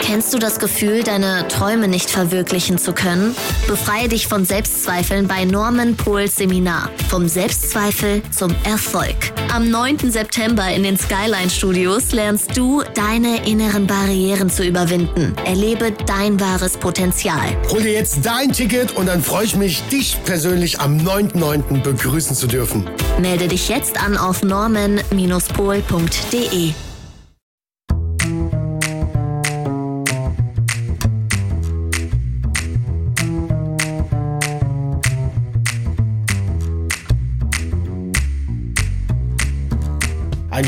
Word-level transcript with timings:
Kennst 0.00 0.32
du 0.32 0.38
das 0.38 0.58
Gefühl, 0.58 1.02
deine 1.02 1.46
Träume 1.48 1.88
nicht 1.88 2.10
verwirklichen 2.10 2.78
zu 2.78 2.92
können? 2.92 3.34
Befreie 3.66 4.08
dich 4.08 4.26
von 4.26 4.44
Selbstzweifeln 4.44 5.28
bei 5.28 5.44
Norman 5.44 5.96
Pohls 5.96 6.36
Seminar. 6.36 6.90
Vom 7.08 7.28
Selbstzweifel 7.28 8.22
zum 8.30 8.54
Erfolg. 8.64 9.16
Am 9.52 9.70
9. 9.70 10.10
September 10.10 10.68
in 10.70 10.82
den 10.82 10.98
Skyline 10.98 11.50
Studios 11.50 12.12
lernst 12.12 12.56
du, 12.56 12.82
deine 12.94 13.46
inneren 13.46 13.86
Barrieren 13.86 14.50
zu 14.50 14.64
überwinden. 14.64 15.34
Erlebe 15.44 15.92
dein 16.06 16.40
wahres 16.40 16.76
Potenzial. 16.76 17.56
Hol 17.70 17.82
dir 17.82 17.92
jetzt 17.92 18.24
dein 18.24 18.52
Ticket 18.52 18.96
und 18.96 19.06
dann 19.06 19.22
freue 19.22 19.44
ich 19.44 19.56
mich, 19.56 19.82
dich 19.88 20.16
persönlich 20.24 20.80
am 20.80 20.98
9.9. 20.98 21.82
begrüßen 21.82 22.34
zu 22.34 22.46
dürfen. 22.46 22.88
Melde 23.20 23.48
dich 23.48 23.68
jetzt 23.68 24.02
an 24.02 24.16
auf 24.16 24.42
norman-pol.de. 24.42 26.72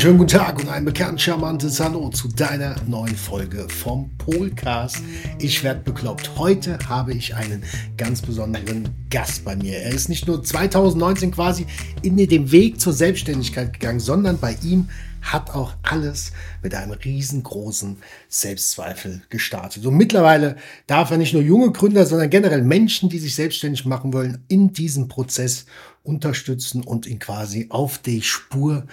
schönen 0.01 0.17
guten 0.17 0.31
Tag 0.31 0.57
und 0.57 0.67
ein 0.67 0.83
bekannt 0.83 1.21
charmantes 1.21 1.79
Hallo 1.79 2.09
zu 2.09 2.27
deiner 2.27 2.75
neuen 2.87 3.15
Folge 3.15 3.69
vom 3.69 4.09
Polcast. 4.17 4.97
Ich 5.37 5.63
werde 5.63 5.81
bekloppt. 5.81 6.39
Heute 6.39 6.79
habe 6.89 7.13
ich 7.13 7.35
einen 7.35 7.63
ganz 7.97 8.19
besonderen 8.19 8.89
Gast 9.11 9.45
bei 9.45 9.55
mir. 9.55 9.77
Er 9.77 9.91
ist 9.91 10.09
nicht 10.09 10.25
nur 10.25 10.43
2019 10.43 11.29
quasi 11.29 11.67
in 12.01 12.17
den 12.17 12.51
Weg 12.51 12.81
zur 12.81 12.93
Selbstständigkeit 12.93 13.73
gegangen, 13.73 13.99
sondern 13.99 14.39
bei 14.39 14.57
ihm 14.63 14.89
hat 15.21 15.51
auch 15.51 15.73
alles 15.83 16.31
mit 16.63 16.73
einem 16.73 16.93
riesengroßen 16.93 17.97
Selbstzweifel 18.27 19.21
gestartet. 19.29 19.85
Und 19.85 19.97
mittlerweile 19.97 20.55
darf 20.87 21.11
er 21.11 21.17
nicht 21.17 21.33
nur 21.33 21.43
junge 21.43 21.71
Gründer, 21.71 22.07
sondern 22.07 22.31
generell 22.31 22.63
Menschen, 22.63 23.09
die 23.09 23.19
sich 23.19 23.35
selbstständig 23.35 23.85
machen 23.85 24.13
wollen, 24.13 24.43
in 24.47 24.73
diesem 24.73 25.07
Prozess 25.07 25.67
unterstützen 26.03 26.83
und 26.83 27.05
ihn 27.05 27.19
quasi 27.19 27.67
auf 27.69 27.97
die 27.97 28.21
Spur 28.21 28.85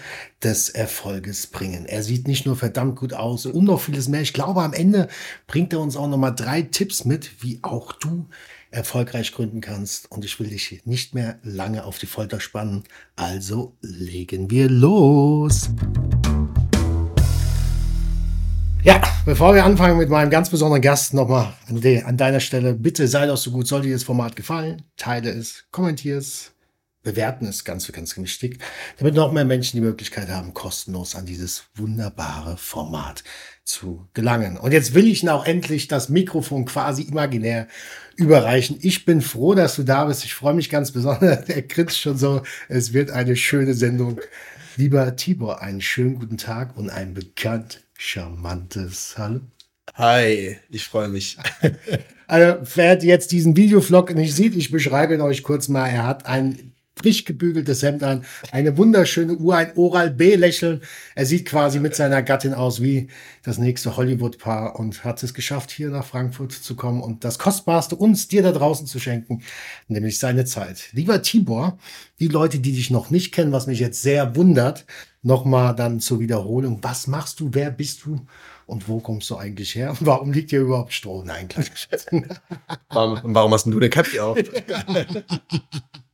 des 0.43 0.69
Erfolges 0.69 1.47
bringen. 1.47 1.87
Er 1.87 2.03
sieht 2.03 2.29
nicht 2.29 2.47
nur 2.47 2.57
verdammt 2.57 2.97
gut 2.97 3.15
aus 3.15 3.47
und 3.47 3.65
noch 3.65 3.81
vieles 3.81 4.09
mehr. 4.09 4.21
Ich 4.21 4.33
glaube, 4.33 4.63
am 4.63 4.73
Ende 4.73 5.09
bringt 5.47 5.73
er 5.73 5.81
uns 5.81 5.97
auch 5.97 6.09
noch 6.09 6.19
mal 6.19 6.33
drei 6.33 6.63
Tipps 6.63 7.05
mit, 7.05 7.43
wie 7.43 7.61
auch 7.63 7.93
du 7.93 8.27
erfolgreich 8.71 9.33
gründen 9.33 9.61
kannst. 9.61 10.11
Und 10.11 10.25
ich 10.25 10.39
will 10.39 10.49
dich 10.49 10.83
nicht 10.85 11.15
mehr 11.15 11.39
lange 11.43 11.85
auf 11.85 11.99
die 11.99 12.07
Folter 12.07 12.41
spannen. 12.41 12.85
Also 13.17 13.77
legen 13.81 14.51
wir 14.51 14.69
los. 14.69 15.71
Ja, 18.85 19.03
bevor 19.25 19.55
wir 19.55 19.65
anfangen 19.65 19.99
mit 19.99 20.09
meinem 20.09 20.31
ganz 20.31 20.51
besonderen 20.51 20.81
Gast, 20.81 21.13
nochmal 21.13 21.53
an, 21.69 21.83
an 22.05 22.17
deiner 22.17 22.41
Stelle, 22.41 22.75
bitte 22.75 23.09
sei 23.09 23.27
doch 23.27 23.37
so 23.37 23.51
gut, 23.51 23.67
soll 23.67 23.83
dir 23.83 23.93
das 23.93 24.05
Format 24.05 24.37
gefallen, 24.37 24.83
teile 24.97 25.31
es, 25.31 25.65
kommentiere 25.73 26.19
es, 26.19 26.53
bewerten 27.03 27.47
es 27.47 27.65
ganz, 27.65 27.91
ganz 27.93 28.17
wichtig, 28.17 28.59
damit 28.99 29.15
noch 29.15 29.33
mehr 29.33 29.45
Menschen 29.45 29.77
die 29.77 29.87
Möglichkeit 29.87 30.29
haben, 30.29 30.55
kostenlos 30.55 31.15
an 31.15 31.27
dieses 31.27 31.65
wunderbare 31.75 32.57
Format 32.57 33.25
zu 33.65 34.09
gelangen. 34.15 34.57
Und 34.57 34.73
jetzt 34.73 34.95
will 34.95 35.07
ich 35.07 35.29
auch 35.29 35.47
endlich 35.47 35.89
das 35.89 36.09
Mikrofon 36.09 36.65
quasi 36.65 37.03
imaginär 37.03 37.69
überreichen. 38.17 38.79
Ich 38.81 39.05
bin 39.05 39.21
froh, 39.21 39.55
dass 39.55 39.77
du 39.77 39.85
da 39.85 40.07
bist. 40.07 40.25
Ich 40.25 40.35
freue 40.35 40.55
mich 40.55 40.71
ganz 40.71 40.91
besonders. 40.91 41.49
Er 41.49 41.63
grinst 41.63 42.01
schon 42.01 42.19
so. 42.19 42.43
Es 42.69 42.93
wird 42.93 43.11
eine 43.11 43.37
schöne 43.37 43.75
Sendung. 43.75 44.21
Lieber 44.77 45.17
Tibor, 45.17 45.61
einen 45.61 45.81
schönen 45.81 46.19
guten 46.19 46.39
Tag 46.39 46.77
und 46.77 46.89
ein 46.89 47.15
bekannt 47.15 47.83
charmantes 47.97 49.17
Hallo. 49.19 49.41
Hi, 49.95 50.57
ich 50.71 50.85
freue 50.85 51.09
mich. 51.09 51.37
Also, 52.31 52.61
wer 52.75 53.03
jetzt 53.03 53.33
diesen 53.33 53.57
Videovlog 53.57 54.15
nicht 54.15 54.35
sieht, 54.37 54.55
ich 54.55 54.71
beschreibe 54.71 55.15
ihn 55.15 55.23
euch 55.23 55.43
kurz 55.43 55.69
mal. 55.69 55.89
Er 55.89 56.07
hat 56.07 56.27
ein 56.27 56.75
frisch 56.99 57.25
gebügeltes 57.25 57.83
Hemd 57.83 58.03
an, 58.03 58.25
eine 58.53 58.77
wunderschöne 58.77 59.37
Uhr, 59.37 59.57
ein 59.57 59.73
Oral-B-Lächeln. 59.77 60.83
Er 61.15 61.27
sieht 61.27 61.47
quasi 61.47 61.81
mit 61.81 61.95
seiner 61.95 62.23
Gattin 62.23 62.55
aus 62.55 62.83
wie 62.83 63.09
das 63.43 63.59
nächste 63.59 63.97
Hollywood-Paar 63.97 64.79
und 64.79 65.05
hat 65.05 65.23
es 65.23 65.35
geschafft, 65.35 65.71
hier 65.71 65.91
nach 65.91 66.05
Frankfurt 66.05 66.53
zu 66.53 66.77
kommen 66.77 67.01
und 67.01 67.25
das 67.25 67.39
Kostbarste 67.39 67.97
uns 67.97 68.29
dir 68.29 68.43
da 68.43 68.53
draußen 68.53 68.87
zu 68.87 68.99
schenken, 68.99 69.43
nämlich 69.87 70.19
seine 70.19 70.45
Zeit. 70.45 70.89
Lieber 70.93 71.23
Tibor, 71.23 71.79
die 72.21 72.29
Leute, 72.29 72.59
die 72.59 72.73
dich 72.73 72.91
noch 72.91 73.11
nicht 73.11 73.33
kennen, 73.33 73.53
was 73.53 73.67
mich 73.67 73.81
jetzt 73.81 74.03
sehr 74.03 74.37
wundert, 74.37 74.85
nochmal 75.23 75.75
dann 75.75 76.01
zur 76.01 76.21
Wiederholung. 76.21 76.79
Was 76.83 77.07
machst 77.07 77.41
du? 77.41 77.51
Wer 77.53 77.71
bist 77.71 78.05
du? 78.05 78.21
Und 78.67 78.89
wo 78.89 79.01
kommst 79.01 79.31
du 79.31 79.37
eigentlich 79.37 79.75
her? 79.75 79.91
Und 79.91 80.05
warum 80.05 80.33
liegt 80.33 80.51
hier 80.51 80.61
überhaupt 80.61 80.93
Stroh? 80.93 81.23
Nein, 81.25 81.49
klar. 81.49 81.65
warum, 82.91 83.21
warum 83.23 83.55
hast 83.55 83.67
du 83.67 83.81
den 83.81 83.91
Kapi 83.91 84.21
auf? 84.21 84.39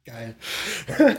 Geil. 0.04 0.36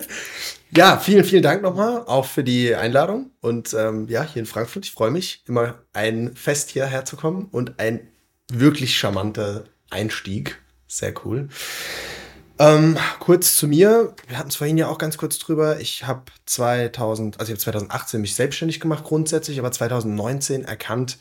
ja, 0.75 0.97
vielen, 0.97 1.23
vielen 1.23 1.41
Dank 1.41 1.63
nochmal 1.63 2.03
auch 2.05 2.25
für 2.25 2.43
die 2.43 2.75
Einladung. 2.75 3.31
Und 3.41 3.73
ähm, 3.73 4.07
ja, 4.09 4.21
hier 4.23 4.41
in 4.41 4.45
Frankfurt, 4.45 4.85
ich 4.85 4.91
freue 4.91 5.09
mich, 5.09 5.43
immer 5.47 5.79
ein 5.93 6.35
Fest 6.35 6.69
hierher 6.69 7.03
zu 7.03 7.15
kommen 7.15 7.47
und 7.51 7.79
ein 7.79 8.07
wirklich 8.51 8.95
charmanter 8.95 9.63
Einstieg. 9.89 10.61
Sehr 10.87 11.15
cool. 11.25 11.49
Ähm, 12.59 12.97
kurz 13.19 13.57
zu 13.57 13.67
mir, 13.67 14.13
wir 14.27 14.37
hatten 14.37 14.49
es 14.49 14.55
vorhin 14.55 14.77
ja 14.77 14.87
auch 14.87 14.99
ganz 14.99 15.17
kurz 15.17 15.39
drüber. 15.39 15.79
Ich 15.79 16.05
habe 16.05 16.23
2000, 16.45 17.39
also 17.39 17.51
ich 17.51 17.55
habe 17.55 17.63
2018 17.63 18.21
mich 18.21 18.35
selbstständig 18.35 18.79
gemacht 18.79 19.03
grundsätzlich, 19.03 19.57
aber 19.57 19.71
2019 19.71 20.63
erkannt, 20.63 21.17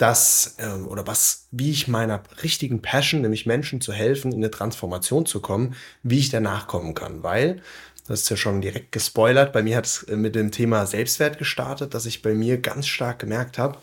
dass 0.00 0.56
ähm, 0.58 0.88
oder 0.88 1.06
was, 1.06 1.46
wie 1.50 1.70
ich 1.70 1.86
meiner 1.86 2.22
richtigen 2.42 2.80
Passion, 2.80 3.20
nämlich 3.20 3.44
Menschen 3.44 3.82
zu 3.82 3.92
helfen, 3.92 4.32
in 4.32 4.38
eine 4.38 4.50
Transformation 4.50 5.26
zu 5.26 5.40
kommen, 5.40 5.74
wie 6.02 6.18
ich 6.18 6.30
danach 6.30 6.66
kommen 6.66 6.94
kann. 6.94 7.22
Weil, 7.22 7.60
das 8.08 8.22
ist 8.22 8.30
ja 8.30 8.36
schon 8.36 8.62
direkt 8.62 8.92
gespoilert, 8.92 9.52
bei 9.52 9.62
mir 9.62 9.76
hat 9.76 9.84
es 9.84 10.02
äh, 10.04 10.16
mit 10.16 10.34
dem 10.34 10.52
Thema 10.52 10.86
Selbstwert 10.86 11.36
gestartet, 11.36 11.92
dass 11.92 12.06
ich 12.06 12.22
bei 12.22 12.32
mir 12.32 12.58
ganz 12.58 12.86
stark 12.86 13.18
gemerkt 13.18 13.58
habe, 13.58 13.76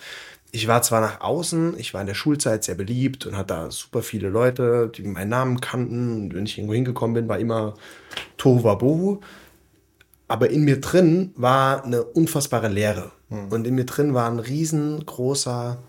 ich 0.52 0.68
war 0.68 0.82
zwar 0.82 1.02
nach 1.02 1.22
außen, 1.22 1.78
ich 1.78 1.94
war 1.94 2.02
in 2.02 2.08
der 2.08 2.16
Schulzeit 2.16 2.64
sehr 2.64 2.74
beliebt 2.74 3.28
und 3.28 3.38
hatte 3.38 3.54
da 3.54 3.70
super 3.70 4.02
viele 4.02 4.30
Leute, 4.30 4.90
die 4.96 5.04
meinen 5.04 5.30
Namen 5.30 5.62
kannten. 5.62 6.24
Und 6.24 6.34
wenn 6.34 6.46
ich 6.46 6.58
irgendwo 6.58 6.74
hingekommen 6.74 7.14
bin, 7.14 7.28
war 7.28 7.38
immer 7.38 7.76
Tohu 8.38 8.64
Wabohu. 8.64 9.20
Aber 10.30 10.50
in 10.50 10.64
mir 10.64 10.80
drin 10.82 11.32
war 11.36 11.84
eine 11.84 12.02
unfassbare 12.02 12.70
Leere. 12.70 13.12
Mhm. 13.30 13.52
Und 13.52 13.68
in 13.68 13.76
mir 13.76 13.86
drin 13.86 14.14
war 14.14 14.32
ein 14.32 14.40
riesengroßer 14.40 15.84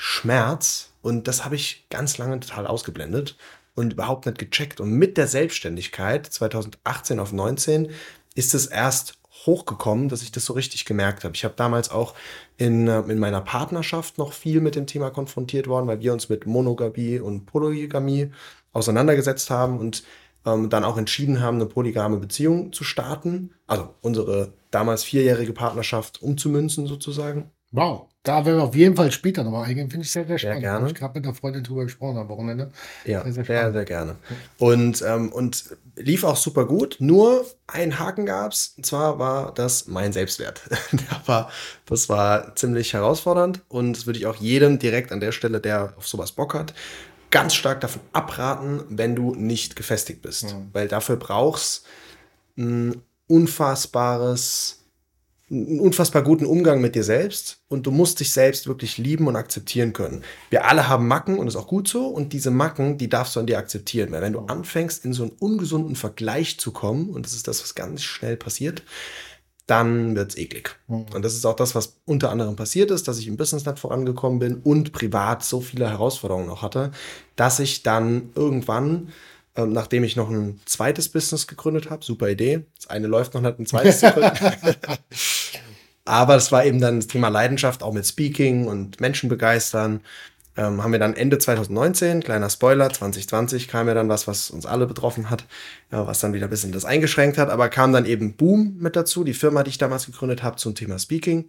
Schmerz 0.00 0.92
und 1.02 1.26
das 1.26 1.44
habe 1.44 1.56
ich 1.56 1.86
ganz 1.90 2.18
lange 2.18 2.38
total 2.38 2.68
ausgeblendet 2.68 3.36
und 3.74 3.94
überhaupt 3.94 4.26
nicht 4.26 4.38
gecheckt. 4.38 4.80
Und 4.80 4.92
mit 4.92 5.16
der 5.16 5.26
Selbstständigkeit 5.26 6.24
2018 6.24 7.18
auf 7.18 7.32
19 7.32 7.90
ist 8.36 8.54
es 8.54 8.66
erst 8.66 9.18
hochgekommen, 9.44 10.08
dass 10.08 10.22
ich 10.22 10.30
das 10.30 10.44
so 10.44 10.52
richtig 10.52 10.84
gemerkt 10.84 11.24
habe. 11.24 11.34
Ich 11.34 11.44
habe 11.44 11.54
damals 11.56 11.90
auch 11.90 12.14
in, 12.56 12.86
äh, 12.86 13.00
in 13.00 13.18
meiner 13.18 13.40
Partnerschaft 13.40 14.18
noch 14.18 14.32
viel 14.32 14.60
mit 14.60 14.76
dem 14.76 14.86
Thema 14.86 15.10
konfrontiert 15.10 15.66
worden, 15.66 15.88
weil 15.88 16.00
wir 16.00 16.12
uns 16.12 16.28
mit 16.28 16.46
Monogamie 16.46 17.18
und 17.18 17.46
Polygamie 17.46 18.30
auseinandergesetzt 18.72 19.50
haben 19.50 19.80
und 19.80 20.04
ähm, 20.46 20.70
dann 20.70 20.84
auch 20.84 20.96
entschieden 20.96 21.40
haben, 21.40 21.56
eine 21.56 21.66
polygame 21.66 22.18
Beziehung 22.18 22.72
zu 22.72 22.84
starten. 22.84 23.50
Also 23.66 23.94
unsere 24.00 24.52
damals 24.70 25.02
vierjährige 25.02 25.52
Partnerschaft 25.52 26.22
umzumünzen 26.22 26.86
sozusagen. 26.86 27.50
Wow, 27.72 28.07
da 28.28 28.44
werden 28.44 28.58
wir 28.58 28.64
auf 28.64 28.74
jeden 28.74 28.94
Fall 28.94 29.10
später 29.10 29.42
nochmal 29.42 29.64
eingehen. 29.64 29.90
Finde 29.90 30.04
ich 30.04 30.12
sehr, 30.12 30.26
sehr 30.26 30.38
spannend. 30.38 30.60
Sehr 30.60 30.70
gerne. 30.70 30.86
Ich 30.88 30.94
gerade 30.94 31.18
mit 31.18 31.24
einer 31.24 31.34
Freundin 31.34 31.64
drüber 31.64 31.84
gesprochen 31.84 32.18
am 32.18 32.28
Wochenende. 32.28 32.70
Ja, 33.06 33.22
sehr, 33.22 33.32
sehr, 33.32 33.44
sehr, 33.44 33.72
sehr 33.72 33.84
gerne. 33.86 34.16
Und, 34.58 35.02
ähm, 35.02 35.32
und 35.32 35.64
lief 35.96 36.24
auch 36.24 36.36
super 36.36 36.66
gut. 36.66 36.96
Nur 36.98 37.46
ein 37.66 37.98
Haken 37.98 38.26
gab 38.26 38.52
es. 38.52 38.74
Und 38.76 38.84
zwar 38.84 39.18
war 39.18 39.54
das 39.54 39.86
mein 39.86 40.12
Selbstwert. 40.12 40.60
war, 41.26 41.50
das 41.86 42.10
war 42.10 42.54
ziemlich 42.54 42.92
herausfordernd. 42.92 43.62
Und 43.68 43.96
das 43.96 44.06
würde 44.06 44.18
ich 44.18 44.26
auch 44.26 44.36
jedem 44.36 44.78
direkt 44.78 45.10
an 45.10 45.20
der 45.20 45.32
Stelle, 45.32 45.58
der 45.58 45.94
auf 45.96 46.06
sowas 46.06 46.32
Bock 46.32 46.52
hat, 46.52 46.74
ganz 47.30 47.54
stark 47.54 47.80
davon 47.80 48.02
abraten, 48.12 48.82
wenn 48.90 49.16
du 49.16 49.34
nicht 49.34 49.74
gefestigt 49.74 50.20
bist. 50.20 50.54
Mhm. 50.54 50.68
Weil 50.74 50.88
dafür 50.88 51.16
brauchst 51.16 51.86
ein 52.58 53.00
unfassbares 53.26 54.77
einen 55.50 55.80
unfassbar 55.80 56.22
guten 56.22 56.44
Umgang 56.44 56.80
mit 56.80 56.94
dir 56.94 57.04
selbst 57.04 57.60
und 57.68 57.86
du 57.86 57.90
musst 57.90 58.20
dich 58.20 58.32
selbst 58.32 58.66
wirklich 58.66 58.98
lieben 58.98 59.26
und 59.26 59.36
akzeptieren 59.36 59.92
können. 59.92 60.22
Wir 60.50 60.66
alle 60.66 60.88
haben 60.88 61.08
Macken 61.08 61.38
und 61.38 61.48
ist 61.48 61.56
auch 61.56 61.66
gut 61.66 61.88
so 61.88 62.06
und 62.06 62.32
diese 62.32 62.50
Macken, 62.50 62.98
die 62.98 63.08
darfst 63.08 63.34
du 63.34 63.40
an 63.40 63.46
dir 63.46 63.58
akzeptieren, 63.58 64.12
weil 64.12 64.20
wenn 64.20 64.34
du 64.34 64.40
anfängst 64.40 65.04
in 65.04 65.12
so 65.12 65.22
einen 65.22 65.32
ungesunden 65.32 65.96
Vergleich 65.96 66.60
zu 66.60 66.70
kommen 66.72 67.08
und 67.10 67.24
das 67.24 67.32
ist 67.32 67.48
das, 67.48 67.62
was 67.62 67.74
ganz 67.74 68.02
schnell 68.02 68.36
passiert, 68.36 68.82
dann 69.68 70.16
wird's 70.16 70.36
eklig. 70.36 70.76
Mhm. 70.88 71.06
Und 71.14 71.24
das 71.24 71.34
ist 71.34 71.44
auch 71.44 71.56
das, 71.56 71.74
was 71.74 72.00
unter 72.06 72.30
anderem 72.30 72.56
passiert 72.56 72.90
ist, 72.90 73.06
dass 73.06 73.18
ich 73.18 73.28
im 73.28 73.36
Business 73.36 73.66
nicht 73.66 73.78
vorangekommen 73.78 74.38
bin 74.38 74.56
und 74.56 74.92
privat 74.92 75.44
so 75.44 75.60
viele 75.60 75.88
Herausforderungen 75.88 76.48
auch 76.48 76.62
hatte, 76.62 76.90
dass 77.36 77.60
ich 77.60 77.82
dann 77.82 78.30
irgendwann 78.34 79.10
ähm, 79.58 79.72
nachdem 79.72 80.04
ich 80.04 80.14
noch 80.14 80.30
ein 80.30 80.60
zweites 80.66 81.08
Business 81.08 81.48
gegründet 81.48 81.90
habe. 81.90 82.04
Super 82.04 82.28
Idee. 82.28 82.64
Das 82.76 82.88
eine 82.88 83.08
läuft 83.08 83.34
noch 83.34 83.40
nicht, 83.40 83.58
ein 83.58 83.66
zweites 83.66 83.98
zu 83.98 84.10
gründen. 84.12 84.38
Aber 86.04 86.36
es 86.36 86.52
war 86.52 86.64
eben 86.64 86.80
dann 86.80 86.96
das 86.96 87.08
Thema 87.08 87.28
Leidenschaft, 87.28 87.82
auch 87.82 87.92
mit 87.92 88.06
Speaking 88.06 88.68
und 88.68 89.00
Menschen 89.00 89.28
begeistern. 89.28 90.00
ähm, 90.56 90.82
haben 90.82 90.92
wir 90.92 91.00
dann 91.00 91.14
Ende 91.14 91.38
2019, 91.38 92.22
kleiner 92.22 92.48
Spoiler, 92.50 92.88
2020 92.88 93.66
kam 93.66 93.88
ja 93.88 93.94
dann 93.94 94.08
was, 94.08 94.28
was 94.28 94.50
uns 94.50 94.64
alle 94.64 94.86
betroffen 94.86 95.28
hat, 95.28 95.44
ja, 95.90 96.06
was 96.06 96.20
dann 96.20 96.32
wieder 96.32 96.46
ein 96.46 96.50
bisschen 96.50 96.70
das 96.70 96.84
eingeschränkt 96.84 97.36
hat, 97.36 97.50
aber 97.50 97.68
kam 97.68 97.92
dann 97.92 98.06
eben 98.06 98.34
Boom 98.36 98.76
mit 98.78 98.94
dazu, 98.94 99.24
die 99.24 99.34
Firma, 99.34 99.64
die 99.64 99.70
ich 99.70 99.78
damals 99.78 100.06
gegründet 100.06 100.44
habe 100.44 100.56
zum 100.56 100.76
Thema 100.76 101.00
Speaking. 101.00 101.48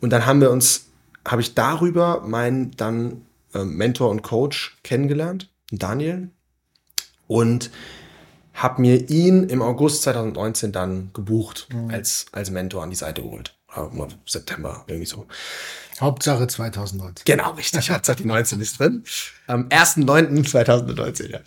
Und 0.00 0.10
dann 0.10 0.26
haben 0.26 0.42
wir 0.42 0.50
uns, 0.50 0.88
habe 1.26 1.40
ich 1.40 1.54
darüber 1.54 2.20
meinen 2.20 2.72
dann 2.76 3.22
äh, 3.54 3.64
Mentor 3.64 4.10
und 4.10 4.22
Coach 4.22 4.76
kennengelernt, 4.82 5.50
Daniel, 5.72 6.30
und 7.26 7.70
habe 8.54 8.80
mir 8.80 9.10
ihn 9.10 9.48
im 9.48 9.60
August 9.60 10.02
2019 10.02 10.72
dann 10.72 11.10
gebucht 11.12 11.68
mhm. 11.72 11.90
als, 11.90 12.26
als 12.32 12.50
Mentor 12.50 12.82
an 12.82 12.90
die 12.90 12.96
Seite 12.96 13.22
geholt. 13.22 13.54
September, 14.24 14.84
irgendwie 14.86 15.06
so. 15.06 15.26
Hauptsache 16.00 16.46
2019. 16.46 17.24
Genau, 17.24 17.52
richtig. 17.52 17.90
Hauptsache 17.90 18.16
die 18.16 18.24
19 18.24 18.60
ist 18.60 18.78
drin. 18.78 19.04
Am 19.46 19.68
1.9.2019, 19.68 21.30
ja. 21.30 21.40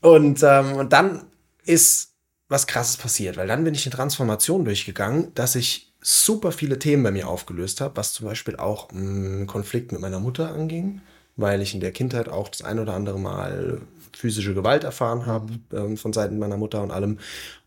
Und, 0.00 0.42
ähm, 0.42 0.76
und 0.76 0.92
dann 0.92 1.24
ist 1.64 2.12
was 2.48 2.66
Krasses 2.66 2.96
passiert, 2.96 3.36
weil 3.36 3.48
dann 3.48 3.64
bin 3.64 3.74
ich 3.74 3.86
eine 3.86 3.94
Transformation 3.94 4.64
durchgegangen, 4.64 5.34
dass 5.34 5.54
ich 5.54 5.92
super 6.00 6.52
viele 6.52 6.78
Themen 6.78 7.02
bei 7.02 7.10
mir 7.10 7.26
aufgelöst 7.26 7.80
habe, 7.80 7.96
was 7.96 8.12
zum 8.12 8.26
Beispiel 8.26 8.56
auch 8.56 8.90
einen 8.90 9.46
Konflikt 9.46 9.92
mit 9.92 10.00
meiner 10.00 10.20
Mutter 10.20 10.52
anging, 10.52 11.00
weil 11.36 11.62
ich 11.62 11.74
in 11.74 11.80
der 11.80 11.92
Kindheit 11.92 12.28
auch 12.28 12.48
das 12.48 12.62
ein 12.62 12.78
oder 12.78 12.94
andere 12.94 13.18
Mal 13.18 13.80
physische 14.24 14.54
Gewalt 14.54 14.84
erfahren 14.84 15.26
habe 15.26 15.52
ähm, 15.70 15.98
von 15.98 16.14
Seiten 16.14 16.38
meiner 16.38 16.56
Mutter 16.56 16.82
und 16.82 16.90
allem. 16.90 17.18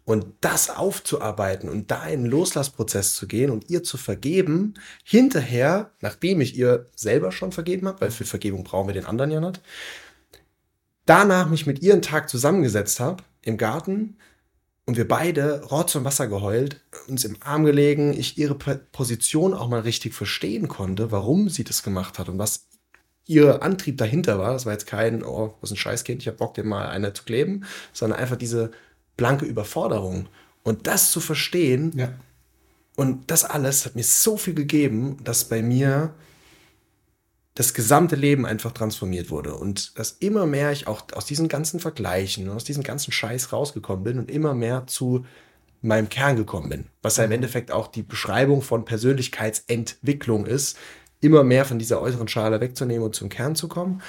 Und 0.06 0.26
das 0.42 0.72
aufzuarbeiten 0.72 1.70
und 1.70 1.92
da 1.92 2.08
in 2.08 2.22
einen 2.22 2.26
Loslassprozess 2.26 3.14
zu 3.14 3.28
gehen 3.28 3.52
und 3.52 3.70
ihr 3.70 3.84
zu 3.84 3.98
vergeben, 3.98 4.74
hinterher, 5.04 5.92
nachdem 6.02 6.42
ich 6.42 6.58
ihr 6.58 6.88
selber 6.96 7.32
schon 7.32 7.52
vergeben 7.52 7.88
habe, 7.88 8.02
weil 8.02 8.10
für 8.12 8.26
Vergebung 8.26 8.64
brauchen 8.64 8.88
wir 8.88 8.96
den 8.96 9.06
anderen 9.06 9.30
ja 9.30 9.40
nicht, 9.40 9.62
danach 11.06 11.48
mich 11.48 11.68
mit 11.68 11.84
ihr 11.84 11.94
einen 11.94 12.02
Tag 12.02 12.28
zusammengesetzt 12.28 13.00
habe 13.00 13.24
im 13.44 13.58
Garten 13.58 14.18
und 14.88 14.98
wir 14.98 15.08
beide 15.08 15.62
Rotz 15.66 15.94
und 15.94 16.06
Wasser 16.06 16.28
geheult, 16.28 16.82
uns 17.08 17.24
im 17.24 17.38
Arm 17.42 17.66
gelegen, 17.66 18.14
ich 18.14 18.40
ihre 18.40 18.56
Position 18.56 19.54
auch 19.54 19.68
mal 19.68 19.82
richtig 19.82 20.16
verstehen 20.16 20.68
konnte, 20.70 21.12
warum 21.12 21.50
sie 21.50 21.66
das 21.66 21.84
gemacht 21.84 22.18
hat 22.18 22.30
und 22.30 22.40
was 22.40 22.67
ihr 23.28 23.62
Antrieb 23.62 23.98
dahinter 23.98 24.40
war. 24.40 24.54
Das 24.54 24.66
war 24.66 24.74
jetzt 24.74 24.88
kein, 24.88 25.24
oh, 25.24 25.54
was 25.62 25.72
ein 25.72 25.78
Scheißkind, 25.78 26.22
ich 26.22 26.28
hab 26.28 26.38
Bock, 26.38 26.54
dem 26.54 26.68
mal 26.68 26.90
eine 26.90 27.14
zu 27.14 27.24
kleben, 27.24 27.66
sondern 27.94 28.20
einfach 28.20 28.38
diese 28.38 28.72
blanke 29.18 29.46
Überforderung. 29.46 30.28
Und 30.64 30.88
das 30.88 31.12
zu 31.12 31.20
verstehen 31.20 31.94
ja. 31.96 32.14
und 32.96 33.30
das 33.32 33.46
alles 33.46 33.86
hat 33.86 33.96
mir 33.96 34.04
so 34.04 34.38
viel 34.38 34.54
gegeben, 34.54 35.18
dass 35.24 35.46
bei 35.46 35.62
mir 35.62 36.14
das 37.56 37.74
gesamte 37.74 38.16
Leben 38.16 38.46
einfach 38.46 38.72
transformiert 38.72 39.32
wurde 39.32 39.56
und 39.56 39.98
dass 39.98 40.12
immer 40.12 40.46
mehr 40.46 40.72
ich 40.72 40.86
auch 40.86 41.02
aus 41.14 41.26
diesen 41.26 41.48
ganzen 41.48 41.80
Vergleichen, 41.80 42.50
aus 42.50 42.66
diesem 42.66 42.84
ganzen 42.84 43.12
Scheiß 43.12 43.52
rausgekommen 43.52 44.04
bin 44.04 44.20
und 44.20 44.30
immer 44.30 44.54
mehr 44.54 44.86
zu 44.86 45.26
meinem 45.82 46.10
Kern 46.10 46.36
gekommen 46.36 46.70
bin, 46.70 46.86
was 47.02 47.18
ja 47.18 47.24
im 47.24 47.30
mhm. 47.30 47.36
Endeffekt 47.36 47.72
auch 47.72 47.88
die 47.88 48.04
Beschreibung 48.04 48.62
von 48.62 48.86
Persönlichkeitsentwicklung 48.86 50.46
ist, 50.46 50.78
immer 51.22 51.44
mehr 51.44 51.66
von 51.66 51.80
dieser 51.80 52.02
äußeren 52.02 52.28
Schale 52.28 52.62
wegzunehmen 52.62 53.04
und 53.04 53.16
zum 53.16 53.30
Kern 53.30 53.56
zu 53.56 53.68
kommen. 53.68 54.02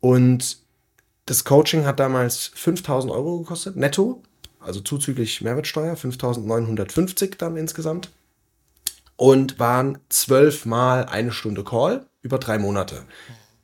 Und 0.00 0.58
das 1.26 1.44
Coaching 1.44 1.86
hat 1.86 2.00
damals 2.00 2.50
5000 2.54 3.12
Euro 3.12 3.38
gekostet, 3.38 3.76
netto, 3.76 4.22
also 4.60 4.80
zuzüglich 4.80 5.40
Mehrwertsteuer, 5.40 5.96
5950 5.96 7.36
dann 7.38 7.56
insgesamt. 7.56 8.10
Und 9.16 9.58
waren 9.60 9.98
zwölfmal 10.08 11.06
eine 11.06 11.32
Stunde 11.32 11.62
Call 11.62 12.06
über 12.22 12.38
drei 12.38 12.58
Monate. 12.58 13.04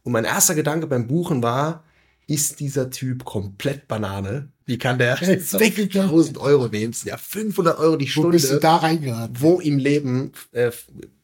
Und 0.05 0.13
mein 0.13 0.25
erster 0.25 0.55
Gedanke 0.55 0.87
beim 0.87 1.09
Buchen 1.09 1.43
war, 1.43 1.83
ist 2.27 2.61
dieser 2.61 2.91
Typ 2.91 3.25
komplett 3.25 3.89
Banane? 3.89 4.53
Wie 4.65 4.79
kann 4.79 4.99
der 4.99 5.17
6000 5.41 6.39
Euro 6.39 6.69
nehmen? 6.69 6.95
Ja, 7.05 7.17
500 7.17 7.79
Euro 7.79 7.97
die 7.97 8.07
Stunde. 8.07 8.29
Wo 8.29 8.33
bist 8.33 8.53
du 8.53 8.61
da 8.61 8.77
reingeraten? 8.77 9.41
Wo 9.41 9.59
im 9.59 9.79
Leben 9.79 10.33
äh, 10.53 10.71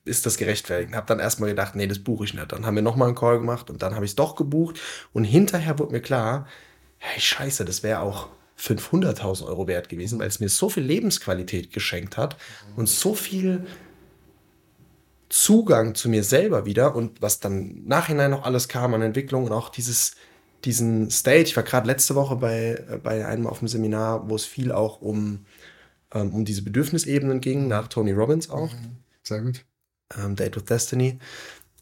ist 0.07 0.25
das 0.25 0.37
gerechtfertigt. 0.37 0.95
Hab 0.95 1.07
dann 1.07 1.19
erstmal 1.19 1.51
gedacht, 1.51 1.75
nee, 1.75 1.87
das 1.87 1.99
buche 1.99 2.25
ich 2.25 2.35
nicht. 2.35 2.53
Dann 2.53 2.65
haben 2.65 2.77
wir 2.77 2.83
nochmal 2.83 3.09
einen 3.09 3.17
Call 3.17 3.39
gemacht 3.39 3.71
und 3.71 3.83
dann 3.83 3.95
habe 3.95 4.05
ich 4.05 4.13
es 4.13 4.17
doch 4.17 4.37
gebucht. 4.37 4.81
Und 5.13 5.25
hinterher 5.25 5.79
wurde 5.79 5.93
mir 5.93 6.01
klar, 6.01 6.47
hey, 6.99 7.21
scheiße, 7.21 7.65
das 7.65 7.83
wäre 7.83 8.01
auch 8.01 8.29
500.000 8.59 9.47
Euro 9.47 9.67
wert 9.67 9.89
gewesen, 9.89 10.19
weil 10.19 10.29
es 10.29 10.41
mir 10.41 10.49
so 10.49 10.69
viel 10.71 10.85
Lebensqualität 10.85 11.73
geschenkt 11.73 12.17
hat 12.17 12.37
und 12.75 12.89
so 12.89 13.15
viel 13.15 13.67
Zugang 15.29 15.95
zu 15.95 16.09
mir 16.09 16.23
selber 16.23 16.65
wieder 16.65 16.95
und 16.95 17.21
was 17.21 17.41
dann 17.41 17.85
nachhinein 17.85 18.31
noch 18.31 18.45
alles 18.45 18.69
kam 18.69 18.95
an 18.95 19.03
Entwicklung 19.03 19.45
und 19.45 19.53
auch 19.53 19.69
dieses, 19.69 20.13
diesen 20.65 21.11
Stage. 21.11 21.43
Ich 21.43 21.57
war 21.57 21.65
gerade 21.65 21.87
letzte 21.87 22.15
Woche 22.15 22.37
bei, 22.37 23.01
bei 23.03 23.27
einem 23.27 23.47
auf 23.47 23.59
dem 23.59 23.69
Seminar, 23.69 24.31
wo 24.31 24.37
es 24.37 24.47
viel 24.47 24.73
auch 24.73 25.03
um, 25.03 25.45
ähm, 26.15 26.33
um 26.33 26.45
diese 26.45 26.63
Bedürfnisebenen 26.63 27.41
ging, 27.41 27.67
nach 27.69 27.89
Tony 27.89 28.13
Robbins 28.13 28.49
auch. 28.49 28.71
Sehr 29.23 29.43
gut 29.43 29.65
ähm, 30.17 30.37
Date 30.37 30.57
with 30.57 30.65
Destiny. 30.65 31.19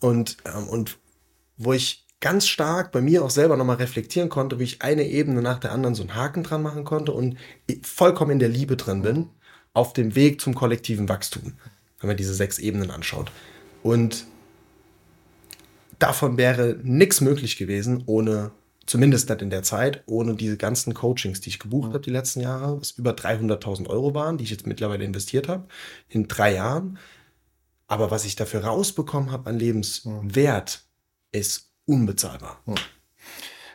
Und, 0.00 0.36
ähm, 0.44 0.68
und 0.68 0.98
wo 1.56 1.72
ich 1.72 2.04
ganz 2.20 2.46
stark 2.46 2.90
bei 2.90 3.00
mir 3.00 3.24
auch 3.24 3.30
selber 3.30 3.56
nochmal 3.56 3.76
reflektieren 3.76 4.30
konnte, 4.30 4.58
wie 4.58 4.64
ich 4.64 4.82
eine 4.82 5.06
Ebene 5.06 5.42
nach 5.42 5.58
der 5.58 5.72
anderen 5.72 5.94
so 5.94 6.02
einen 6.02 6.14
Haken 6.14 6.42
dran 6.42 6.62
machen 6.62 6.84
konnte 6.84 7.12
und 7.12 7.36
vollkommen 7.82 8.32
in 8.32 8.38
der 8.38 8.48
Liebe 8.48 8.76
drin 8.76 9.02
bin, 9.02 9.28
auf 9.74 9.92
dem 9.92 10.14
Weg 10.14 10.40
zum 10.40 10.54
kollektiven 10.54 11.08
Wachstum, 11.08 11.52
wenn 12.00 12.08
man 12.08 12.16
diese 12.16 12.32
sechs 12.32 12.58
Ebenen 12.58 12.90
anschaut. 12.90 13.30
Und 13.82 14.24
davon 15.98 16.38
wäre 16.38 16.78
nichts 16.82 17.20
möglich 17.20 17.58
gewesen, 17.58 18.04
ohne, 18.06 18.52
zumindest 18.86 19.28
nicht 19.28 19.42
in 19.42 19.50
der 19.50 19.62
Zeit, 19.62 20.02
ohne 20.06 20.34
diese 20.34 20.56
ganzen 20.56 20.94
Coachings, 20.94 21.40
die 21.40 21.50
ich 21.50 21.58
gebucht 21.58 21.88
habe 21.88 22.00
die 22.00 22.10
letzten 22.10 22.40
Jahre, 22.40 22.80
was 22.80 22.92
über 22.92 23.10
300.000 23.10 23.88
Euro 23.88 24.14
waren, 24.14 24.38
die 24.38 24.44
ich 24.44 24.50
jetzt 24.50 24.66
mittlerweile 24.66 25.04
investiert 25.04 25.48
habe, 25.48 25.64
in 26.08 26.26
drei 26.28 26.54
Jahren. 26.54 26.98
Aber 27.86 28.10
was 28.10 28.24
ich 28.24 28.36
dafür 28.36 28.64
rausbekommen 28.64 29.30
habe 29.30 29.50
an 29.50 29.58
Lebenswert, 29.58 30.84
ist 31.32 31.70
unbezahlbar. 31.86 32.62
Ja. 32.66 32.74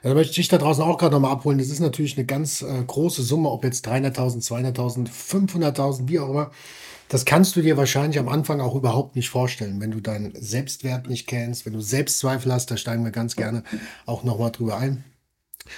Da 0.01 0.13
möchte 0.13 0.31
ich 0.31 0.35
dich 0.37 0.47
da 0.47 0.57
draußen 0.57 0.83
auch 0.83 0.97
gerade 0.97 1.13
nochmal 1.13 1.31
abholen. 1.31 1.57
Das 1.57 1.67
ist 1.67 1.81
natürlich 1.81 2.17
eine 2.17 2.25
ganz 2.25 2.61
äh, 2.61 2.83
große 2.85 3.21
Summe, 3.21 3.49
ob 3.49 3.63
jetzt 3.65 3.87
300.000, 3.87 4.45
200.000, 4.73 5.09
500.000, 5.09 6.07
wie 6.07 6.19
auch 6.19 6.29
immer. 6.29 6.51
Das 7.09 7.25
kannst 7.25 7.55
du 7.55 7.61
dir 7.61 7.75
wahrscheinlich 7.75 8.19
am 8.19 8.29
Anfang 8.29 8.61
auch 8.61 8.75
überhaupt 8.75 9.15
nicht 9.15 9.29
vorstellen, 9.29 9.81
wenn 9.81 9.91
du 9.91 9.99
deinen 9.99 10.31
Selbstwert 10.39 11.09
nicht 11.09 11.27
kennst, 11.27 11.65
wenn 11.65 11.73
du 11.73 11.81
Selbstzweifel 11.81 12.53
hast. 12.53 12.71
Da 12.71 12.77
steigen 12.77 13.03
wir 13.03 13.11
ganz 13.11 13.35
gerne 13.35 13.63
auch 14.05 14.23
nochmal 14.23 14.51
drüber 14.51 14.77
ein. 14.77 15.03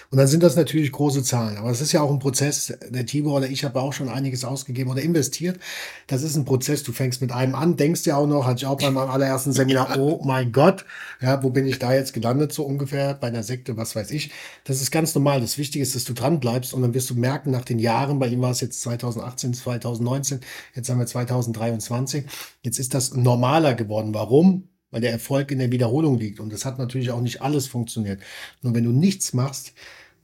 Und 0.09 0.17
dann 0.17 0.27
sind 0.27 0.43
das 0.43 0.55
natürlich 0.55 0.91
große 0.91 1.23
Zahlen. 1.23 1.57
Aber 1.57 1.69
es 1.69 1.81
ist 1.81 1.91
ja 1.91 2.01
auch 2.01 2.11
ein 2.11 2.19
Prozess. 2.19 2.73
Der 2.89 3.05
Tibor 3.05 3.37
oder 3.37 3.47
ich 3.47 3.63
habe 3.63 3.81
auch 3.81 3.93
schon 3.93 4.09
einiges 4.09 4.45
ausgegeben 4.45 4.91
oder 4.91 5.01
investiert. 5.01 5.59
Das 6.07 6.23
ist 6.23 6.35
ein 6.35 6.45
Prozess. 6.45 6.83
Du 6.83 6.91
fängst 6.91 7.21
mit 7.21 7.31
einem 7.31 7.55
an, 7.55 7.77
denkst 7.77 8.05
ja 8.05 8.17
auch 8.17 8.27
noch, 8.27 8.45
hatte 8.45 8.59
ich 8.59 8.65
auch 8.65 8.77
bei 8.77 8.89
meinem 8.89 9.09
allerersten 9.09 9.53
Seminar, 9.53 9.95
oh 9.99 10.21
mein 10.23 10.51
Gott, 10.51 10.85
ja, 11.21 11.41
wo 11.43 11.49
bin 11.49 11.65
ich 11.67 11.79
da 11.79 11.93
jetzt 11.93 12.13
gelandet, 12.13 12.53
so 12.53 12.63
ungefähr, 12.63 13.13
bei 13.13 13.27
einer 13.27 13.43
Sekte, 13.43 13.77
was 13.77 13.95
weiß 13.95 14.11
ich. 14.11 14.31
Das 14.63 14.81
ist 14.81 14.91
ganz 14.91 15.15
normal. 15.15 15.41
Das 15.41 15.57
Wichtige 15.57 15.83
ist, 15.83 15.95
dass 15.95 16.03
du 16.03 16.13
dran 16.13 16.39
bleibst 16.39 16.73
und 16.73 16.81
dann 16.81 16.93
wirst 16.93 17.09
du 17.09 17.15
merken, 17.15 17.51
nach 17.51 17.65
den 17.65 17.79
Jahren, 17.79 18.19
bei 18.19 18.27
ihm 18.27 18.41
war 18.41 18.51
es 18.51 18.61
jetzt 18.61 18.81
2018, 18.81 19.53
2019, 19.53 20.39
jetzt 20.75 20.89
haben 20.89 20.99
wir 20.99 21.05
2023, 21.05 22.25
jetzt 22.63 22.79
ist 22.79 22.93
das 22.93 23.13
normaler 23.13 23.75
geworden. 23.75 24.13
Warum? 24.13 24.70
Weil 24.91 25.01
der 25.01 25.11
Erfolg 25.11 25.51
in 25.51 25.59
der 25.59 25.71
Wiederholung 25.71 26.19
liegt. 26.19 26.39
Und 26.39 26.53
das 26.53 26.65
hat 26.65 26.77
natürlich 26.77 27.11
auch 27.11 27.21
nicht 27.21 27.41
alles 27.41 27.67
funktioniert. 27.67 28.21
Nur 28.61 28.75
wenn 28.75 28.83
du 28.83 28.91
nichts 28.91 29.33
machst, 29.33 29.73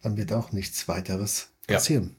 dann 0.02 0.18
wird 0.18 0.32
auch 0.34 0.52
nichts 0.52 0.88
weiteres 0.88 1.50
passieren. 1.66 2.04
Ja. 2.04 2.18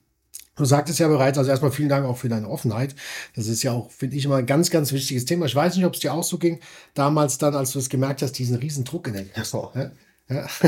Du 0.57 0.65
sagtest 0.65 0.99
ja 0.99 1.07
bereits, 1.07 1.39
also 1.39 1.51
erstmal 1.51 1.71
vielen 1.71 1.89
Dank 1.89 2.05
auch 2.05 2.17
für 2.17 2.29
deine 2.29 2.49
Offenheit. 2.49 2.97
Das 3.37 3.47
ist 3.47 3.63
ja 3.63 3.71
auch, 3.71 3.93
finde 3.93 4.17
ich, 4.17 4.25
immer 4.25 4.37
ein 4.37 4.47
ganz, 4.47 4.71
ganz 4.71 4.93
wichtiges 4.93 5.25
Thema. 5.25 5.47
Ich 5.47 5.55
weiß 5.55 5.77
nicht, 5.77 5.85
ob 5.85 5.95
es 5.95 6.01
dir 6.01 6.13
auch 6.13 6.25
so 6.25 6.37
ging, 6.37 6.59
damals 6.95 7.39
dann, 7.39 7.55
als 7.55 7.71
du 7.71 7.79
es 7.79 7.89
gemerkt 7.89 8.23
hast, 8.23 8.33
diesen 8.33 8.57
riesen 8.57 8.85
Druck 8.85 9.07
in 9.07 9.13
der 9.13 9.23
ja. 9.77 9.93
Ja. 10.29 10.47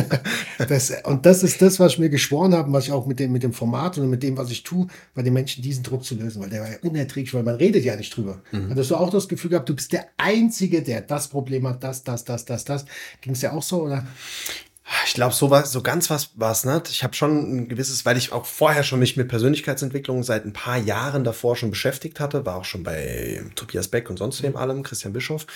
Das, 0.69 0.93
und 1.05 1.25
das 1.25 1.43
ist 1.43 1.63
das, 1.63 1.81
was 1.81 1.93
ich 1.93 1.99
mir 1.99 2.11
geschworen 2.11 2.55
habe, 2.55 2.71
was 2.71 2.85
ich 2.85 2.93
auch 2.93 3.07
mit 3.07 3.19
dem, 3.19 3.33
mit 3.33 3.43
dem 3.43 3.55
Format 3.55 3.97
und 3.97 4.11
mit 4.11 4.23
dem, 4.23 4.37
was 4.37 4.51
ich 4.51 4.63
tue, 4.63 4.87
bei 5.15 5.23
den 5.23 5.33
Menschen 5.33 5.63
diesen 5.63 5.83
Druck 5.83 6.05
zu 6.05 6.15
lösen, 6.15 6.43
weil 6.43 6.51
der 6.51 6.61
war 6.61 6.71
ja 6.71 6.77
unerträglich, 6.83 7.33
weil 7.33 7.43
man 7.43 7.55
redet 7.55 7.83
ja 7.83 7.97
nicht 7.97 8.15
drüber. 8.15 8.43
Mhm. 8.53 8.69
Hattest 8.69 8.91
du 8.91 8.97
auch 8.97 9.09
das 9.09 9.27
Gefühl 9.27 9.51
gehabt, 9.51 9.69
du 9.69 9.75
bist 9.75 9.93
der 9.95 10.07
Einzige, 10.19 10.83
der 10.83 11.01
das 11.01 11.29
Problem 11.29 11.67
hat, 11.67 11.83
das, 11.83 12.05
das, 12.05 12.27
das, 12.27 12.45
das, 12.45 12.67
das. 12.67 12.85
Ging 13.23 13.33
es 13.33 13.41
dir 13.41 13.55
auch 13.55 13.63
so, 13.63 13.85
oder? 13.85 14.07
Ich 15.07 15.15
glaube, 15.15 15.35
so, 15.35 15.51
war, 15.51 15.65
so 15.65 15.83
ganz 15.83 16.11
was 16.11 16.33
war 16.35 16.53
es 16.53 16.65
nicht. 16.65 16.91
Ich 16.91 17.03
habe 17.03 17.15
schon 17.15 17.57
ein 17.57 17.69
gewisses, 17.69 18.05
weil 18.05 18.17
ich 18.17 18.33
auch 18.33 18.45
vorher 18.45 18.83
schon 18.83 18.99
mich 18.99 19.17
mit 19.17 19.29
Persönlichkeitsentwicklung 19.29 20.23
seit 20.23 20.45
ein 20.45 20.53
paar 20.53 20.79
Jahren 20.79 21.25
davor 21.25 21.57
schon 21.57 21.71
beschäftigt 21.71 22.21
hatte, 22.21 22.45
war 22.45 22.57
auch 22.57 22.65
schon 22.65 22.83
bei 22.83 23.43
Tobias 23.55 23.89
Beck 23.89 24.11
und 24.11 24.19
sonst 24.19 24.43
wem 24.43 24.57
allem, 24.57 24.83
Christian 24.83 25.13
Bischof. 25.13 25.47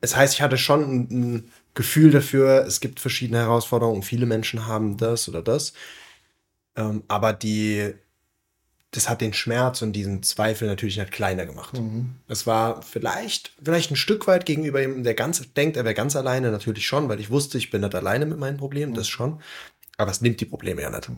Es 0.00 0.14
heißt, 0.14 0.34
ich 0.34 0.42
hatte 0.42 0.58
schon 0.58 0.82
ein, 0.82 1.08
ein 1.10 1.52
Gefühl 1.78 2.10
dafür, 2.10 2.66
es 2.66 2.80
gibt 2.80 2.98
verschiedene 2.98 3.38
Herausforderungen 3.38 4.02
viele 4.02 4.26
Menschen 4.26 4.66
haben 4.66 4.96
das 4.96 5.28
oder 5.28 5.42
das. 5.42 5.74
Ähm, 6.74 7.04
aber 7.06 7.32
die, 7.32 7.94
das 8.90 9.08
hat 9.08 9.20
den 9.20 9.32
Schmerz 9.32 9.80
und 9.80 9.92
diesen 9.92 10.24
Zweifel 10.24 10.66
natürlich 10.66 10.98
nicht 10.98 11.12
kleiner 11.12 11.46
gemacht. 11.46 11.78
Mhm. 11.78 12.16
Es 12.26 12.48
war 12.48 12.82
vielleicht, 12.82 13.52
vielleicht 13.62 13.92
ein 13.92 13.96
Stück 13.96 14.26
weit 14.26 14.44
gegenüber 14.44 14.80
jemandem, 14.80 15.04
der 15.04 15.14
ganz 15.14 15.40
denkt, 15.54 15.76
er 15.76 15.84
wäre 15.84 15.94
ganz 15.94 16.16
alleine, 16.16 16.50
natürlich 16.50 16.84
schon, 16.84 17.08
weil 17.08 17.20
ich 17.20 17.30
wusste, 17.30 17.58
ich 17.58 17.70
bin 17.70 17.82
nicht 17.82 17.94
alleine 17.94 18.26
mit 18.26 18.40
meinen 18.40 18.56
Problemen, 18.56 18.92
das 18.94 19.06
schon. 19.06 19.40
Aber 19.98 20.10
es 20.10 20.20
nimmt 20.20 20.40
die 20.40 20.46
Probleme 20.46 20.82
ja 20.82 20.90
nicht. 20.90 21.08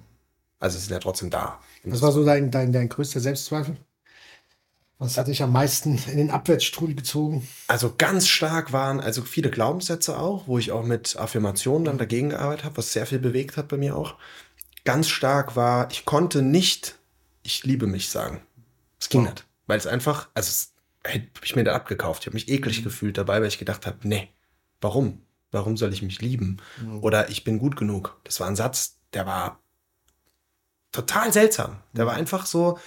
Also 0.58 0.76
sie 0.76 0.84
sind 0.84 0.92
ja 0.92 1.00
trotzdem 1.00 1.30
da. 1.30 1.58
Was 1.84 2.02
war 2.02 2.12
so 2.12 2.22
dein, 2.22 2.50
dein, 2.50 2.70
dein 2.70 2.90
größter 2.90 3.20
Selbstzweifel? 3.20 3.78
Was 5.00 5.16
hat 5.16 5.28
dich 5.28 5.42
am 5.42 5.50
meisten 5.50 5.97
in 6.09 6.19
den 6.19 6.30
Abwärtsstrudel 6.30 6.95
gezogen? 6.95 7.49
Also 7.69 7.95
ganz 7.97 8.28
stark 8.28 8.75
waren 8.75 9.00
also 9.00 9.23
viele 9.23 9.50
Glaubenssätze 9.50 10.19
auch, 10.19 10.47
wo 10.47 10.59
ich 10.59 10.73
auch 10.73 10.85
mit 10.85 11.16
Affirmationen 11.16 11.87
dann 11.87 11.97
dagegen 11.97 12.28
gearbeitet 12.28 12.66
habe, 12.66 12.76
was 12.76 12.92
sehr 12.92 13.07
viel 13.07 13.19
bewegt 13.19 13.57
hat 13.57 13.69
bei 13.69 13.78
mir 13.78 13.97
auch. 13.97 14.16
Ganz 14.85 15.09
stark 15.09 15.57
war, 15.57 15.90
ich 15.90 16.04
konnte 16.04 16.42
nicht, 16.42 16.99
ich 17.42 17.64
liebe 17.64 17.87
mich 17.87 18.11
sagen. 18.11 18.42
Es 19.00 19.09
ging 19.09 19.23
nicht, 19.23 19.47
weil 19.66 19.78
es 19.78 19.87
einfach, 19.87 20.28
also 20.35 20.50
es 20.50 20.75
hätte 21.02 21.28
ich 21.42 21.57
mir 21.57 21.64
da 21.64 21.75
abgekauft. 21.75 22.23
Ich 22.23 22.26
habe 22.26 22.35
mich 22.35 22.50
eklig 22.50 22.85
gefühlt 22.85 23.16
dabei, 23.16 23.40
weil 23.40 23.49
ich 23.49 23.59
gedacht 23.59 23.87
habe, 23.87 23.97
nee, 24.02 24.28
warum? 24.83 25.23
Warum 25.50 25.78
soll 25.78 25.95
ich 25.95 26.02
mich 26.02 26.21
lieben? 26.21 26.59
Oder 27.00 27.30
ich 27.30 27.42
bin 27.42 27.59
gut 27.59 27.75
genug. 27.75 28.21
Das 28.25 28.38
war 28.38 28.49
ein 28.49 28.54
Satz, 28.54 28.99
der 29.14 29.25
war 29.25 29.61
total 30.92 31.33
seltsam. 31.33 31.78
Der 31.95 32.04
war 32.04 32.14
einfach 32.14 32.45
so, 32.45 32.78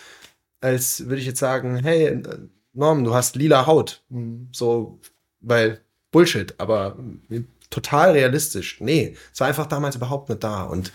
als 0.64 1.06
würde 1.08 1.20
ich 1.20 1.28
jetzt 1.28 1.40
sagen, 1.40 1.78
hey, 1.84 2.06
äh, 2.06 2.40
Norm, 2.72 3.04
du 3.04 3.14
hast 3.14 3.36
lila 3.36 3.66
Haut. 3.68 4.04
Mhm. 4.10 4.48
So, 4.52 5.00
weil 5.42 5.82
Bullshit, 6.12 6.56
aber 6.58 6.98
äh, 7.30 7.42
total 7.70 8.12
realistisch. 8.12 8.80
Nee, 8.80 9.18
es 9.32 9.40
war 9.40 9.48
einfach 9.48 9.68
damals 9.68 9.96
überhaupt 9.96 10.30
nicht 10.30 10.44
da. 10.44 10.64
Und, 10.64 10.92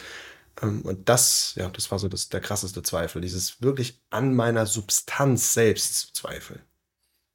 ähm, 0.63 0.83
und 0.83 1.09
das, 1.09 1.53
ja, 1.57 1.69
das 1.69 1.91
war 1.91 1.99
so 1.99 2.09
das, 2.09 2.31
der 2.31 2.41
krasseste 2.41 2.83
Zweifel. 2.83 3.21
Dieses 3.21 3.61
wirklich 3.61 4.01
an 4.11 4.35
meiner 4.35 4.65
Substanz 4.65 5.53
selbst 5.53 5.95
zu 5.99 6.13
zweifeln. 6.15 6.61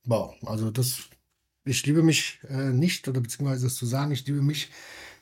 Wow, 0.05 0.35
also 0.45 0.71
das, 0.71 1.03
ich 1.65 1.85
liebe 1.85 2.01
mich 2.01 2.39
äh, 2.49 2.71
nicht, 2.71 3.07
oder 3.07 3.21
beziehungsweise 3.21 3.67
das 3.67 3.75
zu 3.75 3.85
sagen, 3.85 4.11
ich 4.11 4.25
liebe 4.25 4.41
mich, 4.41 4.71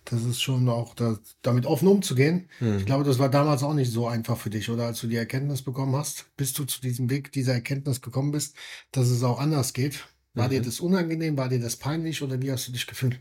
das 0.05 0.23
ist 0.23 0.41
schon 0.41 0.67
auch 0.69 0.95
da, 0.95 1.19
damit 1.41 1.65
offen 1.65 1.87
umzugehen. 1.87 2.49
Ich 2.77 2.85
glaube, 2.85 3.03
das 3.03 3.19
war 3.19 3.29
damals 3.29 3.63
auch 3.63 3.73
nicht 3.73 3.91
so 3.91 4.07
einfach 4.07 4.37
für 4.37 4.49
dich, 4.49 4.69
oder 4.69 4.85
als 4.87 4.99
du 4.99 5.07
die 5.07 5.15
Erkenntnis 5.15 5.61
bekommen 5.61 5.95
hast, 5.95 6.25
bis 6.37 6.53
du 6.53 6.65
zu 6.65 6.81
diesem 6.81 7.09
Weg 7.09 7.31
dieser 7.31 7.53
Erkenntnis 7.53 8.01
gekommen 8.01 8.31
bist, 8.31 8.55
dass 8.91 9.07
es 9.07 9.23
auch 9.23 9.39
anders 9.39 9.73
geht. 9.73 10.07
War 10.33 10.49
dir 10.49 10.61
das 10.61 10.79
unangenehm, 10.79 11.37
war 11.37 11.49
dir 11.49 11.59
das 11.59 11.75
peinlich 11.75 12.21
oder 12.21 12.41
wie 12.41 12.51
hast 12.51 12.67
du 12.67 12.71
dich 12.71 12.87
gefühlt? 12.87 13.19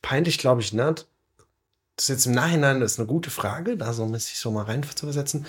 Peinlich 0.00 0.38
glaube 0.38 0.60
ich 0.62 0.72
nicht. 0.72 1.06
Das 1.96 2.06
ist 2.06 2.08
jetzt 2.08 2.26
im 2.26 2.32
Nachhinein 2.32 2.80
das 2.80 2.92
ist 2.92 2.98
eine 2.98 3.06
gute 3.06 3.30
Frage, 3.30 3.76
da 3.76 3.92
so 3.92 4.08
sich 4.16 4.38
so 4.38 4.50
mal 4.50 4.64
rein 4.64 4.82
zu 4.82 5.06
versetzen. 5.06 5.46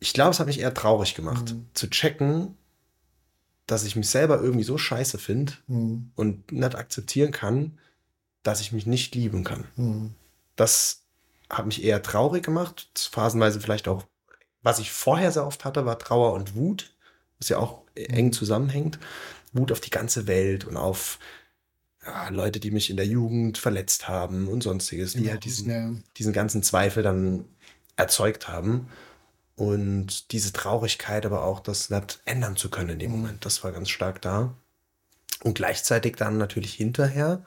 Ich 0.00 0.12
glaube, 0.12 0.32
es 0.32 0.40
hat 0.40 0.48
mich 0.48 0.58
eher 0.60 0.74
traurig 0.74 1.14
gemacht, 1.14 1.54
zu 1.72 1.88
checken, 1.88 2.56
dass 3.66 3.84
ich 3.84 3.96
mich 3.96 4.08
selber 4.08 4.40
irgendwie 4.40 4.64
so 4.64 4.76
scheiße 4.76 5.18
finde 5.18 5.54
Mhm. 5.68 6.10
und 6.14 6.52
nicht 6.52 6.74
akzeptieren 6.74 7.30
kann, 7.30 7.78
dass 8.46 8.60
ich 8.60 8.72
mich 8.72 8.86
nicht 8.86 9.14
lieben 9.14 9.44
kann. 9.44 9.64
Mhm. 9.76 10.14
Das 10.54 11.02
hat 11.50 11.66
mich 11.66 11.82
eher 11.82 12.02
traurig 12.02 12.44
gemacht, 12.44 12.88
phasenweise 13.12 13.60
vielleicht 13.60 13.88
auch, 13.88 14.04
was 14.62 14.78
ich 14.78 14.90
vorher 14.90 15.32
sehr 15.32 15.46
oft 15.46 15.64
hatte, 15.64 15.86
war 15.86 15.98
Trauer 15.98 16.32
und 16.32 16.54
Wut, 16.54 16.94
was 17.38 17.48
ja 17.48 17.58
auch 17.58 17.82
eng 17.94 18.32
zusammenhängt. 18.32 18.98
Wut 19.52 19.72
auf 19.72 19.80
die 19.80 19.90
ganze 19.90 20.26
Welt 20.26 20.64
und 20.64 20.76
auf 20.76 21.18
ja, 22.04 22.28
Leute, 22.28 22.60
die 22.60 22.70
mich 22.70 22.90
in 22.90 22.96
der 22.96 23.06
Jugend 23.06 23.58
verletzt 23.58 24.08
haben 24.08 24.48
und 24.48 24.62
sonstiges, 24.62 25.14
die 25.14 25.24
Ja, 25.24 25.32
halt 25.32 25.44
diesen, 25.44 25.70
ja. 25.70 25.90
diesen 26.16 26.32
ganzen 26.32 26.62
Zweifel 26.62 27.02
dann 27.02 27.44
erzeugt 27.96 28.48
haben. 28.48 28.88
Und 29.56 30.32
diese 30.32 30.52
Traurigkeit, 30.52 31.24
aber 31.24 31.44
auch 31.44 31.60
das 31.60 31.88
nicht 31.88 32.20
ändern 32.26 32.56
zu 32.56 32.68
können 32.68 32.90
in 32.90 32.98
dem 32.98 33.10
Moment, 33.10 33.44
das 33.44 33.64
war 33.64 33.72
ganz 33.72 33.88
stark 33.88 34.20
da. 34.20 34.54
Und 35.42 35.54
gleichzeitig 35.54 36.16
dann 36.16 36.36
natürlich 36.36 36.74
hinterher 36.74 37.44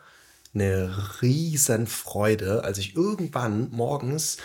eine 0.53 1.21
riesen 1.21 1.87
Freude, 1.87 2.63
als 2.63 2.77
ich 2.77 2.95
irgendwann 2.95 3.69
morgens 3.71 4.37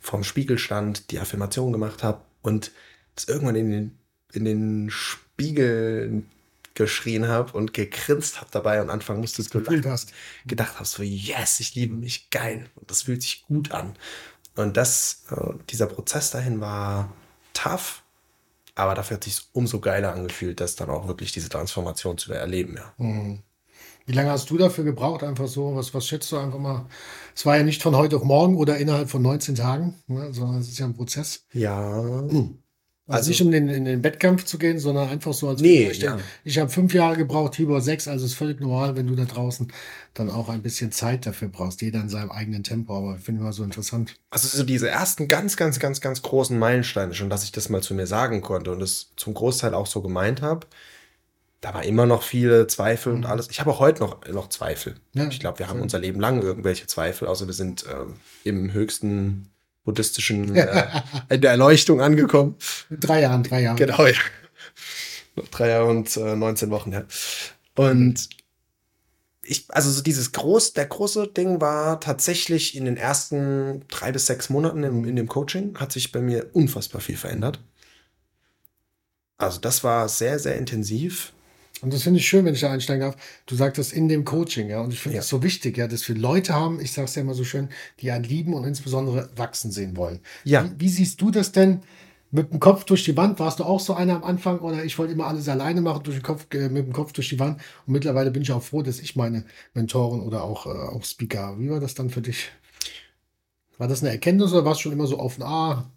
vorm 0.00 0.24
Spiegel 0.24 0.58
stand, 0.58 1.10
die 1.10 1.20
Affirmation 1.20 1.72
gemacht 1.72 2.02
habe 2.02 2.22
und 2.42 2.72
das 3.14 3.26
irgendwann 3.26 3.54
in 3.54 3.70
den, 3.70 3.98
in 4.32 4.44
den 4.44 4.90
Spiegel 4.90 6.24
geschrien 6.74 7.28
habe 7.28 7.52
und 7.52 7.74
gegrinst 7.74 8.40
habe 8.40 8.50
dabei 8.50 8.80
und 8.80 8.90
Anfang 8.90 9.20
du 9.22 9.28
Gefühlt 9.28 9.66
lachen 9.66 9.90
hast. 9.90 10.12
gedacht 10.46 10.76
habe, 10.76 10.86
so, 10.86 11.02
yes, 11.02 11.60
ich 11.60 11.74
liebe 11.74 11.94
mich, 11.94 12.30
geil. 12.30 12.70
Und 12.76 12.90
das 12.90 13.02
fühlt 13.02 13.22
sich 13.22 13.44
gut 13.46 13.72
an. 13.72 13.94
Und 14.56 14.76
das, 14.76 15.24
äh, 15.30 15.54
dieser 15.70 15.86
Prozess 15.86 16.30
dahin 16.30 16.60
war 16.60 17.12
tough, 17.52 18.02
aber 18.74 18.94
dafür 18.94 19.16
hat 19.16 19.24
sich 19.24 19.42
umso 19.52 19.80
geiler 19.80 20.12
angefühlt, 20.14 20.60
das 20.60 20.76
dann 20.76 20.90
auch 20.90 21.08
wirklich 21.08 21.32
diese 21.32 21.48
Transformation 21.48 22.18
zu 22.18 22.32
erleben, 22.32 22.76
ja. 22.76 22.94
Wie 24.06 24.12
lange 24.12 24.30
hast 24.30 24.50
du 24.50 24.58
dafür 24.58 24.84
gebraucht? 24.84 25.22
Einfach 25.22 25.46
so, 25.48 25.74
was, 25.76 25.94
was 25.94 26.06
schätzt 26.06 26.30
du 26.32 26.36
einfach 26.36 26.58
mal? 26.58 26.86
Es 27.34 27.46
war 27.46 27.56
ja 27.56 27.62
nicht 27.62 27.82
von 27.82 27.96
heute 27.96 28.16
auf 28.16 28.24
morgen 28.24 28.56
oder 28.56 28.76
innerhalb 28.78 29.08
von 29.10 29.22
19 29.22 29.54
Tagen, 29.54 29.96
ne, 30.06 30.32
sondern 30.32 30.58
es 30.58 30.68
ist 30.68 30.78
ja 30.78 30.86
ein 30.86 30.94
Prozess. 30.94 31.44
Ja, 31.52 31.92
Also, 31.92 32.48
Also- 33.06 33.30
nicht 33.30 33.42
um 33.42 33.50
den, 33.50 33.68
in 33.68 33.84
den 33.84 34.04
Wettkampf 34.04 34.44
zu 34.44 34.58
gehen, 34.58 34.78
sondern 34.78 35.08
einfach 35.08 35.32
so 35.34 35.48
als 35.48 35.60
Nee, 35.60 35.90
ja. 35.92 36.18
Ich 36.44 36.58
habe 36.58 36.70
fünf 36.70 36.94
Jahre 36.94 37.16
gebraucht, 37.16 37.54
Tibor 37.54 37.80
sechs, 37.80 38.06
also 38.06 38.24
ist 38.24 38.34
völlig 38.34 38.60
normal, 38.60 38.96
wenn 38.96 39.06
du 39.08 39.16
da 39.16 39.24
draußen 39.24 39.72
dann 40.14 40.30
auch 40.30 40.48
ein 40.48 40.62
bisschen 40.62 40.92
Zeit 40.92 41.26
dafür 41.26 41.48
brauchst. 41.48 41.82
Jeder 41.82 42.00
in 42.00 42.08
seinem 42.08 42.30
eigenen 42.30 42.62
Tempo, 42.62 42.96
aber 42.96 43.16
ich 43.16 43.22
finde 43.24 43.40
immer 43.40 43.52
so 43.52 43.64
interessant. 43.64 44.14
also 44.30 44.46
so 44.56 44.62
diese 44.64 44.88
ersten 44.88 45.26
ganz, 45.28 45.56
ganz, 45.56 45.78
ganz, 45.80 46.00
ganz 46.00 46.22
großen 46.22 46.56
Meilensteine, 46.58 47.12
schon 47.14 47.28
dass 47.28 47.44
ich 47.44 47.52
das 47.52 47.68
mal 47.68 47.82
zu 47.82 47.92
mir 47.94 48.06
sagen 48.06 48.40
konnte 48.40 48.70
und 48.70 48.80
es 48.80 49.10
zum 49.16 49.34
Großteil 49.34 49.74
auch 49.74 49.86
so 49.86 50.00
gemeint 50.00 50.40
habe, 50.40 50.66
da 51.62 51.72
war 51.72 51.84
immer 51.84 52.06
noch 52.06 52.24
viele 52.24 52.66
Zweifel 52.66 53.12
und 53.12 53.24
alles. 53.24 53.48
Ich 53.48 53.60
habe 53.60 53.70
auch 53.70 53.78
heute 53.78 54.02
noch, 54.02 54.26
noch 54.28 54.48
Zweifel. 54.48 54.96
Ja, 55.14 55.28
ich 55.28 55.38
glaube, 55.38 55.60
wir 55.60 55.68
haben 55.68 55.80
unser 55.80 56.00
Leben 56.00 56.20
lang 56.20 56.42
irgendwelche 56.42 56.88
Zweifel, 56.88 57.28
außer 57.28 57.46
wir 57.46 57.54
sind 57.54 57.84
ähm, 57.88 58.16
im 58.42 58.72
höchsten 58.72 59.48
buddhistischen 59.84 60.54
äh, 60.56 61.02
in 61.28 61.40
der 61.40 61.52
Erleuchtung 61.52 62.00
angekommen. 62.00 62.56
In 62.90 62.98
drei 62.98 63.20
Jahren, 63.20 63.44
drei 63.44 63.62
Jahren. 63.62 63.76
Genau, 63.76 64.04
ja. 64.04 64.18
Noch 65.36 65.48
drei 65.48 65.68
Jahre 65.68 65.86
und 65.86 66.16
äh, 66.16 66.34
19 66.34 66.70
Wochen, 66.70 66.92
ja. 66.92 67.04
Und 67.76 68.28
ich, 69.44 69.66
also 69.68 69.88
so 69.90 70.02
dieses 70.02 70.32
groß, 70.32 70.72
der 70.72 70.86
große 70.86 71.28
Ding 71.28 71.60
war 71.60 72.00
tatsächlich 72.00 72.76
in 72.76 72.86
den 72.86 72.96
ersten 72.96 73.84
drei 73.86 74.10
bis 74.10 74.26
sechs 74.26 74.50
Monaten 74.50 74.82
im, 74.82 75.04
in 75.04 75.14
dem 75.14 75.28
Coaching 75.28 75.78
hat 75.78 75.92
sich 75.92 76.10
bei 76.10 76.20
mir 76.20 76.50
unfassbar 76.54 77.00
viel 77.00 77.16
verändert. 77.16 77.60
Also 79.38 79.60
das 79.60 79.84
war 79.84 80.08
sehr, 80.08 80.40
sehr 80.40 80.56
intensiv. 80.56 81.32
Und 81.82 81.92
das 81.92 82.04
finde 82.04 82.20
ich 82.20 82.28
schön, 82.28 82.44
wenn 82.44 82.54
ich 82.54 82.60
da 82.60 82.70
einsteigen 82.70 83.00
darf. 83.02 83.16
Du 83.46 83.56
sagtest 83.56 83.92
in 83.92 84.08
dem 84.08 84.24
Coaching, 84.24 84.68
ja. 84.68 84.80
Und 84.80 84.92
ich 84.92 85.00
finde 85.00 85.16
Ja. 85.16 85.20
es 85.22 85.28
so 85.28 85.42
wichtig, 85.42 85.76
ja, 85.76 85.88
dass 85.88 86.08
wir 86.08 86.16
Leute 86.16 86.54
haben, 86.54 86.80
ich 86.80 86.92
sage 86.92 87.06
es 87.06 87.14
ja 87.16 87.22
immer 87.22 87.34
so 87.34 87.44
schön, 87.44 87.68
die 88.00 88.10
einen 88.12 88.24
lieben 88.24 88.54
und 88.54 88.64
insbesondere 88.64 89.28
wachsen 89.36 89.72
sehen 89.72 89.96
wollen. 89.96 90.20
Ja. 90.44 90.64
Wie, 90.64 90.80
wie 90.80 90.88
siehst 90.88 91.20
du 91.20 91.30
das 91.30 91.52
denn? 91.52 91.80
Mit 92.34 92.50
dem 92.50 92.60
Kopf 92.60 92.84
durch 92.84 93.04
die 93.04 93.14
Wand, 93.18 93.38
warst 93.40 93.58
du 93.60 93.64
auch 93.64 93.80
so 93.80 93.92
einer 93.92 94.14
am 94.16 94.24
Anfang 94.24 94.60
oder 94.60 94.84
ich 94.84 94.98
wollte 94.98 95.12
immer 95.12 95.26
alles 95.26 95.50
alleine 95.50 95.82
machen, 95.82 96.02
durch 96.04 96.16
den 96.16 96.22
Kopf, 96.22 96.46
äh, 96.54 96.70
mit 96.70 96.86
dem 96.86 96.92
Kopf 96.94 97.12
durch 97.12 97.28
die 97.28 97.38
Wand. 97.38 97.60
Und 97.86 97.92
mittlerweile 97.92 98.30
bin 98.30 98.40
ich 98.42 98.52
auch 98.52 98.62
froh, 98.62 98.80
dass 98.80 99.00
ich 99.00 99.16
meine 99.16 99.44
Mentoren 99.74 100.20
oder 100.22 100.42
auch, 100.44 100.64
äh, 100.66 100.70
auch 100.70 101.04
Speaker. 101.04 101.58
Wie 101.58 101.68
war 101.68 101.78
das 101.80 101.92
dann 101.94 102.08
für 102.08 102.22
dich? 102.22 102.50
War 103.76 103.88
das 103.88 104.00
eine 104.02 104.12
Erkenntnis 104.12 104.52
oder 104.52 104.64
warst 104.64 104.80
du 104.80 104.84
schon 104.84 104.92
immer 104.92 105.06
so 105.06 105.18
offen, 105.18 105.42
ah, 105.42 105.90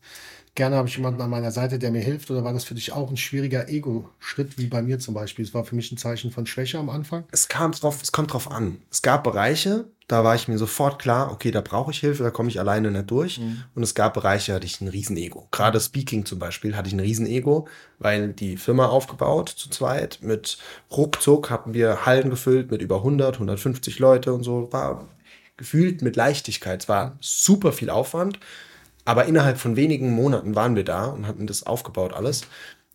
gerne 0.56 0.78
habe 0.78 0.88
ich 0.88 0.96
jemanden 0.96 1.22
an 1.22 1.30
meiner 1.30 1.52
Seite, 1.52 1.78
der 1.78 1.92
mir 1.92 2.02
hilft? 2.02 2.32
Oder 2.32 2.44
war 2.44 2.54
das 2.54 2.64
für 2.64 2.74
dich 2.74 2.94
auch 2.94 3.10
ein 3.10 3.18
schwieriger 3.18 3.70
Ego-Schritt, 3.70 4.58
wie 4.58 4.68
bei 4.68 4.82
mir 4.82 5.00
zum 5.00 5.14
Beispiel? 5.14 5.46
Es 5.46 5.54
war 5.54 5.66
für 5.66 5.76
mich 5.76 5.92
ein 5.92 5.98
Zeichen 5.98 6.32
von 6.32 6.46
Schwäche 6.46 6.80
am 6.80 6.90
Anfang. 6.90 7.26
Es 7.32 7.48
kam 7.48 7.74
drauf, 7.74 8.02
es 8.02 8.12
kommt 8.12 8.34
drauf 8.34 8.50
an. 8.50 8.78
Es 8.90 9.02
gab 9.02 9.24
Bereiche, 9.24 9.86
da 10.08 10.24
war 10.24 10.36
ich 10.36 10.48
mir 10.48 10.58
sofort 10.58 11.00
klar, 11.00 11.32
okay, 11.32 11.52
da 11.52 11.62
brauche 11.62 11.92
ich 11.92 12.00
Hilfe, 12.00 12.24
da 12.24 12.30
komme 12.30 12.50
ich 12.50 12.60
alleine 12.60 12.92
nicht 12.92 13.12
durch. 13.12 13.40
Und 13.74 13.84
es 13.84 13.96
gab 13.96 14.14
Bereiche, 14.14 14.52
da 14.52 14.56
hatte 14.56 14.66
ich 14.66 14.80
ein 14.80 14.88
Riesenego. 14.88 15.48
Gerade 15.52 15.80
Speaking 15.80 16.26
zum 16.26 16.40
Beispiel 16.40 16.76
hatte 16.76 16.88
ich 16.88 16.94
ein 16.94 17.00
Riesenego, 17.00 17.68
weil 18.00 18.34
die 18.34 18.58
Firma 18.58 18.88
aufgebaut 18.88 19.50
zu 19.50 19.70
zweit 19.70 20.20
mit 20.22 20.58
ruckzuck 20.92 21.50
hatten 21.50 21.74
wir 21.74 22.06
Hallen 22.06 22.30
gefüllt 22.30 22.72
mit 22.72 22.82
über 22.82 22.98
100, 22.98 23.36
150 23.36 24.00
Leute 24.00 24.34
und 24.34 24.44
so. 24.44 24.72
War 24.72 25.08
gefühlt 25.58 26.02
mit 26.02 26.16
Leichtigkeit. 26.16 26.84
Es 26.84 26.90
war 26.90 27.18
super 27.20 27.72
viel 27.72 27.90
Aufwand, 27.90 28.40
aber 29.06 29.26
innerhalb 29.26 29.58
von 29.58 29.76
wenigen 29.76 30.12
Monaten 30.12 30.56
waren 30.56 30.76
wir 30.76 30.84
da 30.84 31.06
und 31.06 31.28
hatten 31.28 31.48
das 31.48 31.64
aufgebaut 31.64 32.14
alles. 32.14 32.42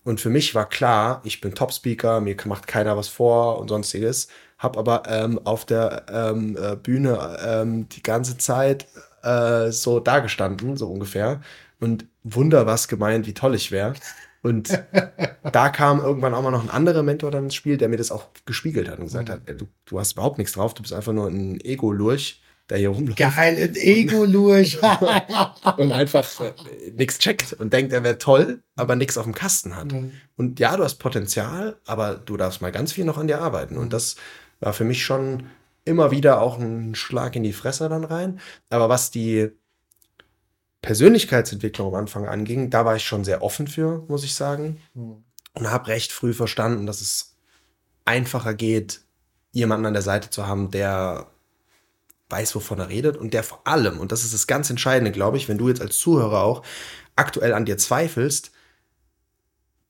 Und 0.03 0.21
für 0.21 0.31
mich 0.31 0.55
war 0.55 0.69
klar, 0.69 1.21
ich 1.25 1.41
bin 1.41 1.55
Top-Speaker, 1.55 2.21
mir 2.21 2.37
macht 2.47 2.67
keiner 2.67 2.97
was 2.97 3.09
vor 3.09 3.59
und 3.59 3.69
sonstiges. 3.69 4.29
Hab 4.59 4.77
aber 4.77 5.05
ähm, 5.07 5.41
auf 5.45 5.65
der 5.65 6.07
ähm, 6.11 6.57
äh, 6.61 6.77
Bühne 6.77 7.39
ähm, 7.45 7.89
die 7.89 8.03
ganze 8.03 8.39
Zeit 8.39 8.87
äh, 9.23 9.71
so 9.71 10.01
dagestanden, 10.01 10.77
so 10.77 10.89
ungefähr. 10.89 11.41
Und 11.81 12.07
wunder 12.23 12.67
was 12.67 12.89
gemeint, 12.89 13.27
wie 13.27 13.35
toll 13.35 13.55
ich 13.55 13.71
wäre. 13.71 13.95
Und 14.43 14.83
da 15.53 15.69
kam 15.69 16.01
irgendwann 16.01 16.35
auch 16.35 16.43
mal 16.43 16.51
noch 16.51 16.63
ein 16.63 16.71
anderer 16.71 17.03
Mentor 17.03 17.31
dann 17.31 17.45
ins 17.45 17.55
Spiel, 17.55 17.77
der 17.77 17.89
mir 17.89 17.97
das 17.97 18.11
auch 18.11 18.29
gespiegelt 18.47 18.89
hat 18.89 18.99
und 18.99 19.05
gesagt 19.05 19.31
hat, 19.31 19.43
ey, 19.47 19.57
du, 19.57 19.67
du 19.85 19.99
hast 19.99 20.13
überhaupt 20.13 20.39
nichts 20.39 20.55
drauf, 20.55 20.75
du 20.75 20.83
bist 20.83 20.95
einfach 20.95 21.13
nur 21.13 21.29
ein 21.29 21.61
Ego-Lurch, 21.61 22.43
der 22.71 22.79
hier 22.79 22.91
rumläuft. 22.91 23.19
Geil, 23.19 23.57
ein 23.57 23.75
Ego-Lurch. 23.75 24.79
und 25.77 25.93
einfach 25.93 26.41
äh, 26.41 26.53
nichts 26.93 27.19
checkt 27.19 27.53
und 27.55 27.73
denkt, 27.73 27.93
er 27.93 28.05
wäre 28.05 28.19
toll, 28.19 28.63
aber 28.77 28.97
nichts 28.97 29.19
auf 29.19 29.25
dem 29.25 29.35
Kasten 29.35 29.77
hat. 29.77 29.93
Mhm. 29.93 30.13
Und 30.37 30.61
ja, 30.61 30.77
du 30.77 30.85
hast 30.85 30.97
Potenzial, 30.97 31.77
aber 31.85 32.15
du 32.15 32.37
darfst 32.37 32.63
mal 32.63 32.73
ganz 32.73 32.93
viel 32.93 33.05
noch 33.05 33.19
an 33.19 33.27
dir 33.27 33.41
arbeiten. 33.41 33.77
Und 33.77 33.93
das 33.93 34.17
war 34.61 34.73
für 34.73 34.85
mich 34.85 35.05
schon 35.05 35.45
immer 35.85 36.11
wieder 36.11 36.41
auch 36.41 36.59
ein 36.59 36.95
Schlag 36.95 37.37
in 37.37 37.43
die 37.43 37.53
Fresse 37.53 37.89
dann 37.89 38.05
rein. 38.05 38.41
Aber 38.69 38.89
was 38.89 39.11
die 39.11 39.51
Persönlichkeitsentwicklung 40.83 41.89
am 41.89 41.95
Anfang 41.95 42.27
anging, 42.27 42.71
da 42.71 42.85
war 42.85 42.97
ich 42.97 43.05
schon 43.05 43.25
sehr 43.25 43.43
offen 43.43 43.67
für, 43.67 44.05
muss 44.09 44.25
ich 44.25 44.35
sagen. 44.35 44.81
Mhm. 44.95 45.25
Und 45.53 45.71
habe 45.71 45.89
recht 45.89 46.13
früh 46.13 46.33
verstanden, 46.33 46.87
dass 46.87 47.01
es 47.01 47.37
einfacher 48.05 48.55
geht, 48.55 49.01
jemanden 49.53 49.87
an 49.87 49.95
der 49.95 50.03
Seite 50.03 50.31
zu 50.31 50.47
haben, 50.47 50.71
der 50.71 51.30
weiß, 52.31 52.55
wovon 52.55 52.79
er 52.79 52.89
redet 52.89 53.17
und 53.17 53.35
der 53.35 53.43
vor 53.43 53.67
allem, 53.67 53.99
und 53.99 54.13
das 54.13 54.25
ist 54.25 54.35
das 54.35 54.47
ganz 54.47 54.71
Entscheidende, 54.71 55.13
glaube 55.13 55.37
ich, 55.37 55.49
wenn 55.49 55.59
du 55.59 55.69
jetzt 55.69 55.81
als 55.81 55.99
Zuhörer 55.99 56.43
auch 56.43 56.63
aktuell 57.17 57.53
an 57.53 57.65
dir 57.65 57.79
zweifelst, 57.79 58.53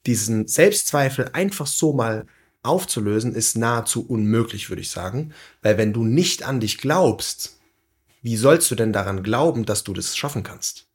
diesen 0.06 0.49
Selbstzweifel 0.49 1.30
einfach 1.32 1.66
so 1.66 1.92
mal 1.92 2.26
aufzulösen, 2.62 3.35
ist 3.35 3.56
nahezu 3.56 4.06
unmöglich, 4.06 4.68
würde 4.68 4.82
ich 4.82 4.90
sagen. 4.90 5.32
Weil 5.62 5.78
wenn 5.78 5.92
du 5.92 6.04
nicht 6.04 6.42
an 6.42 6.61
dich 6.61 6.78
glaubst, 6.78 7.59
wie 8.23 8.37
sollst 8.37 8.70
du 8.70 8.75
denn 8.75 8.92
daran 8.92 9.23
glauben, 9.23 9.64
dass 9.64 9.85
du 9.85 9.92
das 9.92 10.16
schaffen 10.16 10.42
kannst? 10.42 10.87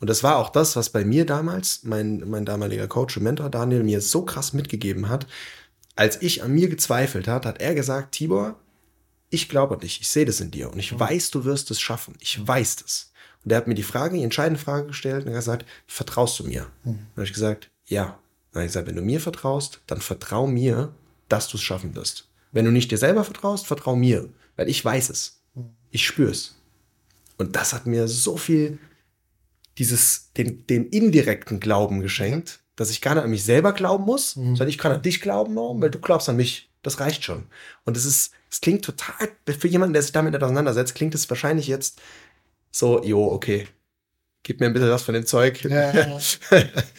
Und 0.00 0.10
das 0.10 0.22
war 0.22 0.36
auch 0.36 0.50
das, 0.50 0.76
was 0.76 0.90
bei 0.90 1.04
mir 1.04 1.24
damals, 1.24 1.82
mein, 1.84 2.28
mein 2.28 2.44
damaliger 2.44 2.86
Coach 2.86 3.16
und 3.16 3.22
Mentor 3.22 3.48
Daniel, 3.48 3.82
mir 3.82 4.02
so 4.02 4.22
krass 4.22 4.52
mitgegeben 4.52 5.08
hat. 5.08 5.26
Als 5.96 6.20
ich 6.20 6.42
an 6.42 6.52
mir 6.52 6.68
gezweifelt 6.68 7.26
hat, 7.26 7.46
hat 7.46 7.60
er 7.60 7.74
gesagt, 7.74 8.12
Tibor, 8.12 8.56
ich 9.30 9.48
glaube 9.48 9.74
an 9.74 9.80
dich, 9.80 10.00
ich 10.00 10.08
sehe 10.08 10.24
das 10.24 10.40
in 10.40 10.50
dir 10.50 10.70
und 10.72 10.78
ich 10.78 10.98
weiß, 10.98 11.30
du 11.30 11.44
wirst 11.44 11.70
es 11.70 11.80
schaffen. 11.80 12.14
Ich 12.20 12.46
weiß 12.46 12.76
das. 12.76 13.12
Und 13.44 13.52
er 13.52 13.58
hat 13.58 13.68
mir 13.68 13.74
die 13.74 13.82
Frage, 13.82 14.16
die 14.16 14.24
entscheidende 14.24 14.60
Frage 14.60 14.88
gestellt 14.88 15.24
und 15.24 15.28
er 15.28 15.36
hat 15.36 15.40
gesagt, 15.40 15.66
vertraust 15.86 16.38
du 16.38 16.44
mir? 16.44 16.66
Und 16.84 16.94
dann 16.94 17.16
habe 17.16 17.24
ich 17.24 17.32
gesagt, 17.32 17.70
ja. 17.86 18.18
Dann 18.52 18.60
habe 18.60 18.64
ich 18.64 18.70
gesagt, 18.70 18.88
wenn 18.88 18.96
du 18.96 19.02
mir 19.02 19.20
vertraust, 19.20 19.80
dann 19.86 20.00
vertrau 20.00 20.46
mir, 20.46 20.94
dass 21.28 21.48
du 21.48 21.56
es 21.56 21.62
schaffen 21.62 21.94
wirst. 21.94 22.28
Wenn 22.52 22.64
du 22.64 22.70
nicht 22.70 22.90
dir 22.90 22.98
selber 22.98 23.24
vertraust, 23.24 23.66
vertrau 23.66 23.94
mir, 23.94 24.28
weil 24.56 24.68
ich 24.68 24.82
weiß 24.84 25.10
es. 25.10 25.42
Ich 25.90 26.06
spüre 26.06 26.30
es. 26.30 26.56
Und 27.36 27.56
das 27.56 27.72
hat 27.72 27.86
mir 27.86 28.08
so 28.08 28.36
viel 28.36 28.78
dieses, 29.76 30.32
den, 30.32 30.66
den 30.66 30.88
indirekten 30.88 31.60
Glauben 31.60 32.00
geschenkt, 32.00 32.60
dass 32.74 32.90
ich 32.90 33.00
gar 33.00 33.14
nicht 33.14 33.24
an 33.24 33.30
mich 33.30 33.44
selber 33.44 33.72
glauben 33.72 34.04
muss, 34.04 34.32
sondern 34.32 34.68
ich 34.68 34.78
kann 34.78 34.92
an 34.92 35.02
dich 35.02 35.20
glauben, 35.20 35.54
weil 35.80 35.90
du 35.90 35.98
glaubst 36.00 36.28
an 36.28 36.36
mich. 36.36 36.70
Das 36.82 37.00
reicht 37.00 37.24
schon. 37.24 37.46
Und 37.84 37.96
es 37.96 38.04
ist, 38.04 38.32
es 38.50 38.60
klingt 38.60 38.84
total, 38.84 39.28
für 39.46 39.68
jemanden, 39.68 39.92
der 39.92 40.02
sich 40.02 40.12
damit 40.12 40.32
nicht 40.32 40.42
auseinandersetzt, 40.42 40.94
klingt 40.94 41.14
es 41.14 41.28
wahrscheinlich 41.28 41.66
jetzt 41.66 42.00
so, 42.70 43.02
jo, 43.02 43.24
okay, 43.32 43.66
gib 44.48 44.60
mir 44.60 44.66
ein 44.66 44.72
bisschen 44.72 44.90
was 44.90 45.02
von 45.02 45.14
dem 45.14 45.26
Zeug. 45.26 45.62
Ja, 45.64 45.92
ja, 45.92 46.08
ja. 46.08 46.18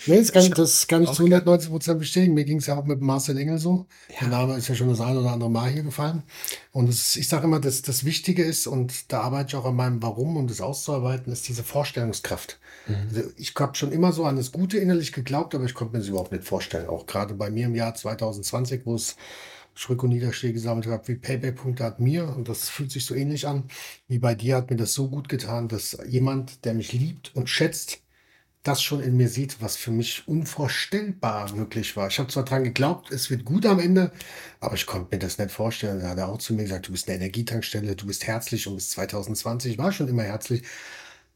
Nee, 0.06 0.20
das 0.20 0.32
kann, 0.32 0.52
das 0.52 0.88
kann 0.88 1.04
ich 1.04 1.12
zu 1.12 1.24
190 1.24 1.70
Prozent 1.70 2.00
bestätigen. 2.00 2.34
Mir 2.34 2.46
ging 2.46 2.58
es 2.58 2.68
ja 2.68 2.78
auch 2.78 2.86
mit 2.86 3.02
Marcel 3.02 3.38
Engel 3.38 3.58
so. 3.58 3.88
Der 4.22 4.28
Name 4.28 4.56
ist 4.56 4.68
ja 4.68 4.76
schon 4.76 4.90
das 4.90 5.02
ein 5.02 5.18
oder 5.18 5.32
andere 5.32 5.50
Mal 5.50 5.70
hier 5.70 5.84
gefallen. 5.84 6.24
Und 6.72 6.90
das, 6.90 7.16
ich 7.16 7.28
sage 7.28 7.46
immer, 7.46 7.60
dass 7.60 7.82
das 7.82 8.06
Wichtige 8.06 8.44
ist, 8.44 8.68
und 8.68 9.12
da 9.12 9.22
arbeite 9.22 9.50
ich 9.50 9.56
auch 9.56 9.66
an 9.66 9.76
meinem 9.76 10.02
Warum, 10.04 10.38
um 10.38 10.48
das 10.48 10.62
auszuarbeiten, 10.62 11.34
ist 11.34 11.48
diese 11.48 11.64
Vorstellungskraft. 11.64 12.60
Also 12.88 13.30
ich 13.36 13.54
habe 13.60 13.76
schon 13.76 13.92
immer 13.92 14.12
so 14.14 14.26
an 14.26 14.36
das 14.36 14.52
Gute 14.52 14.78
innerlich 14.78 15.12
geglaubt, 15.12 15.54
aber 15.56 15.66
ich 15.66 15.74
konnte 15.74 15.94
mir 15.94 16.00
das 16.00 16.08
überhaupt 16.08 16.32
nicht 16.32 16.44
vorstellen. 16.44 16.88
Auch 16.88 17.06
gerade 17.06 17.34
bei 17.34 17.50
mir 17.50 17.66
im 17.66 17.76
Jahr 17.76 17.96
2020, 17.96 18.86
wo 18.86 18.96
es 18.96 19.16
Schrück- 19.80 20.04
und 20.04 20.10
Niederschläge 20.10 20.56
gesammelt 20.56 20.88
habe, 20.88 21.08
wie 21.08 21.16
Payback-Punkte 21.16 21.86
hat 21.86 22.02
mir, 22.02 22.28
und 22.36 22.50
das 22.50 22.68
fühlt 22.68 22.92
sich 22.92 23.06
so 23.06 23.16
ähnlich 23.16 23.48
an, 23.48 23.64
wie 24.10 24.20
bei 24.20 24.36
dir 24.36 24.58
hat 24.58 24.70
mir 24.70 24.76
das 24.76 24.94
so 24.94 25.08
gut 25.10 25.30
getan, 25.30 25.70
dass 25.70 25.98
jemand, 26.06 26.66
der 26.66 26.74
mich 26.74 26.92
liebt 26.92 27.34
und 27.34 27.50
schätzt, 27.50 28.02
das 28.64 28.82
schon 28.82 29.02
in 29.02 29.16
mir 29.16 29.30
sieht, 29.30 29.62
was 29.62 29.78
für 29.78 29.92
mich 29.92 30.28
unvorstellbar 30.28 31.54
möglich 31.56 31.96
war. 31.96 32.10
Ich 32.10 32.20
habe 32.20 32.30
zwar 32.30 32.44
dran 32.44 32.66
geglaubt, 32.66 33.10
es 33.12 33.30
wird 33.30 33.46
gut 33.46 33.66
am 33.66 33.80
Ende, 33.80 34.12
aber 34.60 34.76
ich 34.76 34.86
konnte 34.86 35.16
mir 35.16 35.20
das 35.20 35.38
nicht 35.38 35.52
vorstellen. 35.52 36.02
Da 36.02 36.10
hat 36.10 36.18
er 36.18 36.28
auch 36.28 36.40
zu 36.40 36.54
mir 36.54 36.64
gesagt, 36.64 36.90
du 36.90 36.92
bist 36.92 37.08
eine 37.08 37.16
Energietankstelle, 37.18 37.96
du 37.96 38.06
bist 38.06 38.28
herzlich 38.28 38.68
und 38.68 38.76
bis 38.76 38.90
2020 38.90 39.78
war 39.78 39.94
schon 39.94 40.10
immer 40.10 40.24
herzlich. 40.24 40.64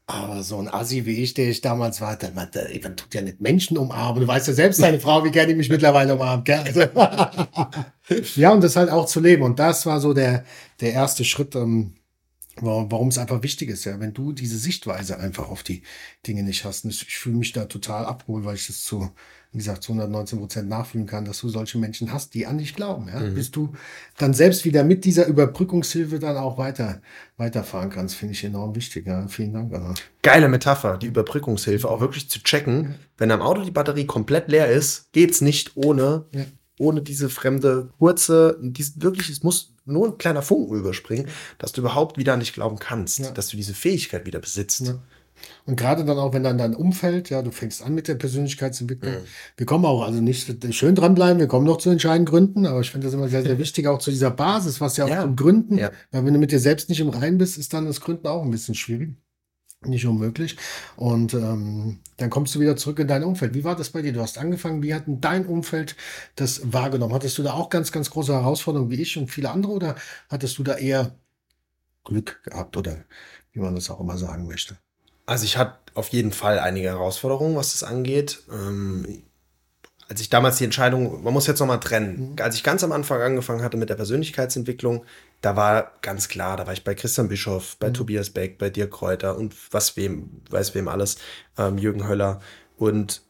Aber 0.05 0.43
so 0.43 0.57
ein 0.59 0.67
Assi 0.67 1.05
wie 1.05 1.23
ich, 1.23 1.33
der 1.33 1.49
ich 1.49 1.61
damals 1.61 2.01
war, 2.01 2.17
der 2.17 2.31
meinte, 2.31 2.69
ey, 2.69 2.81
man 2.81 2.97
tut 2.97 3.13
ja 3.13 3.21
nicht 3.21 3.39
Menschen 3.39 3.77
umarmen. 3.77 4.21
Du 4.21 4.27
weißt 4.27 4.47
ja 4.49 4.53
selbst, 4.53 4.81
deine 4.81 4.99
Frau, 4.99 5.23
wie 5.23 5.31
gerne 5.31 5.49
die 5.49 5.55
mich 5.55 5.69
mittlerweile 5.69 6.15
umarmt. 6.15 6.49
Also, 6.49 6.81
ja, 8.35 8.51
und 8.51 8.61
das 8.61 8.75
halt 8.75 8.89
auch 8.89 9.05
zu 9.05 9.21
leben. 9.21 9.43
Und 9.43 9.59
das 9.59 9.85
war 9.85 10.01
so 10.01 10.13
der, 10.13 10.43
der 10.81 10.91
erste 10.91 11.23
Schritt, 11.23 11.55
ähm, 11.55 11.95
warum 12.57 13.07
es 13.07 13.17
einfach 13.17 13.43
wichtig 13.43 13.69
ist. 13.69 13.85
Ja, 13.85 13.99
wenn 14.01 14.13
du 14.13 14.33
diese 14.33 14.57
Sichtweise 14.57 15.19
einfach 15.19 15.47
auf 15.47 15.63
die 15.63 15.83
Dinge 16.27 16.43
nicht 16.43 16.65
hast. 16.65 16.83
Ich, 16.83 17.07
ich 17.07 17.17
fühle 17.17 17.37
mich 17.37 17.53
da 17.53 17.65
total 17.65 18.05
abgeholt, 18.05 18.43
weil 18.43 18.55
ich 18.55 18.67
das 18.67 18.83
zu, 18.83 19.09
wie 19.53 19.59
gesagt, 19.59 19.83
zu 19.83 19.91
119 19.93 20.39
Prozent 20.39 20.67
nachfühlen 20.67 21.05
kann, 21.07 21.25
dass 21.25 21.39
du 21.39 21.47
solche 21.47 21.77
Menschen 21.77 22.11
hast, 22.11 22.33
die 22.33 22.47
an 22.47 22.57
dich 22.57 22.75
glauben. 22.75 23.07
Ja? 23.07 23.19
Bis 23.19 23.51
du 23.51 23.71
dann 24.17 24.33
selbst 24.33 24.65
wieder 24.65 24.83
mit 24.83 25.05
dieser 25.05 25.27
Überbrückungshilfe 25.27 26.17
dann 26.19 26.37
auch 26.37 26.57
weiter, 26.57 27.01
weiterfahren 27.37 27.89
kannst, 27.91 28.15
finde 28.15 28.33
ich 28.33 28.43
enorm 28.43 28.75
wichtig. 28.75 29.05
Ja? 29.05 29.27
Vielen 29.27 29.53
Dank. 29.53 29.73
Anna. 29.73 29.93
Geile 30.23 30.49
Metapher, 30.49 30.97
die 30.97 31.07
Überbrückungshilfe, 31.07 31.87
auch 31.89 32.01
wirklich 32.01 32.29
zu 32.29 32.41
checken, 32.41 32.95
wenn 33.17 33.29
am 33.31 33.41
Auto 33.41 33.61
die 33.63 33.71
Batterie 33.71 34.05
komplett 34.05 34.47
leer 34.49 34.71
ist, 34.71 35.11
geht's 35.11 35.39
nicht 35.41 35.77
ohne, 35.77 36.25
Ja. 36.33 36.45
ohne 36.79 37.03
diese 37.03 37.29
fremde 37.29 37.91
kurze, 37.99 38.57
dies, 38.59 38.99
wirklich, 39.01 39.29
es 39.29 39.43
muss 39.43 39.75
nur 39.85 40.07
ein 40.07 40.17
kleiner 40.17 40.41
Funken 40.41 40.79
überspringen, 40.79 41.27
dass 41.59 41.73
du 41.73 41.81
überhaupt 41.81 42.17
wieder 42.17 42.33
an 42.33 42.39
dich 42.39 42.53
glauben 42.53 42.79
kannst, 42.79 43.19
Ja. 43.19 43.31
dass 43.31 43.49
du 43.49 43.57
diese 43.57 43.73
Fähigkeit 43.75 44.25
wieder 44.25 44.39
besitzt. 44.39 44.95
Ja. 45.43 45.53
Und 45.65 45.75
gerade 45.77 46.05
dann 46.05 46.17
auch, 46.17 46.33
wenn 46.33 46.43
dann 46.43 46.57
dein 46.57 46.75
Umfeld, 46.75 47.29
ja, 47.29 47.41
du 47.41 47.51
fängst 47.51 47.81
an 47.83 47.93
mit 47.95 48.07
der 48.07 48.15
Persönlichkeitsentwicklung. 48.15 49.13
Wir 49.57 49.65
kommen 49.65 49.85
auch, 49.85 50.03
also 50.03 50.21
nicht 50.21 50.73
schön 50.75 50.95
dranbleiben, 50.95 51.39
wir 51.39 51.47
kommen 51.47 51.65
noch 51.65 51.77
zu 51.77 51.89
entscheidenden 51.89 52.25
Gründen, 52.29 52.65
aber 52.65 52.81
ich 52.81 52.91
finde 52.91 53.07
das 53.07 53.13
immer 53.13 53.27
sehr, 53.29 53.43
sehr 53.43 53.57
wichtig, 53.59 53.87
auch 53.87 53.99
zu 53.99 54.11
dieser 54.11 54.31
Basis, 54.31 54.81
was 54.81 54.97
ja 54.97 55.05
auch 55.05 55.09
Ja. 55.09 55.21
zum 55.21 55.35
Gründen, 55.35 55.77
Ja. 55.77 55.91
weil 56.11 56.25
wenn 56.25 56.33
du 56.33 56.39
mit 56.39 56.51
dir 56.51 56.59
selbst 56.59 56.89
nicht 56.89 56.99
im 56.99 57.09
Rein 57.09 57.37
bist, 57.37 57.57
ist 57.57 57.73
dann 57.73 57.85
das 57.85 58.01
Gründen 58.01 58.27
auch 58.27 58.43
ein 58.43 58.51
bisschen 58.51 58.75
schwierig. 58.75 59.15
Nicht 59.85 60.05
unmöglich. 60.05 60.55
Und 60.95 61.33
ähm, 61.33 61.99
dann 62.15 62.29
kommst 62.29 62.55
du 62.55 62.61
wieder 62.61 62.77
zurück 62.77 62.99
in 62.99 63.07
dein 63.09 63.23
Umfeld. 63.23 63.53
Wie 63.53 63.65
war 63.65 63.75
das 63.75 63.89
bei 63.89 64.01
dir? 64.01 64.13
Du 64.13 64.21
hast 64.21 64.37
angefangen, 64.37 64.81
wie 64.81 64.93
hat 64.93 65.07
denn 65.07 65.19
dein 65.19 65.45
Umfeld 65.45 65.97
das 66.37 66.61
wahrgenommen? 66.71 67.13
Hattest 67.13 67.37
du 67.37 67.43
da 67.43 67.51
auch 67.51 67.69
ganz, 67.69 67.91
ganz 67.91 68.09
große 68.09 68.31
Herausforderungen 68.31 68.89
wie 68.91 69.01
ich 69.01 69.17
und 69.17 69.29
viele 69.29 69.49
andere 69.51 69.73
oder 69.73 69.95
hattest 70.29 70.57
du 70.57 70.63
da 70.63 70.75
eher 70.77 71.17
Glück 72.05 72.41
gehabt 72.43 72.77
oder 72.77 73.03
wie 73.51 73.59
man 73.59 73.75
das 73.75 73.89
auch 73.89 73.99
immer 73.99 74.17
sagen 74.17 74.47
möchte? 74.47 74.77
Also 75.25 75.45
ich 75.45 75.57
hatte 75.57 75.77
auf 75.93 76.09
jeden 76.09 76.31
Fall 76.31 76.59
einige 76.59 76.89
Herausforderungen, 76.89 77.55
was 77.55 77.71
das 77.71 77.83
angeht. 77.83 78.43
Ähm, 78.51 79.23
als 80.09 80.21
ich 80.21 80.29
damals 80.29 80.57
die 80.57 80.65
Entscheidung, 80.65 81.23
man 81.23 81.33
muss 81.33 81.47
jetzt 81.47 81.59
nochmal 81.59 81.79
trennen, 81.79 82.35
als 82.39 82.55
ich 82.55 82.63
ganz 82.63 82.83
am 82.83 82.91
Anfang 82.91 83.21
angefangen 83.21 83.63
hatte 83.63 83.77
mit 83.77 83.89
der 83.89 83.95
Persönlichkeitsentwicklung, 83.95 85.05
da 85.41 85.55
war 85.55 85.91
ganz 86.01 86.27
klar, 86.27 86.57
da 86.57 86.65
war 86.65 86.73
ich 86.73 86.83
bei 86.83 86.93
Christian 86.93 87.29
Bischoff, 87.29 87.77
bei 87.77 87.89
Tobias 87.89 88.29
Beck, 88.29 88.57
bei 88.57 88.69
Dirk 88.69 88.91
Kräuter 88.91 89.37
und 89.37 89.55
was 89.73 89.95
wem, 89.95 90.41
weiß 90.49 90.75
wem 90.75 90.87
alles, 90.87 91.17
ähm, 91.57 91.77
Jürgen 91.77 92.07
Höller. 92.07 92.41
Und 92.77 93.21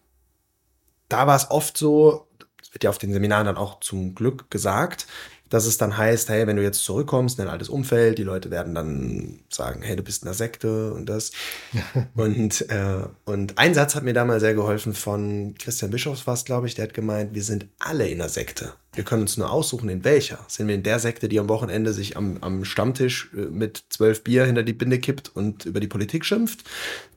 da 1.10 1.28
war 1.28 1.36
es 1.36 1.52
oft 1.52 1.78
so, 1.78 2.28
das 2.60 2.74
wird 2.74 2.84
ja 2.84 2.90
auf 2.90 2.98
den 2.98 3.14
Seminaren 3.14 3.46
dann 3.46 3.58
auch 3.58 3.80
zum 3.80 4.16
Glück 4.16 4.50
gesagt, 4.50 5.08
dass 5.54 5.68
es 5.68 5.78
dann 5.78 5.96
heißt, 5.96 6.30
hey, 6.30 6.48
wenn 6.48 6.56
du 6.56 6.64
jetzt 6.64 6.84
zurückkommst 6.84 7.38
in 7.38 7.46
ein 7.46 7.52
altes 7.52 7.70
Umfeld, 7.70 8.18
die 8.18 8.24
Leute 8.24 8.50
werden 8.50 8.74
dann 8.74 9.42
sagen, 9.52 9.84
hey, 9.84 9.96
du 9.96 10.02
bist 10.02 10.24
in 10.24 10.26
der 10.26 10.34
Sekte 10.34 10.92
und 10.92 11.08
das. 11.08 11.32
und, 12.16 12.68
äh, 12.72 13.04
und 13.26 13.60
ein 13.60 13.76
Satz 13.76 13.94
hat 13.94 14.02
mir 14.02 14.14
damals 14.14 14.42
sehr 14.42 14.56
geholfen 14.56 14.96
von 14.96 15.54
Christian 15.60 15.92
Bischofs 15.92 16.26
war 16.26 16.34
es, 16.34 16.44
glaube 16.44 16.66
ich, 16.66 16.74
der 16.74 16.86
hat 16.86 16.96
gemeint, 16.96 17.36
wir 17.36 17.44
sind 17.44 17.68
alle 17.78 18.08
in 18.08 18.18
der 18.18 18.30
Sekte. 18.30 18.74
Wir 18.94 19.04
können 19.04 19.22
uns 19.22 19.38
nur 19.38 19.52
aussuchen, 19.52 19.90
in 19.90 20.04
welcher. 20.04 20.40
Sind 20.48 20.68
wir 20.68 20.74
in 20.74 20.82
der 20.82 20.98
Sekte, 20.98 21.30
die 21.30 21.40
am 21.40 21.50
Wochenende 21.50 21.94
sich 21.94 22.18
am, 22.18 22.40
am 22.42 22.66
Stammtisch 22.66 23.30
äh, 23.36 23.42
mit 23.42 23.84
zwölf 23.90 24.24
Bier 24.24 24.46
hinter 24.46 24.64
die 24.64 24.74
Binde 24.74 24.98
kippt 24.98 25.36
und 25.36 25.66
über 25.66 25.80
die 25.80 25.88
Politik 25.88 26.26
schimpft? 26.26 26.64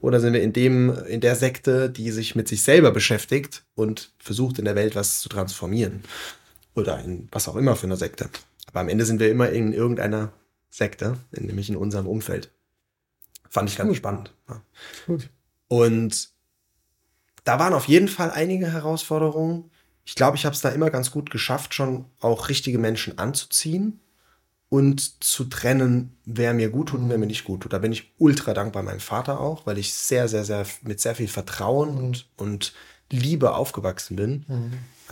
Oder 0.03 0.21
sind 0.21 0.35
wir 0.35 0.43
in 0.43 0.53
dem, 0.53 0.95
in 1.07 1.23
der 1.23 1.37
Sekte, 1.37 1.89
die 1.89 2.11
sich 2.11 2.35
mit 2.35 2.49
sich 2.49 2.63
selber 2.63 2.91
beschäftigt 2.91 3.65
und 3.75 4.13
versucht, 4.19 4.59
in 4.59 4.67
der 4.67 4.75
Welt 4.75 4.95
was 4.95 5.21
zu 5.21 5.31
transformieren? 5.31 6.03
Oder 6.77 7.03
in 7.03 7.29
was 7.33 7.49
auch 7.49 7.57
immer 7.57 7.75
für 7.75 7.87
eine 7.87 7.97
Sekte. 7.97 8.29
Aber 8.69 8.81
am 8.81 8.89
Ende 8.89 9.05
sind 9.05 9.21
wir 9.21 9.31
immer 9.31 9.51
in 9.51 9.73
irgendeiner 9.73 10.33
Sekte, 10.71 11.17
nämlich 11.33 11.71
in 11.71 11.77
unserem 11.77 12.07
Umfeld. 12.07 12.51
Fand 13.49 13.71
ich 13.71 13.77
ganz 13.77 13.89
Gut. 13.89 13.97
spannend. 13.97 14.35
Ja. 14.49 14.63
Gut. 15.07 15.31
Und 15.69 16.29
da 17.45 17.59
waren 17.59 17.73
auf 17.73 17.89
jeden 17.89 18.09
Fall 18.09 18.31
einige 18.31 18.71
Herausforderungen. 18.71 19.71
Ich 20.05 20.15
glaube, 20.15 20.37
ich 20.37 20.45
habe 20.45 20.55
es 20.55 20.61
da 20.61 20.69
immer 20.69 20.91
ganz 20.91 21.11
gut 21.11 21.31
geschafft, 21.31 21.75
schon 21.75 22.05
auch 22.21 22.49
richtige 22.49 22.79
Menschen 22.79 23.19
anzuziehen 23.19 24.01
und 24.69 25.25
zu 25.25 25.45
trennen, 25.45 26.17
wer 26.25 26.53
mir 26.55 26.71
gut 26.71 26.89
tut 26.91 27.01
und 27.01 27.09
wer 27.09 27.19
mir 27.19 27.27
nicht 27.27 27.45
gut 27.45 27.63
tut. 27.63 27.73
Da 27.73 27.79
bin 27.79 27.93
ich 27.93 28.13
ultra 28.19 28.53
dankbar 28.53 28.83
meinem 28.83 29.01
Vater 29.01 29.41
auch, 29.41 29.65
weil 29.67 29.79
ich 29.79 29.95
sehr, 29.95 30.29
sehr, 30.29 30.45
sehr 30.45 30.67
mit 30.83 31.01
sehr 31.01 31.15
viel 31.15 31.29
Vertrauen 31.29 31.97
und, 31.97 32.29
und 32.37 32.73
Liebe 33.11 33.55
aufgewachsen 33.55 34.17
bin. 34.17 34.45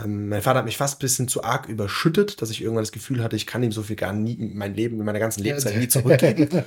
Ähm, 0.02 0.28
mein 0.28 0.42
Vater 0.42 0.58
hat 0.58 0.64
mich 0.64 0.76
fast 0.76 0.96
ein 0.96 1.00
bisschen 1.00 1.28
zu 1.28 1.44
arg 1.44 1.68
überschüttet, 1.68 2.42
dass 2.42 2.50
ich 2.50 2.60
irgendwann 2.60 2.82
das 2.82 2.92
Gefühl 2.92 3.22
hatte, 3.22 3.36
ich 3.36 3.46
kann 3.46 3.62
ihm 3.62 3.72
so 3.72 3.82
viel 3.82 3.96
gar 3.96 4.12
nie, 4.12 4.36
mein 4.36 4.74
Leben, 4.74 4.98
in 4.98 5.04
meiner 5.04 5.18
ganzen 5.18 5.42
Lebenszeit 5.42 5.76
nie 5.76 5.88
zurückgeben. 5.88 6.48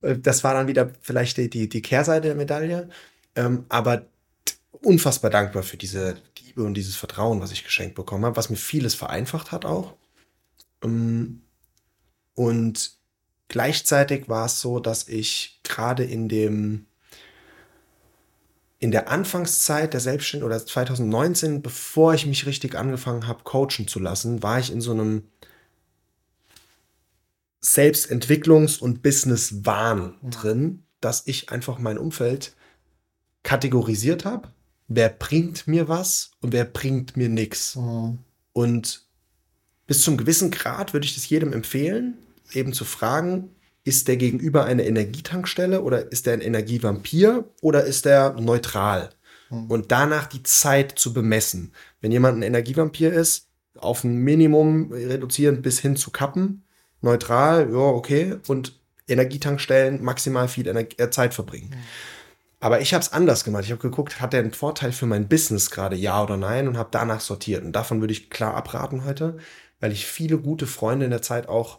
Äh, 0.00 0.16
das 0.16 0.44
war 0.44 0.54
dann 0.54 0.68
wieder 0.68 0.92
vielleicht 1.00 1.38
die, 1.38 1.50
die, 1.50 1.68
die 1.68 1.82
Kehrseite 1.82 2.28
der 2.28 2.36
Medaille. 2.36 2.88
Ähm, 3.34 3.64
aber 3.68 4.06
unfassbar 4.70 5.28
dankbar 5.28 5.64
für 5.64 5.76
diese 5.76 6.16
Liebe 6.40 6.62
und 6.62 6.74
dieses 6.74 6.94
Vertrauen, 6.94 7.40
was 7.40 7.50
ich 7.50 7.64
geschenkt 7.64 7.94
bekommen 7.96 8.24
habe, 8.24 8.36
was 8.36 8.48
mir 8.48 8.56
vieles 8.56 8.94
vereinfacht 8.94 9.50
hat 9.50 9.64
auch. 9.64 9.96
Ähm, 10.84 11.42
und 12.34 12.92
gleichzeitig 13.48 14.28
war 14.28 14.46
es 14.46 14.60
so, 14.60 14.78
dass 14.78 15.08
ich 15.08 15.60
gerade 15.64 16.04
in 16.04 16.28
dem 16.28 16.86
in 18.78 18.90
der 18.90 19.08
Anfangszeit 19.08 19.92
der 19.92 20.00
Selbstständigkeit 20.00 20.58
oder 20.58 20.66
2019, 20.66 21.62
bevor 21.62 22.14
ich 22.14 22.26
mich 22.26 22.46
richtig 22.46 22.76
angefangen 22.76 23.26
habe, 23.26 23.42
coachen 23.42 23.88
zu 23.88 23.98
lassen, 23.98 24.42
war 24.42 24.60
ich 24.60 24.70
in 24.70 24.80
so 24.80 24.92
einem 24.92 25.24
Selbstentwicklungs- 27.62 28.78
und 28.78 29.02
Business-Wahn 29.02 30.14
drin, 30.22 30.84
dass 31.00 31.26
ich 31.26 31.50
einfach 31.50 31.78
mein 31.78 31.98
Umfeld 31.98 32.54
kategorisiert 33.42 34.24
habe. 34.24 34.48
Wer 34.86 35.08
bringt 35.08 35.66
mir 35.66 35.88
was 35.88 36.30
und 36.40 36.52
wer 36.52 36.64
bringt 36.64 37.16
mir 37.16 37.28
nichts. 37.28 37.76
Mhm. 37.76 38.18
Und 38.52 39.02
bis 39.86 40.02
zum 40.02 40.16
gewissen 40.16 40.50
Grad 40.50 40.92
würde 40.92 41.06
ich 41.06 41.14
das 41.14 41.28
jedem 41.28 41.52
empfehlen, 41.52 42.18
eben 42.52 42.72
zu 42.72 42.84
fragen, 42.84 43.50
ist 43.88 44.06
der 44.06 44.18
Gegenüber 44.18 44.66
eine 44.66 44.84
Energietankstelle 44.84 45.80
oder 45.80 46.12
ist 46.12 46.26
der 46.26 46.34
ein 46.34 46.42
Energievampir 46.42 47.44
oder 47.62 47.84
ist 47.84 48.04
der 48.04 48.34
neutral? 48.34 49.08
Mhm. 49.48 49.70
Und 49.70 49.90
danach 49.90 50.26
die 50.26 50.42
Zeit 50.42 50.98
zu 50.98 51.14
bemessen. 51.14 51.72
Wenn 52.02 52.12
jemand 52.12 52.38
ein 52.38 52.42
Energievampir 52.42 53.10
ist, 53.14 53.48
auf 53.78 54.04
ein 54.04 54.16
Minimum 54.16 54.92
reduzieren 54.92 55.62
bis 55.62 55.78
hin 55.78 55.96
zu 55.96 56.10
kappen, 56.10 56.64
neutral, 57.00 57.70
ja, 57.72 57.78
okay, 57.78 58.36
und 58.46 58.78
Energietankstellen 59.08 60.02
maximal 60.02 60.48
viel 60.48 60.68
Energie, 60.68 60.98
äh, 60.98 61.08
Zeit 61.08 61.32
verbringen. 61.32 61.70
Mhm. 61.70 61.82
Aber 62.60 62.82
ich 62.82 62.92
habe 62.92 63.02
es 63.02 63.12
anders 63.12 63.44
gemacht. 63.44 63.64
Ich 63.64 63.70
habe 63.70 63.80
geguckt, 63.80 64.20
hat 64.20 64.34
der 64.34 64.40
einen 64.40 64.52
Vorteil 64.52 64.92
für 64.92 65.06
mein 65.06 65.28
Business 65.28 65.70
gerade, 65.70 65.96
ja 65.96 66.22
oder 66.22 66.36
nein, 66.36 66.68
und 66.68 66.76
habe 66.76 66.90
danach 66.92 67.20
sortiert. 67.20 67.64
Und 67.64 67.72
davon 67.72 68.00
würde 68.00 68.12
ich 68.12 68.28
klar 68.28 68.54
abraten 68.54 69.06
heute, 69.06 69.38
weil 69.80 69.92
ich 69.92 70.04
viele 70.04 70.36
gute 70.36 70.66
Freunde 70.66 71.06
in 71.06 71.10
der 71.10 71.22
Zeit 71.22 71.48
auch 71.48 71.78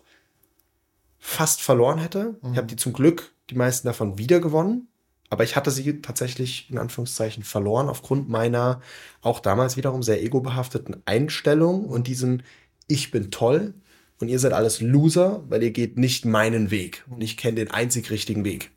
fast 1.20 1.62
verloren 1.62 2.00
hätte. 2.00 2.38
Mhm. 2.42 2.52
Ich 2.52 2.58
habe 2.58 2.68
die 2.68 2.76
zum 2.76 2.94
Glück, 2.94 3.34
die 3.50 3.56
meisten 3.56 3.88
davon 3.88 4.18
wiedergewonnen. 4.18 4.88
Aber 5.30 5.44
ich 5.44 5.56
hatte 5.56 5.70
sie 5.70 6.02
tatsächlich 6.02 6.72
in 6.72 6.80
Anführungszeichen 6.80 7.44
verloren 7.44 7.88
aufgrund 7.88 8.30
meiner 8.30 8.82
auch 9.22 9.40
damals 9.40 9.78
wiederum 9.78 10.02
sehr 10.02 10.24
egobehafteten 10.24 11.04
Einstellung 11.06 11.86
und 11.86 12.08
diesem 12.08 12.42
Ich 12.88 13.12
bin 13.12 13.30
toll 13.30 13.76
und 14.20 14.28
ihr 14.28 14.40
seid 14.40 14.54
alles 14.54 14.82
Loser, 14.82 15.44
weil 15.48 15.62
ihr 15.62 15.72
geht 15.72 15.98
nicht 15.98 16.26
meinen 16.26 16.72
Weg 16.72 17.06
und 17.10 17.22
ich 17.22 17.38
kenne 17.38 17.56
den 17.56 17.70
einzig 17.70 18.10
richtigen 18.10 18.44
Weg. 18.44 18.72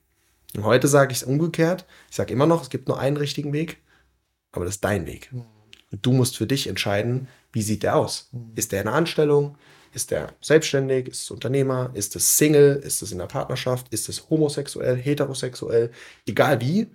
Und 0.55 0.65
heute 0.65 0.89
sage 0.89 1.13
ich 1.13 1.19
es 1.19 1.25
umgekehrt. 1.25 1.87
Ich 2.11 2.17
sage 2.17 2.33
immer 2.35 2.47
noch, 2.47 2.63
es 2.63 2.71
gibt 2.71 2.87
nur 2.87 2.99
einen 2.99 3.17
richtigen 3.17 3.55
Weg, 3.55 3.79
aber 4.53 4.67
das 4.67 4.75
ist 4.75 4.85
dein 4.85 5.07
Weg. 5.07 5.33
Mhm. 5.33 5.45
Und 5.91 6.05
du 6.05 6.13
musst 6.13 6.37
für 6.37 6.47
dich 6.47 6.67
entscheiden, 6.67 7.29
wie 7.53 7.63
sieht 7.63 7.83
der 7.83 7.97
aus? 7.97 8.29
Mhm. 8.33 8.53
Ist 8.57 8.73
der 8.73 8.83
in 8.83 8.89
einer 8.89 8.97
Anstellung? 8.97 9.57
Ist 9.95 10.11
der 10.11 10.35
selbstständig? 10.41 11.09
Ist 11.09 11.23
es 11.25 11.31
Unternehmer? 11.31 11.91
Ist 11.95 12.17
es 12.17 12.39
Single? 12.39 12.77
Ist 12.77 13.03
es 13.03 13.13
in 13.13 13.19
der 13.19 13.27
Partnerschaft? 13.27 13.87
Ist 13.91 14.09
es 14.09 14.31
homosexuell, 14.31 14.97
heterosexuell? 14.97 15.91
Egal 16.27 16.61
wie, 16.61 16.89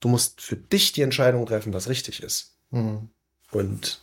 du 0.00 0.08
musst 0.08 0.40
für 0.40 0.56
dich 0.56 0.92
die 0.92 1.02
Entscheidung 1.02 1.46
treffen, 1.46 1.72
was 1.72 1.88
richtig 1.88 2.22
ist. 2.22 2.56
Mhm. 2.70 3.08
Und 3.50 4.02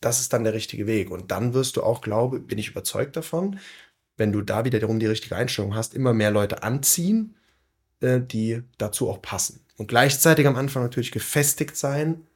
das 0.00 0.20
ist 0.20 0.32
dann 0.32 0.44
der 0.44 0.54
richtige 0.54 0.86
Weg. 0.86 1.10
Und 1.10 1.30
dann 1.30 1.54
wirst 1.54 1.76
du 1.76 1.82
auch, 1.82 2.00
glaube, 2.00 2.40
bin 2.40 2.58
ich 2.58 2.68
überzeugt 2.68 3.16
davon, 3.16 3.58
wenn 4.16 4.32
du 4.32 4.40
da 4.40 4.64
wiederum 4.64 4.98
die 4.98 5.06
richtige 5.06 5.36
Einstellung 5.36 5.74
hast, 5.74 5.94
immer 5.94 6.14
mehr 6.14 6.30
Leute 6.30 6.62
anziehen, 6.62 7.36
äh, 8.00 8.20
die 8.20 8.62
dazu 8.78 9.10
auch 9.10 9.20
passen. 9.20 9.60
Und 9.76 9.88
gleichzeitig 9.88 10.46
am 10.46 10.56
Anfang 10.56 10.82
natürlich 10.82 11.12
gefestigt 11.12 11.76
sein, 11.76 12.26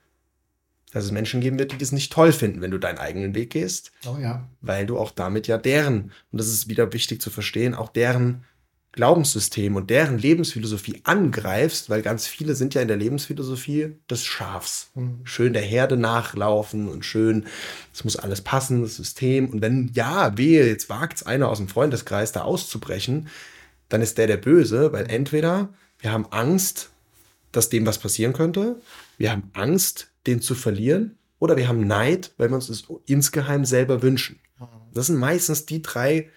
dass 0.92 1.04
es 1.04 1.12
Menschen 1.12 1.40
geben 1.40 1.58
wird, 1.58 1.72
die 1.72 1.78
das 1.78 1.92
nicht 1.92 2.12
toll 2.12 2.32
finden, 2.32 2.60
wenn 2.60 2.70
du 2.70 2.78
deinen 2.78 2.98
eigenen 2.98 3.34
Weg 3.34 3.50
gehst. 3.50 3.92
Oh 4.06 4.18
ja. 4.20 4.48
Weil 4.60 4.86
du 4.86 4.98
auch 4.98 5.10
damit 5.10 5.46
ja 5.46 5.58
deren, 5.58 6.12
und 6.32 6.38
das 6.38 6.48
ist 6.48 6.68
wieder 6.68 6.92
wichtig 6.92 7.20
zu 7.20 7.30
verstehen, 7.30 7.74
auch 7.74 7.90
deren 7.90 8.44
Glaubenssystem 8.92 9.76
und 9.76 9.88
deren 9.88 10.18
Lebensphilosophie 10.18 11.02
angreifst, 11.04 11.90
weil 11.90 12.02
ganz 12.02 12.26
viele 12.26 12.56
sind 12.56 12.74
ja 12.74 12.82
in 12.82 12.88
der 12.88 12.96
Lebensphilosophie 12.96 13.94
des 14.10 14.24
Schafs. 14.24 14.90
Mhm. 14.96 15.20
Schön 15.22 15.52
der 15.52 15.62
Herde 15.62 15.96
nachlaufen 15.96 16.88
und 16.88 17.04
schön, 17.04 17.46
es 17.94 18.02
muss 18.02 18.16
alles 18.16 18.40
passen, 18.40 18.82
das 18.82 18.96
System. 18.96 19.48
Und 19.48 19.62
wenn, 19.62 19.92
ja, 19.94 20.36
wehe, 20.36 20.66
jetzt 20.66 20.88
wagt 20.88 21.18
es 21.18 21.22
einer 21.22 21.48
aus 21.50 21.58
dem 21.58 21.68
Freundeskreis 21.68 22.32
da 22.32 22.42
auszubrechen, 22.42 23.28
dann 23.88 24.02
ist 24.02 24.18
der 24.18 24.26
der 24.26 24.38
Böse, 24.38 24.92
weil 24.92 25.08
entweder 25.08 25.68
wir 26.00 26.10
haben 26.10 26.26
Angst, 26.30 26.90
dass 27.52 27.68
dem 27.68 27.86
was 27.86 27.98
passieren 27.98 28.32
könnte, 28.32 28.76
wir 29.18 29.30
haben 29.30 29.50
Angst, 29.52 30.09
den 30.26 30.40
zu 30.40 30.54
verlieren, 30.54 31.18
oder 31.38 31.56
wir 31.56 31.68
haben 31.68 31.86
Neid, 31.86 32.34
weil 32.36 32.50
wir 32.50 32.54
uns 32.54 32.66
das 32.66 32.84
insgeheim 33.06 33.64
selber 33.64 34.02
wünschen. 34.02 34.40
Mhm. 34.58 34.66
Das 34.92 35.06
sind 35.06 35.16
meistens 35.16 35.66
die 35.66 35.82
drei 35.82 36.28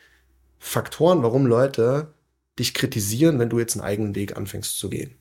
Faktoren, 0.58 1.24
warum 1.24 1.46
Leute 1.46 2.14
dich 2.58 2.74
kritisieren, 2.74 3.38
wenn 3.40 3.50
du 3.50 3.60
jetzt 3.60 3.76
einen 3.76 3.86
eigenen 3.86 4.16
Weg 4.16 4.38
anfängst 4.38 4.78
zu 4.80 4.90
gehen. 4.90 5.18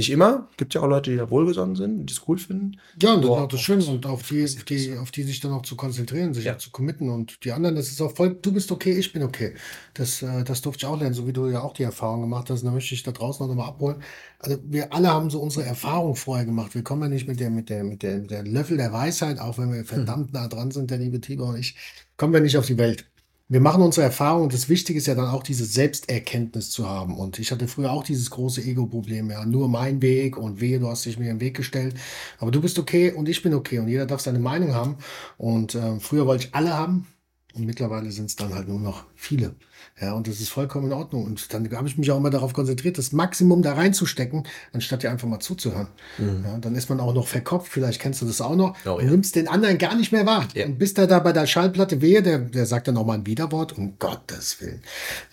Nicht 0.00 0.12
immer. 0.12 0.48
Gibt 0.56 0.72
ja 0.72 0.80
auch 0.80 0.86
Leute, 0.86 1.10
die 1.10 1.18
da 1.18 1.28
wohlgesonnen 1.28 1.76
sind, 1.76 2.06
die 2.06 2.12
es 2.14 2.26
cool 2.26 2.38
finden. 2.38 2.78
Ja, 3.02 3.12
und 3.12 3.22
das 3.22 3.30
ist 3.30 3.36
auch 3.36 3.48
das 3.48 3.60
Schöne 3.60 3.84
und 3.84 4.06
auf 4.06 4.26
die, 4.26 4.46
die, 4.46 4.96
auf 4.96 5.10
die 5.10 5.24
sich 5.24 5.40
dann 5.40 5.52
auch 5.52 5.60
zu 5.60 5.76
konzentrieren, 5.76 6.32
sich 6.32 6.46
ja. 6.46 6.54
auch 6.54 6.58
zu 6.58 6.70
committen 6.70 7.10
und 7.10 7.44
die 7.44 7.52
anderen, 7.52 7.76
das 7.76 7.88
ist 7.88 8.00
auch 8.00 8.16
voll, 8.16 8.38
du 8.40 8.50
bist 8.50 8.72
okay, 8.72 8.92
ich 8.92 9.12
bin 9.12 9.22
okay. 9.22 9.52
Das, 9.92 10.22
äh, 10.22 10.42
das 10.42 10.62
durfte 10.62 10.86
ich 10.86 10.90
auch 10.90 10.98
lernen, 10.98 11.12
so 11.12 11.26
wie 11.26 11.34
du 11.34 11.48
ja 11.48 11.60
auch 11.60 11.74
die 11.74 11.82
Erfahrung 11.82 12.22
gemacht 12.22 12.48
hast. 12.48 12.62
Und 12.62 12.68
da 12.68 12.72
möchte 12.72 12.94
ich 12.94 13.02
da 13.02 13.12
draußen 13.12 13.46
noch 13.46 13.54
mal 13.54 13.68
abholen. 13.68 14.02
Also 14.38 14.56
wir 14.64 14.90
alle 14.94 15.08
haben 15.08 15.28
so 15.28 15.38
unsere 15.38 15.66
Erfahrung 15.66 16.16
vorher 16.16 16.46
gemacht. 16.46 16.74
Wir 16.74 16.82
kommen 16.82 17.02
ja 17.02 17.08
nicht 17.10 17.28
mit 17.28 17.38
der, 17.38 17.50
mit 17.50 17.68
der, 17.68 17.84
mit 17.84 18.02
der, 18.02 18.20
mit 18.20 18.30
der 18.30 18.42
Löffel 18.42 18.78
der 18.78 18.94
Weisheit, 18.94 19.38
auch 19.38 19.58
wenn 19.58 19.70
wir 19.70 19.84
verdammt 19.84 20.32
nah 20.32 20.48
dran 20.48 20.70
sind, 20.70 20.90
der 20.90 20.96
liebe 20.96 21.20
Tibor 21.20 21.50
und 21.50 21.58
ich, 21.58 21.76
kommen 22.16 22.32
wir 22.32 22.40
nicht 22.40 22.56
auf 22.56 22.64
die 22.64 22.78
Welt 22.78 23.09
wir 23.50 23.60
machen 23.60 23.82
unsere 23.82 24.06
Erfahrung 24.06 24.44
und 24.44 24.54
das 24.54 24.68
Wichtige 24.68 24.96
ist 24.96 25.08
ja 25.08 25.16
dann 25.16 25.26
auch 25.26 25.42
diese 25.42 25.64
Selbsterkenntnis 25.64 26.70
zu 26.70 26.88
haben. 26.88 27.18
Und 27.18 27.40
ich 27.40 27.50
hatte 27.50 27.66
früher 27.66 27.90
auch 27.90 28.04
dieses 28.04 28.30
große 28.30 28.62
Ego-Problem, 28.62 29.28
ja, 29.28 29.44
nur 29.44 29.68
mein 29.68 30.00
Weg 30.00 30.36
und 30.36 30.60
wehe, 30.60 30.78
du 30.78 30.86
hast 30.86 31.04
dich 31.04 31.18
mir 31.18 31.32
im 31.32 31.40
Weg 31.40 31.56
gestellt. 31.56 31.96
Aber 32.38 32.52
du 32.52 32.60
bist 32.60 32.78
okay 32.78 33.10
und 33.10 33.28
ich 33.28 33.42
bin 33.42 33.52
okay 33.52 33.80
und 33.80 33.88
jeder 33.88 34.06
darf 34.06 34.20
seine 34.20 34.38
Meinung 34.38 34.72
haben. 34.72 34.98
Und 35.36 35.74
äh, 35.74 35.98
früher 35.98 36.26
wollte 36.26 36.46
ich 36.46 36.54
alle 36.54 36.74
haben 36.74 37.08
und 37.54 37.66
mittlerweile 37.66 38.12
sind 38.12 38.26
es 38.26 38.36
dann 38.36 38.54
halt 38.54 38.68
nur 38.68 38.78
noch 38.78 39.04
viele. 39.16 39.56
Ja, 40.00 40.14
und 40.14 40.28
das 40.28 40.40
ist 40.40 40.48
vollkommen 40.48 40.86
in 40.86 40.92
Ordnung. 40.92 41.24
Und 41.24 41.52
dann 41.52 41.70
habe 41.72 41.86
ich 41.86 41.98
mich 41.98 42.10
auch 42.10 42.16
immer 42.16 42.30
darauf 42.30 42.52
konzentriert, 42.52 42.98
das 42.98 43.12
Maximum 43.12 43.62
da 43.62 43.74
reinzustecken, 43.74 44.44
anstatt 44.72 45.02
dir 45.02 45.10
einfach 45.10 45.28
mal 45.28 45.40
zuzuhören. 45.40 45.88
Mhm. 46.18 46.44
Ja, 46.44 46.58
dann 46.58 46.74
ist 46.74 46.88
man 46.88 47.00
auch 47.00 47.14
noch 47.14 47.26
verkopft, 47.26 47.70
vielleicht 47.70 48.00
kennst 48.00 48.22
du 48.22 48.26
das 48.26 48.40
auch 48.40 48.56
noch, 48.56 48.76
oh, 48.86 48.98
ja. 49.00 49.10
nimmst 49.10 49.36
den 49.36 49.48
anderen 49.48 49.78
gar 49.78 49.94
nicht 49.96 50.12
mehr 50.12 50.26
wahr. 50.26 50.48
Ja. 50.54 50.66
Und 50.66 50.78
bist 50.78 50.98
da, 50.98 51.06
da 51.06 51.18
bei 51.18 51.32
der 51.32 51.46
Schallplatte 51.46 52.00
wehe, 52.00 52.22
der, 52.22 52.38
der 52.38 52.66
sagt 52.66 52.88
dann 52.88 52.96
auch 52.96 53.06
mal 53.06 53.14
ein 53.14 53.26
Widerwort, 53.26 53.76
um 53.76 53.98
Gottes 53.98 54.60
Willen. 54.60 54.82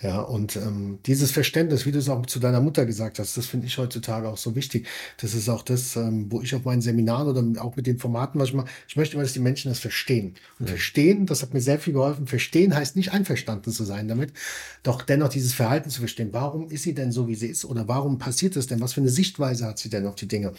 Ja, 0.02 0.20
und 0.20 0.56
ähm, 0.56 0.98
dieses 1.06 1.30
Verständnis, 1.30 1.86
wie 1.86 1.92
du 1.92 1.98
es 1.98 2.08
auch 2.08 2.26
zu 2.26 2.38
deiner 2.38 2.60
Mutter 2.60 2.84
gesagt 2.84 3.18
hast, 3.18 3.36
das 3.36 3.46
finde 3.46 3.66
ich 3.66 3.78
heutzutage 3.78 4.28
auch 4.28 4.36
so 4.36 4.54
wichtig. 4.54 4.86
Das 5.20 5.34
ist 5.34 5.48
auch 5.48 5.62
das, 5.62 5.96
ähm, 5.96 6.26
wo 6.30 6.42
ich 6.42 6.54
auf 6.54 6.64
meinen 6.64 6.82
Seminaren 6.82 7.28
oder 7.28 7.64
auch 7.64 7.76
mit 7.76 7.86
den 7.86 7.98
Formaten, 7.98 8.40
was 8.40 8.50
ich 8.50 8.54
mache, 8.54 8.68
ich 8.86 8.96
möchte 8.96 9.14
immer, 9.14 9.22
dass 9.22 9.32
die 9.32 9.40
Menschen 9.40 9.70
das 9.70 9.78
verstehen. 9.78 10.34
Und 10.58 10.66
mhm. 10.66 10.70
verstehen, 10.70 11.26
das 11.26 11.42
hat 11.42 11.54
mir 11.54 11.60
sehr 11.60 11.78
viel 11.78 11.94
geholfen. 11.94 12.26
Verstehen 12.26 12.74
heißt 12.74 12.96
nicht 12.96 13.12
einverstanden 13.12 13.72
zu 13.72 13.84
sein 13.84 14.08
damit, 14.08 14.32
doch 14.82 15.02
dennoch 15.02 15.28
dieses 15.28 15.52
Verhalten 15.52 15.90
zu 15.90 16.00
verstehen. 16.00 16.30
Warum 16.32 16.70
ist 16.70 16.82
sie 16.82 16.94
denn 16.94 17.12
so, 17.12 17.28
wie 17.28 17.34
sie 17.34 17.48
ist? 17.48 17.64
Oder 17.64 17.88
warum 17.88 18.18
passiert 18.18 18.56
es 18.56 18.66
denn? 18.66 18.80
Was 18.80 18.94
für 18.94 19.00
eine 19.00 19.10
Sichtweise 19.10 19.66
hat 19.66 19.78
sie 19.78 19.90
denn 19.90 20.06
auf 20.06 20.14
die 20.14 20.28
Dinge? 20.28 20.52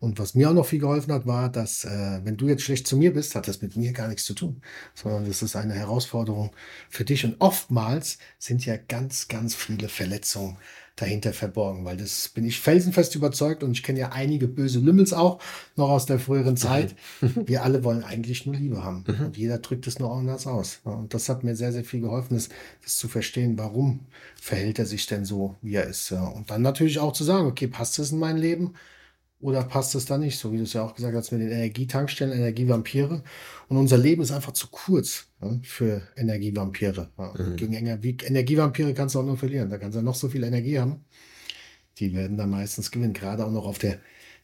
Und 0.00 0.18
was 0.18 0.34
mir 0.34 0.50
auch 0.50 0.54
noch 0.54 0.66
viel 0.66 0.80
geholfen 0.80 1.12
hat, 1.12 1.26
war, 1.26 1.48
dass 1.48 1.84
äh, 1.84 2.20
wenn 2.24 2.36
du 2.36 2.48
jetzt 2.48 2.62
schlecht 2.62 2.86
zu 2.86 2.96
mir 2.96 3.12
bist, 3.12 3.34
hat 3.34 3.48
das 3.48 3.62
mit 3.62 3.76
mir 3.76 3.92
gar 3.92 4.08
nichts 4.08 4.24
zu 4.24 4.34
tun, 4.34 4.60
sondern 4.94 5.26
das 5.26 5.42
ist 5.42 5.56
eine 5.56 5.74
Herausforderung 5.74 6.50
für 6.88 7.04
dich. 7.04 7.24
Und 7.24 7.36
oftmals 7.40 8.18
sind 8.38 8.64
ja 8.64 8.76
ganz, 8.76 9.28
ganz 9.28 9.54
viele 9.54 9.88
Verletzungen 9.88 10.56
dahinter 10.96 11.32
verborgen, 11.32 11.84
weil 11.84 11.96
das 11.96 12.28
bin 12.28 12.44
ich 12.44 12.60
felsenfest 12.60 13.14
überzeugt 13.16 13.64
und 13.64 13.72
ich 13.72 13.82
kenne 13.82 13.98
ja 13.98 14.10
einige 14.12 14.46
böse 14.46 14.78
Lümmels 14.78 15.12
auch 15.12 15.40
noch 15.76 15.90
aus 15.90 16.06
der 16.06 16.20
früheren 16.20 16.56
Zeit. 16.56 16.94
Wir 17.46 17.64
alle 17.64 17.82
wollen 17.82 18.04
eigentlich 18.04 18.46
nur 18.46 18.54
Liebe 18.54 18.84
haben 18.84 19.04
mhm. 19.06 19.26
und 19.26 19.36
jeder 19.36 19.58
drückt 19.58 19.86
es 19.88 19.98
nur 19.98 20.12
anders 20.12 20.46
aus. 20.46 20.80
Und 20.84 21.12
das 21.12 21.28
hat 21.28 21.42
mir 21.42 21.56
sehr, 21.56 21.72
sehr 21.72 21.84
viel 21.84 22.00
geholfen, 22.00 22.34
das, 22.34 22.48
das 22.82 22.96
zu 22.96 23.08
verstehen, 23.08 23.58
warum 23.58 24.00
verhält 24.40 24.78
er 24.78 24.86
sich 24.86 25.06
denn 25.06 25.24
so, 25.24 25.56
wie 25.62 25.74
er 25.74 25.86
ist. 25.86 26.12
Und 26.12 26.50
dann 26.50 26.62
natürlich 26.62 27.00
auch 27.00 27.12
zu 27.12 27.24
sagen, 27.24 27.46
okay, 27.46 27.66
passt 27.66 27.98
es 27.98 28.12
in 28.12 28.18
mein 28.18 28.36
Leben? 28.36 28.74
Oder 29.40 29.62
passt 29.62 29.94
es 29.94 30.06
da 30.06 30.16
nicht? 30.16 30.38
So 30.38 30.52
wie 30.52 30.56
du 30.56 30.62
es 30.62 30.72
ja 30.72 30.82
auch 30.82 30.94
gesagt 30.94 31.14
hast 31.14 31.32
mit 31.32 31.42
den 31.42 31.50
Energietankstellen, 31.50 32.32
Energievampire. 32.32 33.22
Und 33.68 33.76
unser 33.76 33.98
Leben 33.98 34.22
ist 34.22 34.32
einfach 34.32 34.52
zu 34.52 34.68
kurz 34.68 35.26
ja, 35.42 35.58
für 35.62 36.02
Energievampire. 36.16 37.10
Ja. 37.18 37.34
Mhm. 37.36 37.56
Gegen 37.56 37.72
Energievampire 37.74 38.94
kannst 38.94 39.14
du 39.14 39.20
auch 39.20 39.24
nur 39.24 39.36
verlieren. 39.36 39.68
Da 39.68 39.78
kannst 39.78 39.98
du 39.98 40.02
noch 40.02 40.14
so 40.14 40.28
viel 40.28 40.44
Energie 40.44 40.78
haben. 40.78 41.04
Die 41.98 42.14
werden 42.14 42.36
dann 42.36 42.50
meistens 42.50 42.90
gewinnen, 42.90 43.12
gerade 43.12 43.44
auch 43.44 43.50
noch 43.50 43.66
auf 43.66 43.78
der 43.78 43.98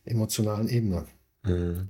emotionalen 0.05 0.68
Ebene. 0.68 1.07
Mhm. 1.44 1.88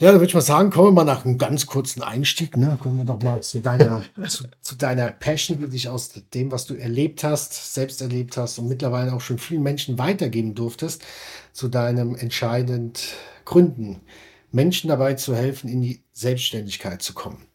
Ja, 0.00 0.10
dann 0.10 0.16
würde 0.16 0.26
ich 0.26 0.34
mal 0.34 0.40
sagen, 0.40 0.70
kommen 0.70 0.88
wir 0.88 0.92
mal 0.92 1.04
nach 1.04 1.24
einem 1.24 1.38
ganz 1.38 1.66
kurzen 1.66 2.02
Einstieg. 2.02 2.56
Ne? 2.56 2.76
Kommen 2.80 2.98
wir 2.98 3.04
doch 3.04 3.22
mal 3.22 3.40
zu 3.42 3.60
deiner, 3.60 4.02
zu, 4.26 4.44
zu, 4.60 4.74
deiner 4.74 5.12
Passion, 5.12 5.60
die 5.60 5.68
dich 5.68 5.88
aus 5.88 6.10
dem, 6.34 6.50
was 6.50 6.66
du 6.66 6.74
erlebt 6.74 7.22
hast, 7.22 7.74
selbst 7.74 8.02
erlebt 8.02 8.36
hast 8.36 8.58
und 8.58 8.66
mittlerweile 8.66 9.12
auch 9.12 9.20
schon 9.20 9.38
vielen 9.38 9.62
Menschen 9.62 9.96
weitergeben 9.96 10.56
durftest, 10.56 11.04
zu 11.52 11.68
deinem 11.68 12.16
entscheidend 12.16 13.14
Gründen, 13.44 14.00
Menschen 14.50 14.88
dabei 14.88 15.14
zu 15.14 15.36
helfen, 15.36 15.68
in 15.68 15.80
die 15.80 16.02
Selbstständigkeit 16.12 17.00
zu 17.00 17.14
kommen. 17.14 17.46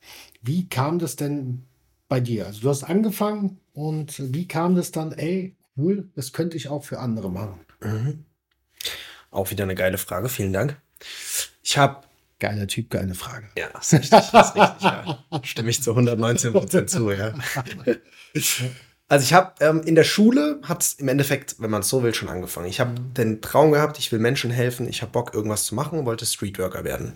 Wie 0.41 0.69
kam 0.69 0.97
das 0.97 1.17
denn 1.17 1.63
bei 2.08 2.21
dir? 2.21 2.45
Also 2.45 2.62
du 2.62 2.69
hast 2.69 2.84
angefangen 2.84 3.60
und 3.73 4.34
wie 4.34 4.47
kam 4.47 4.75
das 4.75 4.91
dann, 4.91 5.12
ey, 5.12 5.58
cool, 5.75 6.10
das 6.15 6.32
könnte 6.32 6.56
ich 6.56 6.69
auch 6.69 6.86
für 6.86 6.99
andere 6.99 7.30
machen? 7.30 7.60
Mhm. 7.82 8.23
Auch 9.30 9.52
wieder 9.52 9.65
eine 9.65 9.75
geile 9.75 9.97
Frage, 9.97 10.30
vielen 10.30 10.54
Dank. 10.54 10.80
Ich 11.62 11.78
habe 11.78 12.08
Geiler 12.39 12.67
Typ, 12.67 12.89
geile 12.89 13.13
Frage. 13.15 13.47
Ja, 13.58 13.67
das 13.73 13.93
ist 13.93 13.99
richtig, 13.99 14.32
das 14.32 14.49
ist 14.49 14.56
richtig 14.56 14.82
ja. 14.82 15.23
Stimme 15.43 15.69
ich 15.69 15.84
zu 15.84 15.91
119 15.91 16.54
Prozent 16.54 16.89
zu, 16.89 17.12
ja. 17.12 17.34
Also 19.10 19.23
ich 19.23 19.34
habe 19.34 19.54
ähm, 19.60 19.82
in 19.82 19.95
der 19.95 20.04
Schule 20.04 20.60
hat 20.63 20.84
es 20.84 20.93
im 20.93 21.08
Endeffekt, 21.08 21.56
wenn 21.60 21.71
man 21.71 21.82
es 21.82 21.89
so 21.89 22.04
will, 22.04 22.13
schon 22.13 22.30
angefangen. 22.30 22.67
Ich 22.67 22.80
habe 22.80 22.91
mhm. 22.91 23.13
den 23.15 23.41
Traum 23.41 23.71
gehabt, 23.71 23.97
ich 23.97 24.12
will 24.12 24.19
Menschen 24.19 24.52
helfen, 24.52 24.88
ich 24.88 25.02
habe 25.02 25.12
Bock, 25.12 25.34
irgendwas 25.34 25.65
zu 25.65 25.73
machen 25.73 25.99
und 25.99 26.06
wollte 26.06 26.25
Streetworker 26.25 26.84
werden. 26.84 27.13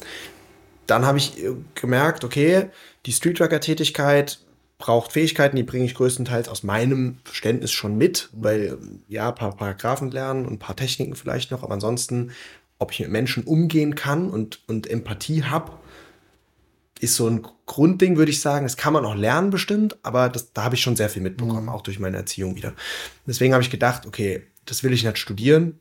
Dann 0.88 1.06
habe 1.06 1.20
ich 1.20 1.42
äh, 1.42 1.52
gemerkt, 1.76 2.24
okay, 2.24 2.70
die 3.06 3.14
Streetworker-Tätigkeit 3.14 4.40
braucht 4.80 5.14
Fähigkeiten, 5.14 5.56
die 5.56 5.64
bringe 5.64 5.86
ich 5.86 5.94
größtenteils 5.94 6.50
aus 6.50 6.64
meinem 6.64 7.20
Verständnis 7.24 7.72
schon 7.72 7.98
mit, 7.98 8.30
weil 8.34 8.78
ja, 9.08 9.30
ein 9.30 9.36
paar 9.36 9.56
Paragraphen 9.56 10.12
lernen 10.12 10.46
und 10.46 10.54
ein 10.54 10.60
paar 10.60 10.76
Techniken 10.76 11.16
vielleicht 11.16 11.52
noch, 11.52 11.64
aber 11.64 11.74
ansonsten 11.74 12.32
ob 12.84 12.92
ich 12.92 13.00
mit 13.00 13.10
Menschen 13.10 13.44
umgehen 13.44 13.96
kann 13.96 14.30
und, 14.30 14.60
und 14.68 14.88
Empathie 14.88 15.44
habe, 15.44 15.72
ist 17.00 17.16
so 17.16 17.28
ein 17.28 17.46
Grundding, 17.66 18.18
würde 18.18 18.32
ich 18.32 18.42
sagen. 18.42 18.66
Das 18.66 18.78
kann 18.78 18.94
man 18.94 19.06
auch 19.06 19.16
lernen 19.16 19.50
bestimmt, 19.50 19.98
aber 20.04 20.30
das, 20.30 20.54
da 20.54 20.64
habe 20.64 20.76
ich 20.76 20.82
schon 20.82 20.96
sehr 20.96 21.10
viel 21.10 21.22
mitbekommen, 21.22 21.64
mhm. 21.64 21.70
auch 21.70 21.82
durch 21.82 22.00
meine 22.00 22.18
Erziehung 22.18 22.56
wieder. 22.56 22.74
Deswegen 23.26 23.54
habe 23.54 23.64
ich 23.64 23.70
gedacht, 23.70 24.06
okay, 24.06 24.44
das 24.66 24.84
will 24.84 24.94
ich 24.94 25.04
nicht 25.04 25.18
studieren. 25.18 25.80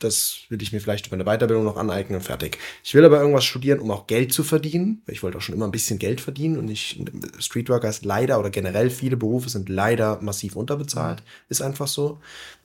Das 0.00 0.38
will 0.48 0.60
ich 0.60 0.72
mir 0.72 0.80
vielleicht 0.80 1.06
über 1.06 1.14
eine 1.14 1.24
Weiterbildung 1.24 1.64
noch 1.64 1.76
aneignen 1.76 2.18
und 2.18 2.24
fertig. 2.24 2.58
Ich 2.82 2.94
will 2.94 3.04
aber 3.04 3.20
irgendwas 3.20 3.44
studieren, 3.44 3.78
um 3.78 3.90
auch 3.92 4.08
Geld 4.08 4.32
zu 4.32 4.42
verdienen. 4.42 5.02
Ich 5.06 5.22
wollte 5.22 5.38
auch 5.38 5.40
schon 5.40 5.54
immer 5.54 5.66
ein 5.66 5.70
bisschen 5.70 5.98
Geld 6.00 6.20
verdienen 6.20 6.58
und 6.58 6.68
ich, 6.68 7.00
Streetworker 7.38 7.88
ist 7.88 8.04
leider 8.04 8.40
oder 8.40 8.50
generell 8.50 8.90
viele 8.90 9.16
Berufe 9.16 9.48
sind 9.48 9.68
leider 9.68 10.20
massiv 10.20 10.56
unterbezahlt. 10.56 11.20
Mhm. 11.20 11.24
Ist 11.48 11.62
einfach 11.62 11.86
so. 11.86 12.20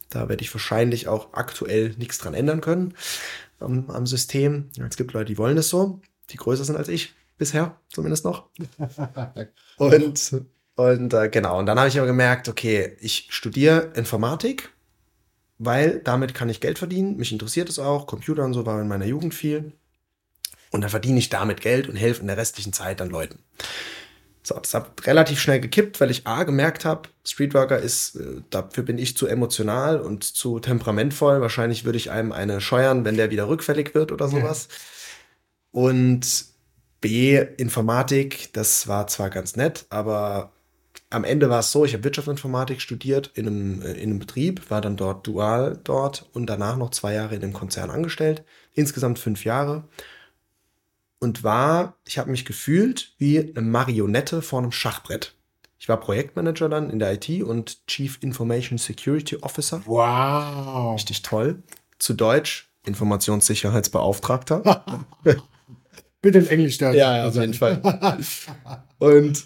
Da 0.09 0.27
werde 0.27 0.43
ich 0.43 0.51
wahrscheinlich 0.53 1.07
auch 1.07 1.33
aktuell 1.33 1.93
nichts 1.99 2.17
dran 2.17 2.33
ändern 2.33 2.61
können 2.61 2.95
am, 3.59 3.89
am 3.89 4.05
System. 4.05 4.69
Es 4.87 4.97
gibt 4.97 5.13
Leute, 5.13 5.25
die 5.25 5.37
wollen 5.37 5.57
es 5.57 5.69
so, 5.69 6.01
die 6.29 6.37
größer 6.37 6.65
sind 6.65 6.75
als 6.75 6.87
ich, 6.87 7.13
bisher 7.37 7.77
zumindest 7.89 8.25
noch. 8.25 8.49
und 9.77 10.33
und 10.79 11.13
äh, 11.13 11.27
genau, 11.27 11.59
und 11.59 11.65
dann 11.65 11.77
habe 11.77 11.89
ich 11.89 11.97
aber 11.97 12.07
gemerkt, 12.07 12.47
okay, 12.47 12.95
ich 13.01 13.27
studiere 13.31 13.91
Informatik, 13.95 14.69
weil 15.57 15.99
damit 15.99 16.33
kann 16.33 16.47
ich 16.47 16.61
Geld 16.61 16.79
verdienen. 16.79 17.17
Mich 17.17 17.33
interessiert 17.33 17.67
es 17.67 17.79
auch. 17.79 18.07
Computer 18.07 18.45
und 18.45 18.53
so 18.53 18.65
war 18.65 18.81
in 18.81 18.87
meiner 18.87 19.05
Jugend 19.05 19.33
viel. 19.33 19.73
Und 20.71 20.79
dann 20.79 20.89
verdiene 20.89 21.19
ich 21.19 21.27
damit 21.27 21.59
Geld 21.59 21.89
und 21.89 21.97
helfe 21.97 22.21
in 22.21 22.27
der 22.27 22.37
restlichen 22.37 22.71
Zeit 22.71 23.01
dann 23.01 23.09
Leuten. 23.09 23.39
So, 24.49 24.55
das 24.59 24.73
hat 24.73 25.05
relativ 25.05 25.39
schnell 25.39 25.59
gekippt, 25.59 26.01
weil 26.01 26.09
ich 26.09 26.25
A 26.25 26.43
gemerkt 26.43 26.83
habe, 26.83 27.07
Streetworker 27.23 27.77
ist, 27.77 28.15
äh, 28.15 28.41
dafür 28.49 28.83
bin 28.83 28.97
ich 28.97 29.15
zu 29.15 29.27
emotional 29.27 29.99
und 29.99 30.23
zu 30.23 30.59
temperamentvoll. 30.59 31.39
Wahrscheinlich 31.39 31.85
würde 31.85 31.97
ich 31.97 32.09
einem 32.09 32.31
eine 32.31 32.59
scheuern, 32.59 33.05
wenn 33.05 33.15
der 33.15 33.29
wieder 33.29 33.47
rückfällig 33.47 33.93
wird 33.93 34.11
oder 34.11 34.27
sowas. 34.27 34.67
Ja. 34.71 34.75
Und 35.83 36.45
B, 36.99 37.37
Informatik, 37.57 38.51
das 38.53 38.87
war 38.87 39.05
zwar 39.05 39.29
ganz 39.29 39.55
nett, 39.55 39.85
aber 39.91 40.51
am 41.11 41.23
Ende 41.23 41.51
war 41.51 41.59
es 41.59 41.71
so, 41.71 41.85
ich 41.85 41.93
habe 41.93 42.03
Wirtschaftsinformatik 42.03 42.81
studiert 42.81 43.29
in 43.35 43.45
einem, 43.45 43.81
äh, 43.83 43.91
in 43.91 44.09
einem 44.09 44.19
Betrieb, 44.19 44.71
war 44.71 44.81
dann 44.81 44.97
dort 44.97 45.27
dual 45.27 45.79
dort 45.83 46.27
und 46.33 46.47
danach 46.47 46.75
noch 46.75 46.89
zwei 46.89 47.13
Jahre 47.13 47.35
in 47.35 47.43
einem 47.43 47.53
Konzern 47.53 47.91
angestellt. 47.91 48.43
Insgesamt 48.73 49.19
fünf 49.19 49.45
Jahre 49.45 49.83
und 51.19 51.43
war, 51.43 51.97
ich 52.05 52.17
habe 52.17 52.31
mich 52.31 52.45
gefühlt 52.45 53.13
wie 53.17 53.39
eine 53.39 53.61
Marionette 53.61 54.41
vor 54.41 54.59
einem 54.59 54.71
Schachbrett. 54.71 55.35
Ich 55.77 55.87
war 55.87 55.97
Projektmanager 55.97 56.67
dann 56.67 56.89
in 56.89 56.99
der 56.99 57.13
IT 57.13 57.43
und 57.43 57.85
Chief 57.87 58.17
Information 58.21 58.77
Security 58.77 59.37
Officer. 59.37 59.81
Wow. 59.85 60.95
Richtig 60.95 61.21
toll. 61.21 61.63
Zu 61.99 62.13
Deutsch 62.13 62.69
Informationssicherheitsbeauftragter. 62.85 65.05
Bitte 66.21 66.39
in 66.39 66.47
Englisch 66.47 66.77
da. 66.77 66.91
Ja, 66.91 67.17
ja, 67.17 67.27
auf 67.27 67.35
jeden 67.35 67.53
Fall. 67.53 67.81
und 68.99 69.45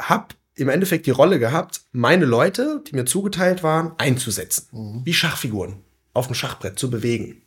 habe 0.00 0.28
im 0.54 0.68
Endeffekt 0.68 1.06
die 1.06 1.10
Rolle 1.10 1.38
gehabt, 1.38 1.82
meine 1.92 2.24
Leute, 2.24 2.82
die 2.86 2.94
mir 2.94 3.04
zugeteilt 3.04 3.62
waren, 3.62 3.92
einzusetzen. 3.98 4.68
Mhm. 4.72 5.02
Wie 5.04 5.12
Schachfiguren 5.12 5.82
auf 6.14 6.28
dem 6.28 6.34
Schachbrett 6.34 6.78
zu 6.78 6.90
bewegen. 6.90 7.42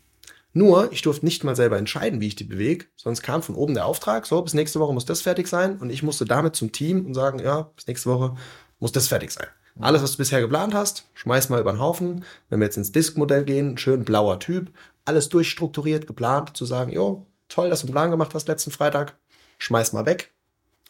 Nur, 0.54 0.92
ich 0.92 1.02
durfte 1.02 1.26
nicht 1.26 1.44
mal 1.44 1.56
selber 1.56 1.78
entscheiden, 1.78 2.20
wie 2.20 2.28
ich 2.28 2.36
die 2.36 2.44
bewege, 2.44 2.86
sonst 2.96 3.22
kam 3.22 3.44
von 3.44 3.56
oben 3.56 3.74
der 3.74 3.86
Auftrag, 3.86 4.26
so, 4.26 4.42
bis 4.42 4.54
nächste 4.54 4.80
Woche 4.80 4.94
muss 4.94 5.06
das 5.06 5.22
fertig 5.22 5.48
sein 5.48 5.78
und 5.78 5.90
ich 5.90 6.04
musste 6.04 6.26
damit 6.26 6.56
zum 6.56 6.72
Team 6.72 7.06
und 7.06 7.14
sagen, 7.14 7.40
ja, 7.40 7.70
bis 7.76 7.88
nächste 7.88 8.10
Woche 8.10 8.36
muss 8.80 8.92
das 8.92 9.08
fertig 9.08 9.32
sein. 9.32 9.48
Alles, 9.80 10.02
was 10.02 10.14
du 10.14 10.18
bisher 10.18 10.42
geplant 10.42 10.74
hast, 10.74 11.06
schmeiß 11.14 11.50
mal 11.50 11.62
über 11.62 11.72
den 11.72 11.80
Haufen. 11.80 12.26
Wenn 12.50 12.60
wir 12.60 12.66
jetzt 12.66 12.78
ins 12.78 12.92
Disk-Modell 12.92 13.44
gehen, 13.44 13.78
schön 13.78 14.06
blauer 14.06 14.40
Typ, 14.40 14.72
alles 15.06 15.30
durchstrukturiert, 15.30 16.08
geplant, 16.08 16.58
zu 16.58 16.66
sagen, 16.66 16.92
jo, 16.92 17.28
toll, 17.48 17.70
dass 17.70 17.82
du 17.82 17.88
einen 17.88 17.94
Plan 17.94 18.12
gemacht 18.12 18.34
hast 18.34 18.48
letzten 18.48 18.72
Freitag, 18.72 19.16
schmeiß 19.60 19.94
mal 19.94 20.06
weg. 20.06 20.32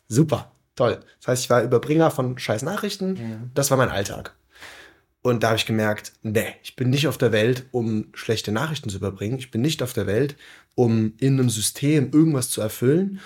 Super, 0.07 0.51
toll. 0.75 0.99
Das 1.19 1.27
heißt, 1.27 1.43
ich 1.43 1.49
war 1.49 1.63
Überbringer 1.63 2.11
von 2.11 2.39
scheiß 2.39 2.61
Nachrichten, 2.61 3.15
ja. 3.17 3.49
das 3.53 3.69
war 3.71 3.77
mein 3.77 3.89
Alltag. 3.89 4.36
Und 5.21 5.43
da 5.43 5.47
habe 5.49 5.57
ich 5.57 5.65
gemerkt, 5.65 6.13
nee, 6.21 6.53
ich 6.63 6.75
bin 6.75 6.89
nicht 6.89 7.07
auf 7.07 7.17
der 7.17 7.31
Welt, 7.31 7.65
um 7.71 8.07
schlechte 8.13 8.51
Nachrichten 8.51 8.89
zu 8.89 8.97
überbringen. 8.97 9.39
Ich 9.39 9.51
bin 9.51 9.61
nicht 9.61 9.83
auf 9.83 9.93
der 9.93 10.07
Welt, 10.07 10.35
um 10.75 11.13
in 11.17 11.39
einem 11.39 11.49
System 11.49 12.11
irgendwas 12.13 12.49
zu 12.49 12.61
erfüllen. 12.61 13.19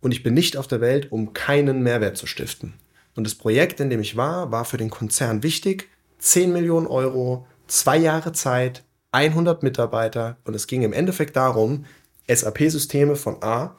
Und 0.00 0.12
ich 0.12 0.22
bin 0.22 0.34
nicht 0.34 0.56
auf 0.56 0.68
der 0.68 0.80
Welt, 0.80 1.10
um 1.10 1.32
keinen 1.32 1.82
Mehrwert 1.82 2.16
zu 2.16 2.26
stiften. 2.26 2.74
Und 3.16 3.24
das 3.24 3.34
Projekt, 3.34 3.80
in 3.80 3.90
dem 3.90 4.00
ich 4.00 4.16
war, 4.16 4.52
war 4.52 4.64
für 4.64 4.76
den 4.76 4.90
Konzern 4.90 5.42
wichtig. 5.42 5.88
10 6.18 6.52
Millionen 6.52 6.86
Euro, 6.86 7.46
zwei 7.66 7.96
Jahre 7.96 8.32
Zeit, 8.32 8.84
100 9.10 9.62
Mitarbeiter. 9.62 10.36
Und 10.44 10.54
es 10.54 10.66
ging 10.66 10.82
im 10.82 10.92
Endeffekt 10.92 11.34
darum, 11.34 11.86
SAP-Systeme 12.28 13.16
von 13.16 13.42
A 13.42 13.76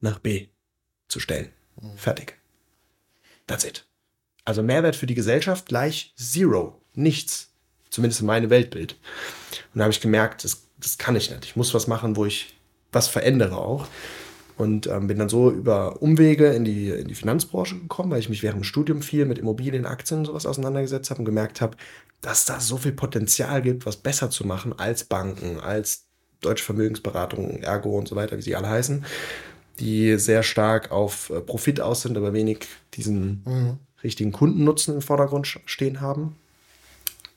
nach 0.00 0.18
B 0.18 0.48
zu 1.08 1.20
stellen. 1.20 1.50
Mhm. 1.80 1.96
Fertig. 1.96 2.38
That's 3.46 3.64
it. 3.64 3.85
Also 4.46 4.62
Mehrwert 4.62 4.96
für 4.96 5.06
die 5.06 5.14
Gesellschaft 5.14 5.66
gleich 5.66 6.14
Zero. 6.16 6.80
Nichts. 6.94 7.50
Zumindest 7.90 8.20
in 8.20 8.26
meinem 8.26 8.48
Weltbild. 8.48 8.96
Und 9.74 9.78
da 9.78 9.84
habe 9.84 9.92
ich 9.92 10.00
gemerkt, 10.00 10.44
das, 10.44 10.62
das 10.78 10.96
kann 10.98 11.16
ich 11.16 11.30
nicht. 11.30 11.44
Ich 11.44 11.56
muss 11.56 11.74
was 11.74 11.86
machen, 11.86 12.16
wo 12.16 12.24
ich 12.24 12.54
was 12.92 13.08
verändere 13.08 13.58
auch. 13.58 13.86
Und 14.56 14.86
ähm, 14.86 15.08
bin 15.08 15.18
dann 15.18 15.28
so 15.28 15.50
über 15.50 16.00
Umwege 16.00 16.46
in 16.46 16.64
die, 16.64 16.88
in 16.88 17.08
die 17.08 17.14
Finanzbranche 17.14 17.76
gekommen, 17.78 18.10
weil 18.10 18.20
ich 18.20 18.28
mich 18.28 18.42
während 18.42 18.60
dem 18.60 18.64
Studium 18.64 19.02
viel 19.02 19.26
mit 19.26 19.38
Immobilien, 19.38 19.84
Aktien 19.84 20.20
und 20.20 20.26
sowas 20.26 20.46
auseinandergesetzt 20.46 21.10
habe 21.10 21.18
und 21.18 21.26
gemerkt 21.26 21.60
habe, 21.60 21.76
dass 22.20 22.44
da 22.44 22.60
so 22.60 22.78
viel 22.78 22.92
Potenzial 22.92 23.60
gibt, 23.60 23.84
was 23.84 23.96
besser 23.96 24.30
zu 24.30 24.46
machen 24.46 24.78
als 24.78 25.04
Banken, 25.04 25.60
als 25.60 26.06
Deutsche 26.40 26.64
Vermögensberatung, 26.64 27.62
Ergo 27.62 27.98
und 27.98 28.08
so 28.08 28.14
weiter, 28.14 28.38
wie 28.38 28.42
sie 28.42 28.56
alle 28.56 28.68
heißen, 28.68 29.04
die 29.80 30.16
sehr 30.18 30.42
stark 30.42 30.92
auf 30.92 31.30
äh, 31.30 31.40
Profit 31.40 31.80
aus 31.80 32.02
sind, 32.02 32.16
aber 32.16 32.32
wenig 32.32 32.66
diesen 32.94 33.42
mhm 33.44 33.78
richtigen 34.06 34.32
Kundennutzen 34.32 34.94
im 34.94 35.02
Vordergrund 35.02 35.46
stehen 35.66 36.00
haben. 36.00 36.36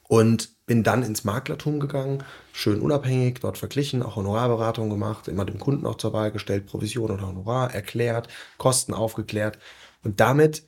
Und 0.07 0.49
bin 0.65 0.83
dann 0.83 1.03
ins 1.03 1.23
Maklertum 1.23 1.79
gegangen, 1.79 2.23
schön 2.53 2.79
unabhängig, 2.79 3.39
dort 3.41 3.57
verglichen, 3.57 4.03
auch 4.03 4.15
Honorarberatung 4.15 4.89
gemacht, 4.89 5.27
immer 5.27 5.45
dem 5.45 5.59
Kunden 5.59 5.85
auch 5.85 5.97
zur 5.97 6.13
Wahl 6.13 6.31
gestellt, 6.31 6.67
Provision 6.67 7.11
oder 7.11 7.27
Honorar 7.27 7.73
erklärt, 7.73 8.27
Kosten 8.57 8.93
aufgeklärt 8.93 9.57
und 10.03 10.19
damit 10.19 10.63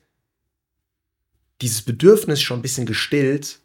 dieses 1.60 1.82
Bedürfnis 1.82 2.42
schon 2.42 2.58
ein 2.58 2.62
bisschen 2.62 2.86
gestillt, 2.86 3.60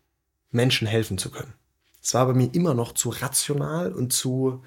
Menschen 0.52 0.88
helfen 0.88 1.18
zu 1.18 1.32
können. 1.32 1.54
Es 2.02 2.14
war 2.14 2.28
bei 2.28 2.34
mir 2.34 2.54
immer 2.54 2.74
noch 2.74 2.94
zu 2.94 3.10
rational 3.10 3.92
und 3.92 4.14
zu 4.14 4.64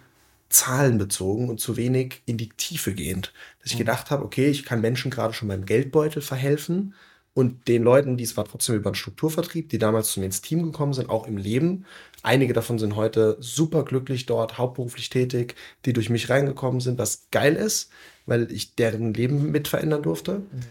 zahlenbezogen 0.49 1.49
und 1.49 1.61
zu 1.61 1.77
wenig 1.77 2.23
in 2.27 2.37
die 2.37 2.49
Tiefe 2.49 2.93
gehend, 2.93 3.33
dass 3.61 3.71
ich 3.71 3.77
mhm. 3.77 3.81
gedacht 3.81 4.11
habe, 4.11 4.25
okay, 4.25 4.51
ich 4.51 4.65
kann 4.65 4.81
Menschen 4.81 5.11
gerade 5.11 5.33
schon 5.33 5.49
beim 5.49 5.65
Geldbeutel 5.65 6.21
verhelfen, 6.21 6.95
und 7.41 7.67
den 7.69 7.83
Leuten, 7.83 8.19
die 8.19 8.25
es 8.25 8.37
war 8.37 8.45
trotzdem 8.45 8.77
über 8.77 8.91
einen 8.91 8.95
Strukturvertrieb, 8.95 9.71
die 9.71 9.79
damals 9.79 10.13
zu 10.13 10.21
mir 10.21 10.27
ins 10.27 10.43
Team 10.43 10.63
gekommen 10.63 10.93
sind, 10.93 11.09
auch 11.09 11.27
im 11.27 11.39
Leben. 11.39 11.87
Einige 12.23 12.53
davon 12.53 12.79
sind 12.79 12.97
heute 12.97 13.39
super 13.41 13.83
glücklich 13.83 14.27
dort, 14.27 14.59
hauptberuflich 14.59 15.09
tätig, 15.09 15.55
die 15.87 15.95
durch 15.95 16.11
mich 16.11 16.29
reingekommen 16.29 16.81
sind, 16.81 16.99
was 16.99 17.29
geil 17.31 17.57
ist, 17.57 17.91
weil 18.27 18.53
ich 18.53 18.75
deren 18.75 19.15
Leben 19.15 19.51
mit 19.51 19.69
verändern 19.69 20.03
durfte. 20.03 20.41
Mhm. 20.41 20.63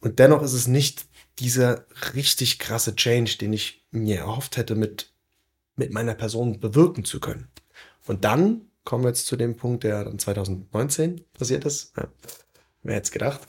Und 0.00 0.18
dennoch 0.18 0.42
ist 0.42 0.54
es 0.54 0.68
nicht 0.68 1.04
dieser 1.38 1.84
richtig 2.14 2.58
krasse 2.58 2.96
Change, 2.96 3.36
den 3.38 3.52
ich 3.52 3.84
mir 3.90 4.16
erhofft 4.20 4.56
hätte, 4.56 4.74
mit, 4.74 5.12
mit 5.76 5.92
meiner 5.92 6.14
Person 6.14 6.60
bewirken 6.60 7.04
zu 7.04 7.20
können. 7.20 7.48
Und 8.06 8.24
dann 8.24 8.62
kommen 8.84 9.04
wir 9.04 9.08
jetzt 9.08 9.26
zu 9.26 9.36
dem 9.36 9.56
Punkt, 9.56 9.84
der 9.84 10.04
dann 10.04 10.18
2019 10.18 11.24
passiert 11.34 11.66
ist. 11.66 11.94
Ja, 11.96 12.08
wer 12.82 12.94
hätte 12.94 13.04
es 13.04 13.12
gedacht? 13.12 13.40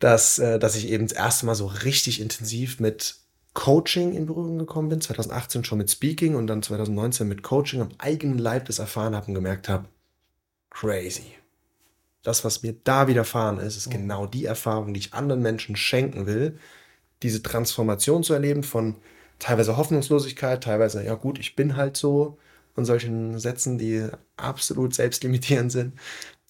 Dass, 0.00 0.38
äh, 0.40 0.58
dass 0.58 0.74
ich 0.74 0.88
eben 0.88 1.06
das 1.06 1.16
erste 1.16 1.46
Mal 1.46 1.54
so 1.54 1.66
richtig 1.66 2.20
intensiv 2.20 2.80
mit 2.80 3.20
Coaching 3.54 4.14
in 4.14 4.26
Berührung 4.26 4.58
gekommen 4.58 4.88
bin. 4.88 5.00
2018 5.00 5.64
schon 5.64 5.78
mit 5.78 5.90
Speaking 5.90 6.34
und 6.34 6.46
dann 6.46 6.62
2019 6.62 7.28
mit 7.28 7.42
Coaching 7.42 7.80
am 7.80 7.90
eigenen 7.98 8.38
Leib 8.38 8.66
das 8.66 8.78
erfahren 8.78 9.14
habe 9.14 9.28
und 9.28 9.34
gemerkt 9.34 9.68
habe, 9.68 9.86
crazy. 10.70 11.34
Das, 12.22 12.44
was 12.44 12.62
mir 12.62 12.74
da 12.84 13.08
widerfahren 13.08 13.58
ist, 13.58 13.76
ist 13.76 13.90
genau 13.90 14.26
die 14.26 14.44
Erfahrung, 14.44 14.92
die 14.92 15.00
ich 15.00 15.14
anderen 15.14 15.40
Menschen 15.40 15.74
schenken 15.74 16.26
will. 16.26 16.58
Diese 17.22 17.42
Transformation 17.42 18.22
zu 18.22 18.34
erleben 18.34 18.62
von 18.62 18.96
teilweise 19.38 19.76
Hoffnungslosigkeit, 19.76 20.62
teilweise, 20.62 21.02
ja 21.02 21.14
gut, 21.14 21.38
ich 21.38 21.56
bin 21.56 21.76
halt 21.76 21.96
so 21.96 22.38
und 22.76 22.84
solchen 22.84 23.38
Sätzen, 23.38 23.78
die 23.78 24.06
absolut 24.36 24.94
selbstlimitierend 24.94 25.72
sind, 25.72 25.94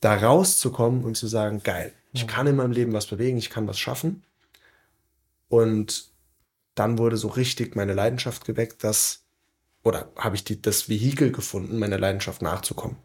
da 0.01 0.17
rauszukommen 0.17 1.05
und 1.05 1.17
zu 1.17 1.29
sagen, 1.29 1.63
geil, 1.63 1.93
ich 2.13 2.27
kann 2.27 2.47
in 2.47 2.57
meinem 2.57 2.73
Leben 2.73 2.93
was 2.93 3.07
bewegen, 3.07 3.39
ich 3.39 3.51
kann 3.51 3.69
was 3.69 3.79
schaffen. 3.79 4.25
Und 5.49 6.11
dann 6.75 6.99
wurde 6.99 7.17
so 7.17 7.29
richtig 7.29 7.77
meine 7.77 7.95
Leidenschaft 7.95 8.45
geweckt, 8.45 8.85
dass, 8.85 9.25
oder 9.83 10.11
habe 10.17 10.37
ich 10.37 10.45
die, 10.45 10.61
das 10.61 10.89
Vehikel 10.89 11.33
gefunden, 11.33 11.79
meiner 11.79 11.99
Leidenschaft 11.99 12.43
nachzukommen. 12.43 12.97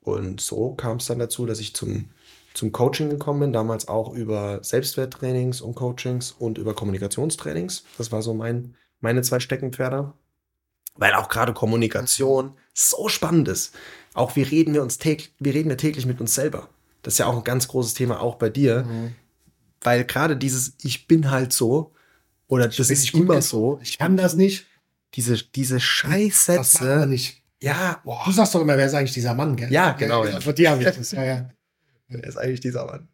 Und 0.00 0.40
so 0.40 0.74
kam 0.74 0.96
es 0.96 1.06
dann 1.06 1.18
dazu, 1.18 1.46
dass 1.46 1.60
ich 1.60 1.74
zum, 1.74 2.10
zum 2.54 2.72
Coaching 2.72 3.10
gekommen 3.10 3.40
bin, 3.40 3.52
damals 3.52 3.88
auch 3.88 4.14
über 4.14 4.62
Selbstwerttrainings 4.62 5.60
und 5.60 5.74
Coachings 5.74 6.32
und 6.32 6.58
über 6.58 6.74
Kommunikationstrainings. 6.74 7.84
Das 7.98 8.10
war 8.10 8.22
so 8.22 8.34
mein, 8.34 8.74
meine 9.00 9.22
zwei 9.22 9.40
Steckenpferde. 9.40 10.12
Weil 10.96 11.14
auch 11.14 11.28
gerade 11.28 11.52
Kommunikation 11.52 12.54
so 12.74 13.08
spannend 13.08 13.46
ist. 13.46 13.74
Auch 14.14 14.34
wie 14.34 14.42
reden 14.42 14.74
wir 14.74 14.82
uns 14.82 14.98
täglich, 14.98 15.32
wie 15.38 15.50
reden 15.50 15.68
wir 15.68 15.76
täglich 15.76 16.06
mit 16.06 16.20
uns 16.20 16.34
selber. 16.34 16.68
Das 17.08 17.14
ist 17.14 17.18
ja 17.20 17.26
auch 17.26 17.38
ein 17.38 17.44
ganz 17.44 17.68
großes 17.68 17.94
Thema, 17.94 18.20
auch 18.20 18.34
bei 18.34 18.50
dir. 18.50 18.84
Mhm. 18.84 19.14
Weil 19.80 20.04
gerade 20.04 20.36
dieses 20.36 20.74
Ich 20.82 21.08
bin 21.08 21.30
halt 21.30 21.54
so 21.54 21.94
oder 22.48 22.68
das 22.68 22.90
ist 22.90 23.14
immer 23.14 23.40
so. 23.40 23.80
Ich 23.82 23.96
kann 23.96 24.18
das 24.18 24.34
nicht. 24.34 24.66
Diese, 25.14 25.42
diese 25.42 25.80
Scheißsätze. 25.80 26.84
Das 26.84 27.06
nicht. 27.06 27.42
Ja. 27.62 28.02
Boah. 28.04 28.20
Du 28.26 28.32
sagst 28.32 28.54
doch 28.54 28.60
immer, 28.60 28.76
wer 28.76 28.84
ist 28.84 28.92
eigentlich 28.92 29.14
dieser 29.14 29.32
Mann, 29.32 29.56
gell? 29.56 29.72
Ja, 29.72 29.92
genau. 29.92 30.26
Ja, 30.26 30.32
ja. 30.32 30.40
Von 30.42 30.54
dir 30.54 30.70
habe 30.70 30.82
ich 30.82 30.94
das. 30.94 31.12
Ja, 31.12 31.24
ja. 31.24 31.50
Wer 32.08 32.24
ist 32.24 32.36
eigentlich 32.36 32.60
dieser 32.60 32.84
Mann? 32.84 33.08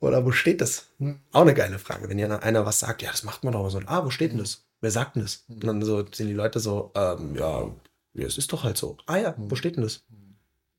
Oder 0.00 0.24
wo 0.24 0.32
steht 0.32 0.62
das? 0.62 0.86
Hm. 0.98 1.20
Auch 1.32 1.42
eine 1.42 1.52
geile 1.52 1.78
Frage. 1.78 2.08
Wenn 2.08 2.18
ja 2.18 2.34
einer 2.38 2.64
was 2.64 2.80
sagt, 2.80 3.02
ja, 3.02 3.10
das 3.10 3.24
macht 3.24 3.44
man 3.44 3.52
doch 3.52 3.68
so. 3.68 3.78
Ah, 3.84 4.06
wo 4.06 4.08
steht 4.08 4.32
denn 4.32 4.38
das? 4.38 4.64
Wer 4.80 4.90
sagt 4.90 5.16
denn 5.16 5.22
das? 5.22 5.44
Und 5.48 5.64
dann 5.64 5.82
so 5.82 5.98
sind 5.98 6.28
die 6.28 6.32
Leute 6.32 6.60
so, 6.60 6.92
ähm, 6.94 7.36
ja, 7.36 7.70
es 8.14 8.38
ist 8.38 8.50
doch 8.54 8.64
halt 8.64 8.78
so. 8.78 8.96
Ah 9.04 9.18
ja, 9.18 9.34
wo 9.36 9.54
steht 9.54 9.76
denn 9.76 9.82
das? 9.82 10.02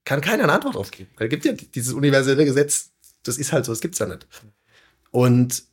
Kann 0.06 0.22
keiner 0.22 0.44
eine 0.44 0.54
Antwort 0.54 0.76
drauf 0.76 0.92
geben. 0.92 1.10
Es 1.20 1.30
gibt 1.30 1.46
ja 1.46 1.54
dieses 1.54 1.94
universelle 1.94 2.46
Gesetz, 2.46 2.92
das 3.24 3.38
ist 3.38 3.52
halt 3.52 3.66
so, 3.66 3.72
das 3.72 3.82
gibt 3.82 3.96
es 3.96 4.00
ja 4.00 4.08
nicht. 4.08 4.28
Und 5.12 5.64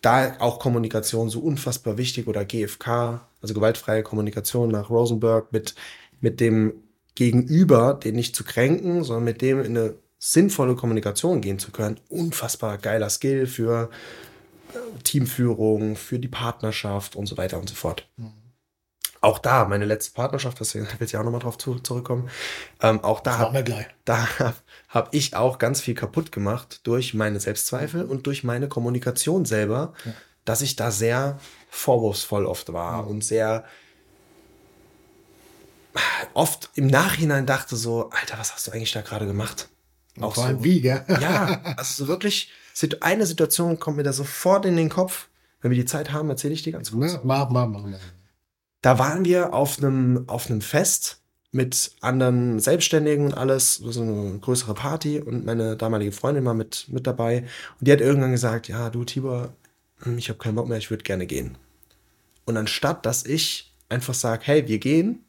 da 0.00 0.36
auch 0.38 0.58
Kommunikation 0.58 1.28
so 1.28 1.40
unfassbar 1.40 1.98
wichtig 1.98 2.26
oder 2.26 2.44
GFK, 2.44 3.20
also 3.40 3.54
gewaltfreie 3.54 4.02
Kommunikation 4.02 4.70
nach 4.70 4.90
Rosenberg 4.90 5.52
mit, 5.52 5.74
mit 6.20 6.40
dem 6.40 6.74
Gegenüber, 7.14 7.94
den 7.94 8.14
nicht 8.14 8.36
zu 8.36 8.44
kränken, 8.44 9.02
sondern 9.02 9.24
mit 9.24 9.42
dem 9.42 9.60
in 9.60 9.76
eine 9.76 9.94
sinnvolle 10.18 10.76
Kommunikation 10.76 11.40
gehen 11.40 11.58
zu 11.58 11.72
können. 11.72 11.98
Unfassbar 12.08 12.78
geiler 12.78 13.10
Skill 13.10 13.46
für 13.46 13.90
äh, 14.72 15.02
Teamführung, 15.02 15.96
für 15.96 16.18
die 16.18 16.28
Partnerschaft 16.28 17.16
und 17.16 17.26
so 17.26 17.36
weiter 17.36 17.58
und 17.58 17.68
so 17.68 17.74
fort. 17.74 18.08
Mhm. 18.16 18.47
Auch 19.20 19.38
da, 19.38 19.64
meine 19.64 19.84
letzte 19.84 20.12
Partnerschaft, 20.12 20.60
das 20.60 20.74
will 20.74 20.86
ich 21.00 21.16
auch 21.16 21.24
nochmal 21.24 21.40
drauf 21.40 21.58
zu, 21.58 21.78
zurückkommen. 21.80 22.30
Ähm, 22.80 23.02
auch 23.02 23.20
da, 23.20 23.38
hab, 23.52 23.54
da 24.04 24.28
habe 24.88 25.08
ich 25.12 25.34
auch 25.34 25.58
ganz 25.58 25.80
viel 25.80 25.94
kaputt 25.94 26.32
gemacht 26.32 26.80
durch 26.84 27.14
meine 27.14 27.40
Selbstzweifel 27.40 28.04
und 28.04 28.26
durch 28.26 28.44
meine 28.44 28.68
Kommunikation 28.68 29.44
selber, 29.44 29.94
ja. 30.04 30.12
dass 30.44 30.62
ich 30.62 30.76
da 30.76 30.90
sehr 30.90 31.38
vorwurfsvoll 31.70 32.46
oft 32.46 32.72
war 32.72 33.02
mhm. 33.02 33.08
und 33.08 33.24
sehr 33.24 33.64
oft 36.34 36.70
im 36.74 36.86
Nachhinein 36.86 37.46
dachte 37.46 37.76
so, 37.76 38.10
Alter, 38.10 38.38
was 38.38 38.54
hast 38.54 38.66
du 38.66 38.72
eigentlich 38.72 38.92
da 38.92 39.00
gerade 39.00 39.26
gemacht? 39.26 39.68
Auch 40.20 40.34
Vor 40.34 40.44
allem 40.44 40.58
so, 40.58 40.64
wie, 40.64 40.80
gell? 40.80 41.04
Ja, 41.20 41.60
also 41.76 42.04
so 42.04 42.08
wirklich, 42.08 42.50
eine 43.00 43.26
Situation 43.26 43.78
kommt 43.78 43.96
mir 43.96 44.02
da 44.02 44.12
sofort 44.12 44.64
in 44.66 44.76
den 44.76 44.88
Kopf. 44.88 45.28
Wenn 45.60 45.72
wir 45.72 45.78
die 45.78 45.84
Zeit 45.84 46.12
haben, 46.12 46.30
erzähle 46.30 46.54
ich 46.54 46.62
die 46.62 46.70
ganz 46.70 46.92
kurz. 46.92 47.18
Mach, 47.24 47.50
mach, 47.50 47.68
mach, 47.68 47.82
mach. 47.82 47.98
Da 48.80 48.98
waren 48.98 49.24
wir 49.24 49.54
auf 49.54 49.78
einem, 49.78 50.24
auf 50.28 50.48
einem 50.48 50.60
Fest 50.60 51.20
mit 51.50 51.92
anderen 52.00 52.60
Selbstständigen 52.60 53.26
und 53.26 53.34
alles, 53.34 53.76
so 53.76 54.02
eine 54.02 54.38
größere 54.38 54.74
Party 54.74 55.20
und 55.20 55.46
meine 55.46 55.76
damalige 55.76 56.12
Freundin 56.12 56.44
war 56.44 56.54
mit, 56.54 56.86
mit 56.88 57.06
dabei 57.06 57.44
und 57.78 57.88
die 57.88 57.92
hat 57.92 58.00
irgendwann 58.00 58.32
gesagt, 58.32 58.68
ja, 58.68 58.90
du 58.90 59.04
Tibor, 59.04 59.54
hm, 60.02 60.18
ich 60.18 60.28
habe 60.28 60.38
keinen 60.38 60.56
Bock 60.56 60.68
mehr, 60.68 60.78
ich 60.78 60.90
würde 60.90 61.04
gerne 61.04 61.26
gehen. 61.26 61.56
Und 62.44 62.56
anstatt, 62.56 63.06
dass 63.06 63.24
ich 63.24 63.74
einfach 63.88 64.14
sage, 64.14 64.42
hey, 64.44 64.68
wir 64.68 64.78
gehen, 64.78 65.24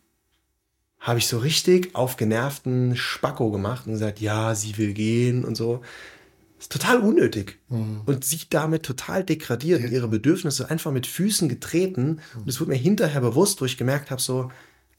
habe 0.99 1.19
ich 1.19 1.27
so 1.27 1.38
richtig 1.38 1.95
auf 1.95 2.17
genervten 2.17 2.95
Spacko 2.95 3.51
gemacht 3.51 3.88
und 3.88 3.93
gesagt, 3.93 4.19
ja, 4.19 4.53
sie 4.55 4.77
will 4.77 4.93
gehen 4.93 5.45
und 5.45 5.55
so. 5.55 5.81
Das 6.60 6.65
ist 6.65 6.74
total 6.74 7.00
unnötig. 7.00 7.58
Mhm. 7.69 8.02
Und 8.06 8.26
sie 8.26 8.41
damit 8.50 8.84
total 8.84 9.24
degradiert, 9.24 9.82
ja. 9.82 9.88
ihre 9.88 10.10
Bedürfnisse 10.10 10.69
einfach 10.69 10.91
mit 10.91 11.08
Füßen 11.08 11.48
getreten. 11.48 12.19
Mhm. 12.36 12.41
Und 12.41 12.50
es 12.50 12.60
wurde 12.60 12.72
mir 12.72 12.78
hinterher 12.78 13.22
bewusst, 13.22 13.62
wo 13.62 13.65
ich 13.65 13.78
gemerkt 13.78 14.12
habe, 14.12 14.22
so, 14.22 14.52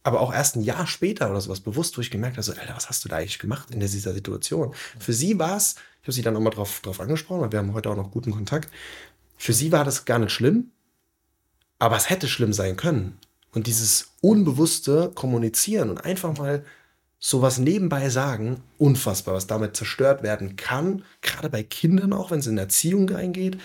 aber 0.03 0.21
auch 0.21 0.33
erst 0.33 0.57
ein 0.57 0.63
Jahr 0.63 0.87
später 0.87 1.31
oder 1.31 1.41
sowas 1.43 1.61
bewusst, 1.61 1.99
wo 1.99 2.01
ich 2.01 2.11
gemerkt 2.11 2.39
habe, 2.39 2.43
so, 2.43 2.53
Alter, 2.53 2.75
was 2.75 2.89
hast 2.89 3.05
du 3.05 3.11
da 3.11 3.17
eigentlich 3.17 3.39
gemacht 3.39 3.71
in 3.71 3.79
dieser 3.79 4.15
Situation? 4.15 4.75
Für 4.99 5.13
sie 5.13 5.39
war 5.39 5.59
es, 5.59 5.75
ich 6.01 6.05
habe 6.05 6.13
sie 6.13 6.23
dann 6.23 6.33
nochmal 6.33 6.55
drauf, 6.55 6.81
drauf 6.81 6.99
angesprochen, 6.99 7.43
weil 7.43 7.53
wir 7.53 7.59
haben 7.59 7.75
heute 7.75 7.91
auch 7.91 7.97
noch 7.97 8.11
guten 8.11 8.31
Kontakt. 8.31 8.71
Für 9.37 9.53
sie 9.53 9.71
war 9.71 9.85
das 9.85 10.07
gar 10.07 10.19
nicht 10.19 10.33
schlimm, 10.33 10.71
aber 11.79 11.97
es 11.97 12.09
hätte 12.09 12.27
schlimm 12.27 12.55
sein 12.55 12.79
können. 12.79 13.19
Und 13.53 13.67
dieses 13.67 14.13
unbewusste 14.23 15.11
Kommunizieren 15.15 15.91
und 15.91 15.99
einfach 15.99 16.39
mal 16.39 16.65
sowas 17.23 17.59
nebenbei 17.59 18.09
sagen, 18.09 18.63
unfassbar, 18.79 19.35
was 19.35 19.47
damit 19.47 19.77
zerstört 19.77 20.23
werden 20.23 20.57
kann, 20.57 21.05
gerade 21.21 21.51
bei 21.51 21.63
Kindern 21.63 22.15
auch, 22.15 22.31
wenn 22.31 22.41
es 22.41 22.47
in 22.47 22.57
Erziehung 22.57 23.09
reingeht, 23.11 23.59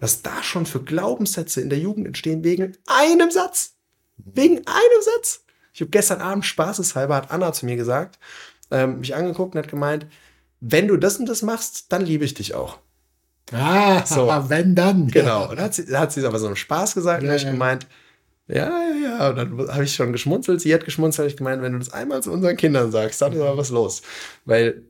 was 0.00 0.22
da 0.22 0.42
schon 0.42 0.64
für 0.64 0.82
Glaubenssätze 0.82 1.60
in 1.60 1.68
der 1.68 1.78
Jugend 1.78 2.06
entstehen 2.06 2.42
wegen 2.42 2.76
einem 2.86 3.30
Satz. 3.30 3.74
Wegen 4.16 4.58
einem 4.66 5.02
Satz. 5.02 5.44
Ich 5.74 5.82
habe 5.82 5.90
gestern 5.90 6.20
Abend 6.20 6.46
spaßeshalber, 6.46 7.14
hat 7.14 7.30
Anna 7.30 7.52
zu 7.52 7.66
mir 7.66 7.76
gesagt, 7.76 8.18
ähm, 8.70 9.00
mich 9.00 9.14
angeguckt 9.14 9.54
und 9.54 9.62
hat 9.62 9.70
gemeint, 9.70 10.06
wenn 10.60 10.88
du 10.88 10.96
das 10.96 11.18
und 11.18 11.28
das 11.28 11.42
machst, 11.42 11.92
dann 11.92 12.02
liebe 12.04 12.24
ich 12.24 12.34
dich 12.34 12.54
auch. 12.54 12.78
Ah, 13.52 14.06
so. 14.06 14.26
wenn 14.48 14.74
dann. 14.74 15.08
Genau. 15.08 15.50
Und 15.50 15.60
hat 15.60 15.74
sie, 15.74 15.94
hat 15.94 16.12
sie 16.12 16.24
aber 16.24 16.38
so 16.38 16.46
einen 16.46 16.56
Spaß 16.56 16.94
gesagt 16.94 17.22
ja, 17.22 17.28
und 17.28 17.36
ich 17.36 17.42
ja. 17.42 17.50
gemeint, 17.50 17.86
ja, 18.52 18.68
ja, 18.68 18.94
ja. 19.02 19.30
Und 19.30 19.36
dann 19.36 19.68
habe 19.68 19.84
ich 19.84 19.94
schon 19.94 20.12
geschmunzelt. 20.12 20.60
Sie 20.60 20.74
hat 20.74 20.84
geschmunzelt, 20.84 21.30
ich 21.30 21.36
gemeint, 21.36 21.62
wenn 21.62 21.72
du 21.72 21.78
das 21.78 21.92
einmal 21.92 22.22
zu 22.22 22.30
unseren 22.30 22.56
Kindern 22.56 22.92
sagst, 22.92 23.22
dann 23.22 23.32
ist 23.32 23.40
aber 23.40 23.56
was 23.56 23.70
los. 23.70 24.02
Weil 24.44 24.82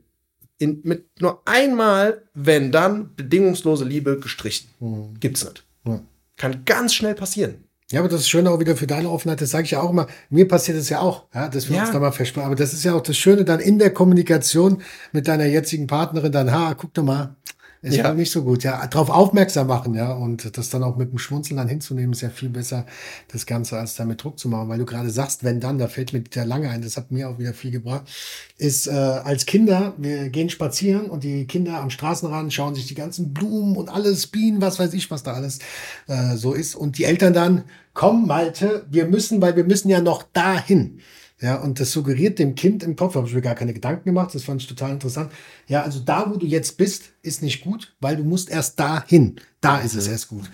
in, 0.57 0.81
mit 0.83 1.05
nur 1.21 1.41
einmal, 1.45 2.23
wenn 2.33 2.71
dann, 2.71 3.15
bedingungslose 3.15 3.85
Liebe 3.85 4.19
gestrichen. 4.19 4.69
Mhm. 4.79 5.19
Gibt's 5.19 5.43
nicht. 5.43 5.63
Mhm. 5.83 6.01
Kann 6.37 6.65
ganz 6.65 6.93
schnell 6.93 7.15
passieren. 7.15 7.63
Ja, 7.91 7.99
aber 7.99 8.09
das 8.09 8.21
ist 8.21 8.29
schön 8.29 8.47
auch 8.47 8.59
wieder 8.59 8.75
für 8.75 8.87
deine 8.87 9.09
Offenheit, 9.09 9.39
das 9.39 9.51
sage 9.51 9.65
ich 9.65 9.71
ja 9.71 9.81
auch 9.81 9.91
immer. 9.91 10.07
Mir 10.29 10.47
passiert 10.47 10.77
es 10.77 10.89
ja 10.89 10.99
auch, 10.99 11.25
ja, 11.33 11.47
dass 11.47 11.69
wir 11.69 11.75
ja. 11.75 11.83
uns 11.83 11.91
da 11.91 11.99
mal 11.99 12.11
versprechen. 12.11 12.47
Aber 12.47 12.55
das 12.55 12.73
ist 12.73 12.83
ja 12.83 12.95
auch 12.95 13.01
das 13.01 13.17
Schöne 13.17 13.45
dann 13.45 13.59
in 13.59 13.77
der 13.77 13.93
Kommunikation 13.93 14.81
mit 15.11 15.27
deiner 15.27 15.45
jetzigen 15.45 15.85
Partnerin, 15.85 16.31
dann, 16.31 16.51
ha, 16.51 16.73
guck 16.73 16.93
doch 16.93 17.03
mal, 17.03 17.35
ist 17.83 17.97
ja. 17.97 18.13
nicht 18.13 18.31
so 18.31 18.43
gut, 18.43 18.63
ja. 18.63 18.87
Darauf 18.87 19.09
aufmerksam 19.09 19.67
machen, 19.67 19.93
ja. 19.93 20.13
Und 20.13 20.57
das 20.57 20.69
dann 20.69 20.83
auch 20.83 20.95
mit 20.95 21.11
dem 21.11 21.17
Schmunzeln 21.19 21.57
dann 21.57 21.67
hinzunehmen, 21.67 22.13
ist 22.13 22.21
ja 22.21 22.29
viel 22.29 22.47
besser, 22.47 22.85
das 23.27 23.45
Ganze, 23.45 23.77
als 23.77 23.95
da 23.95 24.05
mit 24.05 24.23
Druck 24.23 24.39
zu 24.39 24.47
machen. 24.47 24.69
Weil 24.69 24.79
du 24.79 24.85
gerade 24.85 25.09
sagst, 25.09 25.43
wenn 25.43 25.59
dann, 25.59 25.77
da 25.77 25.89
fällt 25.89 26.13
mir 26.13 26.21
der 26.21 26.45
lange 26.45 26.69
ein, 26.69 26.81
das 26.81 26.95
hat 26.95 27.11
mir 27.11 27.29
auch 27.29 27.39
wieder 27.39 27.53
viel 27.53 27.71
gebracht, 27.71 28.09
ist 28.57 28.87
äh, 28.87 28.91
als 28.91 29.45
Kinder, 29.45 29.93
wir 29.97 30.29
gehen 30.29 30.49
spazieren 30.49 31.07
und 31.07 31.25
die 31.25 31.45
Kinder 31.45 31.81
am 31.81 31.89
Straßenrand 31.89 32.53
schauen 32.53 32.73
sich 32.73 32.87
die 32.87 32.95
ganzen 32.95 33.33
Blumen 33.33 33.75
und 33.75 33.89
alles, 33.89 34.27
Bienen, 34.27 34.61
was 34.61 34.79
weiß 34.79 34.93
ich, 34.93 35.11
was 35.11 35.23
da 35.23 35.33
alles 35.33 35.59
äh, 36.07 36.37
so 36.37 36.53
ist. 36.53 36.75
Und 36.75 36.97
die 36.97 37.03
Eltern 37.03 37.33
dann, 37.33 37.65
komm, 37.93 38.27
Malte, 38.27 38.85
wir 38.89 39.07
müssen, 39.07 39.41
weil 39.41 39.57
wir 39.57 39.65
müssen 39.65 39.89
ja 39.89 39.99
noch 39.99 40.23
dahin. 40.31 41.01
Ja, 41.43 41.57
und 41.57 41.81
das 41.81 41.91
suggeriert 41.91 42.39
dem 42.39 42.55
Kind 42.55 42.83
im 42.83 42.95
Kopf, 42.95 43.15
habe 43.15 43.27
ich 43.27 43.33
mir 43.33 43.41
gar 43.41 43.53
keine 43.53 43.73
Gedanken 43.73 44.05
gemacht, 44.05 44.33
das 44.33 44.45
fand 44.45 44.61
ich 44.61 44.67
total 44.69 44.91
interessant. 44.91 45.29
Ja, 45.67 45.81
also 45.81 45.99
da, 45.99 46.31
wo 46.31 46.37
du 46.37 46.45
jetzt 46.45 46.77
bist, 46.77 47.11
ist 47.21 47.41
nicht 47.41 47.65
gut, 47.65 47.93
weil 47.99 48.15
du 48.15 48.23
musst 48.23 48.49
erst 48.49 48.79
dahin. 48.79 49.35
Da 49.59 49.79
ist 49.79 49.93
es 49.93 50.07
erst 50.07 50.29
gut. 50.29 50.49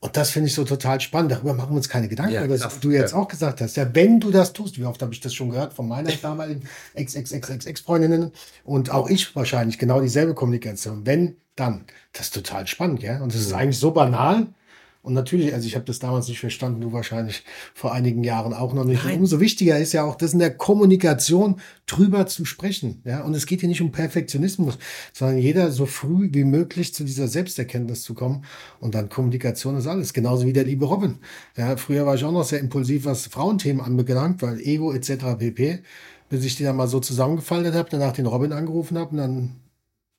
Und 0.00 0.18
das 0.18 0.28
finde 0.28 0.48
ich 0.48 0.54
so 0.54 0.64
total 0.64 1.00
spannend. 1.00 1.32
Darüber 1.32 1.54
machen 1.54 1.70
wir 1.70 1.76
uns 1.76 1.88
keine 1.88 2.08
Gedanken, 2.08 2.34
ja, 2.34 2.46
was 2.46 2.78
du 2.78 2.90
jetzt 2.90 3.12
ja. 3.12 3.18
auch 3.18 3.26
gesagt 3.26 3.62
hast. 3.62 3.78
Ja, 3.78 3.94
wenn 3.94 4.20
du 4.20 4.30
das 4.30 4.52
tust, 4.52 4.78
wie 4.78 4.84
oft 4.84 5.00
habe 5.00 5.14
ich 5.14 5.20
das 5.20 5.32
schon 5.32 5.48
gehört 5.48 5.72
von 5.72 5.88
meiner 5.88 6.12
damaligen 6.12 6.68
Ex-Ex-Ex-Ex-Freundinnen 6.92 8.30
und 8.64 8.90
auch 8.90 9.08
ich 9.08 9.34
wahrscheinlich 9.34 9.78
genau 9.78 10.02
dieselbe 10.02 10.34
Kommunikation. 10.34 11.06
Wenn, 11.06 11.36
dann. 11.56 11.86
Das 12.12 12.26
ist 12.26 12.34
total 12.34 12.66
spannend, 12.66 13.02
ja. 13.02 13.22
Und 13.22 13.32
das 13.32 13.40
ist 13.40 13.54
eigentlich 13.54 13.78
so 13.78 13.92
banal. 13.92 14.48
Und 15.04 15.12
natürlich, 15.12 15.52
also 15.52 15.66
ich 15.66 15.74
habe 15.74 15.84
das 15.84 15.98
damals 15.98 16.28
nicht 16.28 16.40
verstanden, 16.40 16.80
du 16.80 16.94
wahrscheinlich 16.94 17.44
vor 17.74 17.92
einigen 17.92 18.24
Jahren 18.24 18.54
auch 18.54 18.72
noch 18.72 18.86
nicht. 18.86 19.04
Umso 19.04 19.38
wichtiger 19.38 19.78
ist 19.78 19.92
ja 19.92 20.02
auch, 20.02 20.14
das 20.14 20.32
in 20.32 20.38
der 20.38 20.56
Kommunikation 20.56 21.60
drüber 21.84 22.26
zu 22.26 22.46
sprechen. 22.46 23.02
Ja, 23.04 23.20
und 23.20 23.34
es 23.34 23.44
geht 23.44 23.60
hier 23.60 23.68
nicht 23.68 23.82
um 23.82 23.92
Perfektionismus, 23.92 24.78
sondern 25.12 25.36
jeder 25.36 25.70
so 25.72 25.84
früh 25.84 26.30
wie 26.32 26.44
möglich 26.44 26.94
zu 26.94 27.04
dieser 27.04 27.28
Selbsterkenntnis 27.28 28.02
zu 28.02 28.14
kommen. 28.14 28.46
Und 28.80 28.94
dann 28.94 29.10
Kommunikation 29.10 29.76
ist 29.76 29.86
alles. 29.86 30.14
Genauso 30.14 30.46
wie 30.46 30.54
der 30.54 30.64
liebe 30.64 30.86
Robin. 30.86 31.18
Ja, 31.54 31.76
früher 31.76 32.06
war 32.06 32.14
ich 32.14 32.24
auch 32.24 32.32
noch 32.32 32.44
sehr 32.44 32.60
impulsiv, 32.60 33.04
was 33.04 33.26
Frauenthemen 33.26 33.84
anbelangt, 33.84 34.40
weil 34.40 34.58
Ego 34.58 34.90
etc. 34.90 35.36
pp. 35.38 35.82
Bis 36.30 36.46
ich 36.46 36.56
die 36.56 36.64
dann 36.64 36.76
mal 36.76 36.88
so 36.88 36.98
zusammengefaltet 36.98 37.74
habe, 37.74 37.90
danach 37.90 38.12
den 38.12 38.24
Robin 38.24 38.52
angerufen 38.52 38.96
habe 38.96 39.10
und 39.10 39.16
dann 39.18 39.56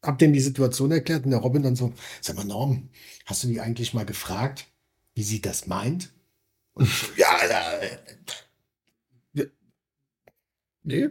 hab 0.03 0.19
dem 0.19 0.31
die 0.31 0.39
Situation 0.39 0.91
erklärt 0.91 1.25
und 1.25 1.31
der 1.31 1.39
Robin 1.39 1.63
dann 1.63 1.75
so, 1.75 1.91
sag 2.21 2.35
mal 2.35 2.45
Norm, 2.45 2.89
hast 3.25 3.43
du 3.43 3.47
die 3.47 3.59
eigentlich 3.59 3.95
mal 3.95 4.05
gefragt? 4.05 4.67
Wie 5.15 5.23
sie 5.23 5.41
das 5.41 5.65
meint. 5.65 6.13
Und 6.73 6.89
ja, 7.17 7.27
ja, 7.49 7.61
nee. 10.83 11.09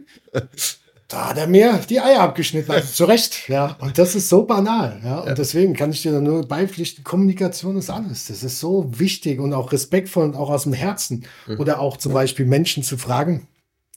Da 1.07 1.29
hat 1.29 1.37
er 1.37 1.47
mir 1.47 1.79
die 1.87 1.99
Eier 1.99 2.21
abgeschnitten, 2.21 2.71
also 2.71 2.87
zu 2.87 3.05
Recht, 3.05 3.47
ja. 3.47 3.77
Und 3.79 3.97
das 3.97 4.15
ist 4.15 4.27
so 4.27 4.43
banal, 4.43 5.01
ja. 5.03 5.19
Und 5.19 5.27
ja. 5.27 5.33
deswegen 5.35 5.75
kann 5.75 5.91
ich 5.91 6.01
dir 6.01 6.11
da 6.11 6.19
nur 6.19 6.47
beipflichten, 6.47 7.03
Kommunikation 7.03 7.77
ist 7.77 7.91
alles. 7.91 8.27
Das 8.27 8.43
ist 8.43 8.59
so 8.59 8.99
wichtig 8.99 9.39
und 9.39 9.53
auch 9.53 9.71
respektvoll 9.71 10.25
und 10.25 10.35
auch 10.35 10.49
aus 10.49 10.63
dem 10.63 10.73
Herzen. 10.73 11.25
Mhm. 11.45 11.59
Oder 11.59 11.79
auch 11.79 11.97
zum 11.97 12.13
Beispiel 12.13 12.45
Menschen 12.47 12.81
zu 12.81 12.97
fragen, 12.97 13.47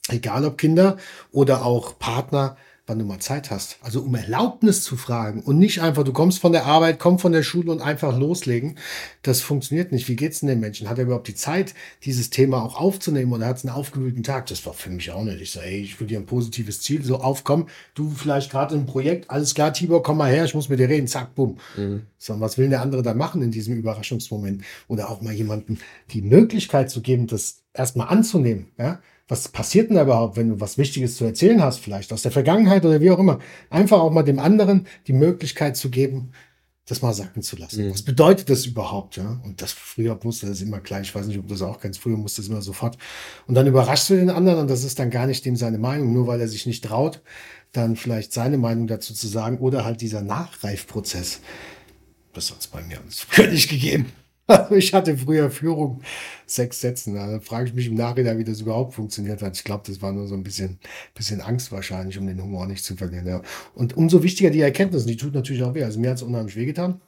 egal 0.09 0.45
ob 0.45 0.57
Kinder 0.59 0.97
oder 1.31 1.65
auch 1.65 1.97
Partner, 1.97 2.57
wann 2.89 2.99
du 2.99 3.05
mal 3.05 3.19
Zeit 3.19 3.51
hast. 3.51 3.77
Also 3.81 4.01
um 4.01 4.15
Erlaubnis 4.15 4.83
zu 4.83 4.97
fragen 4.97 5.41
und 5.41 5.59
nicht 5.59 5.81
einfach, 5.81 6.03
du 6.03 6.11
kommst 6.11 6.39
von 6.39 6.51
der 6.51 6.65
Arbeit, 6.65 6.99
kommst 6.99 7.21
von 7.21 7.31
der 7.31 7.43
Schule 7.43 7.71
und 7.71 7.81
einfach 7.81 8.17
loslegen. 8.17 8.75
Das 9.21 9.41
funktioniert 9.41 9.91
nicht. 9.91 10.09
Wie 10.09 10.15
geht's 10.15 10.39
denn 10.39 10.49
dem 10.49 10.59
Menschen? 10.59 10.89
Hat 10.89 10.97
er 10.97 11.05
überhaupt 11.05 11.27
die 11.27 11.35
Zeit, 11.35 11.75
dieses 12.03 12.31
Thema 12.31 12.63
auch 12.63 12.75
aufzunehmen 12.75 13.31
oder 13.31 13.45
hat 13.45 13.57
es 13.57 13.65
einen 13.65 13.75
aufgewühlten 13.75 14.23
Tag? 14.23 14.47
Das 14.47 14.65
war 14.65 14.73
für 14.73 14.89
mich 14.89 15.11
auch 15.11 15.23
nicht. 15.23 15.39
Ich 15.39 15.51
sage, 15.51 15.67
ey, 15.67 15.81
ich 15.81 15.99
will 15.99 16.07
dir 16.07 16.19
ein 16.19 16.25
positives 16.25 16.81
Ziel, 16.81 17.03
so 17.03 17.17
aufkommen. 17.17 17.67
Du 17.93 18.09
vielleicht 18.09 18.51
gerade 18.51 18.75
im 18.75 18.85
Projekt, 18.85 19.29
alles 19.29 19.53
klar, 19.53 19.71
Tibor, 19.71 20.01
komm 20.01 20.17
mal 20.17 20.31
her, 20.31 20.45
ich 20.45 20.55
muss 20.55 20.69
mit 20.69 20.79
dir 20.79 20.89
reden, 20.89 21.07
zack, 21.07 21.35
bumm. 21.35 21.57
Mhm. 21.77 22.03
So, 22.17 22.39
was 22.39 22.57
will 22.57 22.69
der 22.69 22.81
andere 22.81 23.03
da 23.03 23.13
machen 23.13 23.41
in 23.41 23.51
diesem 23.51 23.77
Überraschungsmoment? 23.77 24.63
Oder 24.87 25.09
auch 25.09 25.21
mal 25.21 25.33
jemandem 25.33 25.77
die 26.11 26.21
Möglichkeit 26.21 26.89
zu 26.89 27.01
geben, 27.01 27.27
das 27.27 27.61
erstmal 27.73 28.07
anzunehmen, 28.07 28.71
ja? 28.77 28.99
Was 29.29 29.47
passiert 29.47 29.89
denn 29.89 29.95
da 29.95 30.03
überhaupt, 30.03 30.35
wenn 30.35 30.49
du 30.49 30.59
was 30.59 30.77
Wichtiges 30.77 31.15
zu 31.15 31.23
erzählen 31.23 31.61
hast, 31.61 31.79
vielleicht 31.79 32.11
aus 32.11 32.23
der 32.23 32.31
Vergangenheit 32.31 32.83
oder 32.83 32.99
wie 32.99 33.11
auch 33.11 33.19
immer. 33.19 33.39
Einfach 33.69 33.99
auch 33.99 34.11
mal 34.11 34.23
dem 34.23 34.39
anderen 34.39 34.87
die 35.05 35.13
Möglichkeit 35.13 35.77
zu 35.77 35.91
geben, 35.91 36.31
das 36.87 37.03
mal 37.03 37.13
sacken 37.13 37.43
zu 37.43 37.55
lassen. 37.55 37.85
Mhm. 37.85 37.91
Was 37.91 38.01
bedeutet 38.01 38.49
das 38.49 38.65
überhaupt? 38.65 39.17
Ja? 39.17 39.39
Und 39.45 39.61
das 39.61 39.71
früher 39.71 40.19
musste 40.23 40.47
das 40.47 40.61
immer 40.61 40.79
gleich. 40.79 41.09
Ich 41.09 41.15
weiß 41.15 41.27
nicht, 41.27 41.37
ob 41.37 41.47
du 41.47 41.53
das 41.53 41.61
auch 41.61 41.79
kennst. 41.79 41.99
Früher 41.99 42.17
musste 42.17 42.41
das 42.41 42.49
immer 42.49 42.63
sofort. 42.63 42.97
Und 43.45 43.53
dann 43.53 43.67
überraschst 43.67 44.09
du 44.09 44.15
den 44.15 44.31
anderen 44.31 44.61
und 44.61 44.67
das 44.67 44.83
ist 44.83 44.97
dann 44.97 45.11
gar 45.11 45.27
nicht 45.27 45.45
dem 45.45 45.55
seine 45.55 45.77
Meinung, 45.77 46.11
nur 46.11 46.25
weil 46.25 46.41
er 46.41 46.47
sich 46.47 46.65
nicht 46.65 46.83
traut, 46.83 47.21
dann 47.71 47.95
vielleicht 47.95 48.33
seine 48.33 48.57
Meinung 48.57 48.87
dazu 48.87 49.13
zu 49.13 49.27
sagen 49.27 49.59
oder 49.59 49.85
halt 49.85 50.01
dieser 50.01 50.23
Nachreifprozess. 50.23 51.41
Das 52.33 52.49
hat 52.49 52.61
es 52.61 52.67
bei 52.67 52.81
mir 52.81 52.99
alles 52.99 53.27
nicht 53.51 53.69
gegeben. 53.69 54.11
ich 54.71 54.93
hatte 54.93 55.17
früher 55.17 55.49
Führung 55.51 56.01
sechs 56.45 56.81
Sätzen. 56.81 57.15
Da 57.15 57.39
frage 57.39 57.69
ich 57.69 57.73
mich 57.73 57.87
im 57.87 57.95
Nachhinein, 57.95 58.37
wie 58.37 58.43
das 58.43 58.61
überhaupt 58.61 58.93
funktioniert 58.93 59.41
hat. 59.41 59.55
Ich 59.55 59.63
glaube, 59.63 59.83
das 59.85 60.01
war 60.01 60.11
nur 60.11 60.27
so 60.27 60.35
ein 60.35 60.43
bisschen, 60.43 60.79
bisschen 61.13 61.41
Angst 61.41 61.71
wahrscheinlich, 61.71 62.17
um 62.17 62.27
den 62.27 62.41
Humor 62.41 62.65
nicht 62.67 62.83
zu 62.83 62.95
verlieren. 62.95 63.27
Ja. 63.27 63.41
Und 63.75 63.95
umso 63.97 64.23
wichtiger 64.23 64.49
die 64.49 64.61
Erkenntnis, 64.61 65.05
die 65.05 65.17
tut 65.17 65.33
natürlich 65.33 65.63
auch 65.63 65.73
weh. 65.73 65.83
Also 65.83 65.99
mir 65.99 66.09
hat 66.09 66.17
es 66.17 66.23
unheimlich 66.23 66.55
wehgetan, 66.55 66.99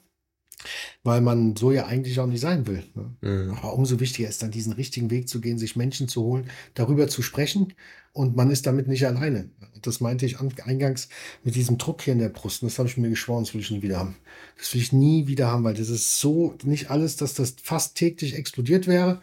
weil 1.04 1.22
man 1.22 1.56
so 1.56 1.72
ja 1.72 1.86
eigentlich 1.88 2.20
auch 2.20 2.28
nicht 2.28 2.42
sein 2.42 2.68
will. 2.68 2.84
Ne? 2.94 3.16
Mhm. 3.22 3.54
Aber 3.56 3.74
umso 3.74 4.00
wichtiger 4.00 4.30
ist 4.30 4.44
dann, 4.44 4.52
diesen 4.52 4.74
richtigen 4.74 5.10
Weg 5.10 5.28
zu 5.28 5.42
gehen, 5.42 5.58
sich 5.58 5.76
Menschen 5.76 6.08
zu 6.08 6.24
holen, 6.24 6.50
darüber 6.76 7.08
zu 7.08 7.22
sprechen 7.22 7.74
und 8.14 8.36
man 8.36 8.52
ist 8.52 8.68
damit 8.68 8.88
nicht 8.88 9.06
alleine. 9.08 9.50
Das 9.82 10.02
meinte 10.02 10.26
ich 10.26 10.38
eingangs 10.40 11.08
mit 11.44 11.56
diesem 11.56 11.78
Druck 11.78 12.02
hier 12.02 12.14
in 12.14 12.20
der 12.20 12.30
Brust. 12.30 12.62
Und 12.62 12.70
das 12.70 12.78
habe 12.78 12.90
ich 12.90 12.98
mir 12.98 13.10
geschworen, 13.10 13.46
das 13.46 13.54
will 13.54 13.62
ich 13.62 13.72
nie 13.72 13.82
wieder 13.82 14.00
haben. 14.00 14.18
Das 14.58 14.74
will 14.74 14.82
ich 14.82 14.92
nie 14.92 15.28
wieder 15.28 15.48
haben, 15.48 15.64
weil 15.64 15.74
das 15.74 15.90
ist 15.90 16.20
so 16.20 16.56
nicht 16.64 16.92
alles, 16.92 17.16
dass 17.16 17.34
das 17.34 17.56
fast 17.64 17.96
täglich 17.96 18.36
explodiert 18.36 18.86
wäre. 18.86 19.22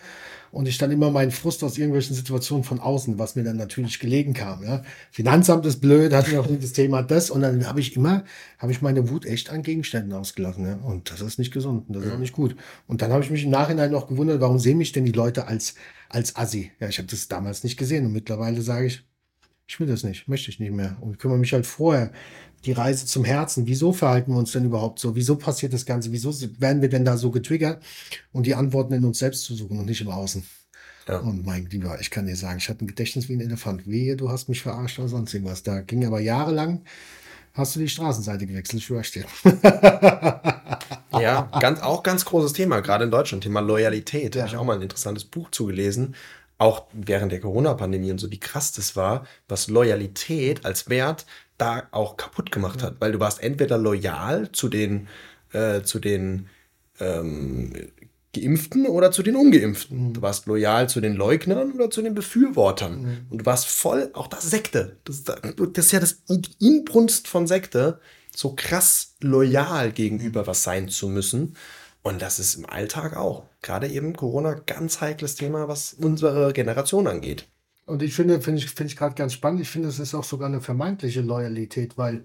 Und 0.50 0.66
ich 0.66 0.78
dann 0.78 0.90
immer 0.90 1.10
meinen 1.10 1.30
Frust 1.30 1.62
aus 1.62 1.76
irgendwelchen 1.76 2.16
Situationen 2.16 2.64
von 2.64 2.80
außen, 2.80 3.18
was 3.18 3.36
mir 3.36 3.44
dann 3.44 3.58
natürlich 3.58 4.00
gelegen 4.00 4.32
kam. 4.32 4.64
Ja. 4.64 4.82
Finanzamt 5.10 5.66
ist 5.66 5.80
blöd, 5.80 6.14
hatten 6.14 6.30
wir 6.30 6.40
auch 6.40 6.46
das 6.46 6.72
Thema 6.72 7.02
das. 7.02 7.28
Und 7.28 7.42
dann 7.42 7.68
habe 7.68 7.80
ich 7.80 7.94
immer, 7.94 8.24
habe 8.58 8.72
ich 8.72 8.80
meine 8.80 9.10
Wut 9.10 9.26
echt 9.26 9.50
an 9.50 9.62
Gegenständen 9.62 10.14
ausgelassen. 10.14 10.64
Ja. 10.64 10.76
Und 10.76 11.10
das 11.10 11.20
ist 11.20 11.38
nicht 11.38 11.52
gesund 11.52 11.84
und 11.88 11.94
das 11.94 12.04
ist 12.06 12.12
auch 12.12 12.18
nicht 12.18 12.32
gut. 12.32 12.56
Und 12.86 13.02
dann 13.02 13.12
habe 13.12 13.22
ich 13.22 13.30
mich 13.30 13.44
im 13.44 13.50
Nachhinein 13.50 13.90
noch 13.90 14.08
gewundert, 14.08 14.40
warum 14.40 14.58
sehen 14.58 14.78
mich 14.78 14.92
denn 14.92 15.04
die 15.04 15.12
Leute 15.12 15.46
als, 15.46 15.74
als 16.08 16.36
Assi? 16.36 16.72
Ja, 16.80 16.88
ich 16.88 16.98
habe 16.98 17.08
das 17.08 17.28
damals 17.28 17.64
nicht 17.64 17.76
gesehen. 17.76 18.06
Und 18.06 18.12
mittlerweile 18.12 18.62
sage 18.62 18.86
ich, 18.86 19.04
ich 19.66 19.78
will 19.78 19.86
das 19.86 20.02
nicht, 20.02 20.28
möchte 20.28 20.50
ich 20.50 20.60
nicht 20.60 20.72
mehr. 20.72 20.96
Und 21.00 21.18
kümmere 21.18 21.38
mich 21.38 21.52
halt 21.52 21.66
vorher 21.66 22.10
die 22.64 22.72
Reise 22.72 23.06
zum 23.06 23.24
Herzen. 23.24 23.66
Wieso 23.66 23.92
verhalten 23.92 24.32
wir 24.32 24.38
uns 24.38 24.52
denn 24.52 24.64
überhaupt 24.64 24.98
so? 24.98 25.14
Wieso 25.14 25.36
passiert 25.36 25.72
das 25.72 25.86
Ganze? 25.86 26.10
Wieso 26.10 26.32
werden 26.58 26.82
wir 26.82 26.88
denn 26.88 27.04
da 27.04 27.16
so 27.16 27.30
getriggert? 27.30 27.82
Und 28.32 28.46
die 28.46 28.54
Antworten 28.54 28.94
in 28.94 29.04
uns 29.04 29.18
selbst 29.18 29.44
zu 29.44 29.54
suchen 29.54 29.78
und 29.78 29.86
nicht 29.86 30.00
im 30.00 30.08
Außen. 30.08 30.42
Ja. 31.06 31.18
Und 31.18 31.44
mein 31.44 31.66
Lieber, 31.66 32.00
ich 32.00 32.10
kann 32.10 32.26
dir 32.26 32.36
sagen, 32.36 32.58
ich 32.58 32.68
hatte 32.68 32.84
ein 32.84 32.88
Gedächtnis 32.88 33.28
wie 33.28 33.34
ein 33.34 33.40
Elefant. 33.40 33.86
Wehe, 33.86 34.16
du 34.16 34.30
hast 34.30 34.48
mich 34.48 34.62
verarscht 34.62 34.98
oder 34.98 35.08
sonst 35.08 35.32
irgendwas. 35.32 35.62
Da 35.62 35.80
ging 35.80 36.04
aber 36.04 36.20
jahrelang, 36.20 36.84
hast 37.54 37.76
du 37.76 37.80
die 37.80 37.88
Straßenseite 37.88 38.46
gewechselt, 38.46 38.82
ich 38.82 39.10
dir. 39.10 39.24
ja, 41.20 41.50
ganz, 41.60 41.80
auch 41.80 42.02
ganz 42.02 42.24
großes 42.24 42.52
Thema, 42.52 42.80
gerade 42.80 43.04
in 43.04 43.10
Deutschland, 43.10 43.44
Thema 43.44 43.60
Loyalität. 43.60 44.34
Ja. 44.34 44.42
Habe 44.42 44.50
ich 44.50 44.56
auch 44.56 44.64
mal 44.64 44.76
ein 44.76 44.82
interessantes 44.82 45.24
Buch 45.24 45.50
zugelesen. 45.50 46.14
Auch 46.58 46.86
während 46.92 47.30
der 47.30 47.40
Corona-Pandemie 47.40 48.10
und 48.10 48.18
so, 48.18 48.30
wie 48.30 48.40
krass 48.40 48.72
das 48.72 48.96
war, 48.96 49.26
was 49.48 49.68
Loyalität 49.68 50.64
als 50.64 50.88
Wert 50.88 51.24
da 51.56 51.84
auch 51.92 52.16
kaputt 52.16 52.50
gemacht 52.50 52.82
hat. 52.82 52.96
Weil 53.00 53.12
du 53.12 53.20
warst 53.20 53.42
entweder 53.42 53.78
loyal 53.78 54.50
zu 54.52 54.68
den, 54.68 55.08
äh, 55.52 55.82
zu 55.82 55.98
den 55.98 56.48
ähm, 57.00 57.72
Geimpften 58.34 58.86
oder 58.86 59.10
zu 59.10 59.22
den 59.22 59.36
Ungeimpften. 59.36 60.08
Mhm. 60.08 60.12
Du 60.14 60.22
warst 60.22 60.46
loyal 60.46 60.88
zu 60.88 61.00
den 61.00 61.14
Leugnern 61.14 61.72
oder 61.72 61.90
zu 61.90 62.02
den 62.02 62.14
Befürwortern. 62.14 63.02
Mhm. 63.02 63.16
Und 63.30 63.38
du 63.38 63.46
warst 63.46 63.66
voll, 63.66 64.10
auch 64.14 64.26
das 64.26 64.48
Sekte. 64.48 64.98
Das, 65.04 65.24
das 65.24 65.86
ist 65.86 65.92
ja 65.92 66.00
das, 66.00 66.22
Inbrunst 66.58 67.28
von 67.28 67.46
Sekte, 67.46 68.00
so 68.34 68.54
krass 68.54 69.16
loyal 69.20 69.92
gegenüber 69.92 70.46
was 70.46 70.62
sein 70.62 70.88
zu 70.88 71.08
müssen. 71.08 71.56
Und 72.02 72.22
das 72.22 72.38
ist 72.38 72.54
im 72.54 72.66
Alltag 72.66 73.16
auch. 73.16 73.44
Gerade 73.62 73.88
eben 73.88 74.14
Corona, 74.14 74.54
ganz 74.54 75.00
heikles 75.00 75.34
Thema, 75.34 75.68
was 75.68 75.94
unsere 75.94 76.52
Generation 76.52 77.06
angeht. 77.06 77.48
Und 77.86 78.02
ich 78.02 78.14
finde, 78.14 78.40
finde 78.40 78.62
ich, 78.62 78.70
finde 78.70 78.92
ich 78.92 78.96
gerade 78.96 79.14
ganz 79.14 79.32
spannend. 79.32 79.62
Ich 79.62 79.70
finde, 79.70 79.88
es 79.88 79.98
ist 79.98 80.14
auch 80.14 80.24
sogar 80.24 80.48
eine 80.48 80.60
vermeintliche 80.60 81.22
Loyalität, 81.22 81.96
weil 81.96 82.24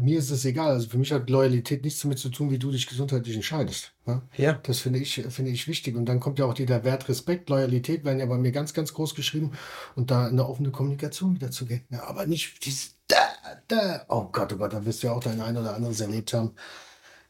mir 0.00 0.18
ist 0.18 0.30
es 0.30 0.44
egal. 0.44 0.72
Also 0.72 0.88
für 0.88 0.98
mich 0.98 1.12
hat 1.12 1.30
Loyalität 1.30 1.84
nichts 1.84 2.00
damit 2.00 2.18
zu 2.18 2.28
tun, 2.28 2.50
wie 2.50 2.58
du 2.58 2.70
dich 2.70 2.86
gesundheitlich 2.86 3.36
entscheidest. 3.36 3.92
Ne? 4.06 4.22
Ja. 4.36 4.54
Das 4.64 4.80
finde 4.80 4.98
ich, 4.98 5.14
finde 5.28 5.52
ich 5.52 5.68
wichtig. 5.68 5.94
Und 5.94 6.06
dann 6.06 6.20
kommt 6.20 6.38
ja 6.38 6.46
auch 6.46 6.54
dieser 6.54 6.84
Wert 6.84 7.08
Respekt, 7.08 7.48
Loyalität 7.48 8.04
werden 8.04 8.18
ja 8.18 8.26
bei 8.26 8.36
mir 8.36 8.52
ganz, 8.52 8.74
ganz 8.74 8.92
groß 8.92 9.14
geschrieben 9.14 9.52
und 9.94 10.10
da 10.10 10.26
eine 10.26 10.46
offene 10.46 10.70
Kommunikation 10.70 11.34
wieder 11.34 11.50
zu 11.50 11.66
gehen. 11.66 11.84
Ja, 11.90 12.04
aber 12.04 12.26
nicht 12.26 12.64
dieses 12.64 12.96
da, 13.06 13.28
da. 13.68 14.04
Oh 14.08 14.28
Gott, 14.32 14.52
oh 14.52 14.56
Gott, 14.56 14.72
da 14.72 14.84
wirst 14.84 15.02
du 15.02 15.08
ja 15.08 15.12
auch 15.12 15.22
dein 15.22 15.40
ein 15.40 15.56
oder 15.56 15.74
anderes 15.74 16.00
erlebt 16.00 16.32
haben. 16.32 16.54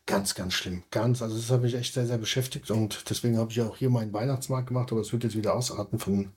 Ganz, 0.07 0.35
ganz 0.35 0.55
schlimm. 0.55 0.85
Ganz. 0.91 1.23
Also 1.23 1.37
das 1.37 1.51
hat 1.51 1.63
mich 1.63 1.75
echt 1.75 1.95
sehr, 1.95 2.07
sehr 2.07 2.19
beschäftigt 2.19 2.71
und 2.71 3.09
deswegen 3.11 3.39
habe 3.39 3.51
ich 3.51 3.57
ja 3.57 3.67
auch 3.67 3.77
hier 3.77 3.91
meinen 3.91 4.13
Weihnachtsmarkt 4.13 4.69
gemacht, 4.69 4.93
aber 4.93 5.01
es 5.01 5.13
wird 5.13 5.25
jetzt 5.25 5.37
wieder 5.37 5.55
ausarten 5.55 5.99
von, 5.99 6.33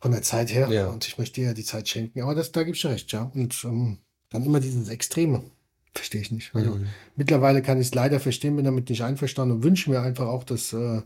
von 0.00 0.10
der 0.10 0.22
Zeit 0.22 0.52
her. 0.52 0.68
Ja. 0.68 0.88
Und 0.88 1.06
ich 1.06 1.18
möchte 1.18 1.40
dir 1.40 1.48
ja 1.48 1.54
die 1.54 1.64
Zeit 1.64 1.88
schenken. 1.88 2.22
Aber 2.22 2.34
das, 2.34 2.52
da 2.52 2.62
gibst 2.62 2.84
du 2.84 2.88
recht, 2.88 3.10
ja. 3.12 3.30
Und 3.34 3.64
ähm, 3.64 3.98
dann 4.30 4.44
immer 4.44 4.60
dieses 4.60 4.88
Extreme. 4.88 5.42
Verstehe 5.94 6.20
ich 6.20 6.30
nicht. 6.30 6.54
Also, 6.54 6.76
mhm. 6.76 6.86
Mittlerweile 7.16 7.62
kann 7.62 7.80
ich 7.80 7.88
es 7.88 7.94
leider 7.94 8.20
verstehen, 8.20 8.56
bin 8.56 8.64
damit 8.64 8.88
nicht 8.88 9.02
einverstanden 9.02 9.56
und 9.56 9.64
wünsche 9.64 9.90
mir 9.90 10.00
einfach 10.00 10.26
auch, 10.26 10.44
dass, 10.44 10.72
äh, 10.72 11.02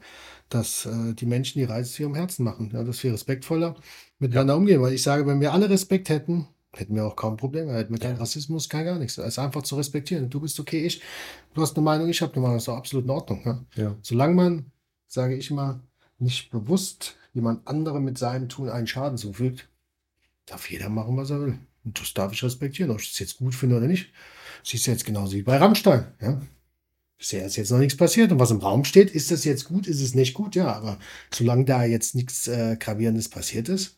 dass 0.49 0.87
äh, 0.87 1.15
die 1.15 1.27
Menschen 1.27 1.61
die 1.61 1.65
Reise 1.65 1.93
zu 1.93 2.03
ihrem 2.03 2.15
Herzen 2.15 2.45
machen. 2.45 2.71
Ja, 2.73 2.85
dass 2.85 3.03
wir 3.03 3.13
respektvoller 3.13 3.77
miteinander 4.19 4.55
ja. 4.55 4.59
umgehen. 4.59 4.83
Weil 4.83 4.93
ich 4.93 5.03
sage, 5.03 5.27
wenn 5.27 5.41
wir 5.41 5.53
alle 5.53 5.71
Respekt 5.71 6.09
hätten, 6.09 6.47
hätten 6.75 6.95
wir 6.95 7.07
auch 7.07 7.17
kaum 7.17 7.37
Probleme. 7.37 7.73
Hätten 7.73 7.95
wir 7.95 8.01
keinen 8.01 8.19
Rassismus, 8.19 8.69
kein 8.69 8.85
gar 8.85 8.99
nichts. 8.99 9.19
Es 9.19 9.27
ist 9.27 9.39
einfach 9.39 9.63
zu 9.63 9.77
respektieren. 9.77 10.29
Du 10.31 10.41
bist 10.41 10.59
okay, 10.61 10.85
ich. 10.85 11.01
Du 11.55 11.63
hast 11.63 11.77
eine 11.77 11.85
Meinung, 11.85 12.09
ich 12.09 12.21
habe 12.21 12.33
eine 12.33 12.43
Meinung. 12.43 12.57
Das 12.57 12.65
ist 12.65 12.69
auch 12.69 12.77
absolut 12.77 13.05
in 13.05 13.11
Ordnung. 13.11 13.43
Ja? 13.45 13.65
Ja. 13.77 13.97
Solange 14.03 14.35
man, 14.35 14.73
sage 15.07 15.37
ich 15.37 15.51
immer, 15.51 15.81
nicht 16.19 16.51
bewusst 16.51 17.17
jemand 17.33 17.67
anderem 17.67 18.05
mit 18.05 18.19
seinem 18.19 18.49
Tun 18.49 18.69
einen 18.69 18.87
Schaden 18.87 19.17
zufügt, 19.17 19.69
darf 20.47 20.71
jeder 20.71 20.89
machen, 20.89 21.17
was 21.17 21.31
er 21.31 21.41
will. 21.41 21.59
Und 21.85 22.01
das 22.01 22.15
darf 22.15 22.33
ich 22.33 22.43
respektieren, 22.43 22.91
ob 22.91 23.01
ich 23.01 23.11
das 23.11 23.19
jetzt 23.19 23.39
gut 23.39 23.55
finde 23.55 23.77
oder 23.77 23.87
nicht. 23.87 24.11
Siehst 24.65 24.87
du 24.87 24.91
jetzt 24.93 25.05
genauso 25.05 25.33
wie 25.33 25.43
bei 25.43 25.57
Rammstein. 25.57 26.07
Ja? 26.21 26.41
Bisher 27.19 27.47
ist 27.47 27.57
jetzt 27.57 27.71
noch 27.71 27.79
nichts 27.79 27.97
passiert. 27.97 28.33
Und 28.33 28.39
was 28.39 28.51
im 28.51 28.59
Raum 28.59 28.85
steht, 28.85 29.11
ist 29.11 29.31
das 29.31 29.45
jetzt 29.45 29.65
gut, 29.65 29.87
ist 29.87 30.01
es 30.01 30.15
nicht 30.15 30.35
gut? 30.35 30.55
Ja, 30.55 30.73
aber 30.73 30.99
solange 31.33 31.65
da 31.65 31.85
jetzt 31.85 32.15
nichts 32.15 32.49
äh, 32.49 32.77
Gravierendes 32.79 33.29
passiert 33.29 33.69
ist, 33.69 33.97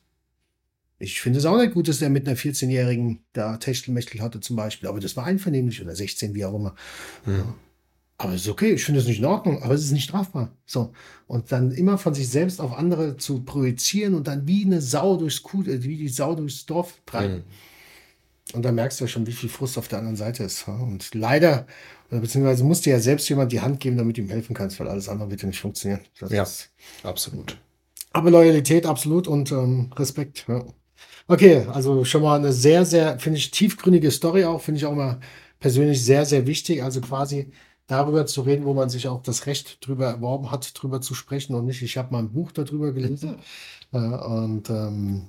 ich 0.98 1.20
finde 1.20 1.38
es 1.38 1.44
auch 1.44 1.58
nicht 1.58 1.74
gut, 1.74 1.88
dass 1.88 1.98
der 1.98 2.08
mit 2.08 2.26
einer 2.26 2.36
14-Jährigen 2.36 3.24
da 3.32 3.56
Techtelmechtel 3.56 4.20
hatte 4.20 4.40
zum 4.40 4.56
Beispiel. 4.56 4.88
Aber 4.88 5.00
das 5.00 5.16
war 5.16 5.24
einvernehmlich 5.24 5.82
oder 5.82 5.94
16, 5.94 6.34
wie 6.34 6.44
auch 6.44 6.54
immer. 6.54 6.74
Mhm. 7.26 7.54
aber 8.16 8.34
es 8.34 8.42
ist 8.42 8.48
okay, 8.48 8.72
ich 8.72 8.84
finde 8.84 9.00
es 9.00 9.06
nicht 9.06 9.18
in 9.18 9.24
Ordnung, 9.24 9.62
aber 9.62 9.74
es 9.74 9.84
ist 9.84 9.90
nicht 9.90 10.04
strafbar. 10.04 10.56
So. 10.66 10.92
Und 11.26 11.50
dann 11.50 11.72
immer 11.72 11.98
von 11.98 12.14
sich 12.14 12.28
selbst 12.28 12.60
auf 12.60 12.72
andere 12.72 13.16
zu 13.16 13.42
projizieren 13.42 14.14
und 14.14 14.28
dann 14.28 14.46
wie 14.46 14.64
eine 14.64 14.80
Sau 14.80 15.16
durchs 15.16 15.42
Kuh, 15.42 15.62
äh, 15.64 15.82
wie 15.82 15.96
die 15.96 16.08
Sau 16.08 16.34
durchs 16.34 16.64
Dorf 16.64 17.00
treiben. 17.06 17.36
Mhm. 17.36 17.44
Und 18.54 18.62
dann 18.62 18.74
merkst 18.74 19.00
du 19.00 19.04
ja 19.04 19.08
schon, 19.08 19.26
wie 19.26 19.32
viel 19.32 19.48
Frust 19.48 19.76
auf 19.78 19.88
der 19.88 19.98
anderen 19.98 20.16
Seite 20.16 20.44
ist. 20.44 20.68
Und 20.68 21.14
leider, 21.14 21.66
beziehungsweise 22.10 22.64
musst 22.64 22.86
dir 22.86 22.90
ja 22.94 23.00
selbst 23.00 23.28
jemand 23.28 23.52
die 23.52 23.60
Hand 23.60 23.80
geben, 23.80 23.96
damit 23.96 24.16
du 24.16 24.22
ihm 24.22 24.28
helfen 24.28 24.54
kannst, 24.54 24.78
weil 24.78 24.88
alles 24.88 25.08
andere 25.08 25.30
wird 25.30 25.42
ja 25.42 25.48
nicht 25.48 25.60
funktionieren. 25.60 26.00
Das 26.20 26.30
ja, 26.30 26.46
absolut. 27.08 27.58
Aber 28.12 28.30
Loyalität 28.30 28.86
absolut 28.86 29.26
und 29.26 29.50
ähm, 29.50 29.90
Respekt. 29.96 30.44
Ja. 30.48 30.64
Okay, 31.26 31.66
also 31.72 32.04
schon 32.04 32.22
mal 32.22 32.38
eine 32.38 32.52
sehr, 32.52 32.84
sehr, 32.84 33.18
finde 33.18 33.38
ich, 33.38 33.50
tiefgründige 33.50 34.10
Story 34.10 34.44
auch, 34.44 34.60
finde 34.60 34.78
ich 34.78 34.86
auch 34.86 34.94
mal 34.94 35.18
persönlich 35.58 36.04
sehr, 36.04 36.24
sehr 36.24 36.46
wichtig. 36.46 36.82
Also 36.82 37.00
quasi 37.00 37.50
darüber 37.86 38.26
zu 38.26 38.42
reden, 38.42 38.64
wo 38.64 38.74
man 38.74 38.88
sich 38.88 39.08
auch 39.08 39.22
das 39.22 39.46
Recht 39.46 39.84
drüber 39.86 40.06
erworben 40.06 40.50
hat, 40.50 40.80
drüber 40.80 41.00
zu 41.00 41.14
sprechen 41.14 41.54
und 41.54 41.66
nicht, 41.66 41.82
ich 41.82 41.96
habe 41.96 42.12
mal 42.12 42.20
ein 42.20 42.32
Buch 42.32 42.52
darüber 42.52 42.92
gelesen. 42.92 43.36
Äh, 43.92 43.98
und 43.98 44.70
ähm, 44.70 45.28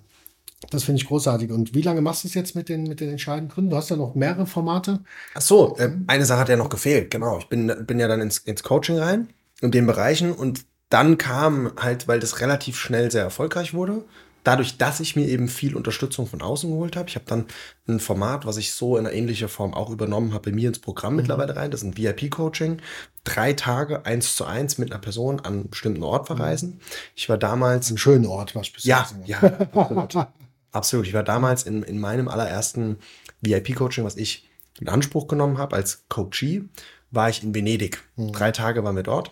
das 0.72 0.84
finde 0.84 1.02
ich 1.02 1.08
großartig. 1.08 1.52
Und 1.52 1.74
wie 1.74 1.82
lange 1.82 2.02
machst 2.02 2.24
du 2.24 2.28
es 2.28 2.34
jetzt 2.34 2.56
mit 2.56 2.70
den, 2.70 2.84
mit 2.84 3.00
den 3.00 3.10
entscheidenden 3.10 3.50
Gründen? 3.50 3.70
Du 3.70 3.78
hast 3.78 3.90
ja 3.90 3.96
noch 3.96 4.16
mehrere 4.16 4.46
Formate. 4.46 5.02
Ach 5.34 5.42
so, 5.42 5.78
äh, 5.78 5.92
eine 6.08 6.26
Sache 6.26 6.40
hat 6.40 6.50
ja 6.50 6.58
noch 6.58 6.70
gefehlt. 6.70 7.12
Genau. 7.12 7.38
Ich 7.38 7.48
bin, 7.48 7.72
bin 7.86 8.00
ja 8.00 8.08
dann 8.08 8.22
ins, 8.22 8.40
ins 8.40 8.64
Coaching 8.64 8.98
rein 8.98 9.30
in 9.62 9.72
den 9.72 9.86
Bereichen 9.86 10.32
und 10.32 10.66
dann 10.90 11.18
kam 11.18 11.72
halt, 11.80 12.08
weil 12.08 12.20
das 12.20 12.42
relativ 12.42 12.78
schnell 12.78 13.10
sehr 13.10 13.24
erfolgreich 13.24 13.74
wurde, 13.74 14.06
dadurch, 14.44 14.78
dass 14.78 15.00
ich 15.00 15.16
mir 15.16 15.28
eben 15.28 15.48
viel 15.48 15.76
Unterstützung 15.76 16.28
von 16.28 16.42
außen 16.42 16.70
geholt 16.70 16.96
habe. 16.96 17.10
Ich 17.10 17.16
habe 17.16 17.26
dann 17.26 17.46
ein 17.88 18.00
Format, 18.00 18.46
was 18.46 18.58
ich 18.58 18.74
so 18.74 18.96
in 18.96 19.06
einer 19.06 19.16
ähnlichen 19.16 19.50
Form 19.50 19.74
auch 19.74 19.90
übernommen 19.90 20.34
habe, 20.34 20.52
bei 20.52 20.56
mir 20.56 20.70
ins 20.70 20.80
Programm 20.80 21.14
mhm. 21.14 21.18
mittlerweile 21.22 21.56
rein. 21.56 21.72
Das 21.72 21.82
ist 21.82 21.88
ein 21.88 21.98
VIP-Coaching. 21.98 22.78
Drei 23.24 23.54
Tage, 23.54 24.06
eins 24.06 24.36
zu 24.36 24.46
eins 24.46 24.78
mit 24.78 24.92
einer 24.92 25.02
Person 25.02 25.40
an 25.40 25.54
einen 25.54 25.70
bestimmten 25.70 26.04
Ort 26.04 26.28
verreisen. 26.28 26.80
Ich 27.16 27.28
war 27.28 27.38
damals. 27.38 27.90
Ein 27.90 27.98
schönen 27.98 28.28
Ort, 28.28 28.56
was 28.56 28.72
Ja, 28.84 29.08
ja. 29.26 29.40
absolut. 30.76 31.08
Ich 31.08 31.14
war 31.14 31.24
damals 31.24 31.64
in, 31.64 31.84
in 31.84 32.00
meinem 32.00 32.28
allerersten 32.28 32.98
VIP-Coaching, 33.42 34.04
was 34.04 34.18
ich 34.18 34.48
in 34.80 34.90
Anspruch 34.90 35.28
genommen 35.28 35.58
habe 35.58 35.76
als 35.76 36.04
Coachee, 36.10 36.64
war 37.12 37.30
ich 37.30 37.44
in 37.44 37.56
Venedig. 37.56 38.04
Mhm. 38.16 38.32
Drei 38.34 38.52
Tage 38.52 38.84
waren 38.84 38.96
wir 38.96 39.04
dort. 39.04 39.32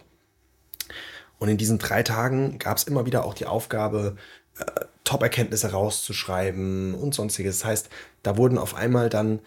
Und 1.38 1.50
in 1.50 1.58
diesen 1.58 1.78
drei 1.78 2.04
Tagen 2.04 2.58
gab 2.58 2.78
es 2.78 2.86
immer 2.86 3.06
wieder 3.06 3.26
auch 3.26 3.34
die 3.34 3.46
Aufgabe, 3.46 4.16
äh, 4.58 4.66
Top-Erkenntnisse 5.04 5.72
rauszuschreiben 5.72 6.94
und 6.94 7.14
sonstiges. 7.14 7.60
Das 7.60 7.66
heißt, 7.66 7.90
da 8.24 8.38
wurden 8.38 8.58
auf 8.58 8.76
einmal 8.76 9.10
dann 9.10 9.40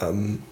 ähm, 0.00 0.42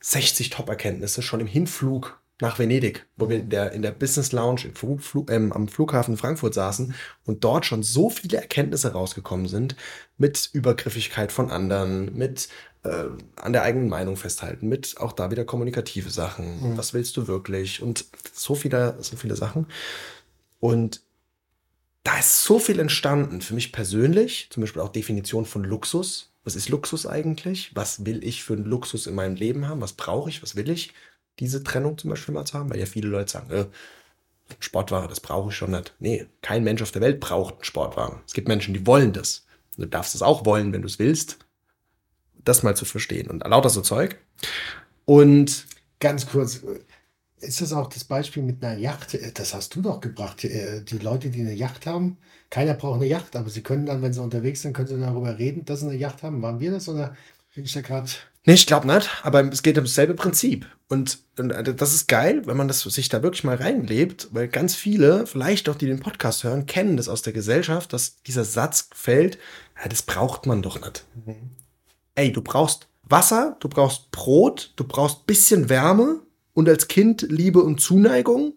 60 0.00 0.50
Top-Erkenntnisse 0.50 1.22
schon 1.22 1.40
im 1.40 1.46
Hinflug 1.48 2.21
nach 2.42 2.58
Venedig, 2.58 3.06
wo 3.16 3.28
wir 3.30 3.38
in 3.38 3.50
der, 3.50 3.72
in 3.72 3.82
der 3.82 3.92
Business 3.92 4.32
Lounge 4.32 4.72
Flug, 4.74 5.00
Flug, 5.00 5.30
ähm, 5.30 5.52
am 5.52 5.68
Flughafen 5.68 6.16
Frankfurt 6.16 6.52
saßen 6.52 6.94
und 7.24 7.44
dort 7.44 7.64
schon 7.64 7.84
so 7.84 8.10
viele 8.10 8.38
Erkenntnisse 8.38 8.92
rausgekommen 8.92 9.46
sind 9.46 9.76
mit 10.18 10.50
Übergriffigkeit 10.52 11.30
von 11.30 11.50
anderen, 11.50 12.16
mit 12.18 12.48
äh, 12.82 13.04
an 13.36 13.52
der 13.52 13.62
eigenen 13.62 13.88
Meinung 13.88 14.16
festhalten, 14.16 14.68
mit 14.68 14.96
auch 14.98 15.12
da 15.12 15.30
wieder 15.30 15.44
kommunikative 15.44 16.10
Sachen. 16.10 16.72
Mhm. 16.72 16.76
Was 16.76 16.92
willst 16.92 17.16
du 17.16 17.28
wirklich? 17.28 17.80
Und 17.80 18.06
so 18.32 18.56
viele, 18.56 18.96
so 19.00 19.16
viele 19.16 19.36
Sachen. 19.36 19.66
Und 20.58 21.00
da 22.02 22.18
ist 22.18 22.42
so 22.44 22.58
viel 22.58 22.80
entstanden 22.80 23.40
für 23.40 23.54
mich 23.54 23.70
persönlich, 23.70 24.48
zum 24.50 24.62
Beispiel 24.62 24.82
auch 24.82 24.88
Definition 24.88 25.46
von 25.46 25.62
Luxus. 25.62 26.32
Was 26.42 26.56
ist 26.56 26.68
Luxus 26.68 27.06
eigentlich? 27.06 27.70
Was 27.76 28.04
will 28.04 28.24
ich 28.24 28.42
für 28.42 28.54
einen 28.54 28.64
Luxus 28.64 29.06
in 29.06 29.14
meinem 29.14 29.36
Leben 29.36 29.68
haben? 29.68 29.80
Was 29.80 29.92
brauche 29.92 30.28
ich? 30.28 30.42
Was 30.42 30.56
will 30.56 30.68
ich? 30.70 30.92
Diese 31.38 31.62
Trennung 31.62 31.98
zum 31.98 32.10
Beispiel 32.10 32.34
mal 32.34 32.44
zu 32.44 32.58
haben, 32.58 32.70
weil 32.70 32.78
ja 32.78 32.86
viele 32.86 33.08
Leute 33.08 33.30
sagen, 33.30 33.50
äh, 33.50 33.66
Sportware, 34.58 35.08
das 35.08 35.20
brauche 35.20 35.50
ich 35.50 35.56
schon 35.56 35.70
nicht. 35.70 35.94
Nee, 35.98 36.26
kein 36.42 36.64
Mensch 36.64 36.82
auf 36.82 36.90
der 36.90 37.02
Welt 37.02 37.20
braucht 37.20 37.54
einen 37.54 37.64
Sportwagen. 37.64 38.20
Es 38.26 38.34
gibt 38.34 38.48
Menschen, 38.48 38.74
die 38.74 38.86
wollen 38.86 39.12
das. 39.12 39.46
Du 39.76 39.86
darfst 39.86 40.14
es 40.14 40.22
auch 40.22 40.44
wollen, 40.44 40.72
wenn 40.72 40.82
du 40.82 40.88
es 40.88 40.98
willst. 40.98 41.38
Das 42.44 42.62
mal 42.62 42.76
zu 42.76 42.84
verstehen 42.84 43.30
und 43.30 43.46
lauter 43.46 43.70
so 43.70 43.80
Zeug. 43.80 44.18
Und 45.04 45.66
ganz 46.00 46.26
kurz, 46.26 46.62
ist 47.42 47.60
das 47.60 47.72
auch 47.72 47.88
das 47.88 48.04
Beispiel 48.04 48.42
mit 48.42 48.64
einer 48.64 48.78
Yacht? 48.78 49.18
Das 49.34 49.54
hast 49.54 49.74
du 49.74 49.82
doch 49.82 50.00
gebracht. 50.00 50.44
Äh, 50.44 50.82
die 50.82 50.98
Leute, 50.98 51.30
die 51.30 51.40
eine 51.40 51.54
Yacht 51.54 51.86
haben, 51.86 52.18
keiner 52.50 52.74
braucht 52.74 52.96
eine 52.96 53.06
Yacht, 53.06 53.36
aber 53.36 53.50
sie 53.50 53.62
können 53.62 53.86
dann, 53.86 54.02
wenn 54.02 54.12
sie 54.12 54.22
unterwegs 54.22 54.62
sind, 54.62 54.74
können 54.74 54.88
sie 54.88 54.98
darüber 54.98 55.38
reden, 55.38 55.64
dass 55.64 55.80
sie 55.80 55.86
eine 55.86 55.96
Yacht 55.96 56.22
haben. 56.22 56.42
Waren 56.42 56.60
wir 56.60 56.70
das 56.70 56.88
oder 56.88 57.16
bin 57.54 57.64
ich 57.64 57.72
da 57.72 57.80
gerade? 57.80 58.08
Nee, 58.44 58.54
ich 58.54 58.66
glaube 58.66 58.88
nicht, 58.88 59.08
aber 59.22 59.44
es 59.52 59.62
geht 59.62 59.78
um 59.78 59.84
dasselbe 59.84 60.14
Prinzip. 60.14 60.66
Und, 60.88 61.18
und, 61.38 61.50
äh, 61.50 61.74
das 61.74 61.94
ist 61.94 62.08
geil, 62.08 62.42
wenn 62.46 62.56
man 62.56 62.68
das 62.68 62.80
sich 62.80 63.08
da 63.08 63.22
wirklich 63.22 63.44
mal 63.44 63.56
reinlebt, 63.56 64.28
weil 64.32 64.48
ganz 64.48 64.74
viele, 64.74 65.26
vielleicht 65.26 65.68
auch 65.68 65.76
die 65.76 65.86
den 65.86 66.00
Podcast 66.00 66.42
hören, 66.42 66.66
kennen 66.66 66.96
das 66.96 67.08
aus 67.08 67.22
der 67.22 67.32
Gesellschaft, 67.32 67.92
dass 67.92 68.22
dieser 68.22 68.44
Satz 68.44 68.88
fällt, 68.94 69.38
ja, 69.80 69.88
das 69.88 70.02
braucht 70.02 70.46
man 70.46 70.60
doch 70.60 70.80
nicht. 70.80 71.04
Mhm. 71.24 71.50
Ey, 72.14 72.32
du 72.32 72.42
brauchst 72.42 72.88
Wasser, 73.04 73.56
du 73.60 73.68
brauchst 73.68 74.10
Brot, 74.10 74.72
du 74.76 74.84
brauchst 74.84 75.26
bisschen 75.26 75.68
Wärme, 75.68 76.20
und 76.54 76.68
als 76.68 76.88
Kind 76.88 77.22
Liebe 77.28 77.62
und 77.62 77.80
Zuneigung. 77.80 78.54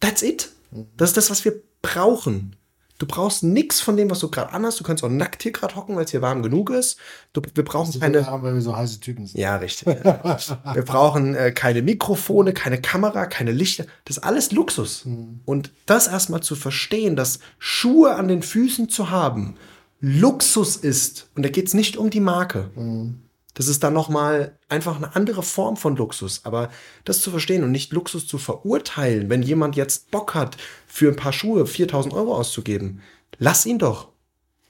That's 0.00 0.22
it. 0.22 0.50
Das 0.96 1.10
ist 1.10 1.16
das, 1.16 1.30
was 1.30 1.44
wir 1.44 1.62
brauchen. 1.82 2.56
Du 2.98 3.06
brauchst 3.06 3.44
nichts 3.44 3.80
von 3.80 3.96
dem, 3.96 4.10
was 4.10 4.18
du 4.18 4.28
gerade 4.28 4.52
anhast. 4.52 4.80
Du 4.80 4.84
kannst 4.84 5.04
auch 5.04 5.08
nackt 5.08 5.44
hier 5.44 5.52
gerade 5.52 5.76
hocken, 5.76 5.94
weil 5.94 6.04
es 6.04 6.10
hier 6.10 6.20
warm 6.20 6.42
genug 6.42 6.70
ist. 6.70 6.98
Du, 7.32 7.40
wir 7.54 7.64
brauchen 7.64 7.92
so 7.92 8.00
keine. 8.00 8.26
Warm, 8.26 8.42
weil 8.42 8.54
wir 8.54 8.60
so 8.60 8.76
heiße 8.76 8.98
Typen 8.98 9.24
sind. 9.26 9.40
Ja, 9.40 9.56
richtig. 9.56 9.86
wir 10.04 10.84
brauchen 10.84 11.36
äh, 11.36 11.52
keine 11.52 11.82
Mikrofone, 11.82 12.52
keine 12.52 12.80
Kamera, 12.80 13.26
keine 13.26 13.52
Lichter. 13.52 13.86
Das 14.04 14.16
ist 14.16 14.24
alles 14.24 14.50
Luxus. 14.50 15.04
Mhm. 15.04 15.40
Und 15.44 15.70
das 15.86 16.08
erstmal 16.08 16.40
zu 16.40 16.56
verstehen, 16.56 17.14
dass 17.14 17.38
Schuhe 17.58 18.16
an 18.16 18.26
den 18.26 18.42
Füßen 18.42 18.88
zu 18.88 19.10
haben 19.10 19.56
Luxus 20.00 20.76
ist. 20.76 21.28
Und 21.34 21.44
da 21.44 21.48
geht 21.48 21.68
es 21.68 21.74
nicht 21.74 21.96
um 21.96 22.10
die 22.10 22.20
Marke. 22.20 22.70
Mhm. 22.74 23.22
Das 23.58 23.66
ist 23.66 23.82
dann 23.82 23.92
nochmal 23.92 24.56
einfach 24.68 24.94
eine 24.94 25.16
andere 25.16 25.42
Form 25.42 25.76
von 25.76 25.96
Luxus. 25.96 26.42
Aber 26.44 26.70
das 27.04 27.20
zu 27.20 27.32
verstehen 27.32 27.64
und 27.64 27.72
nicht 27.72 27.92
Luxus 27.92 28.24
zu 28.24 28.38
verurteilen, 28.38 29.30
wenn 29.30 29.42
jemand 29.42 29.74
jetzt 29.74 30.12
Bock 30.12 30.36
hat, 30.36 30.56
für 30.86 31.08
ein 31.08 31.16
paar 31.16 31.32
Schuhe 31.32 31.66
4000 31.66 32.14
Euro 32.14 32.36
auszugeben, 32.36 33.02
lass 33.38 33.66
ihn 33.66 33.80
doch. 33.80 34.10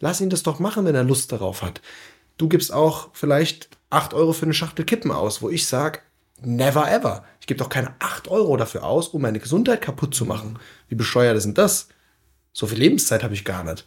Lass 0.01 0.23
ihn 0.23 0.31
das 0.31 0.43
doch 0.43 0.59
machen, 0.59 0.87
wenn 0.87 0.95
er 0.95 1.05
Lust 1.05 1.33
darauf 1.33 1.61
hat. 1.61 1.83
Du 2.39 2.49
gibst 2.49 2.73
auch 2.73 3.11
vielleicht 3.13 3.69
8 3.91 4.15
Euro 4.15 4.33
für 4.33 4.47
eine 4.47 4.55
Schachtel 4.55 4.87
Kippen 4.87 5.13
aus, 5.13 5.43
wo 5.43 5.51
ich 5.51 5.67
sage, 5.67 5.99
never 6.41 6.91
ever. 6.91 7.27
Ich 7.43 7.47
gebe 7.47 7.59
doch 7.59 7.69
keine 7.69 7.95
8 7.99 8.29
Euro 8.29 8.57
dafür 8.57 8.85
aus, 8.85 9.09
um 9.09 9.21
meine 9.21 9.39
Gesundheit 9.39 9.83
kaputt 9.83 10.15
zu 10.15 10.25
machen. 10.25 10.59
Wie 10.89 10.95
bescheuert 10.95 11.37
ist 11.37 11.45
denn 11.45 11.53
das? 11.53 11.89
So 12.55 12.67
viel 12.67 12.79
Lebenszeit 12.79 13.23
habe 13.23 13.35
ich 13.35 13.45
gar 13.45 13.65
nicht. 13.65 13.87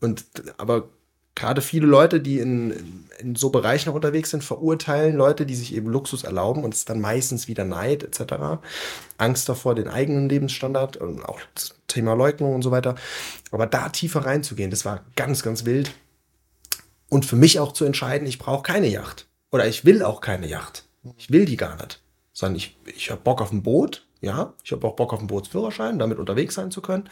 Und 0.00 0.24
aber 0.56 0.88
gerade 1.36 1.60
viele 1.60 1.86
Leute, 1.86 2.20
die 2.20 2.40
in, 2.40 3.04
in 3.18 3.36
so 3.36 3.50
Bereichen 3.50 3.90
unterwegs 3.90 4.30
sind, 4.30 4.42
verurteilen 4.42 5.14
Leute, 5.14 5.46
die 5.46 5.54
sich 5.54 5.74
eben 5.74 5.88
Luxus 5.88 6.24
erlauben 6.24 6.64
und 6.64 6.74
es 6.74 6.80
ist 6.80 6.90
dann 6.90 7.00
meistens 7.00 7.46
wieder 7.46 7.64
Neid 7.64 8.02
etc. 8.02 8.58
Angst 9.18 9.48
davor, 9.48 9.76
den 9.76 9.86
eigenen 9.86 10.28
Lebensstandard 10.28 10.96
und 10.96 11.24
auch 11.24 11.38
das 11.54 11.74
Thema 11.86 12.14
Leugnung 12.14 12.54
und 12.54 12.62
so 12.62 12.72
weiter. 12.72 12.96
Aber 13.52 13.66
da 13.66 13.90
tiefer 13.90 14.24
reinzugehen, 14.24 14.70
das 14.70 14.84
war 14.84 15.04
ganz, 15.14 15.42
ganz 15.42 15.64
wild. 15.64 15.92
Und 17.08 17.24
für 17.24 17.36
mich 17.36 17.60
auch 17.60 17.72
zu 17.72 17.84
entscheiden, 17.84 18.26
ich 18.26 18.38
brauche 18.38 18.62
keine 18.62 18.88
Yacht. 18.88 19.28
Oder 19.52 19.68
ich 19.68 19.84
will 19.84 20.02
auch 20.02 20.20
keine 20.20 20.48
Yacht. 20.48 20.88
Ich 21.18 21.30
will 21.30 21.44
die 21.44 21.56
gar 21.56 21.76
nicht. 21.76 22.02
Sondern 22.32 22.56
ich, 22.56 22.76
ich 22.86 23.10
habe 23.10 23.20
Bock 23.20 23.40
auf 23.40 23.52
ein 23.52 23.62
Boot. 23.62 24.06
Ja, 24.20 24.54
ich 24.64 24.72
habe 24.72 24.86
auch 24.86 24.96
Bock 24.96 25.12
auf 25.12 25.20
einen 25.20 25.28
Bootsführerschein, 25.28 25.98
damit 25.98 26.18
unterwegs 26.18 26.54
sein 26.54 26.70
zu 26.70 26.80
können. 26.80 27.08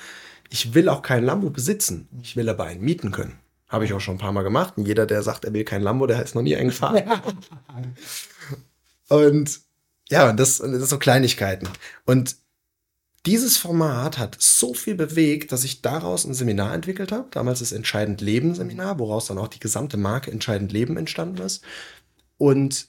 Ich 0.50 0.74
will 0.74 0.88
auch 0.88 1.02
kein 1.02 1.24
Lambo 1.24 1.50
besitzen. 1.50 2.08
Ich 2.22 2.34
will 2.34 2.48
aber 2.48 2.64
einen 2.64 2.80
mieten 2.80 3.12
können. 3.12 3.38
Habe 3.74 3.86
ich 3.86 3.92
auch 3.92 4.00
schon 4.00 4.14
ein 4.14 4.18
paar 4.18 4.30
Mal 4.30 4.44
gemacht. 4.44 4.74
Und 4.76 4.86
jeder, 4.86 5.04
der 5.04 5.24
sagt, 5.24 5.44
er 5.44 5.52
will 5.52 5.64
kein 5.64 5.82
Lambo, 5.82 6.06
der 6.06 6.22
ist 6.22 6.36
noch 6.36 6.42
nie 6.42 6.54
eingefahren. 6.54 7.02
und 9.08 9.60
ja, 10.08 10.32
das, 10.32 10.58
das 10.58 10.70
sind 10.70 10.86
so 10.86 10.98
Kleinigkeiten. 11.00 11.68
Und 12.06 12.36
dieses 13.26 13.56
Format 13.56 14.16
hat 14.16 14.36
so 14.38 14.74
viel 14.74 14.94
bewegt, 14.94 15.50
dass 15.50 15.64
ich 15.64 15.82
daraus 15.82 16.24
ein 16.24 16.34
Seminar 16.34 16.72
entwickelt 16.72 17.10
habe. 17.10 17.26
Damals 17.32 17.58
das 17.58 17.72
Entscheidend 17.72 18.20
Leben 18.20 18.54
Seminar, 18.54 19.00
woraus 19.00 19.26
dann 19.26 19.38
auch 19.38 19.48
die 19.48 19.58
gesamte 19.58 19.96
Marke 19.96 20.30
Entscheidend 20.30 20.70
Leben 20.70 20.96
entstanden 20.96 21.42
ist. 21.42 21.64
Und 22.38 22.86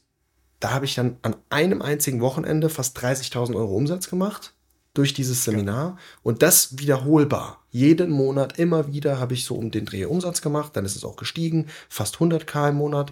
da 0.60 0.70
habe 0.70 0.86
ich 0.86 0.94
dann 0.94 1.18
an 1.24 1.36
einem 1.50 1.82
einzigen 1.82 2.22
Wochenende 2.22 2.70
fast 2.70 2.96
30.000 3.00 3.56
Euro 3.56 3.76
Umsatz 3.76 4.08
gemacht 4.08 4.55
durch 4.96 5.14
dieses 5.14 5.44
Seminar 5.44 5.98
und 6.24 6.42
das 6.42 6.80
wiederholbar. 6.80 7.62
Jeden 7.70 8.10
Monat 8.10 8.58
immer 8.58 8.92
wieder 8.92 9.20
habe 9.20 9.34
ich 9.34 9.46
so 9.46 9.56
um 9.56 9.70
den 9.70 9.86
Dreh 9.86 10.06
Umsatz 10.06 10.42
gemacht, 10.42 10.76
dann 10.76 10.86
ist 10.86 10.96
es 10.96 11.06
auch 11.06 11.18
gestiegen, 11.18 11.68
fast 11.90 12.16
100k 12.16 12.70
im 12.70 12.76
Monat 12.78 13.12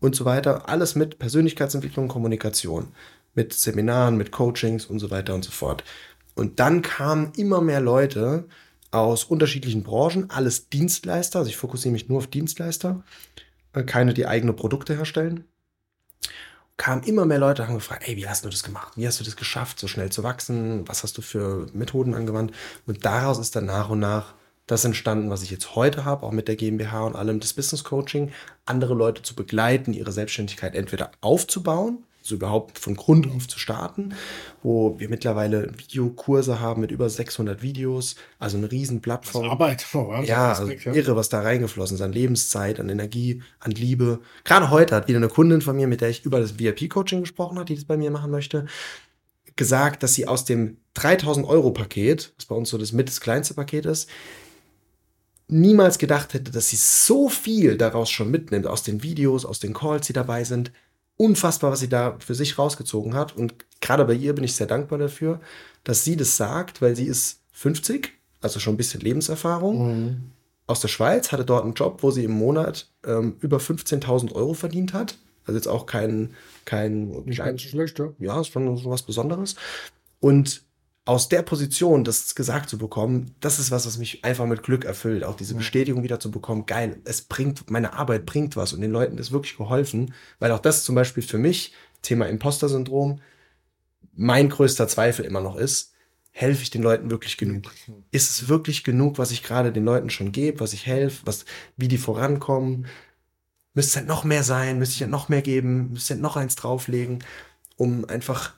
und 0.00 0.16
so 0.16 0.24
weiter. 0.24 0.68
Alles 0.68 0.94
mit 0.94 1.18
Persönlichkeitsentwicklung, 1.18 2.08
Kommunikation, 2.08 2.88
mit 3.34 3.52
Seminaren, 3.52 4.16
mit 4.16 4.30
Coachings 4.30 4.86
und 4.86 5.00
so 5.00 5.10
weiter 5.10 5.34
und 5.34 5.44
so 5.44 5.50
fort. 5.50 5.84
Und 6.34 6.60
dann 6.60 6.82
kamen 6.82 7.32
immer 7.36 7.60
mehr 7.60 7.80
Leute 7.80 8.46
aus 8.90 9.24
unterschiedlichen 9.24 9.82
Branchen, 9.82 10.30
alles 10.30 10.68
Dienstleister, 10.68 11.40
also 11.40 11.48
ich 11.48 11.56
fokussiere 11.56 11.92
mich 11.92 12.08
nur 12.08 12.18
auf 12.18 12.28
Dienstleister, 12.28 13.02
äh, 13.72 13.82
keine, 13.82 14.14
die 14.14 14.26
eigene 14.26 14.52
Produkte 14.52 14.94
herstellen. 14.94 15.44
Kamen 16.76 17.02
immer 17.04 17.24
mehr 17.24 17.38
Leute, 17.38 17.66
haben 17.66 17.74
gefragt, 17.74 18.08
ey, 18.08 18.16
wie 18.16 18.28
hast 18.28 18.44
du 18.44 18.48
das 18.48 18.62
gemacht? 18.62 18.92
Wie 18.96 19.06
hast 19.06 19.20
du 19.20 19.24
das 19.24 19.36
geschafft, 19.36 19.78
so 19.78 19.86
schnell 19.86 20.10
zu 20.10 20.22
wachsen? 20.22 20.86
Was 20.88 21.02
hast 21.02 21.16
du 21.16 21.22
für 21.22 21.66
Methoden 21.72 22.14
angewandt? 22.14 22.52
Und 22.86 23.04
daraus 23.04 23.38
ist 23.38 23.54
dann 23.54 23.66
nach 23.66 23.90
und 23.90 24.00
nach 24.00 24.34
das 24.66 24.84
entstanden, 24.84 25.30
was 25.30 25.42
ich 25.42 25.50
jetzt 25.50 25.74
heute 25.74 26.04
habe, 26.04 26.24
auch 26.24 26.32
mit 26.32 26.48
der 26.48 26.56
GmbH 26.56 27.04
und 27.04 27.16
allem, 27.16 27.38
das 27.38 27.52
Business 27.52 27.84
Coaching, 27.84 28.32
andere 28.64 28.94
Leute 28.94 29.22
zu 29.22 29.34
begleiten, 29.34 29.92
ihre 29.92 30.10
Selbstständigkeit 30.10 30.74
entweder 30.74 31.10
aufzubauen, 31.20 32.04
also 32.24 32.36
überhaupt 32.36 32.78
von 32.78 32.96
Grund 32.96 33.30
auf 33.30 33.46
zu 33.46 33.58
starten, 33.58 34.14
wo 34.62 34.98
wir 34.98 35.10
mittlerweile 35.10 35.70
Videokurse 35.76 36.58
haben 36.58 36.80
mit 36.80 36.90
über 36.90 37.10
600 37.10 37.60
Videos, 37.60 38.16
also 38.38 38.56
eine 38.56 38.72
riesen 38.72 39.02
Plattform. 39.02 39.50
Arbeit, 39.50 39.84
oh, 39.92 40.10
ja, 40.24 40.54
also 40.54 40.70
irre, 40.70 41.16
was 41.16 41.28
da 41.28 41.42
reingeflossen 41.42 41.96
ist, 41.96 42.00
an 42.00 42.14
Lebenszeit, 42.14 42.80
an 42.80 42.88
Energie, 42.88 43.42
an 43.60 43.72
Liebe. 43.72 44.20
Gerade 44.44 44.70
heute 44.70 44.96
hat 44.96 45.06
wieder 45.06 45.18
eine 45.18 45.28
Kundin 45.28 45.60
von 45.60 45.76
mir, 45.76 45.86
mit 45.86 46.00
der 46.00 46.08
ich 46.08 46.24
über 46.24 46.40
das 46.40 46.58
VIP-Coaching 46.58 47.20
gesprochen 47.20 47.58
habe, 47.58 47.66
die 47.66 47.74
das 47.74 47.84
bei 47.84 47.98
mir 47.98 48.10
machen 48.10 48.30
möchte, 48.30 48.64
gesagt, 49.56 50.02
dass 50.02 50.14
sie 50.14 50.26
aus 50.26 50.46
dem 50.46 50.78
3000 50.94 51.46
Euro 51.46 51.72
Paket, 51.72 52.32
was 52.38 52.46
bei 52.46 52.54
uns 52.54 52.70
so 52.70 52.78
das 52.78 52.92
mit 52.92 53.08
das 53.08 53.20
kleinste 53.20 53.52
Paket 53.52 53.84
ist, 53.84 54.08
niemals 55.48 55.98
gedacht 55.98 56.32
hätte, 56.32 56.50
dass 56.50 56.70
sie 56.70 56.76
so 56.76 57.28
viel 57.28 57.76
daraus 57.76 58.10
schon 58.10 58.30
mitnimmt, 58.30 58.66
aus 58.66 58.82
den 58.82 59.02
Videos, 59.02 59.44
aus 59.44 59.60
den 59.60 59.74
Calls, 59.74 60.06
die 60.06 60.14
dabei 60.14 60.44
sind. 60.44 60.72
Unfassbar, 61.16 61.70
was 61.70 61.80
sie 61.80 61.88
da 61.88 62.16
für 62.18 62.34
sich 62.34 62.58
rausgezogen 62.58 63.14
hat. 63.14 63.36
Und 63.36 63.54
gerade 63.80 64.04
bei 64.04 64.14
ihr 64.14 64.34
bin 64.34 64.44
ich 64.44 64.56
sehr 64.56 64.66
dankbar 64.66 64.98
dafür, 64.98 65.40
dass 65.84 66.04
sie 66.04 66.16
das 66.16 66.36
sagt, 66.36 66.82
weil 66.82 66.96
sie 66.96 67.06
ist 67.06 67.40
50, 67.52 68.12
also 68.40 68.58
schon 68.58 68.74
ein 68.74 68.78
bisschen 68.78 69.00
Lebenserfahrung. 69.00 69.86
Mhm. 69.86 70.16
Aus 70.66 70.80
der 70.80 70.88
Schweiz, 70.88 71.30
hatte 71.30 71.44
dort 71.44 71.64
einen 71.64 71.74
Job, 71.74 72.02
wo 72.02 72.10
sie 72.10 72.24
im 72.24 72.32
Monat 72.32 72.88
ähm, 73.06 73.36
über 73.40 73.58
15.000 73.58 74.32
Euro 74.32 74.54
verdient 74.54 74.94
hat. 74.94 75.18
Also 75.46 75.58
jetzt 75.58 75.68
auch 75.68 75.86
kein, 75.86 76.34
kein, 76.64 77.10
nicht 77.26 77.38
ganz 77.38 77.60
schlecht, 77.62 77.98
ja. 77.98 78.12
Ja, 78.18 78.40
ist 78.40 78.48
schon 78.48 78.76
so 78.76 78.90
was 78.90 79.02
Besonderes. 79.02 79.56
Und 80.20 80.62
aus 81.06 81.28
der 81.28 81.42
Position 81.42 82.02
das 82.02 82.34
gesagt 82.34 82.70
zu 82.70 82.78
bekommen, 82.78 83.34
das 83.40 83.58
ist 83.58 83.70
was, 83.70 83.86
was 83.86 83.98
mich 83.98 84.24
einfach 84.24 84.46
mit 84.46 84.62
Glück 84.62 84.84
erfüllt. 84.84 85.24
Auch 85.24 85.36
diese 85.36 85.54
Bestätigung 85.54 86.02
wieder 86.02 86.18
zu 86.18 86.30
bekommen, 86.30 86.64
geil, 86.66 87.00
es 87.04 87.22
bringt, 87.22 87.70
meine 87.70 87.92
Arbeit 87.92 88.24
bringt 88.24 88.56
was 88.56 88.72
und 88.72 88.80
den 88.80 88.90
Leuten 88.90 89.18
ist 89.18 89.30
wirklich 89.30 89.56
geholfen, 89.56 90.14
weil 90.38 90.50
auch 90.50 90.60
das 90.60 90.84
zum 90.84 90.94
Beispiel 90.94 91.22
für 91.22 91.38
mich, 91.38 91.72
Thema 92.00 92.26
Imposter-Syndrom, 92.26 93.20
mein 94.16 94.48
größter 94.48 94.88
Zweifel 94.88 95.24
immer 95.24 95.40
noch 95.40 95.56
ist, 95.56 95.92
helfe 96.30 96.62
ich 96.62 96.70
den 96.70 96.82
Leuten 96.82 97.10
wirklich 97.10 97.36
genug? 97.36 97.70
Ist 98.10 98.30
es 98.30 98.48
wirklich 98.48 98.82
genug, 98.82 99.18
was 99.18 99.30
ich 99.30 99.42
gerade 99.42 99.72
den 99.72 99.84
Leuten 99.84 100.10
schon 100.10 100.32
gebe, 100.32 100.60
was 100.60 100.72
ich 100.72 100.86
helfe, 100.86 101.26
was, 101.26 101.44
wie 101.76 101.88
die 101.88 101.98
vorankommen? 101.98 102.86
Müsste 103.74 103.90
es 103.90 103.96
halt 103.96 104.08
noch 104.08 104.24
mehr 104.24 104.42
sein, 104.42 104.78
müsste 104.78 104.94
ich 104.94 105.00
halt 105.02 105.10
noch 105.10 105.28
mehr 105.28 105.42
geben, 105.42 105.90
müsste 105.92 106.14
ich 106.14 106.16
halt 106.16 106.22
noch 106.22 106.36
eins 106.36 106.56
drauflegen, 106.56 107.22
um 107.76 108.04
einfach 108.06 108.54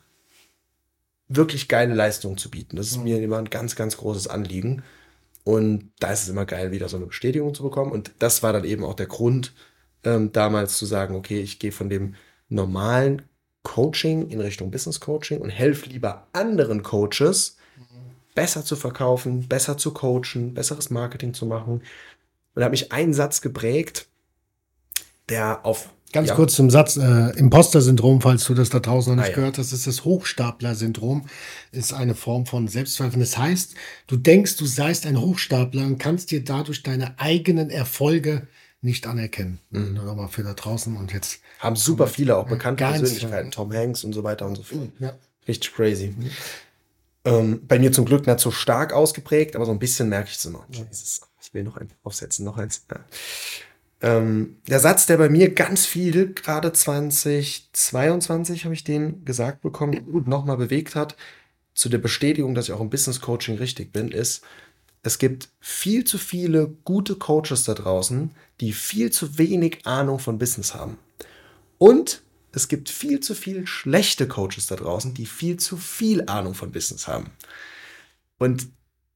wirklich 1.29 1.68
geile 1.68 1.95
Leistungen 1.95 2.39
zu 2.39 2.51
bieten. 2.51 2.77
Das 2.77 2.89
ist 2.89 2.99
mhm. 2.99 3.05
mir 3.05 3.22
immer 3.22 3.39
ein 3.39 3.51
ganz, 3.51 3.77
ganz 3.77 3.97
großes 3.97 4.29
Anliegen. 4.29 4.83
Und 5.45 5.93
da 6.01 6.12
ist 6.12 6.24
es 6.24 6.29
immer 6.29 6.45
geil, 6.45 6.72
wieder 6.72 6.89
so 6.89 6.97
eine 6.97 7.07
Bestätigung 7.07 7.55
zu 7.55 7.62
bekommen. 7.62 7.93
Und 7.93 8.12
das 8.18 8.43
war 8.43 8.53
dann 8.53 8.64
eben 8.64 8.85
auch 8.85 8.95
der 8.95 9.07
Grund, 9.07 9.53
ähm, 10.05 10.33
damals 10.33 10.79
zu 10.79 10.87
sagen, 10.87 11.14
okay, 11.14 11.41
ich 11.41 11.59
gehe 11.59 11.72
von 11.72 11.89
dem 11.89 12.14
normalen 12.49 13.22
Coaching 13.62 14.29
in 14.29 14.41
Richtung 14.41 14.70
Business 14.70 15.01
Coaching 15.01 15.41
und 15.41 15.51
helfe 15.51 15.89
lieber 15.89 16.29
anderen 16.33 16.83
Coaches, 16.83 17.57
mhm. 17.77 17.83
besser 18.35 18.64
zu 18.64 18.77
verkaufen, 18.77 19.49
besser 19.49 19.77
zu 19.77 19.93
coachen, 19.93 20.55
besseres 20.55 20.91
Marketing 20.91 21.35
zu 21.35 21.47
machen. 21.47 21.74
Und 21.74 22.61
da 22.61 22.64
hat 22.64 22.70
mich 22.70 22.93
ein 22.93 23.12
Satz 23.12 23.41
geprägt, 23.41 24.07
der 25.29 25.66
auf 25.66 25.91
Ganz 26.12 26.28
ja. 26.28 26.34
kurz 26.34 26.54
zum 26.54 26.70
Satz, 26.70 26.96
äh, 26.96 27.30
Imposter-Syndrom, 27.36 28.20
falls 28.20 28.44
du 28.44 28.54
das 28.54 28.70
da 28.70 28.78
draußen 28.78 29.14
noch 29.14 29.22
nicht 29.22 29.28
ah, 29.28 29.30
ja. 29.30 29.36
gehört 29.36 29.59
hast, 29.59 29.72
ist 29.72 29.86
das 29.86 30.04
Hochstapler-Syndrom, 30.04 31.26
ist 31.72 31.92
eine 31.92 32.14
Form 32.14 32.46
von 32.46 32.68
Selbstzweifel. 32.68 33.18
Das 33.20 33.36
heißt, 33.36 33.74
du 34.07 34.16
denkst, 34.16 34.57
du 34.57 34.66
seist 34.66 35.04
ein 35.04 35.20
Hochstapler 35.20 35.84
und 35.84 35.98
kannst 35.98 36.30
dir 36.30 36.44
dadurch 36.44 36.82
deine 36.82 37.18
eigenen 37.18 37.70
Erfolge 37.70 38.46
nicht 38.82 39.07
anerkennen. 39.07 39.59
Mhm. 39.70 39.94
Nochmal 39.94 40.28
für 40.28 40.42
da 40.42 40.54
draußen 40.54 40.96
und 40.96 41.12
jetzt. 41.12 41.40
Haben 41.59 41.76
super 41.76 42.07
viele 42.07 42.36
auch 42.36 42.46
bekannte 42.46 42.84
Persönlichkeiten, 42.84 43.50
Tom 43.50 43.72
Hanks 43.72 44.04
und 44.04 44.12
so 44.12 44.22
weiter 44.22 44.46
und 44.46 44.57
so 44.57 44.62
fort. 44.62 44.88
Ja. 44.98 45.14
Richtig 45.48 45.74
crazy. 45.74 46.14
Mhm. 46.16 46.30
Ähm, 47.24 47.61
bei 47.66 47.78
mir 47.78 47.90
zum 47.92 48.04
Glück 48.04 48.26
nicht 48.26 48.40
so 48.40 48.52
stark 48.52 48.92
ausgeprägt, 48.92 49.57
aber 49.57 49.66
so 49.66 49.72
ein 49.72 49.80
bisschen 49.80 50.09
merke 50.09 50.28
ich 50.30 50.36
es 50.36 50.44
immer. 50.44 50.64
Ich 50.70 51.52
will 51.52 51.64
noch 51.64 51.76
eins 51.76 51.92
aufsetzen, 52.04 52.44
noch 52.44 52.57
eins. 52.57 52.86
Ja. 52.90 53.00
Ähm, 54.07 54.59
der 54.68 54.78
Satz, 54.78 55.07
der 55.07 55.16
bei 55.16 55.28
mir 55.28 55.52
ganz 55.52 55.84
viel, 55.84 56.32
gerade 56.32 56.72
2022 56.72 58.64
habe 58.64 58.72
ich 58.72 58.84
den 58.84 59.24
gesagt 59.24 59.62
bekommen 59.62 59.98
und 60.07 60.28
nochmal 60.28 60.57
bewegt 60.57 60.94
hat, 60.94 61.16
zu 61.74 61.88
der 61.88 61.98
Bestätigung, 61.98 62.54
dass 62.54 62.66
ich 62.66 62.72
auch 62.72 62.80
im 62.80 62.88
Business 62.88 63.20
Coaching 63.20 63.57
richtig 63.57 63.92
bin, 63.92 64.12
ist, 64.12 64.44
es 65.02 65.18
gibt 65.18 65.48
viel 65.59 66.04
zu 66.04 66.18
viele 66.18 66.68
gute 66.84 67.16
Coaches 67.16 67.64
da 67.64 67.74
draußen, 67.74 68.30
die 68.61 68.72
viel 68.72 69.11
zu 69.11 69.38
wenig 69.38 69.84
Ahnung 69.86 70.20
von 70.20 70.38
Business 70.38 70.72
haben. 70.72 70.98
Und 71.78 72.22
es 72.52 72.68
gibt 72.68 72.88
viel 72.88 73.18
zu 73.18 73.34
viele 73.34 73.66
schlechte 73.66 74.28
Coaches 74.28 74.68
da 74.68 74.76
draußen, 74.76 75.14
die 75.14 75.26
viel 75.26 75.57
zu 75.57 75.76
viel 75.76 76.26
Ahnung 76.26 76.54
von 76.54 76.70
Business 76.70 77.09
haben. 77.09 77.30
Und 78.38 78.68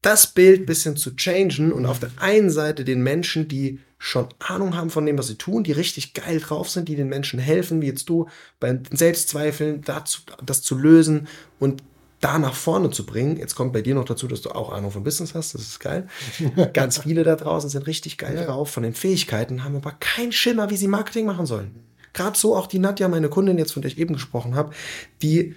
das 0.03 0.27
Bild 0.27 0.63
ein 0.63 0.67
bisschen 0.67 0.97
zu 0.97 1.15
changen 1.15 1.73
und 1.73 1.87
auf 1.87 2.01
der 2.01 2.11
einen 2.19 2.51
Seite 2.51 2.85
den 2.85 3.05
Menschen, 3.05 3.47
die 3.47 3.79
schon 4.03 4.29
Ahnung 4.39 4.77
haben 4.77 4.89
von 4.89 5.05
dem, 5.05 5.19
was 5.19 5.27
sie 5.27 5.37
tun, 5.37 5.63
die 5.63 5.73
richtig 5.73 6.15
geil 6.15 6.41
drauf 6.41 6.71
sind, 6.71 6.89
die 6.89 6.97
den 6.97 7.09
Menschen 7.09 7.39
helfen, 7.39 7.83
wie 7.83 7.87
jetzt 7.87 8.09
du, 8.09 8.29
bei 8.59 8.81
Selbstzweifeln, 8.91 9.83
dazu, 9.83 10.23
das 10.43 10.63
zu 10.63 10.75
lösen 10.75 11.29
und 11.59 11.83
da 12.21 12.39
nach 12.39 12.55
vorne 12.55 12.91
zu 12.91 13.05
bringen. 13.05 13.37
Jetzt 13.37 13.55
kommt 13.55 13.75
bei 13.75 13.83
dir 13.83 13.95
noch 13.95 14.07
dazu, 14.07 14.27
dass 14.27 14.41
du 14.41 14.51
auch 14.51 14.73
Ahnung 14.73 14.91
von 14.91 15.05
Business 15.05 15.35
hast, 15.35 15.53
das 15.53 15.61
ist 15.61 15.81
geil. 15.81 16.09
Ganz 16.73 16.99
viele 16.99 17.25
da 17.25 17.37
draußen 17.37 17.69
sind 17.69 17.87
richtig 17.87 18.17
geil 18.17 18.37
ja. 18.37 18.47
drauf 18.47 18.71
von 18.71 18.83
den 18.83 18.95
Fähigkeiten, 18.95 19.65
haben 19.65 19.77
aber 19.77 19.93
keinen 19.93 20.33
Schimmer, 20.33 20.71
wie 20.71 20.79
sie 20.79 20.89
Marketing 20.89 21.27
machen 21.27 21.45
sollen. 21.45 21.85
Gerade 22.15 22.39
so 22.39 22.57
auch 22.57 22.67
die 22.67 22.79
Nadja, 22.79 23.07
meine 23.07 23.29
Kundin 23.29 23.59
jetzt, 23.59 23.73
von 23.73 23.83
der 23.83 23.91
ich 23.91 23.99
eben 23.99 24.15
gesprochen 24.15 24.55
habe, 24.55 24.75
die 25.21 25.57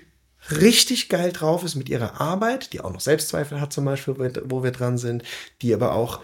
richtig 0.51 1.07
geil 1.07 1.31
drauf 1.31 1.63
ist 1.63 1.75
mit 1.75 1.87
ihrer 1.87 2.19
Arbeit, 2.19 2.73
die 2.73 2.81
auch 2.81 2.91
noch 2.91 2.99
Selbstzweifel 2.99 3.61
hat 3.61 3.71
zum 3.71 3.85
Beispiel, 3.85 4.15
wo 4.45 4.63
wir 4.63 4.71
dran 4.71 4.97
sind, 4.97 5.23
die 5.61 5.73
aber 5.73 5.95
auch 5.95 6.19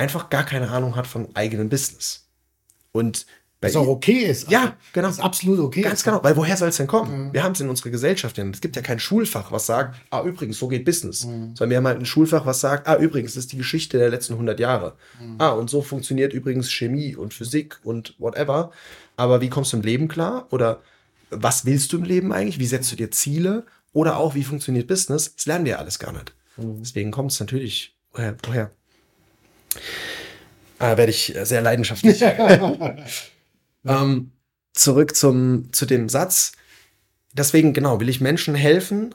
einfach 0.00 0.30
gar 0.30 0.44
keine 0.44 0.70
Ahnung 0.70 0.96
hat 0.96 1.06
von 1.06 1.28
eigenem 1.34 1.68
Business. 1.68 2.26
Und 2.92 3.26
was 3.60 3.76
auch 3.76 3.88
okay 3.88 4.20
ist. 4.20 4.50
Ja, 4.50 4.74
genau. 4.94 5.08
Das 5.08 5.18
ist 5.18 5.22
absolut 5.22 5.60
okay. 5.60 5.82
Ganz 5.82 6.02
genau. 6.02 6.24
Weil 6.24 6.34
woher 6.34 6.56
soll 6.56 6.70
es 6.70 6.78
denn 6.78 6.86
kommen? 6.86 7.26
Mhm. 7.26 7.32
Wir 7.34 7.42
haben 7.42 7.52
es 7.52 7.60
in 7.60 7.68
unserer 7.68 7.90
Gesellschaft. 7.90 8.38
Es 8.38 8.60
gibt 8.62 8.74
ja 8.74 8.80
kein 8.80 8.98
Schulfach, 8.98 9.52
was 9.52 9.66
sagt, 9.66 10.00
ah, 10.08 10.22
übrigens, 10.22 10.58
so 10.58 10.68
geht 10.68 10.86
Business. 10.86 11.26
Mhm. 11.26 11.54
Sondern 11.54 11.70
wir 11.70 11.76
haben 11.76 11.86
halt 11.86 11.98
ein 11.98 12.06
Schulfach, 12.06 12.46
was 12.46 12.60
sagt, 12.60 12.88
ah, 12.88 12.96
übrigens, 12.96 13.34
das 13.34 13.44
ist 13.44 13.52
die 13.52 13.58
Geschichte 13.58 13.98
der 13.98 14.08
letzten 14.08 14.32
100 14.32 14.58
Jahre. 14.58 14.96
Mhm. 15.20 15.34
Ah, 15.36 15.50
und 15.50 15.68
so 15.68 15.82
funktioniert 15.82 16.32
übrigens 16.32 16.72
Chemie 16.72 17.14
und 17.14 17.34
Physik 17.34 17.78
und 17.84 18.14
whatever. 18.18 18.70
Aber 19.16 19.42
wie 19.42 19.50
kommst 19.50 19.74
du 19.74 19.76
im 19.76 19.82
Leben 19.82 20.08
klar? 20.08 20.46
Oder 20.50 20.80
was 21.28 21.66
willst 21.66 21.92
du 21.92 21.98
im 21.98 22.04
Leben 22.04 22.32
eigentlich? 22.32 22.58
Wie 22.58 22.66
setzt 22.66 22.90
du 22.90 22.96
dir 22.96 23.10
Ziele? 23.10 23.66
Oder 23.92 24.16
auch, 24.16 24.34
wie 24.34 24.44
funktioniert 24.44 24.86
Business? 24.86 25.34
Das 25.36 25.44
lernen 25.44 25.66
wir 25.66 25.72
ja 25.72 25.78
alles 25.78 25.98
gar 25.98 26.12
nicht. 26.12 26.32
Mhm. 26.56 26.78
Deswegen 26.78 27.10
kommt 27.10 27.32
es 27.32 27.40
natürlich, 27.40 27.94
woher? 28.14 28.36
woher? 28.46 28.70
Ah, 30.78 30.96
werde 30.96 31.10
ich 31.10 31.34
sehr 31.42 31.60
leidenschaftlich. 31.60 32.22
ähm, 33.84 34.32
zurück 34.72 35.14
zum, 35.14 35.72
zu 35.72 35.86
dem 35.86 36.08
Satz. 36.08 36.52
Deswegen, 37.32 37.72
genau, 37.72 38.00
will 38.00 38.08
ich 38.08 38.20
Menschen 38.20 38.54
helfen, 38.54 39.14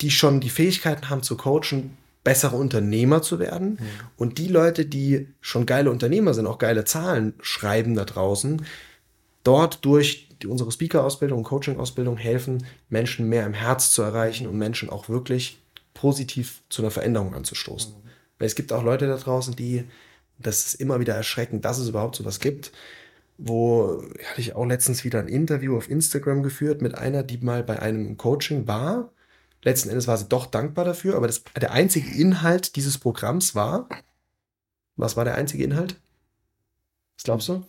die 0.00 0.10
schon 0.10 0.40
die 0.40 0.50
Fähigkeiten 0.50 1.10
haben 1.10 1.22
zu 1.22 1.36
coachen, 1.36 1.96
bessere 2.24 2.56
Unternehmer 2.56 3.22
zu 3.22 3.38
werden. 3.38 3.72
Mhm. 3.72 3.78
Und 4.16 4.38
die 4.38 4.48
Leute, 4.48 4.86
die 4.86 5.28
schon 5.40 5.66
geile 5.66 5.90
Unternehmer 5.90 6.34
sind, 6.34 6.46
auch 6.46 6.58
geile 6.58 6.84
Zahlen 6.84 7.34
schreiben 7.40 7.94
da 7.94 8.04
draußen, 8.04 8.64
dort 9.44 9.84
durch 9.84 10.28
die, 10.40 10.46
unsere 10.46 10.72
Speaker-Ausbildung 10.72 11.38
und 11.38 11.44
Coaching-Ausbildung 11.44 12.16
helfen, 12.16 12.66
Menschen 12.88 13.28
mehr 13.28 13.46
im 13.46 13.54
Herz 13.54 13.92
zu 13.92 14.02
erreichen 14.02 14.46
und 14.46 14.56
Menschen 14.56 14.90
auch 14.90 15.08
wirklich 15.08 15.58
positiv 15.94 16.62
zu 16.68 16.82
einer 16.82 16.90
Veränderung 16.90 17.34
anzustoßen. 17.34 17.94
Weil 18.42 18.48
es 18.48 18.56
gibt 18.56 18.72
auch 18.72 18.82
Leute 18.82 19.06
da 19.06 19.16
draußen, 19.16 19.54
die, 19.54 19.84
das 20.36 20.66
ist 20.66 20.80
immer 20.80 20.98
wieder 20.98 21.14
erschreckend, 21.14 21.64
dass 21.64 21.78
es 21.78 21.88
überhaupt 21.88 22.16
sowas 22.16 22.40
gibt, 22.40 22.72
wo 23.38 24.02
hatte 24.24 24.40
ich 24.40 24.56
auch 24.56 24.66
letztens 24.66 25.04
wieder 25.04 25.20
ein 25.20 25.28
Interview 25.28 25.76
auf 25.76 25.88
Instagram 25.88 26.42
geführt 26.42 26.82
mit 26.82 26.96
einer, 26.96 27.22
die 27.22 27.38
mal 27.38 27.62
bei 27.62 27.78
einem 27.78 28.16
Coaching 28.16 28.66
war. 28.66 29.12
Letzten 29.62 29.90
Endes 29.90 30.08
war 30.08 30.16
sie 30.18 30.24
doch 30.24 30.46
dankbar 30.46 30.84
dafür, 30.84 31.14
aber 31.14 31.28
das, 31.28 31.44
der 31.54 31.70
einzige 31.70 32.10
Inhalt 32.20 32.74
dieses 32.74 32.98
Programms 32.98 33.54
war, 33.54 33.88
was 34.96 35.16
war 35.16 35.24
der 35.24 35.36
einzige 35.36 35.62
Inhalt? 35.62 36.00
Was 37.14 37.22
glaubst 37.22 37.48
du? 37.48 37.64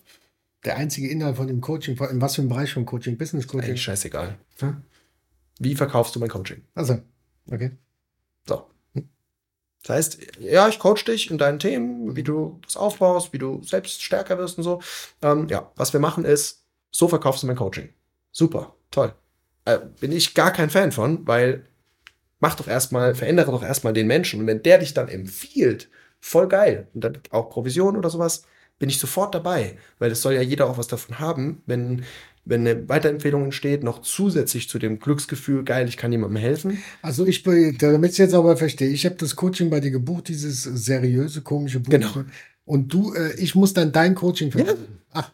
Der 0.65 0.78
einzige 0.78 1.07
Inhalt 1.07 1.38
von 1.38 1.45
dem 1.45 1.61
Coaching, 1.61 1.95
in 1.99 2.19
was 2.19 2.34
für 2.34 2.41
einem 2.41 2.49
Bereich 2.49 2.74
vom 2.74 2.88
Coaching? 2.88 3.15
Business 3.19 3.45
Coaching? 3.45 3.69
Eigentlich 3.69 3.84
scheißegal. 3.84 4.39
Hm? 4.57 4.82
Wie 5.59 5.76
verkaufst 5.76 6.15
du 6.15 6.19
mein 6.19 6.30
Coaching? 6.30 6.63
Also, 6.74 6.99
okay. 7.51 7.78
So. 8.47 8.72
Das 9.84 9.97
heißt, 9.97 10.17
ja, 10.39 10.69
ich 10.69 10.79
coach 10.79 11.03
dich 11.03 11.29
in 11.29 11.38
deinen 11.38 11.59
Themen, 11.59 12.15
wie 12.15 12.23
du 12.23 12.59
das 12.63 12.77
aufbaust, 12.77 13.34
wie 13.34 13.38
du 13.38 13.61
selbst 13.63 14.01
stärker 14.01 14.38
wirst 14.38 14.57
und 14.57 14.63
so. 14.63 14.81
Ähm, 15.21 15.47
ja, 15.49 15.71
was 15.75 15.91
wir 15.91 15.99
machen 15.99 16.23
ist, 16.23 16.63
so 16.89 17.07
verkaufst 17.07 17.43
du 17.43 17.47
mein 17.47 17.57
Coaching. 17.57 17.89
Super. 18.31 18.75
toll. 18.91 19.13
Äh, 19.65 19.79
bin 19.99 20.11
ich 20.11 20.34
gar 20.34 20.51
kein 20.51 20.69
Fan 20.69 20.91
von, 20.91 21.27
weil 21.27 21.65
mach 22.39 22.55
doch 22.55 22.67
erstmal, 22.67 23.13
verändere 23.15 23.51
doch 23.51 23.63
erstmal 23.63 23.93
den 23.93 24.07
Menschen. 24.07 24.41
Und 24.41 24.47
wenn 24.47 24.63
der 24.63 24.77
dich 24.77 24.93
dann 24.93 25.09
empfiehlt, 25.09 25.89
voll 26.19 26.47
geil. 26.47 26.88
Und 26.93 27.03
dann 27.03 27.19
auch 27.31 27.49
Provision 27.49 27.97
oder 27.97 28.09
sowas, 28.09 28.45
bin 28.79 28.89
ich 28.89 28.99
sofort 28.99 29.36
dabei. 29.36 29.77
Weil 29.99 30.11
es 30.11 30.21
soll 30.21 30.34
ja 30.34 30.41
jeder 30.41 30.67
auch 30.69 30.77
was 30.77 30.88
davon 30.88 31.19
haben, 31.19 31.61
wenn, 31.65 32.05
wenn 32.45 32.67
eine 32.67 32.89
Weiterempfehlung 32.89 33.45
entsteht, 33.45 33.83
noch 33.83 34.01
zusätzlich 34.01 34.67
zu 34.67 34.77
dem 34.79 34.99
Glücksgefühl, 34.99 35.63
geil, 35.63 35.87
ich 35.87 35.97
kann 35.97 36.11
jemandem 36.11 36.37
helfen. 36.37 36.83
Also 37.01 37.25
ich, 37.25 37.43
damit 37.43 38.11
ich 38.11 38.17
jetzt 38.17 38.33
aber 38.33 38.57
verstehe, 38.57 38.89
ich 38.89 39.05
habe 39.05 39.15
das 39.15 39.35
Coaching 39.35 39.69
bei 39.69 39.79
dir 39.79 39.91
gebucht, 39.91 40.27
dieses 40.27 40.63
seriöse, 40.63 41.41
komische 41.41 41.79
Buch. 41.79 41.91
Genau. 41.91 42.25
Und 42.65 42.93
du, 42.93 43.13
äh, 43.13 43.33
ich 43.35 43.55
muss 43.55 43.73
dann 43.73 43.91
dein 43.91 44.15
Coaching 44.15 44.51
verwenden. 44.51 44.99
Ja. 45.13 45.21
Ach. 45.21 45.31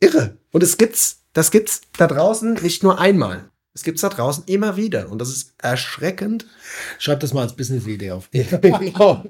Irre. 0.00 0.36
Und 0.52 0.62
es 0.62 0.76
gibt's, 0.78 1.22
das 1.32 1.50
gibt's 1.50 1.82
da 1.96 2.06
draußen 2.06 2.54
nicht 2.54 2.82
nur 2.82 3.00
einmal. 3.00 3.50
Es 3.72 3.82
gibt's 3.82 4.00
da 4.00 4.08
draußen 4.08 4.44
immer 4.46 4.76
wieder. 4.76 5.10
Und 5.10 5.20
das 5.20 5.28
ist 5.28 5.54
erschreckend. 5.58 6.46
Schreib 6.98 7.20
das 7.20 7.34
mal 7.34 7.42
als 7.42 7.56
Business-Idee 7.56 8.12
auf. 8.12 8.30
Genau. 8.32 9.24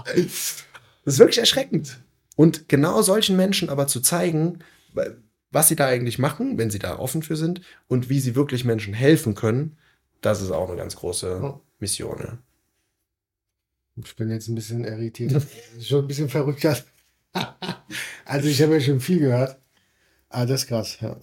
das 0.00 0.64
ist 1.04 1.18
wirklich 1.18 1.38
erschreckend. 1.38 1.98
Und 2.36 2.68
genau 2.68 3.02
solchen 3.02 3.36
Menschen 3.36 3.68
aber 3.68 3.86
zu 3.86 4.00
zeigen, 4.00 4.58
was 5.50 5.68
sie 5.68 5.76
da 5.76 5.86
eigentlich 5.86 6.18
machen, 6.18 6.58
wenn 6.58 6.70
sie 6.70 6.78
da 6.78 6.98
offen 6.98 7.22
für 7.22 7.36
sind 7.36 7.60
und 7.88 8.08
wie 8.08 8.20
sie 8.20 8.34
wirklich 8.34 8.64
Menschen 8.64 8.94
helfen 8.94 9.34
können, 9.34 9.76
das 10.20 10.42
ist 10.42 10.50
auch 10.50 10.68
eine 10.68 10.76
ganz 10.76 10.96
große 10.96 11.60
Mission. 11.78 12.18
Ja. 12.18 12.38
Ich 14.04 14.16
bin 14.16 14.30
jetzt 14.30 14.48
ein 14.48 14.54
bisschen 14.54 14.84
irritiert. 14.84 15.42
schon 15.80 16.04
ein 16.04 16.08
bisschen 16.08 16.28
verrückt. 16.28 16.64
also 18.24 18.48
ich 18.48 18.60
habe 18.62 18.74
ja 18.74 18.80
schon 18.80 19.00
viel 19.00 19.20
gehört. 19.20 19.58
Ah, 20.28 20.44
das 20.44 20.62
ist 20.62 20.68
krass, 20.68 20.98
ja. 21.00 21.16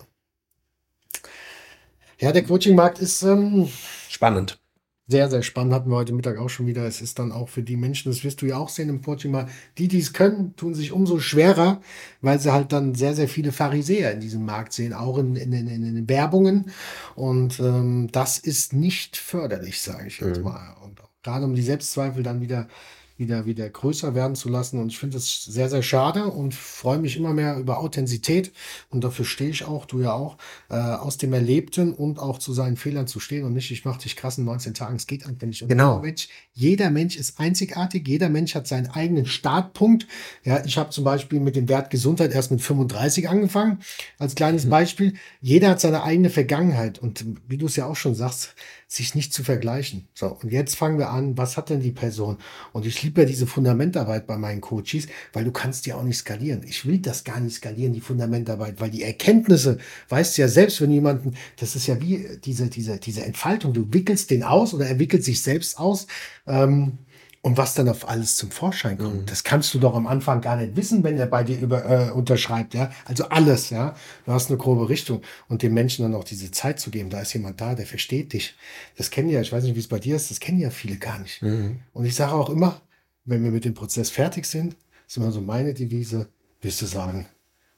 Ja, 2.19 2.31
der 2.31 2.43
Coaching-Markt 2.43 2.99
ist 2.99 3.21
ähm, 3.23 3.69
spannend. 4.09 4.59
Sehr, 5.05 5.29
sehr 5.29 5.41
spannend. 5.41 5.73
Hatten 5.73 5.89
wir 5.89 5.97
heute 5.97 6.13
Mittag 6.13 6.37
auch 6.37 6.49
schon 6.49 6.65
wieder. 6.65 6.85
Es 6.85 7.01
ist 7.01 7.19
dann 7.19 7.33
auch 7.33 7.49
für 7.49 7.61
die 7.61 7.75
Menschen, 7.75 8.09
das 8.09 8.23
wirst 8.23 8.41
du 8.41 8.45
ja 8.45 8.57
auch 8.57 8.69
sehen 8.69 8.87
im 8.87 9.01
Coaching-Markt, 9.01 9.51
die, 9.77 9.89
die 9.89 9.99
es 9.99 10.13
können, 10.13 10.55
tun 10.55 10.73
sich 10.73 10.93
umso 10.93 11.19
schwerer, 11.19 11.81
weil 12.21 12.39
sie 12.39 12.53
halt 12.53 12.71
dann 12.71 12.95
sehr, 12.95 13.13
sehr 13.13 13.27
viele 13.27 13.51
Pharisäer 13.51 14.13
in 14.13 14.21
diesem 14.21 14.45
Markt 14.45 14.71
sehen, 14.71 14.93
auch 14.93 15.17
in, 15.17 15.35
in, 15.35 15.51
in, 15.51 15.67
in 15.67 15.95
den 15.95 16.07
Werbungen. 16.07 16.71
Und 17.15 17.59
ähm, 17.59 18.07
das 18.13 18.39
ist 18.39 18.71
nicht 18.71 19.17
förderlich, 19.17 19.81
sage 19.81 20.07
ich 20.07 20.21
jetzt 20.21 20.37
mhm. 20.37 20.45
mal. 20.45 20.77
Und 20.81 21.01
gerade 21.21 21.43
um 21.43 21.55
die 21.55 21.63
Selbstzweifel 21.63 22.23
dann 22.23 22.39
wieder 22.39 22.69
wieder, 23.17 23.45
wieder 23.45 23.69
größer 23.69 24.15
werden 24.15 24.35
zu 24.35 24.49
lassen. 24.49 24.79
Und 24.79 24.87
ich 24.87 24.97
finde 24.97 25.17
es 25.17 25.43
sehr, 25.43 25.69
sehr 25.69 25.83
schade 25.83 26.25
und 26.25 26.55
freue 26.55 26.97
mich 26.97 27.15
immer 27.17 27.33
mehr 27.33 27.57
über 27.57 27.79
Authentizität. 27.79 28.51
Und 28.89 29.03
dafür 29.03 29.25
stehe 29.25 29.49
ich 29.49 29.65
auch, 29.65 29.85
du 29.85 30.01
ja 30.01 30.13
auch, 30.13 30.37
äh, 30.69 30.75
aus 30.75 31.17
dem 31.17 31.33
Erlebten 31.33 31.93
und 31.93 32.19
auch 32.19 32.39
zu 32.39 32.53
seinen 32.53 32.75
Fehlern 32.75 33.07
zu 33.07 33.19
stehen 33.19 33.45
und 33.45 33.53
nicht, 33.53 33.71
ich 33.71 33.85
mache 33.85 34.01
dich 34.01 34.15
krass 34.15 34.37
in 34.37 34.45
19 34.45 34.73
Tagen. 34.73 34.95
Es 34.95 35.07
geht 35.07 35.25
einfach 35.25 35.47
nicht. 35.47 35.61
Und 35.61 35.69
genau. 35.69 35.99
Mensch, 35.99 36.27
jeder 36.53 36.89
Mensch 36.89 37.15
ist 37.15 37.39
einzigartig. 37.39 38.07
Jeder 38.07 38.29
Mensch 38.29 38.55
hat 38.55 38.67
seinen 38.67 38.87
eigenen 38.87 39.25
Startpunkt. 39.25 40.07
Ja, 40.43 40.63
ich 40.65 40.77
habe 40.77 40.89
zum 40.89 41.03
Beispiel 41.03 41.39
mit 41.39 41.55
dem 41.55 41.69
Wert 41.69 41.89
Gesundheit 41.89 42.33
erst 42.33 42.51
mit 42.51 42.61
35 42.61 43.29
angefangen, 43.29 43.79
als 44.17 44.35
kleines 44.35 44.65
mhm. 44.65 44.69
Beispiel. 44.69 45.13
Jeder 45.41 45.69
hat 45.69 45.81
seine 45.81 46.03
eigene 46.03 46.29
Vergangenheit. 46.29 46.99
Und 46.99 47.25
wie 47.47 47.57
du 47.57 47.67
es 47.67 47.75
ja 47.75 47.85
auch 47.85 47.95
schon 47.95 48.15
sagst, 48.15 48.55
sich 48.93 49.15
nicht 49.15 49.33
zu 49.33 49.43
vergleichen. 49.43 50.07
So, 50.13 50.27
und 50.27 50.51
jetzt 50.51 50.75
fangen 50.75 50.97
wir 50.97 51.09
an, 51.09 51.37
was 51.37 51.57
hat 51.57 51.69
denn 51.69 51.79
die 51.79 51.91
Person? 51.91 52.37
Und 52.71 52.85
ich 52.85 53.01
liebe 53.03 53.21
ja 53.21 53.27
diese 53.27 53.47
Fundamentarbeit 53.47 54.27
bei 54.27 54.37
meinen 54.37 54.61
Coaches, 54.61 55.07
weil 55.33 55.43
du 55.43 55.51
kannst 55.51 55.85
die 55.85 55.93
auch 55.93 56.03
nicht 56.03 56.17
skalieren. 56.17 56.63
Ich 56.67 56.85
will 56.85 56.99
das 56.99 57.23
gar 57.23 57.39
nicht 57.39 57.55
skalieren, 57.55 57.93
die 57.93 58.01
Fundamentarbeit, 58.01 58.79
weil 58.79 58.91
die 58.91 59.03
Erkenntnisse, 59.03 59.79
weißt 60.09 60.37
du 60.37 60.43
ja 60.43 60.47
selbst, 60.47 60.79
wenn 60.81 60.91
jemanden, 60.91 61.35
das 61.57 61.75
ist 61.75 61.87
ja 61.87 61.99
wie 62.01 62.27
diese, 62.43 62.67
diese, 62.67 62.99
diese 62.99 63.25
Entfaltung, 63.25 63.73
du 63.73 63.91
wickelst 63.91 64.29
den 64.29 64.43
aus 64.43 64.73
oder 64.73 64.87
er 64.87 64.99
wickelt 64.99 65.23
sich 65.23 65.41
selbst 65.41 65.79
aus. 65.79 66.07
Ähm, 66.45 66.99
und 67.45 67.57
was 67.57 67.73
dann 67.73 67.89
auf 67.89 68.07
alles 68.07 68.37
zum 68.37 68.51
Vorschein 68.51 68.97
kommt, 68.97 69.21
mhm. 69.21 69.25
das 69.25 69.43
kannst 69.43 69.73
du 69.73 69.79
doch 69.79 69.95
am 69.95 70.07
Anfang 70.07 70.39
gar 70.39 70.55
nicht 70.55 70.77
wissen, 70.77 71.03
wenn 71.03 71.17
er 71.17 71.25
bei 71.25 71.43
dir 71.43 71.59
über, 71.59 72.07
äh, 72.07 72.09
unterschreibt, 72.09 72.73
ja. 72.73 72.89
Also 73.03 73.25
alles, 73.25 73.69
ja. 73.69 73.97
Du 74.25 74.31
hast 74.31 74.49
eine 74.49 74.57
grobe 74.57 74.87
Richtung 74.87 75.21
und 75.49 75.61
den 75.61 75.73
Menschen 75.73 76.03
dann 76.03 76.15
auch 76.15 76.23
diese 76.23 76.51
Zeit 76.51 76.79
zu 76.79 76.89
geben. 76.89 77.09
Da 77.09 77.19
ist 77.19 77.33
jemand 77.33 77.59
da, 77.59 77.75
der 77.75 77.85
versteht 77.85 78.31
dich. 78.31 78.55
Das 78.95 79.11
kennen 79.11 79.29
ja, 79.29 79.41
ich 79.41 79.51
weiß 79.51 79.65
nicht, 79.65 79.75
wie 79.75 79.81
es 79.81 79.89
bei 79.89 79.99
dir 79.99 80.15
ist, 80.15 80.31
das 80.31 80.39
kennen 80.39 80.57
ja 80.57 80.69
viele 80.69 80.95
gar 80.95 81.19
nicht. 81.19 81.41
Mhm. 81.41 81.79
Und 81.91 82.05
ich 82.05 82.15
sage 82.15 82.31
auch 82.31 82.49
immer, 82.49 82.79
wenn 83.25 83.43
wir 83.43 83.51
mit 83.51 83.65
dem 83.65 83.73
Prozess 83.73 84.09
fertig 84.09 84.45
sind, 84.45 84.77
ist 85.05 85.17
immer 85.17 85.33
so 85.33 85.41
meine 85.41 85.73
Devise, 85.73 86.29
wirst 86.61 86.81
du 86.81 86.85
sagen, 86.85 87.25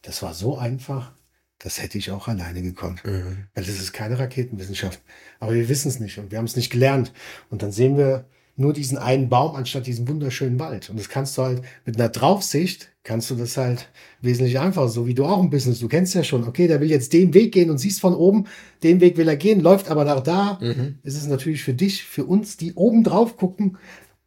das 0.04 0.22
war 0.22 0.36
so 0.36 0.60
einfach, 0.60 1.12
das 1.58 1.82
hätte 1.82 1.98
ich 1.98 2.12
auch 2.12 2.28
alleine 2.28 2.62
gekonnt. 2.62 3.04
Mhm. 3.04 3.48
Weil 3.56 3.64
das 3.64 3.80
ist 3.80 3.94
keine 3.94 4.20
Raketenwissenschaft. 4.20 5.02
Aber 5.40 5.56
wir 5.56 5.68
wissen 5.70 5.88
es 5.88 6.00
nicht 6.00 6.20
und 6.20 6.30
wir 6.30 6.38
haben 6.38 6.46
es 6.46 6.56
nicht 6.56 6.70
gelernt. 6.70 7.12
Und 7.50 7.64
dann 7.64 7.72
sehen 7.72 7.98
wir, 7.98 8.26
nur 8.58 8.74
diesen 8.74 8.98
einen 8.98 9.30
Baum 9.30 9.56
anstatt 9.56 9.88
diesen 9.88 10.08
wunderschönen 10.08 10.60
Wald. 10.60 10.90
Und 10.90 11.00
das 11.00 11.10
kannst 11.10 11.38
du 11.38 11.44
halt 11.44 11.62
mit 11.86 11.98
einer 11.98 12.10
Draufsicht, 12.10 12.90
kannst 13.04 13.30
du 13.30 13.36
das 13.36 13.58
halt 13.58 13.90
wesentlich 14.22 14.60
einfacher, 14.60 14.90
so 14.90 15.08
wie 15.08 15.14
du 15.14 15.26
auch 15.26 15.42
im 15.42 15.50
Business. 15.50 15.80
Du 15.80 15.88
kennst 15.88 16.16
ja 16.16 16.24
schon, 16.24 16.48
okay, 16.48 16.68
der 16.68 16.80
will 16.80 16.90
jetzt 16.90 17.12
den 17.14 17.34
Weg 17.34 17.54
gehen 17.54 17.70
und 17.70 17.78
siehst 17.78 18.00
von 18.00 18.16
oben, 18.16 18.46
den 18.84 19.02
Weg 19.02 19.18
will 19.18 19.28
er 19.28 19.36
gehen, 19.36 19.60
läuft 19.60 19.90
aber 19.90 20.06
nach 20.06 20.22
da. 20.22 20.60
Mhm. 20.62 21.00
Ist 21.04 21.18
es 21.18 21.28
natürlich 21.28 21.64
für 21.64 21.74
dich, 21.74 22.04
für 22.04 22.26
uns, 22.26 22.58
die 22.58 22.74
oben 22.74 23.04
drauf 23.04 23.38
gucken, 23.38 23.78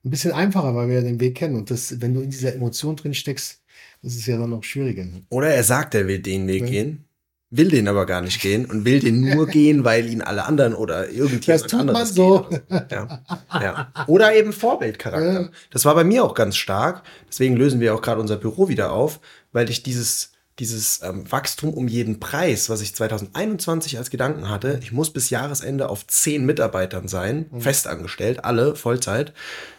ein 0.04 0.10
bisschen 0.10 0.32
einfacher, 0.32 0.74
weil 0.74 0.88
wir 0.88 0.96
ja 0.96 1.02
den 1.02 1.20
Weg 1.20 1.34
kennen. 1.34 1.56
Und 1.56 1.70
das, 1.70 2.00
wenn 2.00 2.14
du 2.14 2.20
in 2.20 2.30
dieser 2.30 2.54
Emotion 2.54 2.96
drin 2.96 3.14
steckst, 3.14 3.62
das 4.02 4.14
ist 4.14 4.26
ja 4.26 4.38
dann 4.38 4.50
noch 4.50 4.62
schwieriger. 4.62 5.06
Oder 5.30 5.48
er 5.48 5.64
sagt, 5.64 5.94
er 5.94 6.06
will 6.06 6.20
den 6.20 6.46
Weg 6.46 6.62
ja. 6.62 6.68
gehen 6.68 7.07
will 7.50 7.68
den 7.68 7.88
aber 7.88 8.04
gar 8.06 8.20
nicht 8.20 8.40
gehen 8.40 8.66
und 8.66 8.84
will 8.84 9.00
den 9.00 9.20
nur 9.20 9.46
gehen, 9.48 9.84
weil 9.84 10.06
ihn 10.06 10.22
alle 10.22 10.44
anderen 10.44 10.74
oder 10.74 11.08
irgendjemand 11.10 11.64
das 11.64 11.70
tut 11.70 11.80
anderes 11.80 11.98
man 11.98 12.14
so. 12.14 12.48
Ja. 12.90 13.22
ja. 13.52 13.92
Oder 14.06 14.34
eben 14.34 14.52
Vorbildcharakter. 14.52 15.40
Ja. 15.42 15.48
Das 15.70 15.84
war 15.84 15.94
bei 15.94 16.04
mir 16.04 16.24
auch 16.24 16.34
ganz 16.34 16.56
stark. 16.56 17.02
Deswegen 17.28 17.56
lösen 17.56 17.80
wir 17.80 17.94
auch 17.94 18.02
gerade 18.02 18.20
unser 18.20 18.36
Büro 18.36 18.68
wieder 18.68 18.92
auf, 18.92 19.20
weil 19.52 19.70
ich 19.70 19.82
dieses 19.82 20.32
dieses 20.58 21.02
ähm, 21.02 21.30
Wachstum 21.30 21.72
um 21.72 21.86
jeden 21.86 22.18
Preis, 22.18 22.68
was 22.68 22.80
ich 22.80 22.94
2021 22.94 23.96
als 23.96 24.10
Gedanken 24.10 24.48
hatte, 24.48 24.80
ich 24.82 24.92
muss 24.92 25.12
bis 25.12 25.30
Jahresende 25.30 25.88
auf 25.88 26.06
zehn 26.06 26.44
Mitarbeitern 26.46 27.06
sein, 27.06 27.46
mhm. 27.50 27.60
festangestellt, 27.60 28.44
alle 28.44 28.74
Vollzeit, 28.74 29.32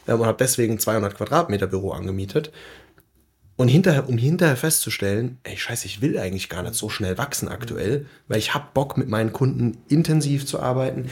ähm, 0.07 0.21
und 0.21 0.25
habe 0.25 0.37
deswegen 0.39 0.79
200 0.79 1.15
Quadratmeter 1.15 1.67
Büro 1.67 1.91
angemietet. 1.91 2.51
Und 3.59 3.67
hinterher, 3.67 4.07
um 4.07 4.17
hinterher 4.17 4.55
festzustellen, 4.55 5.37
ey, 5.43 5.57
scheiße, 5.57 5.85
ich 5.85 6.01
will 6.01 6.17
eigentlich 6.17 6.47
gar 6.47 6.63
nicht 6.63 6.75
so 6.75 6.87
schnell 6.87 7.17
wachsen 7.17 7.49
aktuell, 7.49 8.05
weil 8.29 8.37
ich 8.37 8.53
habe 8.53 8.69
Bock, 8.73 8.95
mit 8.95 9.09
meinen 9.09 9.33
Kunden 9.33 9.77
intensiv 9.89 10.45
zu 10.45 10.61
arbeiten. 10.61 11.09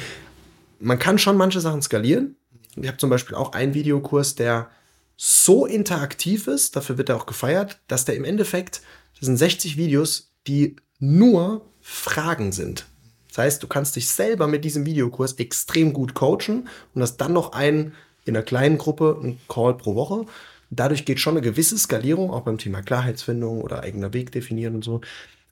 Man 0.79 0.97
kann 0.97 1.19
schon 1.19 1.35
manche 1.35 1.59
Sachen 1.59 1.81
skalieren. 1.81 2.37
Ich 2.77 2.87
habe 2.87 2.95
zum 2.95 3.09
Beispiel 3.09 3.35
auch 3.35 3.51
einen 3.51 3.73
Videokurs, 3.73 4.35
der 4.35 4.69
so 5.17 5.65
interaktiv 5.65 6.47
ist, 6.47 6.77
dafür 6.77 6.97
wird 6.97 7.09
er 7.09 7.17
auch 7.17 7.25
gefeiert, 7.25 7.81
dass 7.89 8.05
der 8.05 8.15
im 8.15 8.23
Endeffekt, 8.23 8.81
das 9.19 9.25
sind 9.25 9.35
60 9.35 9.75
Videos, 9.75 10.31
die 10.47 10.77
nur 10.99 11.65
Fragen 11.81 12.53
sind. 12.53 12.85
Das 13.27 13.39
heißt, 13.39 13.61
du 13.61 13.67
kannst 13.67 13.97
dich 13.97 14.07
selber 14.07 14.47
mit 14.47 14.63
diesem 14.63 14.85
Videokurs 14.85 15.33
extrem 15.33 15.91
gut 15.91 16.13
coachen 16.13 16.69
und 16.93 17.01
hast 17.01 17.17
dann 17.17 17.33
noch 17.33 17.51
einen 17.51 17.93
in 18.23 18.37
einer 18.37 18.45
kleinen 18.45 18.77
Gruppe, 18.77 19.19
einen 19.21 19.37
Call 19.49 19.75
pro 19.75 19.95
Woche 19.95 20.27
Dadurch 20.69 21.05
geht 21.05 21.19
schon 21.19 21.35
eine 21.37 21.41
gewisse 21.41 21.77
Skalierung, 21.77 22.31
auch 22.31 22.41
beim 22.41 22.57
Thema 22.57 22.81
Klarheitsfindung 22.81 23.61
oder 23.61 23.83
eigener 23.83 24.13
Weg 24.13 24.31
definieren 24.31 24.75
und 24.75 24.83
so. 24.83 25.01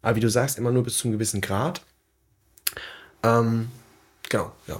Aber 0.01 0.15
wie 0.15 0.21
du 0.21 0.29
sagst, 0.29 0.57
immer 0.57 0.71
nur 0.71 0.83
bis 0.83 0.97
zu 0.97 1.07
einem 1.07 1.13
gewissen 1.13 1.41
Grad. 1.41 1.81
Ähm, 3.23 3.69
genau, 4.29 4.51
ja. 4.67 4.77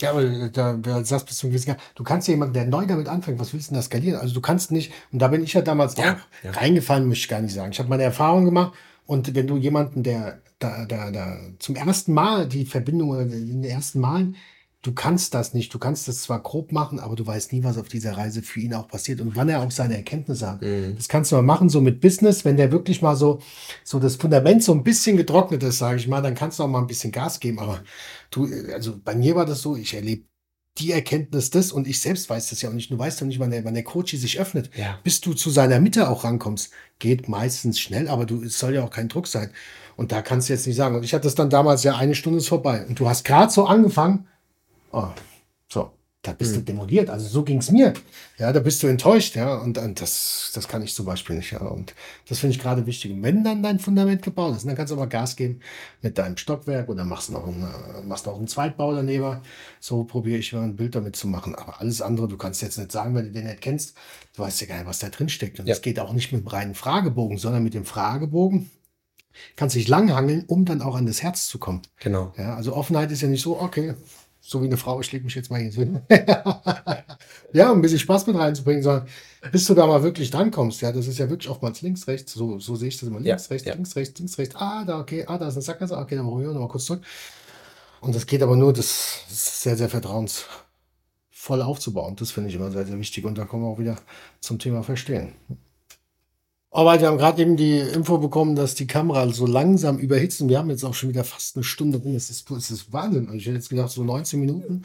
Ja, 0.00 0.10
aber 0.10 0.48
da, 0.48 0.72
da 0.74 1.04
sagst 1.04 1.26
bis 1.26 1.38
zum 1.38 1.50
gewissen 1.50 1.66
Grad, 1.66 1.80
du 1.94 2.02
kannst 2.02 2.26
ja 2.26 2.32
jemanden, 2.32 2.54
der 2.54 2.66
neu 2.66 2.86
damit 2.86 3.08
anfängt, 3.08 3.38
was 3.38 3.52
willst 3.52 3.68
du 3.68 3.74
denn 3.74 3.80
da 3.80 3.82
skalieren? 3.82 4.20
Also 4.20 4.34
du 4.34 4.40
kannst 4.40 4.72
nicht, 4.72 4.92
und 5.12 5.20
da 5.20 5.28
bin 5.28 5.44
ich 5.44 5.52
ja 5.52 5.62
damals 5.62 5.96
ja, 5.96 6.14
auch 6.14 6.44
ja. 6.44 6.50
reingefallen, 6.52 7.06
möchte 7.06 7.24
ich 7.24 7.28
gar 7.28 7.40
nicht 7.40 7.54
sagen. 7.54 7.72
Ich 7.72 7.78
habe 7.78 7.88
meine 7.88 8.02
Erfahrung 8.02 8.44
gemacht 8.44 8.72
und 9.06 9.34
wenn 9.34 9.46
du 9.46 9.56
jemanden, 9.56 10.02
der 10.02 10.40
da, 10.58 10.86
da, 10.86 11.10
da 11.10 11.38
zum 11.58 11.76
ersten 11.76 12.12
Mal 12.14 12.48
die 12.48 12.64
Verbindung 12.64 13.10
oder 13.10 13.22
in 13.22 13.62
den 13.62 13.64
ersten 13.64 14.00
Malen 14.00 14.36
du 14.82 14.92
kannst 14.92 15.32
das 15.32 15.54
nicht. 15.54 15.72
Du 15.72 15.78
kannst 15.78 16.08
das 16.08 16.22
zwar 16.22 16.42
grob 16.42 16.72
machen, 16.72 16.98
aber 16.98 17.14
du 17.14 17.24
weißt 17.24 17.52
nie, 17.52 17.62
was 17.62 17.78
auf 17.78 17.88
dieser 17.88 18.16
Reise 18.16 18.42
für 18.42 18.60
ihn 18.60 18.74
auch 18.74 18.88
passiert 18.88 19.20
und 19.20 19.36
wann 19.36 19.48
er 19.48 19.62
auch 19.62 19.70
seine 19.70 19.96
Erkenntnisse 19.96 20.50
hat. 20.50 20.62
Mhm. 20.62 20.96
Das 20.96 21.08
kannst 21.08 21.30
du 21.30 21.36
mal 21.36 21.42
machen, 21.42 21.68
so 21.68 21.80
mit 21.80 22.00
Business, 22.00 22.44
wenn 22.44 22.56
der 22.56 22.72
wirklich 22.72 23.00
mal 23.00 23.16
so, 23.16 23.40
so 23.84 24.00
das 24.00 24.16
Fundament 24.16 24.62
so 24.64 24.72
ein 24.72 24.82
bisschen 24.82 25.16
getrocknet 25.16 25.62
ist, 25.62 25.78
sage 25.78 25.98
ich 25.98 26.08
mal, 26.08 26.20
dann 26.20 26.34
kannst 26.34 26.58
du 26.58 26.64
auch 26.64 26.68
mal 26.68 26.80
ein 26.80 26.88
bisschen 26.88 27.12
Gas 27.12 27.38
geben. 27.38 27.60
Aber 27.60 27.82
du, 28.30 28.48
also 28.74 28.98
bei 29.02 29.14
mir 29.14 29.36
war 29.36 29.46
das 29.46 29.62
so, 29.62 29.76
ich 29.76 29.94
erlebe 29.94 30.24
die 30.78 30.90
Erkenntnis 30.90 31.50
das 31.50 31.70
und 31.70 31.86
ich 31.86 32.00
selbst 32.00 32.28
weiß 32.30 32.50
das 32.50 32.62
ja 32.62 32.70
auch 32.70 32.74
nicht. 32.74 32.90
Du 32.90 32.98
weißt 32.98 33.20
ja 33.20 33.26
nicht, 33.26 33.38
wann 33.38 33.50
der, 33.50 33.64
wann 33.64 33.74
der 33.74 33.84
Coach 33.84 34.16
sich 34.16 34.40
öffnet, 34.40 34.70
ja. 34.74 34.98
bis 35.04 35.20
du 35.20 35.34
zu 35.34 35.50
seiner 35.50 35.80
Mitte 35.80 36.08
auch 36.08 36.24
rankommst. 36.24 36.72
Geht 36.98 37.28
meistens 37.28 37.78
schnell, 37.78 38.08
aber 38.08 38.24
du, 38.24 38.42
es 38.42 38.58
soll 38.58 38.74
ja 38.74 38.82
auch 38.82 38.90
kein 38.90 39.08
Druck 39.08 39.26
sein. 39.26 39.50
Und 39.96 40.10
da 40.10 40.22
kannst 40.22 40.48
du 40.48 40.54
jetzt 40.54 40.66
nicht 40.66 40.76
sagen. 40.76 40.96
Und 40.96 41.04
ich 41.04 41.12
hatte 41.12 41.24
das 41.24 41.34
dann 41.34 41.50
damals 41.50 41.82
ja 41.84 41.96
eine 41.96 42.14
Stunde 42.14 42.38
ist 42.38 42.48
vorbei. 42.48 42.86
Und 42.86 42.98
du 42.98 43.08
hast 43.08 43.24
gerade 43.24 43.52
so 43.52 43.66
angefangen, 43.66 44.26
Oh, 44.92 45.08
so. 45.68 45.90
da 46.22 46.32
bist 46.32 46.52
mhm. 46.52 46.56
du 46.56 46.62
demoliert. 46.62 47.10
Also 47.10 47.26
so 47.26 47.42
ging 47.42 47.58
es 47.58 47.70
mir. 47.70 47.94
Ja, 48.38 48.52
da 48.52 48.60
bist 48.60 48.80
du 48.82 48.86
enttäuscht, 48.86 49.34
ja. 49.34 49.56
Und, 49.56 49.76
und 49.76 50.00
das, 50.00 50.52
das 50.54 50.68
kann 50.68 50.82
ich 50.82 50.94
zum 50.94 51.04
Beispiel 51.04 51.34
nicht, 51.34 51.50
ja. 51.50 51.60
Und 51.60 51.94
das 52.28 52.38
finde 52.38 52.54
ich 52.54 52.62
gerade 52.62 52.86
wichtig. 52.86 53.10
Und 53.10 53.22
wenn 53.24 53.42
dann 53.42 53.62
dein 53.62 53.80
Fundament 53.80 54.22
gebaut 54.22 54.56
ist, 54.56 54.66
dann 54.66 54.76
kannst 54.76 54.92
du 54.92 54.96
aber 54.96 55.08
Gas 55.08 55.34
geben 55.34 55.60
mit 56.00 56.18
deinem 56.18 56.36
Stockwerk 56.36 56.88
oder 56.88 57.04
machst 57.04 57.30
noch 57.30 57.46
einen, 57.46 57.66
machst 58.06 58.26
noch 58.26 58.36
einen 58.36 58.46
Zweitbau 58.46 58.94
daneben. 58.94 59.40
So 59.80 60.04
probiere 60.04 60.38
ich 60.38 60.52
mal 60.52 60.62
ein 60.62 60.76
Bild 60.76 60.94
damit 60.94 61.16
zu 61.16 61.26
machen. 61.26 61.56
Aber 61.56 61.80
alles 61.80 62.00
andere, 62.00 62.28
du 62.28 62.36
kannst 62.36 62.62
jetzt 62.62 62.78
nicht 62.78 62.92
sagen, 62.92 63.16
wenn 63.16 63.26
du 63.26 63.32
den 63.32 63.46
nicht 63.46 63.60
kennst, 63.60 63.96
du 64.36 64.42
weißt 64.42 64.60
ja 64.60 64.68
gar 64.68 64.76
nicht, 64.76 64.86
was 64.86 65.00
da 65.00 65.08
drin 65.08 65.28
steckt. 65.28 65.58
Und 65.58 65.66
ja. 65.66 65.74
das 65.74 65.82
geht 65.82 65.98
auch 65.98 66.12
nicht 66.12 66.30
mit 66.32 66.42
dem 66.42 66.48
reinen 66.48 66.74
Fragebogen, 66.76 67.38
sondern 67.38 67.64
mit 67.64 67.74
dem 67.74 67.84
Fragebogen 67.84 68.70
kannst 69.56 69.74
dich 69.74 69.88
langhangeln, 69.88 70.44
um 70.46 70.64
dann 70.64 70.82
auch 70.82 70.94
an 70.94 71.06
das 71.06 71.22
Herz 71.22 71.48
zu 71.48 71.58
kommen. 71.58 71.82
Genau. 72.00 72.32
Ja, 72.36 72.54
also 72.54 72.74
Offenheit 72.74 73.10
ist 73.10 73.22
ja 73.22 73.28
nicht 73.28 73.42
so, 73.42 73.58
okay, 73.60 73.94
so 74.44 74.60
wie 74.60 74.66
eine 74.66 74.76
Frau, 74.76 75.00
ich 75.00 75.12
lege 75.12 75.24
mich 75.24 75.36
jetzt 75.36 75.50
mal 75.50 75.60
hier 75.60 75.70
hin. 75.70 76.02
ja, 77.52 77.70
um 77.70 77.78
ein 77.78 77.80
bisschen 77.80 78.00
Spaß 78.00 78.26
mit 78.26 78.36
reinzubringen, 78.36 78.82
sondern 78.82 79.06
bis 79.52 79.66
du 79.66 79.74
da 79.74 79.86
mal 79.86 80.02
wirklich 80.02 80.30
drankommst. 80.30 80.82
Ja, 80.82 80.90
das 80.90 81.06
ist 81.06 81.18
ja 81.18 81.30
wirklich 81.30 81.48
oftmals 81.48 81.80
links, 81.80 82.08
rechts. 82.08 82.32
So, 82.34 82.58
so 82.58 82.74
sehe 82.74 82.88
ich 82.88 82.98
das 82.98 83.08
immer. 83.08 83.20
Links, 83.20 83.46
ja, 83.46 83.50
rechts, 83.50 83.68
ja. 83.68 83.74
links, 83.74 83.94
rechts, 83.94 84.18
links, 84.18 84.38
rechts. 84.38 84.56
Ah, 84.56 84.84
da, 84.84 84.98
okay, 84.98 85.24
ah, 85.28 85.38
da 85.38 85.46
ist 85.46 85.54
eine 85.54 85.62
Sackgasse. 85.62 85.96
Okay, 85.96 86.16
dann 86.16 86.26
machen 86.26 86.40
wir 86.40 86.48
nochmal 86.48 86.68
kurz 86.68 86.86
zurück. 86.86 87.02
Und 88.00 88.16
das 88.16 88.26
geht 88.26 88.42
aber 88.42 88.56
nur, 88.56 88.72
das, 88.72 89.20
das 89.28 89.38
ist 89.38 89.62
sehr, 89.62 89.76
sehr 89.76 89.88
vertrauensvoll 89.88 91.62
aufzubauen. 91.62 92.16
Das 92.16 92.32
finde 92.32 92.50
ich 92.50 92.56
immer 92.56 92.72
sehr, 92.72 92.84
sehr 92.84 92.98
wichtig. 92.98 93.24
Und 93.24 93.38
da 93.38 93.44
kommen 93.44 93.62
wir 93.62 93.68
auch 93.68 93.78
wieder 93.78 93.96
zum 94.40 94.58
Thema 94.58 94.82
Verstehen. 94.82 95.34
Aber 96.74 96.98
wir 96.98 97.06
haben 97.06 97.18
gerade 97.18 97.42
eben 97.42 97.56
die 97.56 97.78
Info 97.78 98.16
bekommen, 98.16 98.56
dass 98.56 98.74
die 98.74 98.86
Kamera 98.86 99.28
so 99.28 99.46
langsam 99.46 99.98
überhitzt 99.98 100.40
und 100.40 100.48
wir 100.48 100.58
haben 100.58 100.70
jetzt 100.70 100.84
auch 100.84 100.94
schon 100.94 101.10
wieder 101.10 101.22
fast 101.22 101.54
eine 101.54 101.64
Stunde 101.64 101.98
rum. 101.98 102.14
Das 102.14 102.30
ist, 102.30 102.50
das 102.50 102.70
ist 102.70 102.90
Wahnsinn. 102.94 103.28
Ich 103.34 103.44
hätte 103.44 103.56
jetzt 103.56 103.68
gedacht, 103.68 103.90
so 103.90 104.02
19 104.02 104.40
Minuten. 104.40 104.82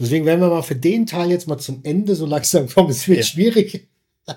Deswegen 0.00 0.26
werden 0.26 0.40
wir 0.40 0.48
mal 0.48 0.62
für 0.62 0.74
den 0.74 1.06
Teil 1.06 1.30
jetzt 1.30 1.46
mal 1.46 1.58
zum 1.58 1.78
Ende 1.84 2.16
so 2.16 2.26
langsam 2.26 2.68
kommen. 2.68 2.90
Es 2.90 3.06
wird 3.06 3.18
ja. 3.18 3.24
schwierig. 3.24 3.88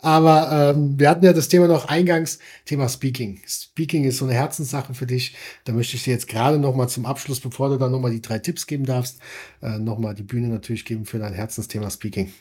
Aber 0.00 0.72
ähm, 0.74 0.98
wir 0.98 1.10
hatten 1.10 1.24
ja 1.26 1.34
das 1.34 1.48
Thema 1.48 1.68
noch 1.68 1.88
eingangs, 1.88 2.38
Thema 2.64 2.88
Speaking. 2.88 3.40
Speaking 3.46 4.04
ist 4.04 4.16
so 4.18 4.24
eine 4.24 4.34
Herzenssache 4.34 4.94
für 4.94 5.06
dich. 5.06 5.34
Da 5.64 5.72
möchte 5.72 5.96
ich 5.96 6.04
dir 6.04 6.12
jetzt 6.12 6.28
gerade 6.28 6.58
noch 6.58 6.74
mal 6.74 6.88
zum 6.88 7.04
Abschluss, 7.04 7.40
bevor 7.40 7.68
du 7.68 7.76
dann 7.76 7.92
noch 7.92 8.00
mal 8.00 8.12
die 8.12 8.22
drei 8.22 8.38
Tipps 8.38 8.66
geben 8.66 8.86
darfst, 8.86 9.18
äh, 9.60 9.78
noch 9.78 9.98
mal 9.98 10.14
die 10.14 10.22
Bühne 10.22 10.48
natürlich 10.48 10.86
geben 10.86 11.04
für 11.04 11.18
dein 11.18 11.34
Herzensthema 11.34 11.90
Speaking. 11.90 12.32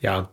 Ja, 0.00 0.30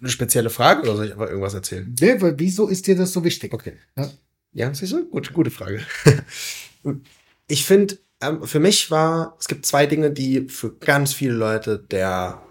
eine 0.00 0.10
spezielle 0.10 0.50
Frage 0.50 0.82
oder 0.82 0.96
soll 0.96 1.06
ich 1.06 1.12
einfach 1.12 1.28
irgendwas 1.28 1.54
erzählen? 1.54 1.94
Nee, 2.00 2.16
wieso 2.20 2.68
ist 2.68 2.86
dir 2.86 2.96
das 2.96 3.12
so 3.12 3.24
wichtig? 3.24 3.52
Okay. 3.52 3.74
Ja, 3.96 4.10
ja 4.52 4.74
siehst 4.74 4.92
du? 4.92 5.08
Gut, 5.08 5.32
gute 5.32 5.50
Frage. 5.50 5.80
ich 7.48 7.64
finde, 7.64 7.98
ähm, 8.20 8.42
für 8.44 8.60
mich 8.60 8.90
war, 8.90 9.36
es 9.38 9.48
gibt 9.48 9.66
zwei 9.66 9.86
Dinge, 9.86 10.10
die 10.10 10.48
für 10.48 10.74
ganz 10.74 11.12
viele 11.12 11.34
Leute 11.34 11.78
der 11.78 12.42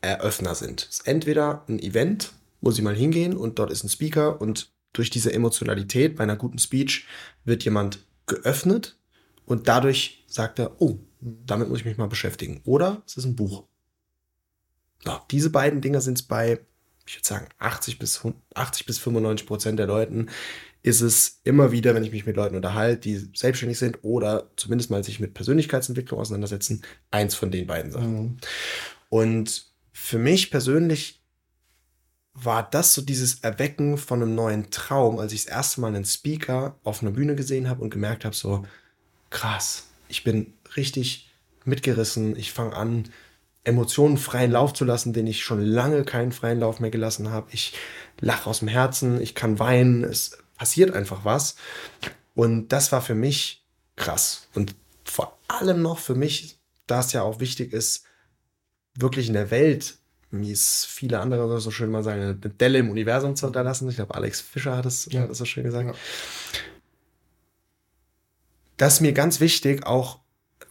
Eröffner 0.00 0.54
sind. 0.54 0.88
Es 0.90 0.98
ist 0.98 1.06
entweder 1.06 1.64
ein 1.68 1.78
Event, 1.78 2.32
wo 2.60 2.70
sie 2.70 2.82
mal 2.82 2.94
hingehen 2.94 3.36
und 3.36 3.58
dort 3.58 3.70
ist 3.70 3.84
ein 3.84 3.88
Speaker 3.88 4.40
und 4.40 4.72
durch 4.92 5.10
diese 5.10 5.32
Emotionalität 5.32 6.16
bei 6.16 6.24
einer 6.24 6.36
guten 6.36 6.58
Speech 6.58 7.06
wird 7.44 7.64
jemand 7.64 8.00
geöffnet 8.26 8.98
und 9.46 9.68
dadurch 9.68 10.24
sagt 10.26 10.58
er, 10.58 10.80
oh, 10.80 10.98
damit 11.20 11.68
muss 11.68 11.80
ich 11.80 11.84
mich 11.84 11.98
mal 11.98 12.08
beschäftigen. 12.08 12.60
Oder 12.64 13.02
es 13.06 13.16
ist 13.16 13.24
ein 13.24 13.36
Buch. 13.36 13.64
Ja, 15.04 15.24
diese 15.30 15.50
beiden 15.50 15.80
Dinge 15.80 16.00
sind 16.00 16.18
es 16.18 16.22
bei 16.22 16.60
ich 17.12 17.18
würde 17.18 17.28
sagen, 17.28 17.46
80 17.58 17.98
bis, 17.98 18.22
80 18.54 18.86
bis 18.86 18.98
95 18.98 19.46
Prozent 19.46 19.78
der 19.78 19.86
Leuten 19.86 20.28
ist 20.82 21.02
es 21.02 21.40
immer 21.44 21.70
wieder, 21.70 21.94
wenn 21.94 22.04
ich 22.04 22.10
mich 22.10 22.24
mit 22.24 22.36
Leuten 22.36 22.56
unterhalte, 22.56 23.00
die 23.00 23.28
selbstständig 23.34 23.78
sind 23.78 23.98
oder 24.02 24.50
zumindest 24.56 24.90
mal 24.90 25.04
sich 25.04 25.20
mit 25.20 25.34
Persönlichkeitsentwicklung 25.34 26.18
auseinandersetzen, 26.18 26.82
eins 27.10 27.34
von 27.34 27.50
den 27.50 27.66
beiden 27.66 27.92
Sachen. 27.92 28.22
Mhm. 28.22 28.36
Und 29.10 29.66
für 29.92 30.18
mich 30.18 30.50
persönlich 30.50 31.22
war 32.34 32.68
das 32.68 32.94
so 32.94 33.02
dieses 33.02 33.40
Erwecken 33.40 33.98
von 33.98 34.22
einem 34.22 34.34
neuen 34.34 34.70
Traum, 34.70 35.18
als 35.18 35.34
ich 35.34 35.44
das 35.44 35.52
erste 35.52 35.82
Mal 35.82 35.88
einen 35.88 36.06
Speaker 36.06 36.78
auf 36.82 37.02
einer 37.02 37.10
Bühne 37.10 37.36
gesehen 37.36 37.68
habe 37.68 37.82
und 37.82 37.90
gemerkt 37.90 38.24
habe, 38.24 38.34
so 38.34 38.64
krass, 39.28 39.88
ich 40.08 40.24
bin 40.24 40.54
richtig 40.76 41.30
mitgerissen, 41.66 42.34
ich 42.36 42.52
fange 42.52 42.74
an, 42.74 43.04
Emotionen 43.64 44.18
freien 44.18 44.50
Lauf 44.50 44.72
zu 44.72 44.84
lassen, 44.84 45.12
den 45.12 45.26
ich 45.26 45.44
schon 45.44 45.60
lange 45.60 46.04
keinen 46.04 46.32
freien 46.32 46.60
Lauf 46.60 46.80
mehr 46.80 46.90
gelassen 46.90 47.30
habe. 47.30 47.48
Ich 47.52 47.74
lache 48.20 48.50
aus 48.50 48.58
dem 48.58 48.68
Herzen, 48.68 49.20
ich 49.20 49.34
kann 49.34 49.58
weinen, 49.58 50.02
es 50.04 50.38
passiert 50.56 50.92
einfach 50.92 51.24
was. 51.24 51.56
Und 52.34 52.68
das 52.68 52.92
war 52.92 53.02
für 53.02 53.14
mich 53.14 53.64
krass. 53.96 54.48
Und 54.54 54.74
vor 55.04 55.38
allem 55.48 55.82
noch 55.82 55.98
für 55.98 56.14
mich, 56.14 56.58
da 56.86 57.00
es 57.00 57.12
ja 57.12 57.22
auch 57.22 57.40
wichtig 57.40 57.72
ist, 57.72 58.04
wirklich 58.94 59.28
in 59.28 59.34
der 59.34 59.50
Welt, 59.50 59.98
wie 60.30 60.50
es 60.50 60.84
viele 60.84 61.20
andere 61.20 61.60
so 61.60 61.70
schön 61.70 61.90
mal 61.90 62.02
sagen, 62.02 62.22
eine 62.22 62.34
Delle 62.34 62.78
im 62.78 62.90
Universum 62.90 63.36
zu 63.36 63.46
unterlassen. 63.46 63.88
Ich 63.88 63.96
glaube, 63.96 64.14
Alex 64.14 64.40
Fischer 64.40 64.76
hat 64.76 64.86
es 64.86 65.08
ja. 65.12 65.32
so 65.32 65.44
schön 65.44 65.64
gesagt. 65.64 65.90
Ja. 65.90 65.94
Das 68.76 68.94
ist 68.94 69.00
mir 69.00 69.12
ganz 69.12 69.40
wichtig, 69.40 69.86
auch 69.86 70.21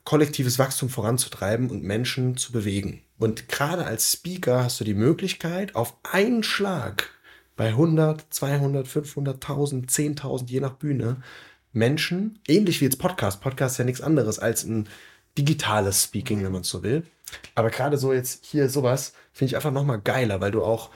kollektives 0.04 0.60
Wachstum 0.60 0.90
voranzutreiben 0.90 1.70
und 1.70 1.84
Menschen 1.84 2.38
zu 2.38 2.52
bewegen. 2.52 3.02
Und 3.18 3.50
gerade 3.50 3.86
als 3.86 4.12
Speaker 4.12 4.64
hast 4.64 4.80
du 4.80 4.84
die 4.84 4.94
Möglichkeit, 4.94 5.76
auf 5.76 5.96
einen 6.04 6.44
Schlag 6.44 7.10
bei 7.56 7.68
100, 7.68 8.26
200, 8.30 8.88
500, 8.88 9.36
1000, 9.36 9.92
10.000, 9.92 10.50
je 10.50 10.60
nach 10.60 10.74
Bühne, 10.74 11.22
Menschen, 11.74 12.40
ähnlich 12.48 12.82
wie 12.82 12.86
jetzt 12.86 13.00
Podcast, 13.00 13.42
Podcast 13.42 13.76
ist 13.76 13.78
ja 13.78 13.86
nichts 13.86 14.02
anderes 14.02 14.40
als 14.40 14.64
ein 14.64 14.90
digitales 15.38 16.04
Speaking, 16.04 16.44
wenn 16.44 16.52
man 16.52 16.64
so 16.64 16.84
will. 16.84 17.04
Aber 17.56 17.70
gerade 17.70 17.98
so 17.98 18.12
jetzt 18.12 18.46
hier 18.46 18.70
sowas, 18.70 19.14
finde 19.32 19.52
ich 19.52 19.56
einfach 19.56 19.72
nochmal 19.72 20.02
geiler, 20.02 20.42
weil 20.42 20.52
du 20.52 20.64
auch 20.64 20.90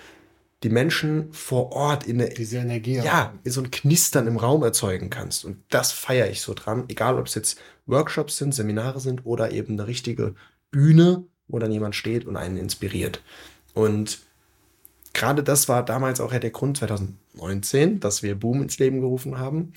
die 0.64 0.70
Menschen 0.70 1.32
vor 1.32 1.72
Ort 1.74 2.08
in 2.08 2.20
eine, 2.20 2.34
diese 2.34 2.58
Energie 2.58 2.96
ja, 2.96 3.34
in 3.44 3.52
so 3.52 3.62
ein 3.62 3.72
Knistern 3.72 4.28
im 4.28 4.38
Raum 4.38 4.64
erzeugen 4.64 5.10
kannst. 5.10 5.46
Und 5.46 5.64
das 5.70 5.92
feiere 5.92 6.30
ich 6.30 6.42
so 6.42 6.54
dran, 6.54 6.86
egal 6.88 7.20
ob 7.20 7.28
es 7.28 7.36
jetzt 7.36 7.60
Workshops 7.86 8.38
sind, 8.38 8.54
Seminare 8.54 9.00
sind 9.00 9.26
oder 9.26 9.52
eben 9.52 9.74
eine 9.74 9.88
richtige 9.88 10.36
Bühne, 10.72 11.26
wo 11.48 11.60
dann 11.60 11.72
jemand 11.72 11.96
steht 11.96 12.26
und 12.26 12.38
einen 12.38 12.58
inspiriert. 12.58 13.22
Und 13.74 14.20
gerade 15.14 15.44
das 15.44 15.70
war 15.70 15.86
damals 15.86 16.20
auch 16.20 16.32
der 16.32 16.50
Grund 16.50 16.78
2019, 16.78 18.00
dass 18.00 18.24
wir 18.24 18.36
Boom 18.36 18.64
ins 18.64 18.80
Leben 18.80 19.02
gerufen 19.02 19.38
haben, 19.38 19.74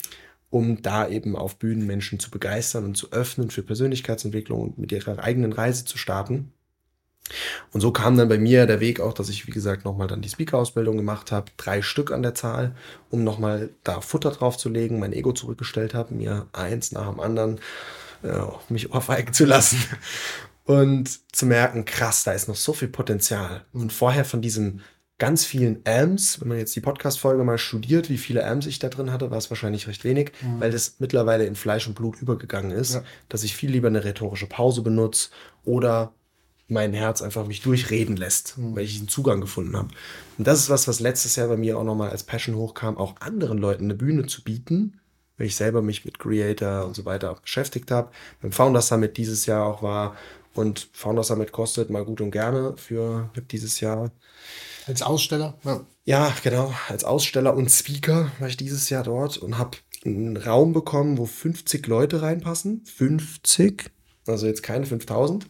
um 0.49 0.81
da 0.81 1.07
eben 1.07 1.35
auf 1.35 1.57
Bühnen 1.57 1.85
Menschen 1.85 2.19
zu 2.19 2.31
begeistern 2.31 2.85
und 2.85 2.95
zu 2.95 3.11
öffnen 3.11 3.51
für 3.51 3.61
Persönlichkeitsentwicklung 3.61 4.61
und 4.61 4.77
mit 4.79 4.91
ihrer 4.91 5.19
eigenen 5.19 5.53
Reise 5.53 5.85
zu 5.85 5.97
starten. 5.97 6.51
Und 7.71 7.81
so 7.81 7.91
kam 7.91 8.17
dann 8.17 8.29
bei 8.29 8.37
mir 8.37 8.65
der 8.65 8.79
Weg 8.79 8.99
auch, 8.99 9.13
dass 9.13 9.29
ich, 9.29 9.47
wie 9.47 9.51
gesagt, 9.51 9.85
nochmal 9.85 10.07
dann 10.07 10.21
die 10.21 10.29
Speaker-Ausbildung 10.29 10.97
gemacht 10.97 11.31
habe, 11.31 11.51
drei 11.57 11.81
Stück 11.81 12.11
an 12.11 12.23
der 12.23 12.33
Zahl, 12.33 12.75
um 13.09 13.23
nochmal 13.23 13.69
da 13.83 14.01
Futter 14.01 14.31
drauf 14.31 14.57
zu 14.57 14.69
legen, 14.69 14.99
mein 14.99 15.13
Ego 15.13 15.31
zurückgestellt 15.31 15.93
habe, 15.93 16.13
mir 16.13 16.47
eins 16.53 16.91
nach 16.91 17.09
dem 17.09 17.19
anderen 17.19 17.59
äh, 18.23 18.41
mich 18.69 18.91
ohrfeigen 18.91 19.33
zu 19.33 19.45
lassen 19.45 19.77
und 20.65 21.19
zu 21.35 21.45
merken, 21.45 21.85
krass, 21.85 22.23
da 22.23 22.31
ist 22.31 22.47
noch 22.47 22.55
so 22.55 22.73
viel 22.73 22.89
Potenzial. 22.89 23.65
Und 23.73 23.93
vorher 23.93 24.25
von 24.25 24.41
diesen 24.41 24.81
ganz 25.19 25.43
vielen 25.45 25.81
Amps, 25.85 26.39
wenn 26.39 26.47
man 26.47 26.57
jetzt 26.57 26.75
die 26.75 26.81
Podcast-Folge 26.81 27.43
mal 27.43 27.57
studiert, 27.57 28.09
wie 28.09 28.17
viele 28.17 28.45
Amps 28.45 28.65
ich 28.65 28.79
da 28.79 28.87
drin 28.87 29.11
hatte, 29.11 29.29
war 29.29 29.37
es 29.37 29.51
wahrscheinlich 29.51 29.87
recht 29.87 30.03
wenig, 30.05 30.31
mhm. 30.41 30.61
weil 30.61 30.71
das 30.71 30.95
mittlerweile 30.99 31.45
in 31.45 31.55
Fleisch 31.55 31.87
und 31.87 31.93
Blut 31.93 32.21
übergegangen 32.21 32.71
ist, 32.71 32.95
ja. 32.95 33.03
dass 33.27 33.43
ich 33.43 33.55
viel 33.55 33.69
lieber 33.69 33.89
eine 33.89 34.03
rhetorische 34.03 34.47
Pause 34.47 34.81
benutze 34.81 35.29
oder 35.65 36.13
mein 36.69 36.93
Herz 36.93 37.21
einfach 37.21 37.45
mich 37.47 37.61
durchreden 37.61 38.15
lässt, 38.15 38.57
mhm. 38.57 38.75
weil 38.75 38.83
ich 38.83 38.99
einen 38.99 39.07
Zugang 39.07 39.41
gefunden 39.41 39.75
habe. 39.75 39.89
Und 40.37 40.47
das 40.47 40.59
ist 40.59 40.69
was, 40.69 40.87
was 40.87 40.99
letztes 40.99 41.35
Jahr 41.35 41.47
bei 41.47 41.57
mir 41.57 41.77
auch 41.77 41.83
nochmal 41.83 42.09
als 42.11 42.23
Passion 42.23 42.55
hochkam, 42.55 42.97
auch 42.97 43.15
anderen 43.19 43.57
Leuten 43.57 43.85
eine 43.85 43.95
Bühne 43.95 44.27
zu 44.27 44.43
bieten, 44.43 44.99
weil 45.37 45.47
ich 45.47 45.55
selber 45.55 45.81
mich 45.81 46.05
mit 46.05 46.19
Creator 46.19 46.85
und 46.85 46.95
so 46.95 47.05
weiter 47.05 47.31
auch 47.31 47.39
beschäftigt 47.39 47.91
habe. 47.91 48.11
Beim 48.41 48.51
Founder 48.51 48.81
Summit 48.81 49.17
dieses 49.17 49.45
Jahr 49.45 49.65
auch 49.65 49.81
war 49.81 50.15
und 50.53 50.89
Founder 50.93 51.23
Summit 51.23 51.51
kostet 51.51 51.89
mal 51.89 52.05
gut 52.05 52.21
und 52.21 52.31
gerne 52.31 52.75
für 52.77 53.29
dieses 53.51 53.79
Jahr. 53.79 54.11
Als 54.87 55.01
Aussteller? 55.01 55.57
Ja. 55.63 55.85
ja, 56.05 56.33
genau. 56.43 56.73
Als 56.87 57.03
Aussteller 57.03 57.55
und 57.55 57.69
Speaker 57.69 58.31
war 58.39 58.47
ich 58.47 58.57
dieses 58.57 58.89
Jahr 58.89 59.03
dort 59.03 59.37
und 59.37 59.57
habe 59.57 59.77
einen 60.05 60.37
Raum 60.37 60.73
bekommen, 60.73 61.17
wo 61.17 61.25
50 61.25 61.85
Leute 61.87 62.21
reinpassen. 62.21 62.83
50, 62.85 63.91
also 64.27 64.47
jetzt 64.47 64.63
keine 64.63 64.85
5000. 64.85 65.47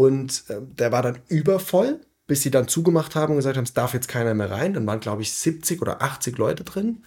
Und 0.00 0.44
äh, 0.48 0.62
der 0.62 0.92
war 0.92 1.02
dann 1.02 1.18
übervoll, 1.28 2.00
bis 2.26 2.40
sie 2.40 2.50
dann 2.50 2.68
zugemacht 2.68 3.14
haben 3.14 3.32
und 3.32 3.36
gesagt 3.36 3.58
haben, 3.58 3.64
es 3.64 3.74
darf 3.74 3.92
jetzt 3.92 4.08
keiner 4.08 4.32
mehr 4.32 4.50
rein. 4.50 4.72
Dann 4.72 4.86
waren, 4.86 5.00
glaube 5.00 5.20
ich, 5.20 5.30
70 5.30 5.82
oder 5.82 6.00
80 6.00 6.38
Leute 6.38 6.64
drin. 6.64 7.04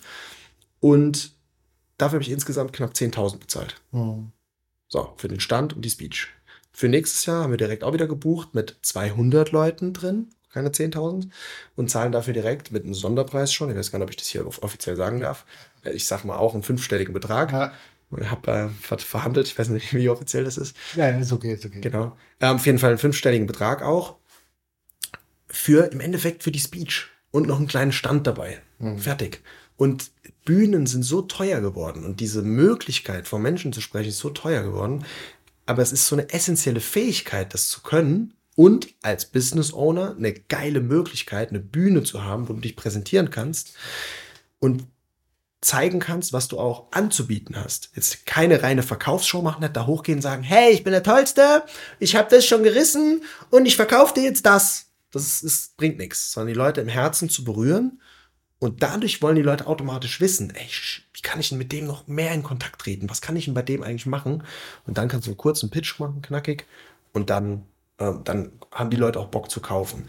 Und 0.80 1.32
dafür 1.98 2.18
habe 2.18 2.24
ich 2.24 2.30
insgesamt 2.30 2.72
knapp 2.72 2.92
10.000 2.92 3.40
bezahlt. 3.40 3.82
Mhm. 3.94 4.32
So, 4.90 5.12
für 5.18 5.28
den 5.28 5.40
Stand 5.40 5.74
und 5.74 5.84
die 5.84 5.90
Speech. 5.90 6.28
Für 6.72 6.88
nächstes 6.88 7.26
Jahr 7.26 7.42
haben 7.42 7.50
wir 7.50 7.58
direkt 7.58 7.84
auch 7.84 7.94
wieder 7.94 8.06
gebucht 8.06 8.54
mit 8.54 8.78
200 8.84 9.52
Leuten 9.52 9.94
drin, 9.94 10.30
keine 10.52 10.70
10.000, 10.70 11.30
und 11.76 11.90
zahlen 11.90 12.12
dafür 12.12 12.34
direkt 12.36 12.72
mit 12.72 12.84
einem 12.84 12.94
Sonderpreis 12.94 13.52
schon. 13.52 13.72
Ich 13.72 13.76
weiß 13.76 13.92
gar 13.92 13.98
nicht, 13.98 14.04
ob 14.06 14.12
ich 14.12 14.18
das 14.18 14.28
hier 14.28 14.46
offiziell 14.46 14.98
sagen 14.98 15.20
darf. 15.20 15.48
Ich 15.84 16.06
sage 16.06 16.28
mal 16.28 16.38
auch 16.38 16.54
einen 16.54 16.62
fünfstelligen 16.62 17.16
Betrag. 17.16 17.54
Ja 17.54 17.74
Ich 18.22 18.30
habe 18.30 18.72
äh, 18.72 18.98
verhandelt, 18.98 19.48
ich 19.48 19.58
weiß 19.58 19.70
nicht, 19.70 19.94
wie 19.94 20.10
offiziell 20.10 20.44
das 20.44 20.58
ist. 20.58 20.76
Ja, 20.96 21.10
ist 21.10 21.32
okay, 21.32 21.54
ist 21.54 21.66
okay. 21.66 21.82
Genau. 21.82 22.18
Ähm, 22.40 22.56
auf 22.56 22.66
jeden 22.66 22.80
Fall 22.80 22.92
einen 22.92 23.00
fünfstelligen 23.00 23.48
Betrag 23.48 23.82
auch. 23.82 24.18
Für 25.48 25.92
im 25.92 26.00
Endeffekt 26.00 26.44
für 26.44 26.52
die 26.52 26.60
Speech 26.60 27.08
und 27.32 27.48
noch 27.48 27.58
einen 27.58 27.68
kleinen 27.68 27.92
Stand 27.92 28.28
dabei. 28.28 28.62
Mhm. 28.80 29.00
Fertig. 29.00 29.42
Und 29.76 30.12
Bühnen 30.46 30.86
sind 30.86 31.04
so 31.04 31.22
teuer 31.22 31.62
geworden 31.62 32.06
und 32.06 32.20
diese 32.20 32.42
Möglichkeit, 32.42 33.28
vor 33.28 33.40
Menschen 33.40 33.74
zu 33.74 33.82
sprechen, 33.82 34.10
ist 34.10 34.20
so 34.20 34.30
teuer 34.30 34.64
geworden. 34.64 35.06
Aber 35.66 35.82
es 35.82 35.92
ist 35.92 36.08
so 36.08 36.16
eine 36.16 36.30
essentielle 36.32 36.82
Fähigkeit, 36.82 37.54
das 37.54 37.70
zu 37.70 37.82
können 37.82 38.34
und 38.56 38.94
als 39.02 39.26
Business 39.26 39.74
Owner 39.74 40.16
eine 40.18 40.34
geile 40.34 40.82
Möglichkeit, 40.82 41.50
eine 41.50 41.60
Bühne 41.60 42.04
zu 42.04 42.24
haben, 42.24 42.50
wo 42.50 42.54
du 42.54 42.60
dich 42.60 42.76
präsentieren 42.76 43.30
kannst 43.30 43.76
und 44.60 44.86
zeigen 45.64 46.00
kannst, 46.00 46.34
was 46.34 46.48
du 46.48 46.60
auch 46.60 46.92
anzubieten 46.92 47.56
hast. 47.56 47.92
Jetzt 47.96 48.26
keine 48.26 48.64
reine 48.64 48.84
Verkaufsshow 48.84 49.42
machen, 49.42 49.62
nicht 49.62 49.76
da 49.76 49.86
hochgehen 49.86 50.20
und 50.20 50.22
sagen, 50.22 50.44
hey, 50.44 50.72
ich 50.72 50.84
bin 50.84 50.92
der 50.92 51.04
Tollste, 51.04 51.64
ich 52.00 52.16
habe 52.16 52.30
das 52.30 52.46
schon 52.46 52.64
gerissen 52.64 53.24
und 53.50 53.66
ich 53.66 53.76
verkaufe 53.76 54.14
dir 54.14 54.24
jetzt 54.24 54.46
das. 54.46 54.88
Das 55.12 55.44
ist, 55.44 55.78
bringt 55.78 55.98
nichts, 55.98 56.32
sondern 56.32 56.54
die 56.54 56.60
Leute 56.60 56.82
im 56.82 56.88
Herzen 56.88 57.30
zu 57.30 57.44
berühren 57.44 58.02
und 58.60 58.84
dadurch 58.84 59.22
wollen 59.22 59.36
die 59.36 59.42
Leute 59.42 59.68
automatisch 59.68 60.20
wissen, 60.20 60.52
ey, 60.56 60.68
wie 61.14 61.22
kann 61.22 61.40
ich 61.40 61.50
denn 61.50 61.58
mit 61.58 61.72
dem 61.72 61.86
noch 61.86 62.08
mehr 62.08 62.34
in 62.34 62.44
Kontakt 62.44 62.82
treten? 62.82 63.10
Was 63.10 63.22
kann 63.22 63.36
ich 63.36 63.46
denn 63.46 63.54
bei 63.54 63.62
dem 63.62 63.84
eigentlich 63.84 64.06
machen? 64.06 64.44
Und 64.86 64.98
dann 64.98 65.08
kannst 65.08 65.28
du 65.28 65.32
einen 65.32 65.38
kurzen 65.38 65.70
Pitch 65.70 66.00
machen, 66.00 66.22
knackig, 66.22 66.66
und 67.14 67.30
dann 67.30 67.66
äh, 67.98 68.14
dann 68.24 68.52
haben 68.72 68.90
die 68.90 68.98
Leute 68.98 69.20
auch 69.20 69.28
Bock 69.28 69.50
zu 69.50 69.62
kaufen. 69.62 70.08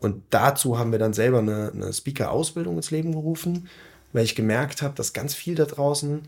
Und 0.00 0.22
dazu 0.30 0.78
haben 0.78 0.92
wir 0.92 0.98
dann 0.98 1.14
selber 1.14 1.38
eine, 1.38 1.72
eine 1.72 1.92
Speaker-Ausbildung 1.92 2.76
ins 2.76 2.90
Leben 2.90 3.12
gerufen, 3.12 3.68
weil 4.14 4.24
ich 4.24 4.34
gemerkt 4.34 4.80
habe, 4.80 4.94
dass 4.94 5.12
ganz 5.12 5.34
viel 5.34 5.56
da 5.56 5.66
draußen 5.66 6.22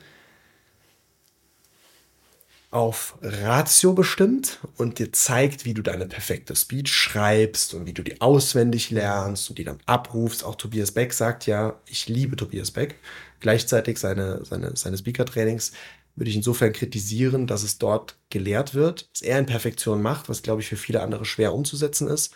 auf 2.73 3.17
Ratio 3.23 3.95
bestimmt 3.95 4.59
und 4.77 4.99
dir 4.99 5.13
zeigt, 5.13 5.65
wie 5.65 5.73
du 5.73 5.83
deine 5.83 6.07
perfekte 6.07 6.55
Speech 6.55 6.93
schreibst 6.93 7.73
und 7.73 7.87
wie 7.87 7.95
du 7.95 8.03
die 8.03 8.21
auswendig 8.21 8.91
lernst 8.91 9.49
und 9.49 9.59
die 9.59 9.65
dann 9.65 9.79
abrufst. 9.87 10.45
Auch 10.45 10.57
Tobias 10.57 10.91
Beck 10.91 11.15
sagt 11.15 11.47
ja, 11.47 11.81
ich 11.87 12.09
liebe 12.09 12.37
Tobias 12.37 12.73
Beck. 12.73 12.97
Gleichzeitig 13.41 13.99
seine, 13.99 14.45
seine, 14.45 14.77
seine 14.77 14.99
Speaker-Trainings 14.99 15.73
würde 16.17 16.31
ich 16.31 16.37
insofern 16.37 16.73
kritisieren, 16.73 17.47
dass 17.47 17.63
es 17.63 17.79
dort 17.79 18.17
gelehrt 18.31 18.75
wird, 18.75 19.09
was 19.13 19.23
er 19.23 19.39
in 19.39 19.47
Perfektion 19.47 20.03
macht, 20.03 20.29
was 20.29 20.43
glaube 20.43 20.61
ich 20.61 20.69
für 20.69 20.77
viele 20.77 21.03
andere 21.03 21.25
schwer 21.25 21.55
umzusetzen 21.55 22.09
ist, 22.09 22.35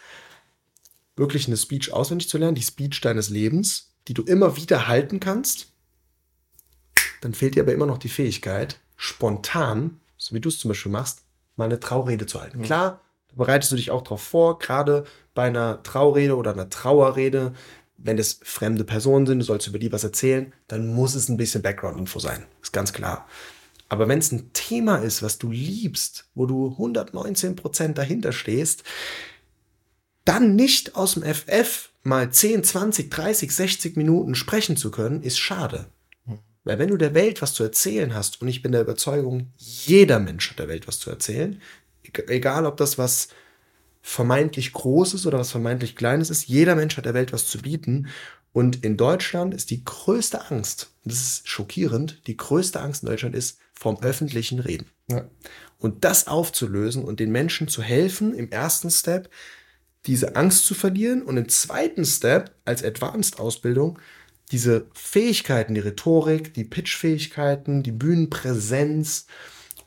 wirklich 1.16 1.48
eine 1.48 1.57
Speech 1.57 1.92
auswendig 1.92 2.28
zu 2.28 2.38
lernen, 2.38 2.55
die 2.55 2.62
Speech 2.62 3.01
deines 3.01 3.30
Lebens, 3.30 3.89
die 4.11 4.15
du 4.15 4.25
immer 4.25 4.57
wieder 4.57 4.89
halten 4.89 5.21
kannst. 5.21 5.69
Dann 7.21 7.33
fehlt 7.33 7.55
dir 7.55 7.63
aber 7.63 7.73
immer 7.73 7.87
noch 7.87 7.99
die 7.99 8.09
Fähigkeit, 8.09 8.81
spontan, 8.97 10.01
so 10.17 10.35
wie 10.35 10.41
du 10.41 10.49
es 10.49 10.59
zum 10.59 10.71
Beispiel 10.71 10.91
machst, 10.91 11.23
mal 11.55 11.67
eine 11.67 11.79
Traurede 11.79 12.27
zu 12.27 12.41
halten. 12.41 12.59
Mhm. 12.59 12.63
Klar, 12.65 13.01
da 13.29 13.37
bereitest 13.37 13.71
du 13.71 13.77
dich 13.77 13.93
auch 13.93 14.03
darauf 14.03 14.21
vor, 14.21 14.59
gerade 14.59 15.05
bei 15.33 15.45
einer 15.45 15.85
Traurede 15.85 16.37
oder 16.37 16.53
einer 16.53 16.69
Trauerrede, 16.69 17.55
wenn 17.99 18.19
es 18.19 18.41
fremde 18.43 18.83
Personen 18.83 19.27
sind, 19.27 19.39
du 19.39 19.45
sollst 19.45 19.69
über 19.69 19.79
die 19.79 19.93
was 19.93 20.03
erzählen, 20.03 20.53
dann 20.67 20.93
muss 20.93 21.15
es 21.15 21.29
ein 21.29 21.37
bisschen 21.37 21.63
Background-Info 21.63 22.19
sein. 22.19 22.47
Ist 22.63 22.73
ganz 22.73 22.93
klar. 22.93 23.29
Aber 23.89 24.09
wenn 24.09 24.19
es 24.19 24.33
ein 24.33 24.53
Thema 24.53 24.97
ist, 24.97 25.23
was 25.23 25.39
du 25.39 25.53
liebst, 25.53 26.29
wo 26.35 26.47
du 26.47 26.73
119 26.73 27.55
Prozent 27.55 27.97
dahinter 27.97 28.33
stehst, 28.33 28.83
dann 30.31 30.55
nicht 30.55 30.95
aus 30.95 31.14
dem 31.14 31.24
FF 31.24 31.91
mal 32.05 32.31
10, 32.31 32.62
20, 32.62 33.11
30, 33.11 33.53
60 33.53 33.97
Minuten 33.97 34.37
sprechen 34.37 34.76
zu 34.76 34.93
können, 34.93 35.22
ist 35.22 35.39
schade. 35.39 35.87
Weil 36.62 36.78
wenn 36.78 36.89
du 36.89 36.97
der 36.97 37.14
Welt 37.14 37.43
was 37.43 37.53
zu 37.53 37.64
erzählen 37.64 38.14
hast, 38.14 38.41
und 38.41 38.47
ich 38.47 38.62
bin 38.62 38.70
der 38.70 38.83
Überzeugung, 38.83 39.49
jeder 39.57 40.20
Mensch 40.20 40.51
hat 40.51 40.61
der 40.61 40.68
Welt 40.68 40.87
was 40.87 41.01
zu 41.01 41.11
erzählen, 41.11 41.61
egal 42.28 42.64
ob 42.64 42.76
das 42.76 42.97
was 42.97 43.28
vermeintlich 44.03 44.72
Großes 44.72 45.26
oder 45.26 45.39
was 45.39 45.51
vermeintlich 45.51 45.97
Kleines 45.97 46.31
ist, 46.31 46.47
jeder 46.47 46.76
Mensch 46.76 46.97
hat 46.97 47.07
der 47.07 47.14
Welt 47.14 47.33
was 47.33 47.47
zu 47.47 47.59
bieten. 47.59 48.09
Und 48.53 48.85
in 48.85 48.97
Deutschland 48.97 49.53
ist 49.53 49.70
die 49.70 49.85
größte 49.85 50.49
Angst, 50.49 50.91
das 51.05 51.20
ist 51.20 51.49
schockierend, 51.49 52.22
die 52.28 52.37
größte 52.37 52.81
Angst 52.81 53.03
in 53.03 53.09
Deutschland 53.09 53.35
ist, 53.35 53.59
vom 53.72 54.01
öffentlichen 54.01 54.61
Reden. 54.61 54.87
Ja. 55.09 55.24
Und 55.78 56.05
das 56.05 56.28
aufzulösen 56.28 57.03
und 57.03 57.18
den 57.18 57.33
Menschen 57.33 57.66
zu 57.66 57.83
helfen, 57.83 58.33
im 58.35 58.51
ersten 58.51 58.91
Step 58.91 59.28
diese 60.07 60.36
Angst 60.36 60.66
zu 60.66 60.74
verlieren 60.74 61.22
und 61.22 61.36
im 61.36 61.48
zweiten 61.48 62.05
Step 62.05 62.55
als 62.64 62.82
Advanced-Ausbildung 62.82 63.98
diese 64.51 64.86
Fähigkeiten, 64.94 65.74
die 65.74 65.80
Rhetorik, 65.80 66.55
die 66.55 66.64
Pitch-Fähigkeiten, 66.64 67.82
die 67.82 67.92
Bühnenpräsenz 67.92 69.26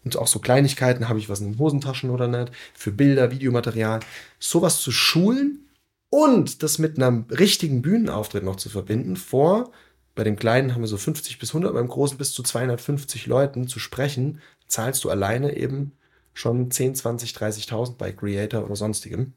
und 0.06 0.18
auch 0.18 0.28
so 0.28 0.40
Kleinigkeiten, 0.40 1.10
habe 1.10 1.20
ich 1.20 1.30
was 1.30 1.42
in 1.42 1.54
den 1.54 1.60
Hosentaschen 1.60 2.10
oder 2.10 2.28
nicht, 2.28 2.52
für 2.74 2.92
Bilder, 2.92 3.32
Videomaterial, 3.32 4.00
sowas 4.40 4.80
zu 4.80 4.92
schulen 4.92 5.68
und 6.10 6.64
das 6.64 6.78
mit 6.78 6.98
einem 6.98 7.26
richtigen 7.30 7.82
Bühnenauftritt 7.82 8.44
noch 8.44 8.56
zu 8.56 8.70
verbinden 8.70 9.18
vor 9.18 9.72
bei 10.16 10.24
dem 10.24 10.36
Kleinen 10.36 10.74
haben 10.74 10.82
wir 10.82 10.88
so 10.88 10.98
50 10.98 11.40
bis 11.40 11.50
100, 11.50 11.74
beim 11.74 11.88
Großen 11.88 12.18
bis 12.18 12.34
zu 12.34 12.44
250 12.44 13.26
Leuten 13.26 13.68
zu 13.68 13.80
sprechen, 13.80 14.42
zahlst 14.68 15.04
du 15.04 15.10
alleine 15.10 15.56
eben 15.58 15.94
schon 16.34 16.70
10, 16.70 16.96
20, 16.96 17.32
30.000 17.32 17.98
bei 17.98 18.12
Creator 18.12 18.64
oder 18.64 18.76
sonstigem. 18.76 19.34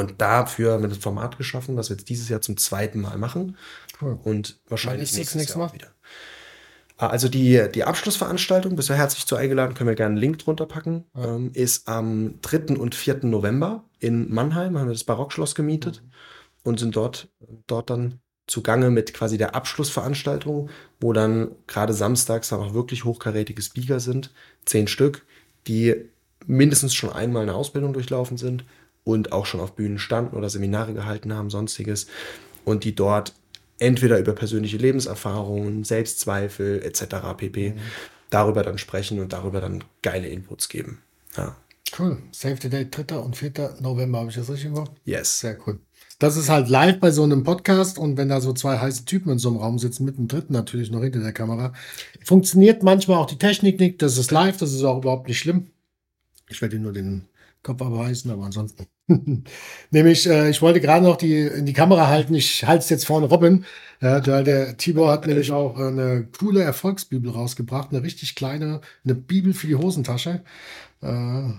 Und 0.00 0.20
dafür 0.20 0.72
haben 0.72 0.82
wir 0.82 0.88
das 0.88 0.98
Format 0.98 1.38
geschaffen, 1.38 1.76
was 1.76 1.90
wir 1.90 1.96
jetzt 1.96 2.08
dieses 2.08 2.28
Jahr 2.28 2.40
zum 2.40 2.56
zweiten 2.56 3.00
Mal 3.00 3.18
machen. 3.18 3.56
Cool. 4.00 4.18
Und 4.24 4.60
wahrscheinlich 4.68 5.12
nächstes 5.12 5.48
Jahr 5.48 5.66
auch 5.66 5.74
wieder. 5.74 5.88
Ah, 6.96 7.08
also 7.08 7.28
die, 7.28 7.66
die 7.74 7.84
Abschlussveranstaltung, 7.84 8.76
bist 8.76 8.90
du 8.90 8.94
herzlich 8.94 9.26
zu 9.26 9.36
eingeladen, 9.36 9.74
können 9.74 9.88
wir 9.88 9.94
gerne 9.94 10.12
einen 10.12 10.20
Link 10.20 10.38
drunter 10.38 10.66
packen, 10.66 11.04
ja. 11.14 11.36
ähm, 11.36 11.50
ist 11.54 11.88
am 11.88 12.40
3. 12.42 12.76
und 12.76 12.94
4. 12.94 13.20
November 13.22 13.84
in 13.98 14.32
Mannheim, 14.32 14.78
haben 14.78 14.88
wir 14.88 14.92
das 14.92 15.04
Barockschloss 15.04 15.54
gemietet 15.54 16.02
mhm. 16.02 16.10
und 16.64 16.80
sind 16.80 16.96
dort, 16.96 17.28
dort 17.66 17.88
dann 17.88 18.20
zugange 18.46 18.90
mit 18.90 19.14
quasi 19.14 19.38
der 19.38 19.54
Abschlussveranstaltung, 19.54 20.68
wo 21.00 21.12
dann 21.12 21.52
gerade 21.66 21.94
samstags 21.94 22.48
dann 22.48 22.60
auch 22.60 22.74
wirklich 22.74 23.04
hochkarätige 23.04 23.62
Speaker 23.62 24.00
sind, 24.00 24.32
zehn 24.64 24.88
Stück, 24.88 25.24
die 25.66 25.94
mindestens 26.46 26.94
schon 26.94 27.12
einmal 27.12 27.42
eine 27.42 27.54
Ausbildung 27.54 27.92
durchlaufen 27.92 28.36
sind 28.36 28.64
und 29.04 29.32
auch 29.32 29.46
schon 29.46 29.60
auf 29.60 29.74
Bühnen 29.74 29.98
standen 29.98 30.36
oder 30.36 30.50
Seminare 30.50 30.94
gehalten 30.94 31.34
haben, 31.34 31.50
sonstiges 31.50 32.06
und 32.64 32.84
die 32.84 32.94
dort 32.94 33.34
entweder 33.78 34.18
über 34.18 34.32
persönliche 34.32 34.76
Lebenserfahrungen, 34.76 35.84
Selbstzweifel 35.84 36.82
etc. 36.82 37.34
pp. 37.36 37.70
Mhm. 37.70 37.78
darüber 38.28 38.62
dann 38.62 38.78
sprechen 38.78 39.18
und 39.18 39.32
darüber 39.32 39.60
dann 39.60 39.82
geile 40.02 40.28
Inputs 40.28 40.68
geben. 40.68 41.02
Ja. 41.36 41.56
Cool. 41.98 42.18
Save 42.30 42.58
the 42.62 42.68
Date 42.68 42.96
3. 43.10 43.16
und 43.16 43.36
4. 43.36 43.78
November, 43.80 44.20
habe 44.20 44.30
ich 44.30 44.36
das 44.36 44.48
richtig 44.48 44.72
gemacht? 44.72 44.92
Yes. 45.04 45.40
Sehr 45.40 45.58
cool. 45.66 45.80
Das 46.20 46.36
ist 46.36 46.50
halt 46.50 46.68
live 46.68 47.00
bei 47.00 47.10
so 47.10 47.24
einem 47.24 47.44
Podcast 47.44 47.98
und 47.98 48.16
wenn 48.18 48.28
da 48.28 48.40
so 48.40 48.52
zwei 48.52 48.78
heiße 48.78 49.06
Typen 49.06 49.32
in 49.32 49.38
so 49.38 49.48
einem 49.48 49.56
Raum 49.56 49.78
sitzen, 49.78 50.04
mit 50.04 50.18
dem 50.18 50.28
dritten 50.28 50.52
natürlich 50.52 50.90
noch 50.90 51.00
hinter 51.00 51.20
der 51.20 51.32
Kamera, 51.32 51.72
funktioniert 52.22 52.82
manchmal 52.82 53.16
auch 53.16 53.26
die 53.26 53.38
Technik 53.38 53.80
nicht. 53.80 54.02
Das 54.02 54.18
ist 54.18 54.30
live, 54.30 54.58
das 54.58 54.72
ist 54.72 54.84
auch 54.84 54.98
überhaupt 54.98 55.28
nicht 55.28 55.38
schlimm. 55.38 55.70
Ich 56.48 56.60
werde 56.60 56.76
ihm 56.76 56.82
nur 56.82 56.92
den 56.92 57.24
Kopf 57.62 57.82
abreißen, 57.82 58.30
aber 58.30 58.44
ansonsten. 58.44 58.86
Nämlich, 59.90 60.28
äh, 60.28 60.50
ich 60.50 60.62
wollte 60.62 60.80
gerade 60.80 61.04
noch 61.04 61.16
die 61.16 61.40
in 61.40 61.66
die 61.66 61.72
Kamera 61.72 62.08
halten. 62.08 62.34
Ich 62.34 62.64
halte 62.64 62.84
es 62.84 62.90
jetzt 62.90 63.06
vorne 63.06 63.26
Robin. 63.26 63.64
Ja, 64.00 64.20
der, 64.20 64.42
der 64.42 64.76
Tibor 64.76 65.10
hat 65.12 65.26
nämlich 65.26 65.52
auch 65.52 65.76
eine 65.78 66.26
coole 66.38 66.62
Erfolgsbibel 66.62 67.30
rausgebracht, 67.30 67.90
eine 67.90 68.02
richtig 68.02 68.34
kleine, 68.34 68.80
eine 69.04 69.14
Bibel 69.14 69.52
für 69.52 69.66
die 69.66 69.76
Hosentasche. 69.76 70.42
Äh, 71.02 71.50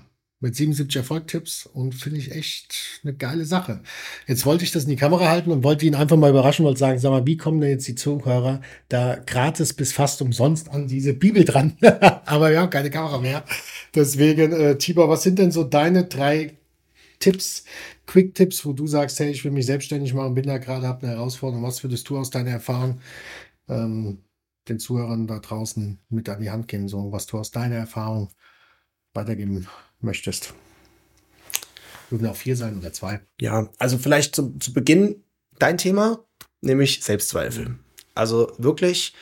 mit 0.42 0.56
77 0.56 0.98
Erfolgtipps 0.98 1.68
und 1.68 1.94
finde 1.94 2.18
ich 2.18 2.32
echt 2.32 3.00
eine 3.04 3.14
geile 3.14 3.46
Sache. 3.46 3.82
Jetzt 4.28 4.46
wollte 4.46 4.64
ich 4.64 4.72
das 4.72 4.84
in 4.84 4.90
die 4.90 4.96
Kamera 4.96 5.30
halten 5.30 5.52
und 5.52 5.64
wollte 5.64 5.86
ihn 5.86 5.96
einfach 5.96 6.18
mal 6.18 6.32
überraschen 6.32 6.66
und 6.66 6.78
sagen, 6.78 7.00
sag 7.00 7.12
mal, 7.12 7.28
wie 7.28 7.38
kommen 7.38 7.62
denn 7.62 7.70
jetzt 7.70 7.88
die 7.88 7.96
Zuhörer 7.96 8.62
da 8.90 9.16
gratis 9.16 9.74
bis 9.74 9.94
fast 9.94 10.22
umsonst 10.22 10.70
an 10.70 10.88
diese 10.88 11.14
Bibel 11.14 11.46
dran? 11.46 11.78
Aber 12.26 12.50
wir 12.50 12.60
haben 12.60 12.72
keine 12.72 12.90
Kamera 12.90 13.20
mehr. 13.20 13.46
Deswegen, 13.94 14.52
äh, 14.52 14.78
Tibor, 14.78 15.10
was 15.10 15.22
sind 15.24 15.38
denn 15.38 15.52
so 15.52 15.64
deine 15.64 16.06
drei 16.06 16.58
Tipps, 17.20 17.64
Quick-Tipps, 18.08 18.66
wo 18.66 18.74
du 18.74 18.88
sagst, 18.88 19.20
hey, 19.20 19.30
ich 19.30 19.44
will 19.46 19.52
mich 19.52 19.68
selbstständig 19.68 20.16
machen, 20.16 20.34
bin 20.34 20.48
da 20.48 20.58
gerade, 20.58 20.88
habe 20.88 21.06
eine 21.06 21.16
Herausforderung. 21.16 21.64
Was 21.64 21.84
würdest 21.84 22.10
du 22.10 22.18
aus 22.18 22.32
deiner 22.32 22.50
Erfahrung 22.50 23.00
ähm, 23.70 24.24
den 24.68 24.80
Zuhörern 24.80 25.28
da 25.28 25.38
draußen 25.38 26.00
mit 26.10 26.28
an 26.30 26.42
die 26.42 26.50
Hand 26.50 26.68
geben? 26.68 26.88
So, 26.88 27.12
was 27.12 27.28
du 27.28 27.38
aus 27.38 27.52
deiner 27.52 27.76
Erfahrung 27.76 28.30
weitergeben 29.14 29.68
möchtest. 30.04 30.54
Würden 32.10 32.28
auch 32.28 32.36
vier 32.36 32.56
sein 32.56 32.78
oder 32.78 32.92
zwei. 32.92 33.22
Ja, 33.40 33.70
also 33.78 33.98
vielleicht 33.98 34.36
zu, 34.36 34.58
zu 34.60 34.74
Beginn 34.74 35.24
dein 35.60 35.78
Thema, 35.78 36.26
nämlich 36.62 37.04
Selbstzweifel. 37.04 37.78
Also 38.16 38.52
wirklich, 38.58 39.14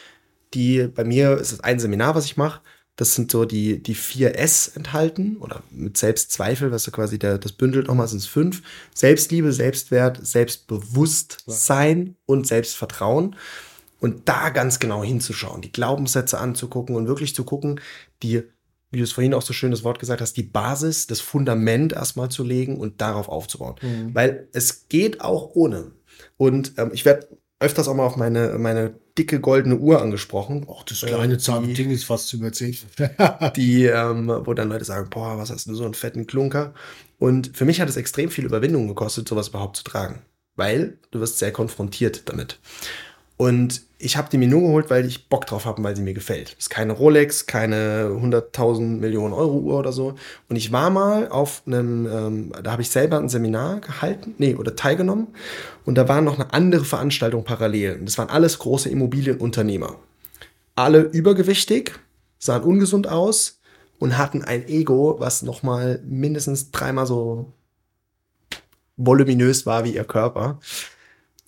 die, 0.53 0.87
bei 0.87 1.03
mir 1.03 1.37
ist 1.37 1.51
es 1.51 1.59
ein 1.59 1.79
Seminar, 1.79 2.15
was 2.15 2.25
ich 2.25 2.37
mache. 2.37 2.61
Das 2.95 3.15
sind 3.15 3.31
so 3.31 3.45
die, 3.45 3.81
die 3.81 3.95
vier 3.95 4.37
S 4.37 4.67
enthalten 4.67 5.37
oder 5.37 5.63
mit 5.71 5.97
Selbstzweifel, 5.97 6.71
was 6.71 6.83
so 6.83 6.91
quasi 6.91 7.17
der, 7.17 7.37
das 7.37 7.53
bündelt 7.53 7.87
nochmal, 7.87 8.09
sind 8.09 8.17
es 8.17 8.25
fünf. 8.25 8.61
Selbstliebe, 8.93 9.53
Selbstwert, 9.53 10.19
Selbstbewusstsein 10.25 12.15
und 12.25 12.45
Selbstvertrauen. 12.45 13.35
Und 14.01 14.27
da 14.27 14.49
ganz 14.49 14.79
genau 14.79 15.03
hinzuschauen, 15.03 15.61
die 15.61 15.71
Glaubenssätze 15.71 16.39
anzugucken 16.39 16.95
und 16.95 17.07
wirklich 17.07 17.35
zu 17.35 17.43
gucken, 17.43 17.79
die, 18.23 18.43
wie 18.91 18.97
du 18.97 19.03
es 19.03 19.11
vorhin 19.11 19.33
auch 19.33 19.41
so 19.41 19.53
schön 19.53 19.71
das 19.71 19.83
Wort 19.83 19.99
gesagt 19.99 20.21
hast, 20.21 20.33
die 20.33 20.43
Basis, 20.43 21.07
das 21.07 21.19
Fundament 21.19 21.93
erstmal 21.93 22.29
zu 22.29 22.43
legen 22.43 22.77
und 22.77 23.01
darauf 23.01 23.29
aufzubauen. 23.29 23.75
Mhm. 23.81 24.15
Weil 24.15 24.47
es 24.51 24.87
geht 24.89 25.21
auch 25.21 25.51
ohne. 25.53 25.91
Und 26.37 26.73
ähm, 26.77 26.91
ich 26.93 27.05
werde 27.05 27.27
öfters 27.59 27.87
auch 27.87 27.93
mal 27.93 28.05
auf 28.05 28.15
meine, 28.15 28.57
meine 28.57 28.95
dicke 29.17 29.39
goldene 29.39 29.77
Uhr 29.77 30.01
angesprochen. 30.01 30.65
Ach, 30.69 30.83
das 30.83 31.01
kleine 31.01 31.37
zarte 31.37 31.67
Ding 31.67 31.91
ist 31.91 32.05
fast 32.05 32.33
über 32.33 32.51
10. 32.51 32.77
die, 33.55 33.85
ähm, 33.85 34.29
wo 34.45 34.53
dann 34.53 34.69
Leute 34.69 34.85
sagen, 34.85 35.09
boah, 35.09 35.37
was 35.37 35.51
hast 35.51 35.67
du 35.67 35.75
so 35.75 35.83
einen 35.83 35.93
fetten 35.93 36.25
Klunker? 36.25 36.73
Und 37.19 37.55
für 37.55 37.65
mich 37.65 37.81
hat 37.81 37.89
es 37.89 37.97
extrem 37.97 38.29
viel 38.29 38.45
Überwindung 38.45 38.87
gekostet, 38.87 39.27
sowas 39.27 39.49
überhaupt 39.49 39.75
zu 39.75 39.83
tragen. 39.83 40.21
Weil 40.55 40.97
du 41.11 41.19
wirst 41.19 41.37
sehr 41.37 41.51
konfrontiert 41.51 42.23
damit. 42.29 42.59
Und 43.35 43.81
ich 44.01 44.15
habe 44.15 44.29
die 44.29 44.37
mir 44.37 44.47
nur 44.47 44.61
geholt, 44.61 44.89
weil 44.89 45.05
ich 45.05 45.27
Bock 45.27 45.45
drauf 45.45 45.65
habe, 45.65 45.83
weil 45.83 45.95
sie 45.95 46.01
mir 46.01 46.13
gefällt. 46.13 46.55
Ist 46.57 46.69
keine 46.69 46.93
Rolex, 46.93 47.47
keine 47.47 48.07
100.000 48.07 48.81
Millionen 48.81 49.33
Euro 49.33 49.57
Uhr 49.57 49.77
oder 49.77 49.91
so. 49.91 50.15
Und 50.47 50.55
ich 50.55 50.71
war 50.71 50.89
mal 50.89 51.27
auf 51.27 51.63
einem, 51.67 52.07
ähm, 52.07 52.51
da 52.63 52.71
habe 52.71 52.81
ich 52.81 52.89
selber 52.89 53.19
ein 53.19 53.27
Seminar 53.27 53.81
gehalten, 53.81 54.35
nee, 54.37 54.55
oder 54.55 54.73
teilgenommen. 54.77 55.27
Und 55.85 55.95
da 55.95 56.07
war 56.07 56.21
noch 56.21 56.35
eine 56.39 56.53
andere 56.53 56.85
Veranstaltung 56.85 57.43
parallel. 57.43 57.99
Das 58.05 58.17
waren 58.17 58.29
alles 58.29 58.57
große 58.59 58.89
Immobilienunternehmer. 58.89 59.97
Alle 60.75 61.01
übergewichtig, 61.01 61.99
sahen 62.37 62.63
ungesund 62.63 63.05
aus 63.05 63.59
und 63.99 64.17
hatten 64.17 64.45
ein 64.45 64.65
Ego, 64.69 65.17
was 65.19 65.41
nochmal 65.41 66.01
mindestens 66.05 66.71
dreimal 66.71 67.05
so 67.05 67.51
voluminös 68.95 69.65
war 69.65 69.83
wie 69.83 69.95
ihr 69.95 70.05
Körper. 70.05 70.59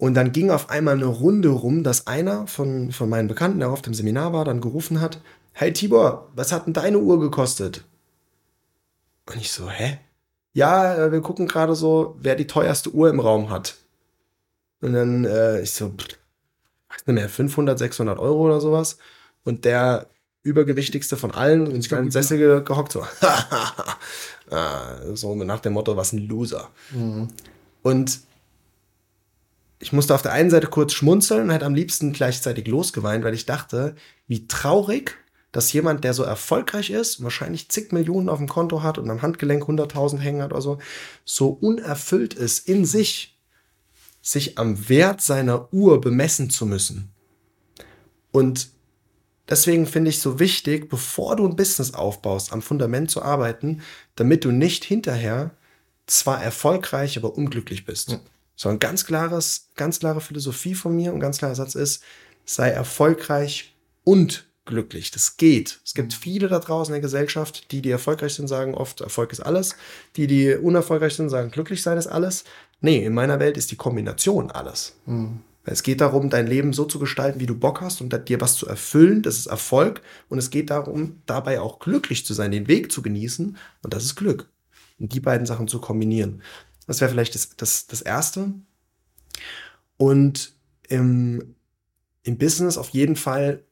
Und 0.02 0.16
dann 0.16 0.32
ging 0.32 0.50
auf 0.50 0.72
einmal 0.72 0.96
eine 0.96 1.06
Runde 1.06 1.50
rum, 1.50 1.84
dass 1.84 2.08
einer 2.08 2.48
von, 2.48 2.92
von 2.92 3.08
meinen 3.08 3.28
Bekannten, 3.28 3.60
der 3.60 3.70
auf 3.70 3.84
dem 3.84 3.94
Seminar 3.94 4.34
war, 4.34 4.46
dann 4.46 4.60
gerufen 4.60 5.00
hat, 5.00 5.22
hey 5.52 5.72
Tibor, 5.72 6.32
was 6.34 6.52
hat 6.52 6.66
denn 6.66 6.74
deine 6.74 6.98
Uhr 6.98 7.20
gekostet? 7.20 7.86
Und 9.28 9.36
ich 9.36 9.52
so, 9.52 9.70
hä? 9.70 10.00
Ja, 10.54 10.96
äh, 10.96 11.12
wir 11.12 11.22
gucken 11.22 11.48
gerade 11.48 11.76
so, 11.76 12.16
wer 12.20 12.34
die 12.36 12.48
teuerste 12.48 12.90
Uhr 12.90 13.12
im 13.12 13.20
Raum 13.20 13.52
hat. 13.52 13.76
Und 14.82 14.94
dann, 14.94 15.24
äh, 15.24 15.62
ich 15.62 15.72
so, 15.72 15.94
weiß 15.94 17.06
nicht 17.06 17.14
mehr, 17.14 17.30
500, 17.30 17.78
600 17.78 18.18
Euro 18.18 18.48
oder 18.48 18.60
sowas. 18.60 18.98
Und 19.44 19.66
der 19.66 20.08
übergewichtigste 20.42 21.16
von 21.16 21.30
allen 21.30 21.70
in 21.70 21.84
seinem 21.84 22.10
Sessel 22.10 22.64
gehockt, 22.64 22.94
so, 22.94 23.06
ah, 24.50 24.96
so 25.14 25.36
nach 25.36 25.60
dem 25.60 25.74
Motto, 25.74 25.96
was 25.96 26.12
ein 26.12 26.28
Loser. 26.28 26.72
Mhm. 26.90 27.28
Und 27.84 28.22
ich 29.82 29.92
musste 29.92 30.14
auf 30.14 30.22
der 30.22 30.32
einen 30.32 30.52
Seite 30.52 30.68
kurz 30.68 30.94
schmunzeln 30.94 31.44
und 31.44 31.50
hätte 31.50 31.66
am 31.66 31.74
liebsten 31.74 32.14
gleichzeitig 32.14 32.68
losgeweint, 32.68 33.24
weil 33.24 33.34
ich 33.34 33.48
dachte, 33.48 33.96
wie 34.28 34.48
traurig, 34.48 35.18
dass 35.52 35.74
jemand, 35.74 36.04
der 36.04 36.14
so 36.14 36.24
erfolgreich 36.24 36.92
ist, 36.92 37.24
wahrscheinlich 37.24 37.70
zig 37.70 37.92
Millionen 37.92 38.30
auf 38.30 38.38
dem 38.38 38.48
Konto 38.48 38.84
hat 38.84 39.00
und 39.00 39.10
am 39.10 39.22
Handgelenk 39.22 39.64
100.000 39.64 40.20
hängen 40.20 40.44
hat 40.44 40.52
oder 40.52 40.62
so, 40.62 40.78
so 41.26 41.50
unerfüllt 41.50 42.36
ist 42.36 42.70
in 42.70 42.86
sich, 42.86 43.40
sich 44.22 44.60
am 44.60 44.88
Wert 44.88 45.22
seiner 45.22 45.74
Uhr 45.74 46.00
bemessen 46.00 46.52
zu 46.52 46.68
müssen. 46.68 47.12
Und 48.32 48.70
deswegen 49.50 49.88
finde 49.88 50.12
ich 50.12 50.20
so 50.20 50.40
wichtig, 50.40 50.90
bevor 50.90 51.36
du 51.36 51.48
ein 51.48 51.56
Business 51.56 51.96
aufbaust, 51.96 52.54
am 52.54 52.62
Fundament 52.62 53.10
zu 53.10 53.24
arbeiten, 53.24 53.82
damit 54.16 54.46
du 54.46 54.52
nicht 54.52 54.86
hinterher 54.86 55.52
zwar 56.06 56.42
erfolgreich, 56.42 57.18
aber 57.18 57.36
unglücklich 57.36 57.84
bist. 57.84 58.12
Ja. 58.12 58.20
So 58.62 58.70
ein 58.70 58.78
ganz 58.78 59.08
klares, 59.08 59.70
ganz 59.76 59.98
klare 59.98 60.22
Philosophie 60.22 60.76
von 60.76 60.96
mir 60.96 61.16
und 61.16 61.20
ganz 61.20 61.40
klarer 61.40 61.56
Satz 61.56 61.74
ist, 61.74 62.04
sei 62.46 62.70
erfolgreich 62.70 63.76
und 64.04 64.46
glücklich. 64.66 65.10
Das 65.10 65.38
geht. 65.38 65.80
Es 65.84 65.96
gibt 65.96 66.14
viele 66.14 66.48
da 66.48 66.60
draußen 66.60 66.94
in 66.94 67.02
der 67.02 67.02
Gesellschaft, 67.02 67.72
die, 67.72 67.82
die 67.82 67.90
erfolgreich 67.90 68.36
sind, 68.36 68.48
sagen 68.48 68.76
oft, 68.76 69.02
Erfolg 69.02 69.32
ist 69.32 69.40
alles. 69.40 69.78
Die, 70.16 70.28
die 70.28 70.54
unerfolgreich 70.54 71.16
sind, 71.16 71.30
sagen, 71.30 71.50
glücklich 71.50 71.82
sein 71.82 71.98
ist 71.98 72.06
alles. 72.06 72.44
Nee, 72.82 73.04
in 73.04 73.16
meiner 73.16 73.40
Welt 73.40 73.58
ist 73.58 73.72
die 73.72 73.78
Kombination 73.78 74.52
alles. 74.52 74.94
Mhm. 75.08 75.40
Es 75.64 75.82
geht 75.82 76.00
darum, 76.00 76.30
dein 76.30 76.46
Leben 76.46 76.72
so 76.72 76.86
zu 76.86 77.00
gestalten, 77.00 77.40
wie 77.40 77.48
du 77.48 77.56
Bock 77.56 77.82
hast 77.82 78.00
und 78.00 78.16
dir 78.30 78.42
was 78.42 78.58
zu 78.58 78.68
erfüllen. 78.68 79.24
Das 79.24 79.40
ist 79.40 79.48
Erfolg. 79.48 80.04
Und 80.30 80.38
es 80.38 80.52
geht 80.52 80.70
darum, 80.70 81.24
dabei 81.26 81.62
auch 81.62 81.80
glücklich 81.80 82.28
zu 82.28 82.36
sein, 82.36 82.52
den 82.52 82.68
Weg 82.68 82.92
zu 82.92 83.02
genießen. 83.02 83.58
Und 83.82 83.94
das 83.96 84.04
ist 84.06 84.16
Glück. 84.16 84.52
Und 85.00 85.14
die 85.14 85.20
beiden 85.20 85.48
Sachen 85.48 85.68
zu 85.68 85.82
kombinieren. 85.82 86.44
Das 86.88 87.02
wäre 87.02 87.12
vielleicht 87.12 87.36
das, 87.36 87.56
das, 87.56 87.88
das 87.88 88.02
Erste. 88.02 88.54
Und 89.98 90.56
im, 90.88 91.56
im 92.24 92.38
Business 92.38 92.78
auf 92.78 92.90
jeden 92.90 93.16
Fall 93.16 93.64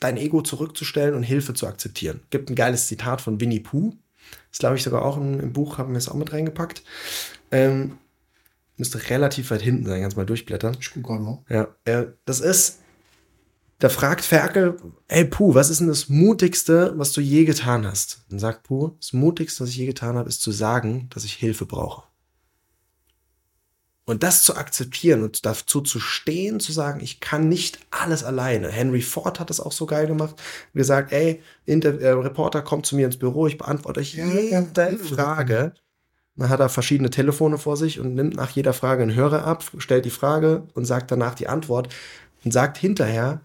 dein 0.00 0.16
Ego 0.16 0.42
zurückzustellen 0.42 1.14
und 1.14 1.22
Hilfe 1.22 1.54
zu 1.54 1.66
akzeptieren. 1.66 2.20
Gibt 2.30 2.50
ein 2.50 2.56
geiles 2.56 2.88
Zitat 2.88 3.20
von 3.20 3.40
Winnie 3.40 3.60
Pooh. 3.60 3.96
Das 4.50 4.58
glaube 4.58 4.76
ich 4.76 4.82
sogar 4.82 5.02
auch 5.02 5.16
im, 5.16 5.40
im, 5.40 5.52
Buch, 5.52 5.78
haben 5.78 5.92
wir 5.92 5.98
es 5.98 6.08
auch 6.08 6.14
mit 6.14 6.32
reingepackt. 6.32 6.82
Ähm, 7.50 7.98
müsste 8.76 9.08
relativ 9.10 9.50
weit 9.50 9.62
hinten 9.62 9.86
sein, 9.86 10.00
ganz 10.00 10.16
mal 10.16 10.26
durchblättern. 10.26 10.76
Ich 10.80 10.90
gucke 10.90 11.12
mal. 11.14 11.42
Ja, 11.48 11.74
äh, 11.84 12.06
das 12.24 12.40
ist, 12.40 12.80
da 13.84 13.90
fragt 13.90 14.24
Ferkel, 14.24 14.78
ey 15.08 15.26
Puh, 15.26 15.54
was 15.54 15.68
ist 15.68 15.80
denn 15.80 15.88
das 15.88 16.08
Mutigste, 16.08 16.94
was 16.96 17.12
du 17.12 17.20
je 17.20 17.44
getan 17.44 17.86
hast? 17.86 18.24
Dann 18.30 18.38
sagt 18.38 18.62
Puh, 18.62 18.92
das 18.98 19.12
Mutigste, 19.12 19.62
was 19.62 19.68
ich 19.68 19.76
je 19.76 19.84
getan 19.84 20.16
habe, 20.16 20.26
ist 20.26 20.40
zu 20.40 20.52
sagen, 20.52 21.10
dass 21.12 21.24
ich 21.24 21.34
Hilfe 21.34 21.66
brauche. 21.66 22.04
Und 24.06 24.22
das 24.22 24.42
zu 24.42 24.56
akzeptieren 24.56 25.22
und 25.22 25.44
dazu 25.44 25.82
zu 25.82 26.00
stehen, 26.00 26.60
zu 26.60 26.72
sagen, 26.72 27.00
ich 27.02 27.20
kann 27.20 27.50
nicht 27.50 27.78
alles 27.90 28.24
alleine. 28.24 28.68
Henry 28.70 29.02
Ford 29.02 29.38
hat 29.38 29.50
das 29.50 29.60
auch 29.60 29.72
so 29.72 29.84
geil 29.84 30.06
gemacht. 30.06 30.36
Gesagt, 30.72 31.12
ey, 31.12 31.42
Inter 31.66 32.00
äh, 32.00 32.08
Reporter 32.12 32.62
kommt 32.62 32.86
zu 32.86 32.96
mir 32.96 33.04
ins 33.04 33.18
Büro, 33.18 33.46
ich 33.46 33.58
beantworte 33.58 34.00
euch 34.00 34.14
jede 34.14 34.96
Frage. 34.96 35.74
Dann 36.36 36.48
hat 36.48 36.60
er 36.60 36.70
verschiedene 36.70 37.10
Telefone 37.10 37.58
vor 37.58 37.76
sich 37.76 38.00
und 38.00 38.14
nimmt 38.14 38.34
nach 38.34 38.50
jeder 38.50 38.72
Frage 38.72 39.02
einen 39.02 39.14
Hörer 39.14 39.44
ab, 39.44 39.62
stellt 39.76 40.06
die 40.06 40.10
Frage 40.10 40.68
und 40.72 40.86
sagt 40.86 41.10
danach 41.10 41.34
die 41.34 41.48
Antwort 41.48 41.94
und 42.44 42.52
sagt 42.52 42.78
hinterher, 42.78 43.42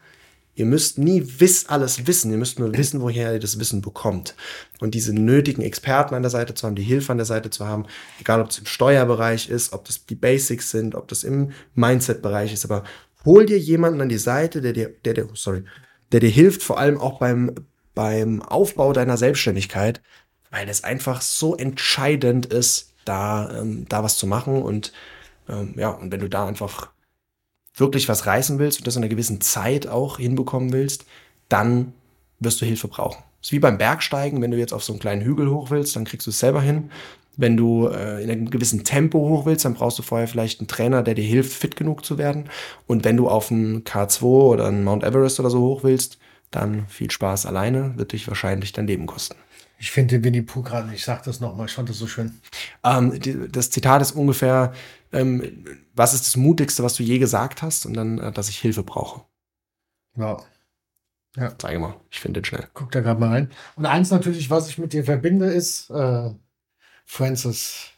Ihr 0.60 0.66
müsst 0.66 0.98
nie 0.98 1.24
wiss 1.38 1.68
alles 1.68 2.06
wissen. 2.06 2.32
Ihr 2.32 2.38
müsst 2.38 2.60
nur 2.60 2.74
wissen, 2.78 3.00
woher 3.00 3.32
ihr 3.32 3.40
das 3.40 3.60
Wissen 3.60 3.82
bekommt. 3.82 4.36
Und 4.82 4.94
diese 4.94 5.14
nötigen 5.14 5.62
Experten 5.62 6.16
an 6.16 6.22
der 6.22 6.30
Seite 6.30 6.54
zu 6.54 6.68
haben, 6.68 6.76
die 6.76 6.84
Hilfe 6.84 7.14
an 7.14 7.18
der 7.18 7.26
Seite 7.26 7.50
zu 7.50 7.66
haben, 7.66 7.86
egal 8.20 8.42
ob 8.42 8.50
es 8.50 8.60
im 8.60 8.66
Steuerbereich 8.66 9.50
ist, 9.50 9.72
ob 9.72 9.86
das 9.86 10.06
die 10.06 10.16
Basics 10.16 10.70
sind, 10.70 10.96
ob 10.96 11.08
das 11.08 11.24
im 11.24 11.54
Mindset-Bereich 11.76 12.52
ist, 12.52 12.66
aber 12.66 12.84
hol 13.24 13.46
dir 13.46 13.58
jemanden 13.58 14.02
an 14.02 14.10
die 14.10 14.18
Seite, 14.18 14.60
der 14.60 14.74
dir, 14.74 14.90
der, 15.06 15.14
der, 15.14 15.30
sorry, 15.34 15.64
der 16.12 16.20
dir 16.20 16.30
hilft, 16.30 16.62
vor 16.62 16.78
allem 16.78 17.00
auch 17.00 17.20
beim, 17.20 17.56
beim 17.96 18.42
Aufbau 18.42 18.92
deiner 18.92 19.16
Selbstständigkeit, 19.16 20.02
weil 20.52 20.68
es 20.68 20.84
einfach 20.84 21.22
so 21.22 21.56
entscheidend 21.56 22.48
ist, 22.48 22.96
da, 23.06 23.62
ähm, 23.62 23.86
da 23.88 24.04
was 24.04 24.18
zu 24.18 24.28
machen 24.28 24.62
und 24.62 24.92
ähm, 25.48 25.76
ja, 25.78 25.92
und 25.92 26.12
wenn 26.12 26.20
du 26.20 26.28
da 26.28 26.46
einfach 26.46 26.92
wirklich 27.80 28.10
was 28.10 28.26
reißen 28.26 28.60
willst 28.60 28.80
und 28.80 28.88
das 28.88 28.96
in 28.96 29.04
einer 29.04 29.10
gewissen 29.10 29.42
Zeit 29.42 29.88
auch 29.88 30.18
hinbekommen 30.18 30.72
willst, 30.74 31.06
dann 31.50 31.94
wirst 32.40 32.62
du 32.62 32.66
Hilfe 32.66 32.88
brauchen. 32.88 33.24
Das 33.40 33.50
ist 33.50 33.52
wie 33.52 33.60
beim 33.60 33.78
Bergsteigen, 33.78 34.42
wenn 34.42 34.52
du 34.52 34.58
jetzt 34.58 34.74
auf 34.74 34.84
so 34.84 34.94
einen 34.94 35.00
kleinen 35.00 35.22
Hügel 35.22 35.50
hoch 35.50 35.70
willst, 35.70 35.96
dann 35.96 36.06
kriegst 36.06 36.28
du 36.28 36.32
es 36.32 36.40
selber 36.40 36.62
hin. 36.62 36.92
Wenn 37.38 37.56
du 37.56 37.88
äh, 37.88 38.22
in 38.22 38.30
einem 38.30 38.50
gewissen 38.50 38.84
Tempo 38.84 39.20
hoch 39.20 39.46
willst, 39.46 39.64
dann 39.64 39.74
brauchst 39.74 39.98
du 39.98 40.04
vorher 40.04 40.28
vielleicht 40.28 40.60
einen 40.60 40.68
Trainer, 40.68 41.04
der 41.04 41.16
dir 41.16 41.24
hilft, 41.24 41.54
fit 41.54 41.78
genug 41.78 42.04
zu 42.04 42.18
werden. 42.18 42.50
Und 42.86 43.06
wenn 43.06 43.16
du 43.16 43.30
auf 43.30 43.50
einen 43.50 43.86
K2 43.86 44.24
oder 44.24 44.68
einen 44.68 44.84
Mount 44.84 45.04
Everest 45.04 45.40
oder 45.40 45.50
so 45.50 45.62
hoch 45.62 45.84
willst, 45.84 46.18
dann 46.52 46.86
viel 46.88 47.10
Spaß 47.10 47.46
alleine, 47.46 47.94
wird 47.98 48.12
dich 48.12 48.28
wahrscheinlich 48.28 48.74
dein 48.74 48.88
Leben 48.88 49.06
kosten. 49.06 49.36
Ich 49.80 49.92
finde 49.92 50.24
Winnie 50.24 50.42
Pooh 50.42 50.62
gerade, 50.62 50.94
ich 50.94 51.06
sage 51.06 51.22
das 51.26 51.40
nochmal, 51.40 51.68
ich 51.68 51.74
fand 51.74 51.90
das 51.90 51.98
so 51.98 52.08
schön. 52.08 52.40
Ähm, 52.84 53.18
die, 53.20 53.48
das 53.48 53.70
Zitat 53.70 54.02
ist 54.02 54.12
ungefähr, 54.12 54.74
ähm, 55.14 55.66
was 55.96 56.14
ist 56.14 56.28
das 56.28 56.36
Mutigste, 56.36 56.84
was 56.84 56.96
du 56.96 57.04
je 57.04 57.18
gesagt 57.18 57.62
hast? 57.62 57.86
Und 57.86 57.94
dann, 57.94 58.20
äh, 58.20 58.32
dass 58.32 58.50
ich 58.50 58.60
Hilfe 58.60 58.84
brauche. 58.84 59.26
Ja. 60.18 60.38
ja. 61.38 61.58
Zeige 61.58 61.80
mal, 61.80 61.96
ich 62.12 62.20
finde 62.20 62.42
den 62.42 62.46
schnell. 62.46 62.68
Guck 62.74 62.92
da 62.92 63.00
gerade 63.00 63.20
mal 63.20 63.30
rein. 63.30 63.52
Und 63.78 63.86
eins 63.86 64.12
natürlich, 64.12 64.50
was 64.50 64.68
ich 64.68 64.78
mit 64.78 64.92
dir 64.92 65.06
verbinde, 65.06 65.46
ist 65.46 65.90
äh, 65.90 66.30
Francis 67.06 67.92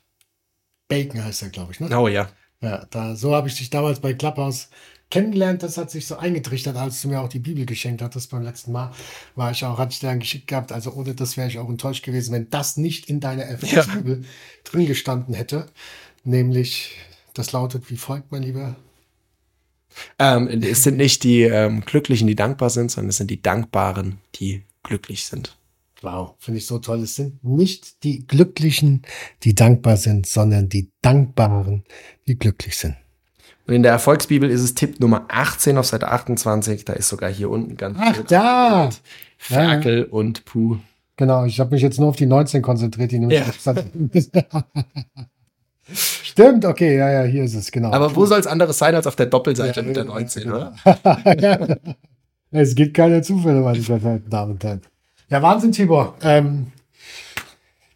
Bacon 0.88 1.24
heißt 1.24 1.42
er, 1.42 1.50
glaube 1.50 1.72
ich. 1.72 1.80
Ne? 1.80 1.98
Oh 1.98 2.08
ja. 2.08 2.30
Ja, 2.62 2.86
da, 2.92 3.16
so 3.16 3.34
habe 3.34 3.48
ich 3.48 3.58
dich 3.58 3.72
damals 3.72 4.00
bei 4.00 4.14
Clubhouse 4.14 4.70
kennengelernt, 5.12 5.62
das 5.62 5.78
hat 5.78 5.92
sich 5.92 6.08
so 6.08 6.16
eingetrichtert, 6.16 6.76
als 6.76 7.02
du 7.02 7.10
mir 7.10 7.22
auch 7.22 7.30
die 7.30 7.40
Bibel 7.40 7.66
geschenkt 7.66 8.02
hattest 8.02 8.32
beim 8.32 8.42
letzten 8.42 8.72
Mal, 8.72 8.92
war 9.36 9.52
ich 9.52 9.64
auch, 9.64 9.78
hatte 9.78 9.94
ich 9.94 10.00
dir 10.00 10.08
dann 10.08 10.20
geschickt 10.20 10.48
gehabt, 10.48 10.72
also 10.72 10.92
ohne 10.94 11.14
das 11.14 11.38
wäre 11.38 11.48
ich 11.48 11.60
auch 11.60 11.70
enttäuscht 11.70 12.04
gewesen, 12.04 12.34
wenn 12.34 12.50
das 12.50 12.78
nicht 12.78 13.10
in 13.10 13.20
deiner 13.20 13.44
Erfolgsbibel 13.44 14.22
ja. 14.22 14.28
drin 14.64 14.88
gestanden 14.88 15.36
hätte. 15.36 15.68
Nämlich, 16.24 16.98
das 17.34 17.52
lautet 17.52 17.90
wie 17.92 17.98
folgt, 17.98 18.32
mein 18.32 18.44
Lieber. 18.44 18.76
Ähm, 20.18 20.48
es 20.48 20.84
sind 20.84 20.98
nicht 20.98 21.24
die 21.24 21.42
ähm, 21.42 21.82
Glücklichen, 21.82 22.28
die 22.28 22.36
dankbar 22.36 22.70
sind, 22.70 22.92
sondern 22.92 23.10
es 23.10 23.18
sind 23.18 23.30
die 23.30 23.42
Dankbaren, 23.42 24.20
die 24.36 24.64
glücklich 24.84 25.26
sind. 25.26 25.58
Wow, 26.02 26.36
finde 26.40 26.60
ich 26.60 26.66
so 26.66 26.80
toll. 26.80 27.02
Es 27.02 27.16
sind 27.16 27.44
nicht 27.44 28.04
die 28.04 28.26
Glücklichen, 28.26 29.04
die 29.44 29.54
dankbar 29.54 29.98
sind, 29.98 30.26
sondern 30.26 30.70
die 30.70 30.90
Dankbaren, 31.02 31.84
die 32.28 32.38
glücklich 32.38 32.76
sind. 32.78 32.96
Und 33.72 33.76
in 33.76 33.84
der 33.84 33.94
Erfolgsbibel 33.94 34.50
ist 34.50 34.60
es 34.60 34.76
Tipp 34.76 35.00
Nummer 35.00 35.28
18 35.30 35.78
auf 35.78 35.86
Seite 35.86 36.10
28. 36.10 36.84
Da 36.84 36.92
ist 36.92 37.08
sogar 37.08 37.30
hier 37.30 37.50
unten 37.50 37.78
ganz 37.78 37.98
Ach, 38.02 38.18
da! 38.28 38.90
Ferkel 39.38 40.00
ja. 40.00 40.06
und 40.12 40.44
Puh. 40.44 40.80
Genau, 41.16 41.46
ich 41.46 41.58
habe 41.62 41.74
mich 41.74 41.82
jetzt 41.82 41.98
nur 41.98 42.10
auf 42.10 42.18
die 42.18 42.26
19 42.26 42.62
konzentriert, 42.62 43.14
die 43.14 43.26
ja. 43.30 43.46
Stimmt, 45.94 46.66
okay, 46.66 46.98
ja, 46.98 47.12
ja, 47.12 47.24
hier 47.24 47.46
ist 47.46 47.56
es, 47.56 47.72
genau. 47.72 47.94
Aber 47.94 48.14
wo 48.14 48.26
soll 48.26 48.42
es 48.42 48.48
anderes 48.48 48.78
sein 48.78 48.94
als 48.94 49.08
auf 49.08 49.16
der 49.16 49.28
Doppelseite 49.28 49.80
ja, 49.80 49.88
mit 49.88 49.96
der 49.96 50.04
19, 50.04 50.52
oder? 50.52 50.76
ja. 51.40 51.78
Es 52.54 52.76
gibt 52.76 52.94
keine 52.94 53.22
Zufälle, 53.22 53.62
meine 53.62 53.80
sehr 53.80 54.02
verehrten 54.02 54.30
Damen 54.30 54.52
und 54.52 54.64
Herren. 54.66 54.82
Ja, 55.30 55.42
Wahnsinn, 55.42 55.72
Tibor. 55.72 56.16
Ähm, 56.22 56.74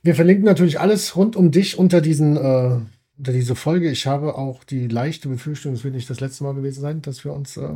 wir 0.04 0.16
verlinken 0.16 0.46
natürlich 0.46 0.80
alles 0.80 1.18
rund 1.18 1.36
um 1.36 1.52
dich 1.52 1.78
unter 1.78 2.00
diesen 2.00 2.38
äh, 2.38 2.78
unter 3.18 3.32
diese 3.32 3.56
Folge. 3.56 3.90
Ich 3.90 4.08
habe 4.08 4.36
auch 4.36 4.64
die 4.64 4.88
leichte 4.88 5.30
Befürchtung, 5.30 5.74
es 5.74 5.84
wird 5.84 5.94
nicht 5.94 6.10
das 6.10 6.20
letzte 6.20 6.44
Mal 6.44 6.54
gewesen 6.54 6.82
sein, 6.82 7.02
dass 7.02 7.24
wir 7.24 7.34
uns, 7.34 7.58
äh, 7.58 7.68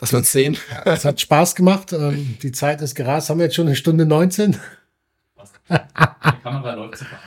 dass 0.00 0.12
wir 0.12 0.18
uns 0.18 0.32
sehen. 0.32 0.56
Ja, 0.84 0.92
es 0.92 1.04
hat 1.04 1.20
Spaß 1.20 1.54
gemacht. 1.54 1.92
Ähm, 1.92 2.36
die 2.42 2.52
Zeit 2.52 2.80
ist 2.80 2.94
gerast. 2.94 3.30
Haben 3.30 3.38
wir 3.38 3.46
jetzt 3.46 3.56
schon 3.56 3.66
eine 3.66 3.76
Stunde 3.76 4.06
19? 4.06 4.56
Die 5.70 6.42
Kamera 6.42 6.74
läuft 6.74 6.98
super. 6.98 7.18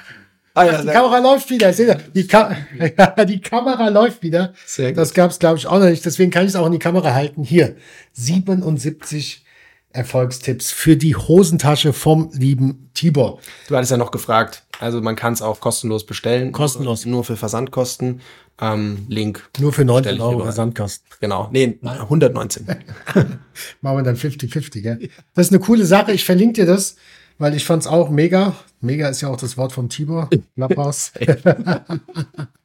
Ah, 0.53 0.65
ja, 0.65 0.81
die 0.81 0.87
Kamera 0.87 1.19
läuft 1.19 1.49
wieder. 1.49 1.71
Die, 1.71 2.27
Ka 2.27 2.55
ja, 2.97 3.25
die 3.25 3.39
Kamera 3.39 3.87
läuft 3.87 4.21
wieder. 4.21 4.53
Sehr 4.65 4.89
gut. 4.89 4.97
Das 4.97 5.13
gab 5.13 5.31
es, 5.31 5.39
glaube 5.39 5.57
ich, 5.57 5.67
auch 5.67 5.79
noch 5.79 5.89
nicht. 5.89 6.05
Deswegen 6.05 6.31
kann 6.31 6.43
ich 6.43 6.49
es 6.49 6.55
auch 6.55 6.65
in 6.65 6.73
die 6.73 6.79
Kamera 6.79 7.13
halten. 7.13 7.43
Hier, 7.43 7.75
77 8.13 9.45
Erfolgstipps 9.93 10.71
für 10.71 10.97
die 10.97 11.15
Hosentasche 11.15 11.93
vom 11.93 12.29
lieben 12.33 12.89
Tibor. 12.93 13.39
Du 13.67 13.75
hattest 13.75 13.91
ja 13.91 13.97
noch 13.97 14.11
gefragt. 14.11 14.63
Also 14.79 15.01
man 15.01 15.15
kann 15.15 15.33
es 15.33 15.41
auch 15.41 15.59
kostenlos 15.59 16.05
bestellen. 16.05 16.51
Kostenlos. 16.51 17.05
Nur 17.05 17.23
für 17.23 17.37
Versandkosten. 17.37 18.21
Ähm, 18.59 19.05
Link. 19.09 19.49
Nur 19.59 19.73
für 19.73 19.85
19 19.85 20.21
Euro 20.21 20.43
Versandkosten. 20.43 21.07
Genau. 21.19 21.49
Nee, 21.51 21.79
119. 21.83 22.65
Machen 23.81 23.97
wir 23.97 24.03
dann 24.03 24.15
50-50, 24.15 24.81
gell? 24.81 25.09
Das 25.33 25.47
ist 25.47 25.53
eine 25.53 25.61
coole 25.61 25.85
Sache. 25.85 26.11
Ich 26.11 26.25
verlinke 26.25 26.61
dir 26.61 26.65
das, 26.65 26.95
weil 27.37 27.55
ich 27.55 27.65
fand 27.65 27.83
es 27.83 27.87
auch 27.87 28.09
mega. 28.09 28.55
Mega 28.79 29.07
ist 29.09 29.21
ja 29.21 29.29
auch 29.29 29.37
das 29.37 29.57
Wort 29.57 29.71
vom 29.71 29.89
Tibor. 29.89 30.29
Klapphaus. 30.55 31.11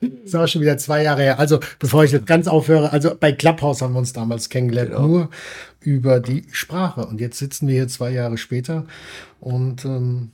ist 0.00 0.36
auch 0.36 0.46
schon 0.46 0.62
wieder 0.62 0.78
zwei 0.78 1.02
Jahre 1.02 1.22
her. 1.22 1.38
Also, 1.38 1.60
bevor 1.78 2.04
ich 2.04 2.12
jetzt 2.12 2.26
ganz 2.26 2.46
aufhöre, 2.46 2.92
also 2.92 3.14
bei 3.18 3.32
Clubhouse 3.32 3.82
haben 3.82 3.94
wir 3.94 3.98
uns 3.98 4.12
damals 4.12 4.48
kennengelernt, 4.48 4.90
genau. 4.90 5.06
nur 5.06 5.30
über 5.80 6.20
die 6.20 6.44
Sprache. 6.52 7.06
Und 7.06 7.20
jetzt 7.20 7.38
sitzen 7.38 7.66
wir 7.68 7.74
hier 7.74 7.88
zwei 7.88 8.10
Jahre 8.10 8.38
später 8.38 8.86
und 9.40 9.84
ähm, 9.84 10.32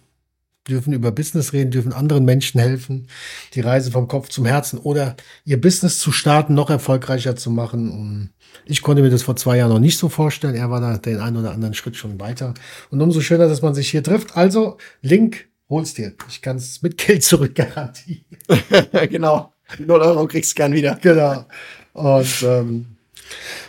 dürfen 0.68 0.92
über 0.92 1.12
Business 1.12 1.52
reden, 1.52 1.70
dürfen 1.70 1.92
anderen 1.92 2.24
Menschen 2.24 2.60
helfen, 2.60 3.08
die 3.54 3.60
Reise 3.60 3.90
vom 3.90 4.08
Kopf 4.08 4.28
zum 4.28 4.46
Herzen 4.46 4.78
oder 4.78 5.16
ihr 5.44 5.60
Business 5.60 5.98
zu 5.98 6.10
starten, 6.10 6.54
noch 6.54 6.70
erfolgreicher 6.70 7.36
zu 7.36 7.50
machen. 7.50 7.90
Und 7.90 8.30
ich 8.64 8.82
konnte 8.82 9.02
mir 9.02 9.10
das 9.10 9.22
vor 9.22 9.36
zwei 9.36 9.58
Jahren 9.58 9.70
noch 9.70 9.78
nicht 9.78 9.98
so 9.98 10.08
vorstellen. 10.08 10.54
Er 10.54 10.70
war 10.70 10.80
da 10.80 10.96
den 10.96 11.20
einen 11.20 11.36
oder 11.36 11.52
anderen 11.52 11.74
Schritt 11.74 11.96
schon 11.96 12.18
weiter. 12.18 12.54
Und 12.90 13.00
umso 13.00 13.20
schöner, 13.20 13.48
dass 13.48 13.62
man 13.62 13.74
sich 13.74 13.90
hier 13.90 14.02
trifft. 14.02 14.36
Also, 14.36 14.78
Link, 15.02 15.48
hol's 15.68 15.94
dir. 15.94 16.14
Ich 16.28 16.40
kann 16.40 16.56
es 16.56 16.80
mit 16.80 16.96
Geld 16.96 17.22
zurück 17.22 17.54
garantieren. 17.54 18.24
genau. 19.10 19.53
0 19.78 20.00
Euro 20.00 20.26
kriegst 20.26 20.52
du 20.52 20.56
gern 20.56 20.72
wieder. 20.72 20.98
Genau. 21.00 21.44
Und 21.92 22.42
ähm, 22.42 22.86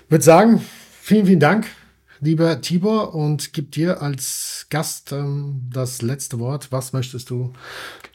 würde 0.10 0.24
sagen, 0.24 0.66
vielen, 1.02 1.26
vielen 1.26 1.40
Dank, 1.40 1.68
lieber 2.20 2.62
Tibor, 2.62 3.14
und 3.16 3.54
gib 3.54 3.72
dir 3.72 4.02
als 4.02 4.68
Gast 4.70 5.12
ähm, 5.12 5.70
das 5.72 6.02
letzte 6.02 6.40
Wort. 6.40 6.72
Was 6.72 6.94
möchtest 6.94 7.30
du 7.30 7.54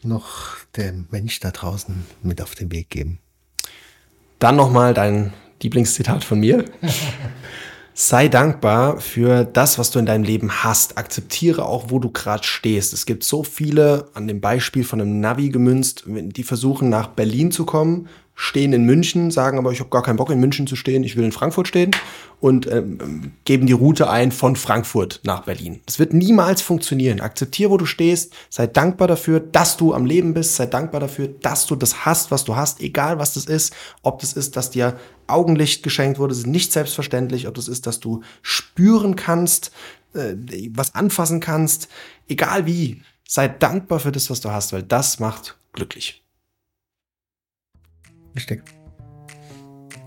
noch 0.02 0.56
dem 0.76 1.06
Mensch 1.10 1.40
da 1.40 1.50
draußen 1.50 2.04
mit 2.22 2.42
auf 2.42 2.54
den 2.54 2.72
Weg 2.72 2.90
geben? 2.90 3.18
Dann 4.38 4.56
nochmal 4.56 4.94
dein 4.94 5.32
Lieblingszitat 5.62 6.24
von 6.24 6.40
mir. 6.40 6.64
Sei 7.92 8.28
dankbar 8.28 9.00
für 9.00 9.44
das, 9.44 9.78
was 9.78 9.90
du 9.90 9.98
in 9.98 10.06
deinem 10.06 10.24
Leben 10.24 10.50
hast. 10.62 10.96
Akzeptiere 10.96 11.66
auch, 11.66 11.86
wo 11.88 11.98
du 11.98 12.10
gerade 12.10 12.44
stehst. 12.44 12.92
Es 12.92 13.04
gibt 13.04 13.24
so 13.24 13.42
viele, 13.42 14.08
an 14.14 14.28
dem 14.28 14.40
Beispiel 14.40 14.84
von 14.84 15.00
einem 15.00 15.20
Navi 15.20 15.50
gemünzt, 15.50 16.04
die 16.06 16.42
versuchen 16.42 16.88
nach 16.88 17.08
Berlin 17.08 17.50
zu 17.50 17.66
kommen, 17.66 18.08
stehen 18.40 18.72
in 18.72 18.84
München, 18.84 19.30
sagen 19.30 19.58
aber, 19.58 19.70
ich 19.70 19.80
habe 19.80 19.90
gar 19.90 20.02
keinen 20.02 20.16
Bock 20.16 20.30
in 20.30 20.40
München 20.40 20.66
zu 20.66 20.74
stehen, 20.74 21.04
ich 21.04 21.14
will 21.14 21.24
in 21.24 21.30
Frankfurt 21.30 21.68
stehen 21.68 21.90
und 22.40 22.66
ähm, 22.72 23.32
geben 23.44 23.66
die 23.66 23.74
Route 23.74 24.08
ein 24.08 24.32
von 24.32 24.56
Frankfurt 24.56 25.20
nach 25.24 25.44
Berlin. 25.44 25.80
Das 25.84 25.98
wird 25.98 26.14
niemals 26.14 26.62
funktionieren. 26.62 27.20
Akzeptiere, 27.20 27.70
wo 27.70 27.76
du 27.76 27.84
stehst, 27.84 28.32
sei 28.48 28.66
dankbar 28.66 29.08
dafür, 29.08 29.40
dass 29.40 29.76
du 29.76 29.92
am 29.92 30.06
Leben 30.06 30.32
bist, 30.32 30.56
sei 30.56 30.64
dankbar 30.64 31.02
dafür, 31.02 31.28
dass 31.28 31.66
du 31.66 31.76
das 31.76 32.06
hast, 32.06 32.30
was 32.30 32.44
du 32.44 32.56
hast, 32.56 32.80
egal 32.80 33.18
was 33.18 33.34
das 33.34 33.44
ist, 33.44 33.74
ob 34.00 34.20
das 34.20 34.32
ist, 34.32 34.56
dass 34.56 34.70
dir 34.70 34.98
Augenlicht 35.26 35.82
geschenkt 35.82 36.18
wurde, 36.18 36.32
ist 36.32 36.46
nicht 36.46 36.72
selbstverständlich, 36.72 37.46
ob 37.46 37.54
das 37.54 37.68
ist, 37.68 37.86
dass 37.86 38.00
du 38.00 38.22
spüren 38.40 39.16
kannst, 39.16 39.70
äh, 40.14 40.34
was 40.70 40.94
anfassen 40.94 41.40
kannst, 41.40 41.88
egal 42.26 42.64
wie, 42.64 43.02
sei 43.28 43.48
dankbar 43.48 44.00
für 44.00 44.12
das, 44.12 44.30
was 44.30 44.40
du 44.40 44.50
hast, 44.50 44.72
weil 44.72 44.82
das 44.82 45.20
macht 45.20 45.58
glücklich. 45.74 46.19
Richtig. 48.35 48.62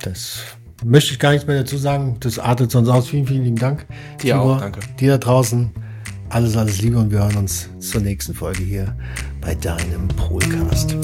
Das 0.02 0.40
möchte 0.84 1.14
ich 1.14 1.20
gar 1.20 1.32
nichts 1.32 1.48
mehr 1.48 1.60
dazu 1.60 1.78
sagen. 1.78 2.18
Das 2.20 2.40
artet 2.40 2.72
sonst 2.72 2.90
aus. 2.90 3.08
Vielen, 3.08 3.28
vielen 3.28 3.44
lieben 3.44 3.58
Dank. 3.58 3.86
Dir 4.22 4.36
Tibor, 4.36 4.56
auch, 4.56 4.60
danke. 4.60 4.80
Dir 5.00 5.12
da 5.12 5.18
draußen. 5.18 5.72
Alles, 6.30 6.58
alles 6.58 6.82
Liebe 6.82 6.98
und 6.98 7.12
wir 7.12 7.20
hören 7.20 7.36
uns 7.36 7.70
zur 7.80 8.02
nächsten 8.02 8.34
Folge 8.34 8.64
hier 8.64 8.96
bei 9.40 9.54
deinem 9.54 10.08
Polcast. 10.08 10.98